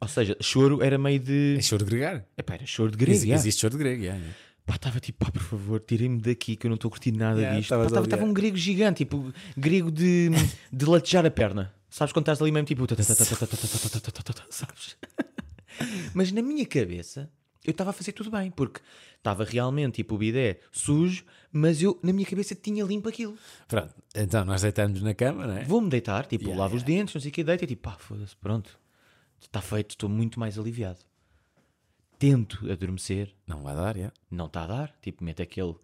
Ou 0.00 0.08
seja, 0.08 0.36
choro 0.40 0.82
era 0.82 0.96
meio 0.96 1.20
de. 1.20 1.56
É 1.58 1.62
choro 1.62 1.84
de 1.84 1.90
gregar? 1.90 2.24
É 2.36 2.42
pá, 2.42 2.54
era 2.54 2.66
choro 2.66 2.90
de 2.90 2.96
grego. 2.96 3.12
Existe, 3.12 3.32
existe 3.32 3.60
choro 3.60 3.72
de 3.72 3.78
grego, 3.78 4.02
yeah, 4.02 4.18
yeah. 4.18 4.38
Pá, 4.64 4.76
estava 4.76 4.98
tipo, 4.98 5.24
pá, 5.24 5.30
por 5.30 5.42
favor, 5.42 5.80
tirem-me 5.80 6.20
daqui 6.20 6.56
que 6.56 6.66
eu 6.66 6.70
não 6.70 6.76
estou 6.76 6.90
curtindo 6.90 7.18
nada 7.18 7.38
yeah, 7.38 7.58
disto. 7.58 7.74
Estava 8.02 8.24
um 8.24 8.32
grego 8.32 8.56
gigante, 8.56 9.04
tipo, 9.04 9.32
grego 9.56 9.90
de, 9.90 10.30
de 10.72 10.86
latejar 10.86 11.26
a 11.26 11.30
perna. 11.30 11.72
Sabes 11.90 12.12
quando 12.12 12.24
estás 12.24 12.40
ali 12.40 12.50
mesmo 12.50 12.66
tipo. 12.66 12.86
Sabes? 14.50 14.96
Mas 16.14 16.32
na 16.32 16.42
minha 16.42 16.66
cabeça 16.66 17.30
eu 17.64 17.70
estava 17.70 17.90
a 17.90 17.92
fazer 17.92 18.12
tudo 18.12 18.30
bem, 18.30 18.50
porque 18.50 18.80
estava 19.16 19.42
realmente 19.44 19.96
tipo 19.96 20.14
o 20.14 20.18
bidé 20.18 20.60
sujo, 20.70 21.24
mas 21.50 21.80
eu 21.82 21.98
na 22.02 22.12
minha 22.12 22.26
cabeça 22.26 22.54
tinha 22.54 22.84
limpo 22.84 23.08
aquilo. 23.08 23.36
Pronto, 23.66 23.94
então 24.14 24.44
nós 24.44 24.62
deitamos 24.62 25.00
na 25.02 25.14
cama, 25.14 25.46
não 25.46 25.56
é? 25.56 25.64
Vou-me 25.64 25.88
deitar, 25.88 26.26
tipo, 26.26 26.44
Yeah, 26.44 26.62
lavo 26.62 26.76
os 26.76 26.82
dentes, 26.82 27.14
não 27.14 27.20
sei 27.22 27.30
o 27.30 27.34
que, 27.34 27.42
deito 27.42 27.64
e 27.64 27.66
tipo, 27.66 27.82
pá, 27.82 27.96
foda-se, 27.98 28.36
pronto. 28.36 28.78
Está 29.40 29.60
feito, 29.60 29.90
estou 29.90 30.08
muito 30.08 30.38
mais 30.38 30.58
aliviado. 30.58 31.00
Tento 32.18 32.70
adormecer, 32.70 33.34
Não 33.46 33.62
vai 33.62 33.74
dar, 33.74 33.96
já. 33.96 34.12
não 34.30 34.46
está 34.46 34.62
a 34.64 34.66
dar, 34.66 34.96
tipo, 35.02 35.22
mete 35.24 35.42
aquele, 35.42 35.74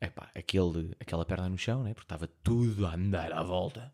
epá, 0.00 0.30
aquele, 0.34 0.94
aquela 1.00 1.24
perna 1.24 1.48
no 1.48 1.58
chão, 1.58 1.82
né? 1.82 1.94
porque 1.94 2.04
estava 2.04 2.28
tudo 2.42 2.86
a 2.86 2.94
andar 2.94 3.32
à 3.32 3.42
volta. 3.42 3.92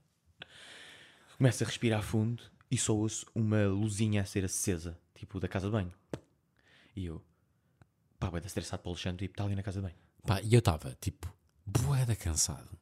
Começo 1.36 1.62
a 1.62 1.66
respirar 1.66 2.02
fundo 2.02 2.42
e 2.70 2.76
só 2.76 2.94
ouço 2.94 3.24
uma 3.34 3.66
luzinha 3.66 4.22
a 4.22 4.24
ser 4.24 4.44
acesa, 4.44 4.98
tipo, 5.14 5.38
da 5.40 5.46
casa 5.48 5.66
de 5.66 5.72
banho. 5.72 5.92
E 6.98 7.04
eu, 7.06 7.22
pá, 8.18 8.28
vai 8.28 8.40
dar 8.40 8.48
estressado 8.48 8.82
para 8.82 8.90
o 8.90 8.92
Alexandre, 8.92 9.18
tipo, 9.26 9.32
está 9.34 9.44
ali 9.44 9.54
na 9.54 9.62
casa 9.62 9.78
de 9.80 9.86
banho. 9.86 9.96
Pá, 10.26 10.40
e 10.42 10.52
eu 10.52 10.58
estava, 10.58 10.96
tipo, 11.00 11.32
boeda 11.64 12.16
cansado. 12.16 12.76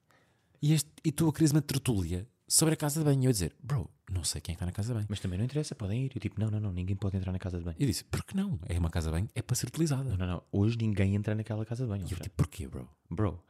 E, 0.62 0.72
este, 0.72 0.90
e 1.04 1.12
tu 1.12 1.28
a 1.28 1.32
queres 1.32 1.52
uma 1.52 1.60
tertúlia 1.60 2.26
sobre 2.48 2.72
a 2.74 2.76
casa 2.76 3.00
de 3.00 3.04
banho. 3.04 3.22
E 3.22 3.26
eu 3.26 3.28
a 3.28 3.32
dizer, 3.32 3.54
bro, 3.62 3.90
não 4.10 4.24
sei 4.24 4.40
quem 4.40 4.52
é 4.52 4.54
que 4.54 4.56
está 4.56 4.66
na 4.66 4.72
casa 4.72 4.88
de 4.88 4.94
banho. 4.94 5.06
Mas 5.10 5.20
também 5.20 5.38
não 5.38 5.44
interessa, 5.44 5.74
podem 5.74 6.06
ir. 6.06 6.12
Eu 6.14 6.20
tipo, 6.20 6.40
não, 6.40 6.50
não, 6.50 6.58
não, 6.60 6.72
ninguém 6.72 6.96
pode 6.96 7.16
entrar 7.16 7.30
na 7.30 7.38
casa 7.38 7.58
de 7.58 7.64
banho. 7.64 7.76
E 7.78 7.82
eu 7.82 7.86
disse, 7.86 8.04
por 8.04 8.24
que 8.24 8.34
não? 8.34 8.58
É 8.66 8.78
uma 8.78 8.88
casa 8.90 9.08
de 9.10 9.12
banho, 9.16 9.28
é 9.34 9.42
para 9.42 9.54
ser 9.54 9.66
utilizada. 9.66 10.08
Não, 10.10 10.16
não, 10.16 10.26
não, 10.26 10.42
hoje 10.50 10.78
ninguém 10.78 11.14
entra 11.14 11.34
naquela 11.34 11.64
casa 11.66 11.84
de 11.84 11.90
banho. 11.90 12.06
E 12.08 12.12
eu 12.12 12.18
tipo, 12.18 12.34
porquê, 12.36 12.66
bro? 12.66 12.88
Bro, 13.10 13.44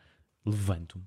levanto-me. 0.44 1.04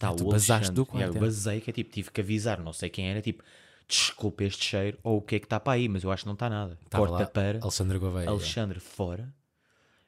Tá 0.00 0.08
Ah, 0.08 0.14
tu 0.14 0.24
o 0.26 0.30
basaste 0.30 0.52
Alexandre. 0.52 0.74
do 0.74 0.86
quarto, 0.86 0.98
Yeah, 1.02 1.16
eu 1.18 1.22
é? 1.22 1.26
basei 1.26 1.60
que 1.60 1.70
é 1.70 1.72
tipo, 1.72 1.90
tive 1.92 2.10
que 2.10 2.20
avisar, 2.20 2.60
não 2.60 2.72
sei 2.72 2.90
quem 2.90 3.08
era, 3.08 3.22
tipo, 3.22 3.44
desculpa 3.90 4.44
este 4.44 4.64
cheiro 4.64 4.98
ou 5.02 5.18
o 5.18 5.22
que 5.22 5.36
é 5.36 5.38
que 5.40 5.46
está 5.46 5.58
para 5.60 5.74
aí, 5.74 5.88
mas 5.88 6.02
eu 6.04 6.10
acho 6.12 6.22
que 6.22 6.26
não 6.28 6.34
está 6.34 6.48
nada. 6.48 6.78
Estava 6.84 7.06
Corta 7.06 7.24
lá 7.24 7.30
para 7.30 7.58
Alexandre 7.60 7.98
Gouveia. 7.98 8.28
Alexandre 8.28 8.80
fora 8.80 9.34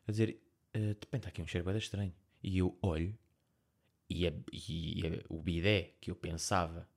a 0.07 0.11
dizer, 0.11 0.39
"Eh, 0.73 0.79
de 0.79 0.87
repente 0.89 1.17
está 1.17 1.29
aqui 1.29 1.43
um 1.43 1.47
cheiro 1.47 1.67
bem 1.67 1.77
estranho. 1.77 2.13
E 2.43 2.59
eu 2.59 2.77
olho 2.83 3.15
e, 4.09 4.27
a- 4.27 4.33
e 4.53 5.03
a- 5.07 5.25
o 5.29 5.41
bidé 5.43 5.95
que 6.01 6.11
eu 6.11 6.15
pensava 6.17 6.89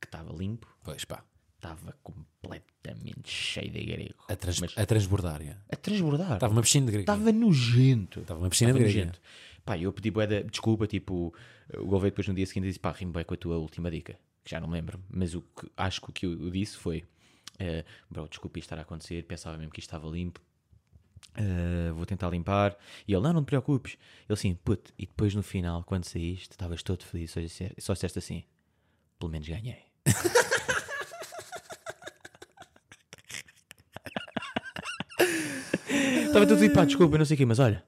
que 0.00 0.06
estava 0.06 0.32
limpo 0.32 0.66
Pois 0.82 1.04
pá, 1.04 1.24
estava 1.56 1.92
completamente 2.02 3.28
cheio 3.30 3.70
de 3.70 3.84
grego. 3.84 4.14
a, 4.28 4.36
trans, 4.36 4.60
Mas 4.60 4.76
a 4.76 4.86
transbordar. 4.86 5.42
já. 5.42 5.56
a 5.70 5.76
transbordar. 5.76 6.34
Estava 6.34 6.52
uma 6.52 6.62
piscina 6.62 6.86
de 6.86 6.92
grego. 6.92 7.02
Estava 7.10 7.32
nojento. 7.32 8.20
Estava 8.20 8.40
uma 8.40 8.50
piscina 8.50 8.72
de 8.72 8.78
Estava 8.82 8.92
grego. 9.06 9.18
Pá, 9.64 9.78
eu 9.78 9.90
pedi 9.92 10.10
de 10.10 10.42
desculpa, 10.44 10.86
tipo, 10.86 11.34
o 11.78 11.86
Gouveia 11.86 12.10
depois 12.10 12.28
no 12.28 12.34
dia 12.34 12.44
seguinte 12.46 12.66
disse, 12.66 12.78
pá, 12.78 12.92
rimo 12.92 13.12
bem 13.12 13.24
com 13.24 13.32
a 13.32 13.36
tua 13.36 13.56
última 13.56 13.90
dica, 13.90 14.18
que 14.44 14.50
já 14.50 14.60
não 14.60 14.68
me 14.68 14.74
lembro, 14.74 15.02
mas 15.10 15.34
o 15.34 15.40
que 15.42 15.70
acho 15.76 16.00
que 16.02 16.10
o 16.10 16.12
que 16.12 16.26
eu 16.26 16.50
disse 16.50 16.76
foi, 16.76 17.04
eh, 17.58 17.84
bro, 18.10 18.28
desculpa 18.28 18.58
isto 18.58 18.66
estar 18.66 18.78
a 18.78 18.82
acontecer, 18.82 19.24
pensava 19.24 19.56
mesmo 19.56 19.72
que 19.72 19.80
isto 19.80 19.88
estava 19.88 20.06
limpo, 20.08 20.40
"Ah, 21.34 21.92
vou 21.94 22.04
tentar 22.06 22.28
limpar. 22.30 22.76
E 23.08 23.12
ele, 23.14 23.22
não, 23.22 23.32
não 23.32 23.42
te 23.42 23.46
preocupes. 23.46 23.92
Ele 24.28 24.32
assim, 24.34 24.54
puto, 24.54 24.92
e 24.98 25.06
depois 25.06 25.34
no 25.34 25.42
final, 25.42 25.82
quando 25.84 26.04
saíste, 26.04 26.50
estavas 26.52 26.82
todo 26.82 27.02
feliz, 27.04 27.30
só 27.30 27.40
disseste, 27.40 27.74
só 27.80 27.92
disseste 27.94 28.18
assim, 28.18 28.44
pelo 29.18 29.32
menos 29.32 29.48
ganhei. 29.48 29.82
Estava 36.26 36.46
tudo 36.46 36.60
tipo, 36.60 36.74
pá, 36.74 36.84
desculpa, 36.84 37.16
não 37.18 37.24
sei 37.24 37.34
o 37.34 37.38
quê, 37.38 37.46
mas 37.46 37.58
olha, 37.58 37.82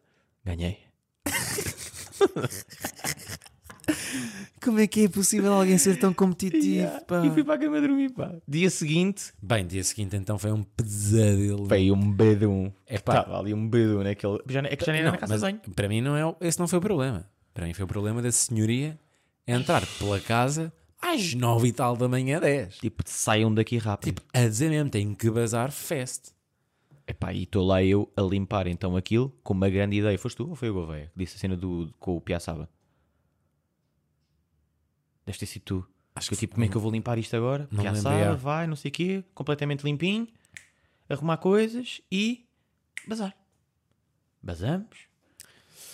ganhei. 0.45 0.79
Como 4.67 4.81
é 4.81 4.87
que 4.89 5.05
é 5.05 5.09
possível 5.09 5.53
alguém 5.53 5.79
ser 5.79 5.97
tão 5.97 6.13
competitivo? 6.13 6.91
pá? 7.07 7.25
E 7.25 7.31
fui 7.31 7.45
para 7.45 7.55
a 7.55 7.59
cama 7.59 7.81
dormir, 7.81 8.11
pá. 8.11 8.35
Dia 8.49 8.69
seguinte, 8.69 9.33
Bem, 9.41 9.65
dia 9.65 9.85
seguinte 9.85 10.17
então 10.17 10.37
foi 10.39 10.51
um 10.51 10.65
pesadelo. 10.65 11.67
veio 11.67 11.95
um 11.95 12.11
bedum. 12.13 12.73
É 12.85 12.99
pá. 12.99 13.21
Estava 13.21 13.39
ali 13.39 13.55
um 13.55 13.69
bedum 13.69 14.03
naquele. 14.03 14.41
Já, 14.49 14.61
é 14.61 14.75
que 14.75 14.85
já 14.85 14.91
nem 14.93 15.03
era 15.03 15.11
Não, 15.11 15.13
na 15.15 15.19
casa 15.19 15.33
mas 15.35 15.41
de 15.41 15.47
banho. 15.61 15.75
para 15.77 15.89
mim 15.89 16.01
não 16.01 16.17
é, 16.17 16.35
esse 16.41 16.59
não 16.59 16.67
foi 16.67 16.81
o 16.81 16.83
problema. 16.83 17.25
Para 17.55 17.65
mim 17.65 17.73
foi 17.75 17.85
o 17.85 17.89
problema 17.89 18.21
da 18.21 18.33
senhoria 18.33 18.99
entrar 19.47 19.87
pela 19.99 20.19
casa 20.19 20.73
às 21.01 21.33
nove 21.35 21.69
e 21.69 21.73
tal 21.73 21.97
da 21.97 22.09
manhã, 22.09 22.41
10. 22.41 22.79
Tipo, 22.79 23.05
saiam 23.07 23.55
daqui 23.55 23.79
rápido. 23.79 24.17
Tipo, 24.17 24.23
a 24.35 24.49
dizer 24.49 24.69
mesmo, 24.69 24.91
tem 24.91 25.15
que 25.15 25.31
bazar 25.31 25.71
fest. 25.71 26.31
Epá, 27.07 27.33
e 27.33 27.45
estou 27.45 27.65
lá 27.65 27.85
eu 27.85 28.11
a 28.17 28.21
limpar 28.23 28.67
então 28.67 28.97
aquilo 28.97 29.33
com 29.45 29.55
uma 29.55 29.71
grande 29.71 29.97
ideia. 29.99 30.19
Foste 30.19 30.39
tu 30.39 30.49
ou 30.49 30.57
foi 30.57 30.71
o 30.71 30.75
Gouveia 30.75 31.07
que 31.13 31.19
disse 31.21 31.37
a 31.37 31.39
cena 31.39 31.57
do, 31.57 31.89
com 32.01 32.17
o 32.17 32.21
Piaçaba? 32.21 32.69
Deves 35.27 35.39
ter 35.39 35.47
sido 35.47 35.63
tu. 35.65 35.87
Acho 36.15 36.29
que 36.29 36.35
eu, 36.35 36.39
tipo, 36.39 36.55
como 36.55 36.65
é 36.65 36.69
que 36.69 36.77
eu 36.77 36.81
vou 36.81 36.91
limpar 36.91 37.19
isto 37.19 37.37
agora? 37.37 37.69
Não 37.71 37.83
lembrei, 37.85 38.13
é. 38.21 38.35
vai, 38.35 38.67
não 38.67 38.77
sei 38.77 38.89
o 38.91 38.93
quê, 38.93 39.25
completamente 39.35 39.83
limpinho, 39.85 40.27
arrumar 41.11 41.37
coisas 41.37 42.01
e 42.11 42.47
bazar. 43.07 43.37
Bazamos, 44.43 44.97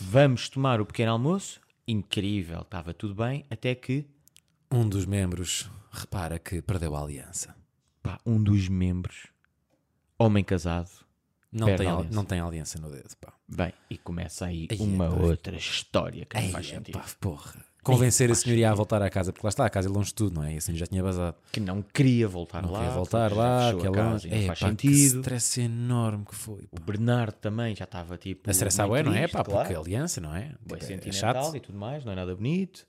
vamos 0.00 0.48
tomar 0.48 0.80
o 0.80 0.86
pequeno 0.86 1.12
almoço, 1.12 1.60
incrível, 1.88 2.60
estava 2.60 2.92
tudo 2.94 3.14
bem, 3.14 3.44
até 3.50 3.74
que 3.74 4.06
Um 4.70 4.88
dos 4.88 5.06
membros 5.06 5.68
repara 5.90 6.38
que 6.38 6.60
perdeu 6.62 6.94
a 6.94 7.00
aliança. 7.02 7.56
pá, 8.02 8.20
um 8.24 8.40
dos 8.42 8.68
membros, 8.68 9.26
homem 10.18 10.44
casado, 10.44 10.90
Não 11.50 11.74
tem, 11.76 11.86
a 11.88 12.02
não 12.04 12.24
tem 12.24 12.38
aliança 12.40 12.78
no 12.80 12.90
dedo, 12.90 13.16
pá. 13.16 13.32
vem 13.48 13.72
e 13.90 13.98
começa 13.98 14.46
aí 14.46 14.68
Ai, 14.70 14.76
uma 14.78 15.08
pá. 15.08 15.14
outra 15.16 15.56
história 15.56 16.24
que 16.26 16.38
não 16.40 16.48
faz 16.50 16.66
Ei, 16.68 16.74
sentido. 16.76 16.98
pá, 16.98 17.04
porra. 17.20 17.64
Convencer 17.82 18.30
a 18.30 18.34
senhoria 18.34 18.70
a 18.70 18.74
voltar 18.74 19.02
à 19.02 19.10
casa, 19.10 19.32
porque 19.32 19.44
lá 19.44 19.48
está, 19.48 19.66
a 19.66 19.70
casa 19.70 19.88
é 19.88 19.90
longe 19.92 20.08
de 20.08 20.14
tudo, 20.14 20.34
não 20.36 20.44
é? 20.44 20.54
E 20.54 20.56
assim 20.58 20.74
já 20.76 20.86
tinha 20.86 21.02
bazado. 21.02 21.36
que 21.50 21.58
não 21.58 21.82
queria 21.82 22.28
voltar 22.28 22.62
Não 22.62 22.70
lá. 22.70 22.78
queria 22.78 22.94
voltar 22.94 23.32
lá, 23.32 23.72
que 23.74 23.86
é 24.28 24.46
faz 24.46 24.60
pá, 24.60 24.70
Que 24.74 24.88
sentido. 24.88 25.18
stress 25.20 25.60
enorme 25.60 26.24
que 26.24 26.34
foi. 26.34 26.68
O 26.70 26.76
pá. 26.76 26.82
Bernardo 26.86 27.34
também 27.34 27.74
já 27.74 27.84
estava 27.84 28.16
tipo. 28.16 28.48
A 28.48 28.52
estressar 28.52 28.86
meio 28.88 28.98
é, 28.98 29.02
não 29.02 29.12
é? 29.14 29.26
Pá, 29.26 29.42
claro. 29.42 29.60
porque 29.66 29.74
a 29.74 29.78
aliança, 29.80 30.20
não 30.20 30.34
é? 30.34 30.52
Bué 30.64 30.78
Tipo, 30.78 30.84
é 30.84 30.86
sentimental 30.86 31.44
chato. 31.44 31.56
e 31.56 31.60
tudo 31.60 31.76
mais, 31.78 32.04
não 32.04 32.12
é 32.12 32.14
nada 32.16 32.34
bonito. 32.36 32.86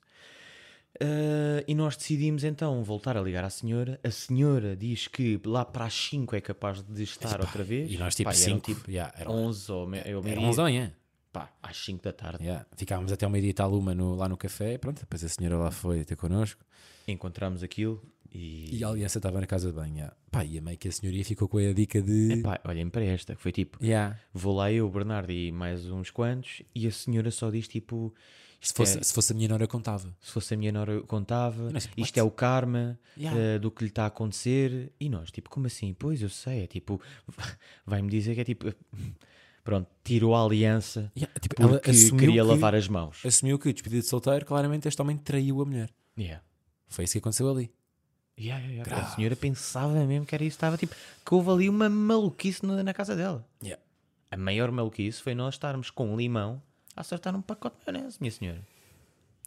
Ah, 1.01 1.63
e 1.67 1.73
nós 1.73 1.97
decidimos 1.97 2.43
então 2.43 2.83
voltar 2.83 3.17
a 3.17 3.21
ligar 3.21 3.43
à 3.43 3.49
senhora. 3.49 3.99
A 4.03 4.11
senhora 4.11 4.75
diz 4.75 5.07
que 5.07 5.39
lá 5.45 5.65
para 5.65 5.85
as 5.85 5.93
5 5.93 6.35
é 6.35 6.41
capaz 6.41 6.83
de 6.83 7.03
estar 7.03 7.39
outra 7.41 7.63
vez. 7.63 7.91
E 7.91 7.97
nós 7.97 8.15
tipo 8.15 8.29
Pá, 8.29 8.35
eram 8.35 8.43
5. 8.43 8.59
tipo 8.61 8.91
yeah, 8.91 9.11
eram, 9.17 9.31
11 9.31 9.71
ou, 9.71 9.87
me, 9.87 9.97
ou 9.97 10.03
era 10.05 10.21
meio-dia. 10.21 10.47
11 10.47 10.57
da 10.57 10.63
manhã. 10.63 10.93
Pá, 11.33 11.51
às 11.63 11.75
5 11.83 12.01
da 12.03 12.13
tarde. 12.13 12.43
Yeah. 12.43 12.65
Ficávamos 12.77 13.11
até 13.11 13.25
ao 13.25 13.31
meio-dia 13.31 13.49
e 13.49 13.53
tal 13.53 13.73
uma 13.73 13.93
no- 13.95 14.15
lá 14.15 14.29
no 14.29 14.37
café. 14.37 14.77
Pronto, 14.77 14.99
depois 15.01 15.23
a 15.23 15.27
senhora 15.29 15.57
lá 15.57 15.71
foi 15.71 16.05
ter 16.05 16.15
connosco. 16.15 16.63
Encontramos 17.07 17.63
aquilo 17.63 18.01
e. 18.31 18.77
E 18.77 18.83
a 18.83 18.89
aliança 18.89 19.17
estava 19.19 19.41
na 19.41 19.47
casa 19.47 19.67
de 19.67 19.73
banho. 19.73 19.95
yeah. 19.95 20.15
Pá, 20.31 20.45
e 20.45 20.57
a 20.57 20.61
meio 20.61 20.77
que 20.77 20.87
a 20.87 20.91
senhoria 20.91 21.25
ficou 21.25 21.47
com 21.49 21.57
a 21.57 21.73
dica 21.73 22.01
de. 22.01 22.33
Epá, 22.33 22.59
olhem 22.65 22.87
para 22.89 23.03
esta, 23.03 23.35
que 23.35 23.41
foi 23.41 23.51
tipo, 23.51 23.83
Yeah. 23.83 24.17
vou 24.31 24.55
lá 24.55 24.71
eu, 24.71 24.87
Bernardo 24.89 25.31
e 25.31 25.51
mais 25.51 25.89
uns 25.89 26.11
quantos, 26.11 26.61
e 26.75 26.85
a 26.87 26.91
senhora 26.91 27.31
só 27.31 27.49
diz 27.49 27.67
tipo, 27.67 28.13
Se, 28.61 28.71
fosse, 28.73 28.99
é- 28.99 29.03
se 29.03 29.11
fosse 29.11 29.33
a 29.33 29.35
minha 29.35 29.49
nora, 29.49 29.67
contava. 29.67 30.15
se 30.21 30.31
fosse 30.31 30.53
a 30.53 30.57
minha 30.57 30.71
nora 30.71 31.01
contava, 31.01 31.71
não 31.71 31.79
sei, 31.79 31.91
isto 31.97 32.11
what? 32.15 32.19
é 32.19 32.23
o 32.23 32.29
karma 32.31 32.97
Yeah. 33.17 33.39
eh, 33.39 33.59
do 33.59 33.69
que 33.71 33.83
lhe 33.83 33.89
está 33.89 34.03
a 34.03 34.07
acontecer, 34.07 34.91
e 34.99 35.09
nós, 35.09 35.29
tipo, 35.31 35.49
como 35.49 35.65
assim? 35.67 35.93
Pois 35.93 36.21
eu 36.21 36.29
sei, 36.29 36.63
é 36.63 36.67
tipo, 36.67 37.01
vai-me 37.85 38.09
dizer 38.09 38.35
que 38.35 38.41
é 38.41 38.43
tipo, 38.45 38.73
pronto, 39.63 39.87
tirou 40.03 40.35
a 40.35 40.43
aliança 40.43 41.11
Yeah, 41.15 41.33
tipo, 41.39 41.61
ela 41.61 41.79
queria 41.79 42.11
que- 42.11 42.41
lavar 42.41 42.75
as 42.75 42.87
mãos. 42.87 43.25
Assumiu 43.25 43.57
que, 43.59 43.71
despedido 43.73 44.01
de 44.01 44.07
solteiro, 44.07 44.45
claramente 44.45 44.87
este 44.87 45.01
homem 45.01 45.17
traiu 45.17 45.61
a 45.61 45.65
mulher. 45.65 45.89
Yeah. 46.17 46.43
Foi 46.87 47.05
isso 47.05 47.13
que 47.13 47.19
aconteceu 47.19 47.49
ali. 47.49 47.71
Yeah, 48.39 48.65
yeah, 48.65 48.83
yeah. 48.89 49.07
A 49.07 49.15
senhora 49.15 49.35
pensava 49.35 49.93
mesmo 50.05 50.25
que 50.25 50.33
era 50.35 50.43
isso, 50.43 50.55
estava 50.55 50.75
tipo, 50.77 50.95
que 51.25 51.33
houve 51.35 51.49
ali 51.51 51.69
uma 51.69 51.87
maluquice 51.89 52.65
na, 52.65 52.83
na 52.83 52.93
casa 52.93 53.15
dela. 53.15 53.47
Yeah. 53.63 53.81
A 54.31 54.37
maior 54.37 54.71
maluquice 54.71 55.21
foi 55.21 55.35
nós 55.35 55.53
estarmos 55.55 55.89
com 55.91 56.11
um 56.11 56.17
limão 56.17 56.61
a 56.95 57.01
acertar 57.01 57.35
um 57.35 57.41
pacote 57.41 57.77
de 57.85 57.91
maionese, 57.91 58.17
minha 58.19 58.31
senhora. 58.31 58.61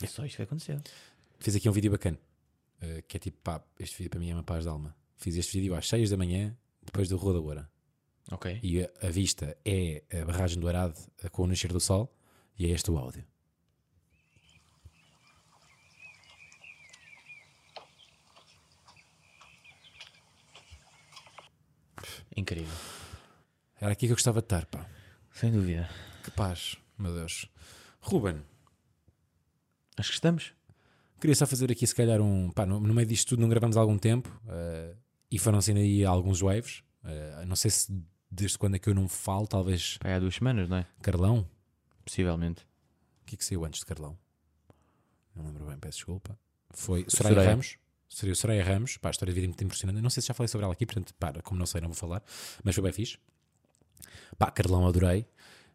É 0.01 0.07
só 0.07 0.25
isto 0.25 0.37
que 0.37 0.43
aconteceu. 0.43 0.81
Fiz 1.41 1.57
aqui 1.57 1.69
um 1.69 1.73
vídeo 1.73 1.91
bacana. 1.91 2.19
eh, 2.81 3.03
que 3.09 3.17
é 3.17 3.21
tipo, 3.21 3.39
pá, 3.43 3.61
este 3.81 3.97
vídeo 3.99 4.11
para 4.11 4.21
mim 4.21 4.31
é 4.31 4.35
uma 4.35 4.43
paz 4.45 4.63
de 4.65 4.69
alma. 4.69 4.95
Fiz 5.17 5.35
este 5.37 5.59
vídeo 5.59 5.75
às 5.75 5.89
6 5.89 6.11
da 6.11 6.17
manhã, 6.17 6.55
depois 6.85 7.09
do 7.09 7.17
Rua 7.17 7.33
da 7.33 7.41
Oura. 7.41 7.71
Ok. 8.31 8.59
E 8.63 8.83
a, 8.83 8.91
a 9.03 9.09
vista 9.11 9.57
é 9.65 10.03
a 10.21 10.25
barragem 10.25 10.59
do 10.59 10.69
Arado 10.69 10.95
com 11.31 11.43
o 11.45 11.47
nascer 11.47 11.73
do 11.73 11.81
sol. 11.81 12.13
E 12.59 12.67
é 12.67 12.71
este 12.71 12.91
o 12.91 12.99
áudio. 12.99 13.25
Incrível. 22.37 22.73
Era 23.81 23.93
aqui 23.93 24.07
que 24.07 24.13
eu 24.13 24.17
gostava 24.17 24.41
de 24.41 24.47
estar, 24.47 24.67
pá. 24.67 24.87
Sem 25.33 25.53
dúvida. 25.53 25.89
Que 26.23 26.31
paz, 26.31 26.77
meu 26.99 27.15
Deus. 27.15 27.49
Ruben, 28.01 28.43
Acho 29.97 30.11
que 30.11 30.15
estamos. 30.15 30.53
queria 31.19 31.35
só 31.35 31.47
fazer 31.47 31.71
aqui 31.73 31.87
se 31.87 31.95
calhar 31.95 32.21
um. 32.21 32.51
Pá, 32.51 32.67
no, 32.67 32.79
no 32.79 32.93
meio 32.93 33.07
disto 33.09 33.31
tudo 33.31 33.41
não 33.41 33.49
gravamos 33.49 33.77
há 33.77 33.81
algum 33.81 33.97
tempo 33.97 34.29
eh, 34.49 34.95
e 35.31 35.39
foram 35.39 35.61
sendo 35.63 35.79
aí 35.81 36.05
alguns 36.05 36.41
waves. 36.41 36.83
Eh, 37.05 37.45
não 37.47 37.57
sei 37.57 37.71
se 37.71 37.91
desde 38.37 38.59
quando 38.59 38.77
é 38.77 38.79
que 38.79 38.89
eu 38.89 38.95
não 38.95 39.09
falo, 39.09 39.47
talvez 39.47 39.97
Pai, 39.99 40.13
há 40.15 40.19
duas 40.19 40.35
semanas, 40.35 40.69
não 40.69 40.77
é? 40.79 40.87
Carlão. 41.03 41.49
Possivelmente. 42.05 42.63
O 43.23 43.27
que 43.27 43.35
é 43.35 43.39
que 43.39 43.45
saiu 43.45 43.65
antes 43.65 43.81
de 43.81 43.87
Carlão? 43.87 44.17
Não 45.35 45.47
lembro 45.47 45.67
bem, 45.67 45.79
peço 45.79 45.99
desculpa. 45.99 46.39
Foi 46.71 47.05
Soraya, 47.09 47.35
Soraya. 47.35 47.51
Ramos. 47.51 47.77
Seria 48.09 48.33
o 48.33 48.37
Soraya 48.37 48.65
Ramos. 48.65 48.97
Pá, 48.99 49.09
a 49.09 49.11
história 49.11 49.33
de 49.33 49.41
vida 49.41 49.47
é 49.47 49.49
muito 49.49 49.65
impressionante. 49.65 49.97
Eu 49.97 50.03
Não 50.03 50.11
sei 50.11 50.21
se 50.21 50.29
já 50.29 50.35
falei 50.35 50.49
sobre 50.49 50.65
ela 50.65 50.73
aqui, 50.73 50.87
portanto, 50.87 51.13
pá, 51.15 51.33
como 51.43 51.59
não 51.59 51.67
sei, 51.67 51.81
não 51.81 51.89
vou 51.89 51.97
falar. 51.97 52.23
Mas 52.63 52.75
foi 52.75 52.83
bem 52.85 52.93
fixe. 52.93 53.19
Pá, 54.39 54.51
Carlão 54.51 54.87
adorei. 54.87 55.27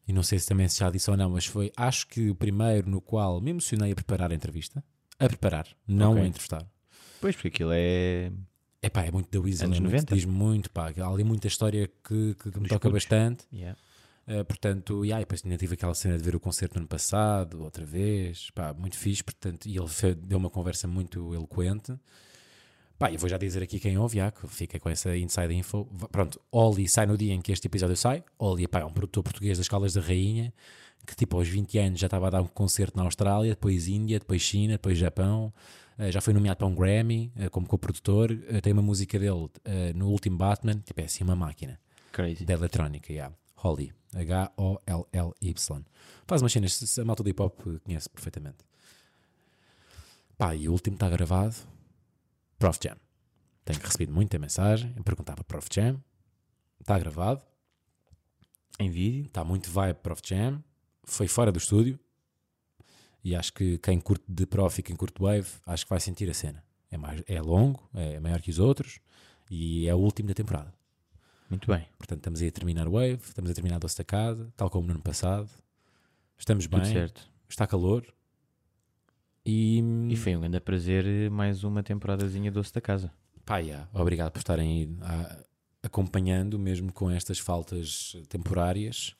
E 0.08 0.14
não 0.14 0.24
sei 0.24 0.40
se 0.40 0.48
também 0.48 0.68
se 0.68 0.80
já 0.80 0.90
disse 0.90 1.10
ou 1.12 1.18
não, 1.18 1.30
mas 1.30 1.46
foi, 1.46 1.72
acho 1.78 2.08
que 2.08 2.30
o 2.30 2.36
primeiro 2.36 2.90
no 2.90 3.00
qual 3.02 3.40
me 3.40 3.52
emocionei 3.52 3.92
a 3.92 3.96
preparar 3.96 4.32
a 4.32 4.36
entrevista. 4.36 4.84
A 5.20 5.28
preparar, 5.28 5.68
não 5.88 6.12
Ok. 6.14 6.24
a 6.24 6.28
entrevistar. 6.28 6.68
Pois, 7.20 7.36
porque 7.36 7.50
aquilo 7.50 7.72
é. 7.74 8.32
É 8.82 8.90
pá, 8.90 9.04
é 9.04 9.12
muito 9.12 9.30
da 9.30 9.40
Weasel. 9.40 9.68
Anos 9.68 9.78
é 9.78 9.82
muito- 9.82 9.94
90. 9.94 10.16
Diz 10.16 10.26
muito, 10.26 10.72
pá. 10.72 10.92
Há 10.98 11.08
ali 11.08 11.24
muita 11.24 11.48
história 11.48 11.88
que, 12.04 12.36
que, 12.36 12.52
que 12.52 12.60
me 12.60 12.68
toca 12.68 12.90
bastante. 12.90 13.46
Yeah. 13.54 13.78
Uh, 14.28 14.44
portanto, 14.46 15.06
e 15.06 15.14
aí, 15.14 15.20
depois 15.20 15.42
ainda 15.44 15.58
tive 15.58 15.74
aquela 15.76 15.94
cena 15.94 16.18
de 16.18 16.24
ver 16.24 16.36
o 16.36 16.40
concerto 16.40 16.76
no 16.76 16.82
ano 16.82 16.88
passado, 16.88 17.64
outra 17.64 17.86
vez, 17.86 18.50
pá, 18.52 18.74
muito 18.74 18.96
fixe, 18.98 19.24
portanto, 19.24 19.66
e 19.68 19.78
ele 19.78 19.88
deu 20.24 20.38
uma 20.38 20.50
conversa 20.50 20.88
muito 20.88 21.34
eloquente. 21.34 21.94
Pá, 22.98 23.12
eu 23.12 23.18
vou 23.20 23.28
já 23.30 23.38
dizer 23.38 23.62
aqui 23.64 23.80
quem 23.80 23.98
ouve, 23.98 24.18
já, 24.18 24.32
que 24.32 24.48
fica 24.48 24.80
com 24.80 24.90
essa 24.90 25.16
inside 25.16 25.54
info. 25.54 25.86
Pronto, 26.12 26.40
Oli 26.52 26.88
sai 26.88 27.06
no 27.06 27.18
dia 27.18 27.34
em 27.34 27.42
que 27.42 27.52
este 27.52 27.68
episódio 27.68 27.96
sai. 27.98 28.24
Oli 28.40 28.68
pá, 28.68 28.80
é 28.80 28.86
um 28.86 28.94
produtor 28.94 29.24
português 29.24 29.58
das 29.58 29.66
Escalas 29.66 29.94
da 29.94 30.02
Rainha, 30.02 30.54
que 31.06 31.16
tipo 31.16 31.36
aos 31.38 31.48
20 31.48 31.78
anos 31.80 32.00
já 32.00 32.08
estava 32.08 32.28
a 32.28 32.30
dar 32.32 32.42
um 32.42 32.48
concerto 32.48 32.98
na 32.98 33.04
Austrália, 33.04 33.52
depois 33.52 33.88
Índia, 33.88 34.20
depois 34.20 34.42
China, 34.42 34.74
depois 34.74 34.98
Japão. 34.98 35.52
Uh, 36.02 36.12
já 36.12 36.20
foi 36.20 36.34
nomeado 36.34 36.58
para 36.58 36.68
um 36.68 36.74
Grammy 36.74 37.32
uh, 37.36 37.50
como 37.52 37.68
co-produtor. 37.68 38.32
Uh, 38.32 38.62
tem 38.62 38.74
uma 38.74 38.82
música 38.82 39.20
dele 39.20 39.50
no 39.94 40.10
último 40.10 40.38
Batman, 40.38 40.80
tipo 40.80 41.00
é 41.00 41.04
assim 41.04 41.24
uma 41.24 41.36
máquina 41.36 41.80
Crazy. 42.12 42.44
da 42.44 42.54
eletrónica, 42.54 43.14
yeah. 43.14 43.36
Holly, 43.56 43.94
H-O-L-L-Y. 44.16 45.86
Faz 46.26 46.42
umas 46.42 46.52
cenas, 46.52 46.98
a 46.98 47.06
malta 47.06 47.22
do 47.22 47.30
hip 47.30 47.40
hop 47.42 47.60
conhece 47.84 48.10
perfeitamente. 48.10 48.58
Pá, 50.38 50.56
e 50.56 50.68
o 50.68 50.72
último 50.72 50.96
está 50.96 51.08
gravado, 51.08 51.56
Prof 52.58 52.80
Jam. 52.84 52.98
Tenho 53.64 53.80
recebido 53.80 54.12
muita 54.12 54.40
mensagem, 54.40 54.92
eu 54.98 55.04
perguntava 55.04 55.44
Prof 55.44 55.68
Jam, 55.72 56.04
está 56.80 56.98
gravado, 56.98 57.44
Em 58.80 58.90
vídeo. 58.90 59.28
está 59.28 59.44
muito 59.44 59.70
vibe 59.70 59.98
Prof 60.02 60.22
Jam, 60.26 60.64
foi 61.04 61.28
fora 61.28 61.52
do 61.52 61.60
estúdio, 61.60 62.00
e 63.24 63.36
acho 63.36 63.54
que 63.54 63.78
quem 63.78 64.00
curte 64.00 64.26
de 64.28 64.46
Prof 64.46 64.80
e 64.80 64.84
quem 64.84 64.96
curte 64.96 65.22
Wave, 65.22 65.48
acho 65.66 65.86
que 65.86 65.90
vai 65.90 66.00
sentir 66.00 66.30
a 66.30 66.34
cena. 66.34 66.64
É, 66.90 66.98
mais, 66.98 67.24
é 67.28 67.42
longo, 67.42 67.90
é 67.94 68.20
maior 68.20 68.42
que 68.42 68.50
os 68.50 68.60
outros, 68.60 69.00
e 69.50 69.88
é 69.88 69.96
o 69.96 69.98
último 69.98 70.28
da 70.28 70.34
temporada. 70.34 70.74
Muito 71.50 71.68
bem. 71.72 71.86
Portanto, 71.98 72.20
estamos 72.20 72.42
aí 72.42 72.48
a 72.48 72.52
terminar 72.52 72.88
o 72.88 72.92
Wave, 72.92 73.20
estamos 73.24 73.52
a 73.52 73.54
terminar 73.54 73.80
Doce 73.80 73.98
da 73.98 74.04
Casa, 74.04 74.52
tal 74.56 74.70
como 74.70 74.88
no 74.88 74.94
ano 74.94 75.02
passado. 75.02 75.50
Estamos 76.38 76.66
Tudo 76.66 76.82
bem, 76.82 76.92
certo. 76.92 77.28
está 77.48 77.68
calor. 77.68 78.06
E, 79.46 79.82
E 80.10 80.16
foi 80.16 80.36
um 80.36 80.42
grande 80.42 80.60
prazer 80.60 81.30
mais 81.30 81.64
uma 81.64 81.82
temporadazinha 81.84 82.52
doce 82.52 82.74
da 82.74 82.82
casa. 82.82 83.12
pá, 83.46 83.58
yeah, 83.58 83.88
obrigado 83.94 84.32
por 84.32 84.40
estarem 84.40 84.70
aí 84.70 84.98
a, 85.02 85.44
acompanhando, 85.84 86.60
mesmo 86.60 86.92
com 86.94 87.10
estas 87.10 87.40
faltas 87.40 88.16
temporárias. 88.30 89.16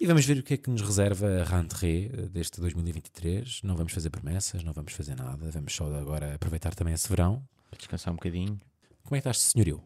E 0.00 0.06
vamos 0.06 0.24
ver 0.24 0.38
o 0.38 0.42
que 0.42 0.54
é 0.54 0.56
que 0.56 0.68
nos 0.68 0.82
reserva 0.82 1.42
a 1.42 1.44
rentrée 1.44 2.10
eh, 2.12 2.22
deste 2.28 2.60
2023. 2.60 3.62
Não 3.62 3.76
vamos 3.76 3.92
fazer 3.92 4.10
promessas, 4.10 4.64
não 4.64 4.72
vamos 4.72 4.92
fazer 4.92 5.14
nada. 5.14 5.50
Vamos 5.50 5.72
só 5.72 5.84
agora 5.94 6.34
aproveitar 6.34 6.74
também 6.74 6.92
esse 6.94 7.08
verão. 7.08 7.46
Para 7.70 7.78
descansar 7.78 8.12
um 8.12 8.16
bocadinho. 8.16 8.60
Como 9.04 9.16
é 9.16 9.20
que 9.20 9.28
estás, 9.28 9.38
senhorio? 9.40 9.82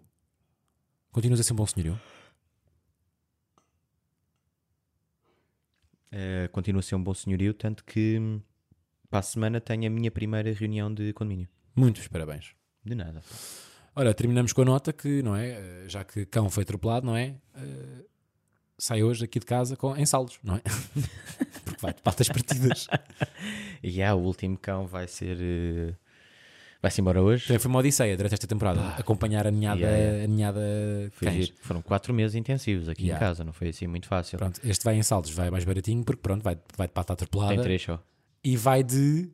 Continuas 1.13 1.41
a 1.41 1.43
ser 1.43 1.53
um 1.53 1.57
bom 1.57 1.67
senhorio? 1.67 2.01
Uh, 6.13 6.49
continua 6.51 6.81
a 6.81 6.83
ser 6.83 6.95
um 6.95 7.03
bom 7.03 7.13
senhorio, 7.13 7.53
tanto 7.53 7.85
que 7.85 8.19
hum, 8.19 8.41
para 9.11 9.19
a 9.19 9.23
semana 9.23 9.61
tenho 9.61 9.87
a 9.87 9.91
minha 9.91 10.11
primeira 10.11 10.51
reunião 10.53 10.93
de 10.93 11.13
condomínio. 11.13 11.49
Muitos 11.75 12.09
parabéns. 12.09 12.55
De 12.85 12.95
nada. 12.95 13.23
Ora, 13.95 14.15
terminamos 14.15 14.53
com 14.53 14.63
a 14.63 14.65
nota 14.65 14.93
que, 14.93 15.23
não 15.23 15.37
é? 15.37 15.49
eh, 15.51 15.85
Já 15.89 16.05
que 16.05 16.25
cão 16.27 16.49
foi 16.49 16.63
atropelado, 16.63 17.05
não 17.05 17.17
é? 17.17 17.35
Eh, 17.55 18.05
sai 18.79 19.03
hoje 19.03 19.25
aqui 19.25 19.39
de 19.39 19.47
casa 19.47 19.77
com, 19.77 19.97
em 19.97 20.05
saldos, 20.07 20.39
não 20.43 20.57
é? 20.57 20.61
Porque 21.65 21.81
vai 21.81 21.93
de 21.95 22.01
patas 22.03 22.29
partidas. 22.29 22.87
E 23.83 24.03
há, 24.03 24.15
o 24.15 24.21
último 24.23 24.57
cão 24.59 24.87
vai 24.87 25.07
ser. 25.07 25.37
eh, 25.41 25.95
vai-se 26.83 27.01
embora 27.01 27.23
hoje. 27.23 27.47
Também 27.47 27.59
foi 27.61 27.69
uma 27.69 27.79
odisseia 27.79 28.17
durante 28.17 28.33
esta 28.33 28.47
temporada. 28.47 28.81
acompanhar 28.99 29.47
a 29.47 29.51
ninhada, 29.51 29.81
Yeah, 29.81 29.97
yeah. 29.99 30.25
a 30.25 30.27
ninhada. 30.27 30.61
Foram 31.61 31.83
quatro 31.83 32.13
meses 32.13 32.35
intensivos 32.35 32.89
aqui 32.89 33.03
Yeah. 33.05 33.17
em 33.25 33.29
casa, 33.29 33.45
não 33.45 33.53
foi 33.53 33.69
assim 33.69 33.87
muito 33.87 34.09
fácil. 34.09 34.39
Pronto, 34.39 34.61
este 34.65 34.83
vai 34.85 34.97
em 34.97 35.03
saldos, 35.03 35.31
vai 35.31 35.51
mais 35.51 35.65
baratinho, 35.65 36.03
porque 36.05 36.21
pronto, 36.21 36.43
vai, 36.43 36.59
vai 36.77 36.89
de 36.89 36.95
pata 36.95 37.13
atropelada. 37.13 37.55
Tem 37.55 37.63
três 37.63 37.83
só. 37.83 38.03
E 38.43 38.57
vai 38.57 38.83
de 38.83 39.29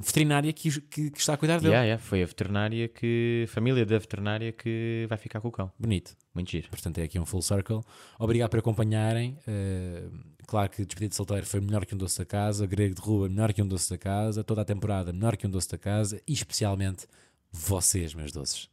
veterinária 0.00 0.52
que, 0.52 0.80
que, 0.82 1.10
que 1.10 1.18
está 1.18 1.34
a 1.34 1.36
cuidar 1.36 1.56
dele. 1.58 1.68
Yeah, 1.70 1.84
yeah, 1.84 2.02
Foi 2.02 2.22
a 2.22 2.26
veterinária 2.26 2.88
que. 2.88 3.44
Família 3.48 3.84
da 3.84 3.98
veterinária 3.98 4.52
que 4.52 5.04
vai 5.08 5.18
ficar 5.18 5.40
com 5.40 5.48
o 5.48 5.52
cão. 5.52 5.70
Bonito. 5.78 6.16
Muito 6.38 6.52
giro. 6.52 6.68
Portanto, 6.68 6.98
é 6.98 7.02
aqui 7.02 7.18
um 7.18 7.26
full 7.26 7.42
circle. 7.42 7.80
Obrigado 8.16 8.48
por 8.48 8.60
acompanharem. 8.60 9.36
Uh, 9.40 10.08
claro 10.46 10.70
que 10.70 10.84
Despedido 10.84 11.10
de 11.10 11.16
Solteiro 11.16 11.44
foi 11.44 11.60
melhor 11.60 11.84
que 11.84 11.96
um 11.96 11.98
doce 11.98 12.16
da 12.16 12.24
casa, 12.24 12.64
Grego 12.64 12.94
de 12.94 13.00
Rua 13.00 13.28
melhor 13.28 13.52
que 13.52 13.60
um 13.60 13.66
doce 13.66 13.90
da 13.90 13.98
casa, 13.98 14.44
toda 14.44 14.62
a 14.62 14.64
temporada 14.64 15.12
melhor 15.12 15.36
que 15.36 15.48
um 15.48 15.50
doce 15.50 15.68
da 15.68 15.76
casa 15.76 16.22
e 16.28 16.32
especialmente 16.32 17.08
vocês, 17.50 18.14
meus 18.14 18.30
doces. 18.30 18.68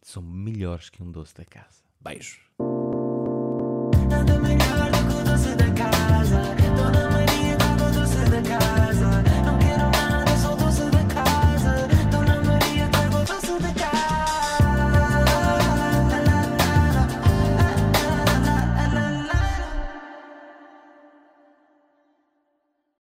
São 0.00 0.22
melhores 0.22 0.90
que 0.90 1.02
um 1.02 1.10
doce 1.10 1.34
da 1.34 1.44
casa. 1.44 1.82
Beijos. 2.00 2.38
Nada 4.08 4.38
melhor 4.38 4.90
do 4.92 5.08
que 5.08 5.20
o 5.20 5.24
doce 5.24 5.56
da 5.56 5.72
casa. 5.72 6.57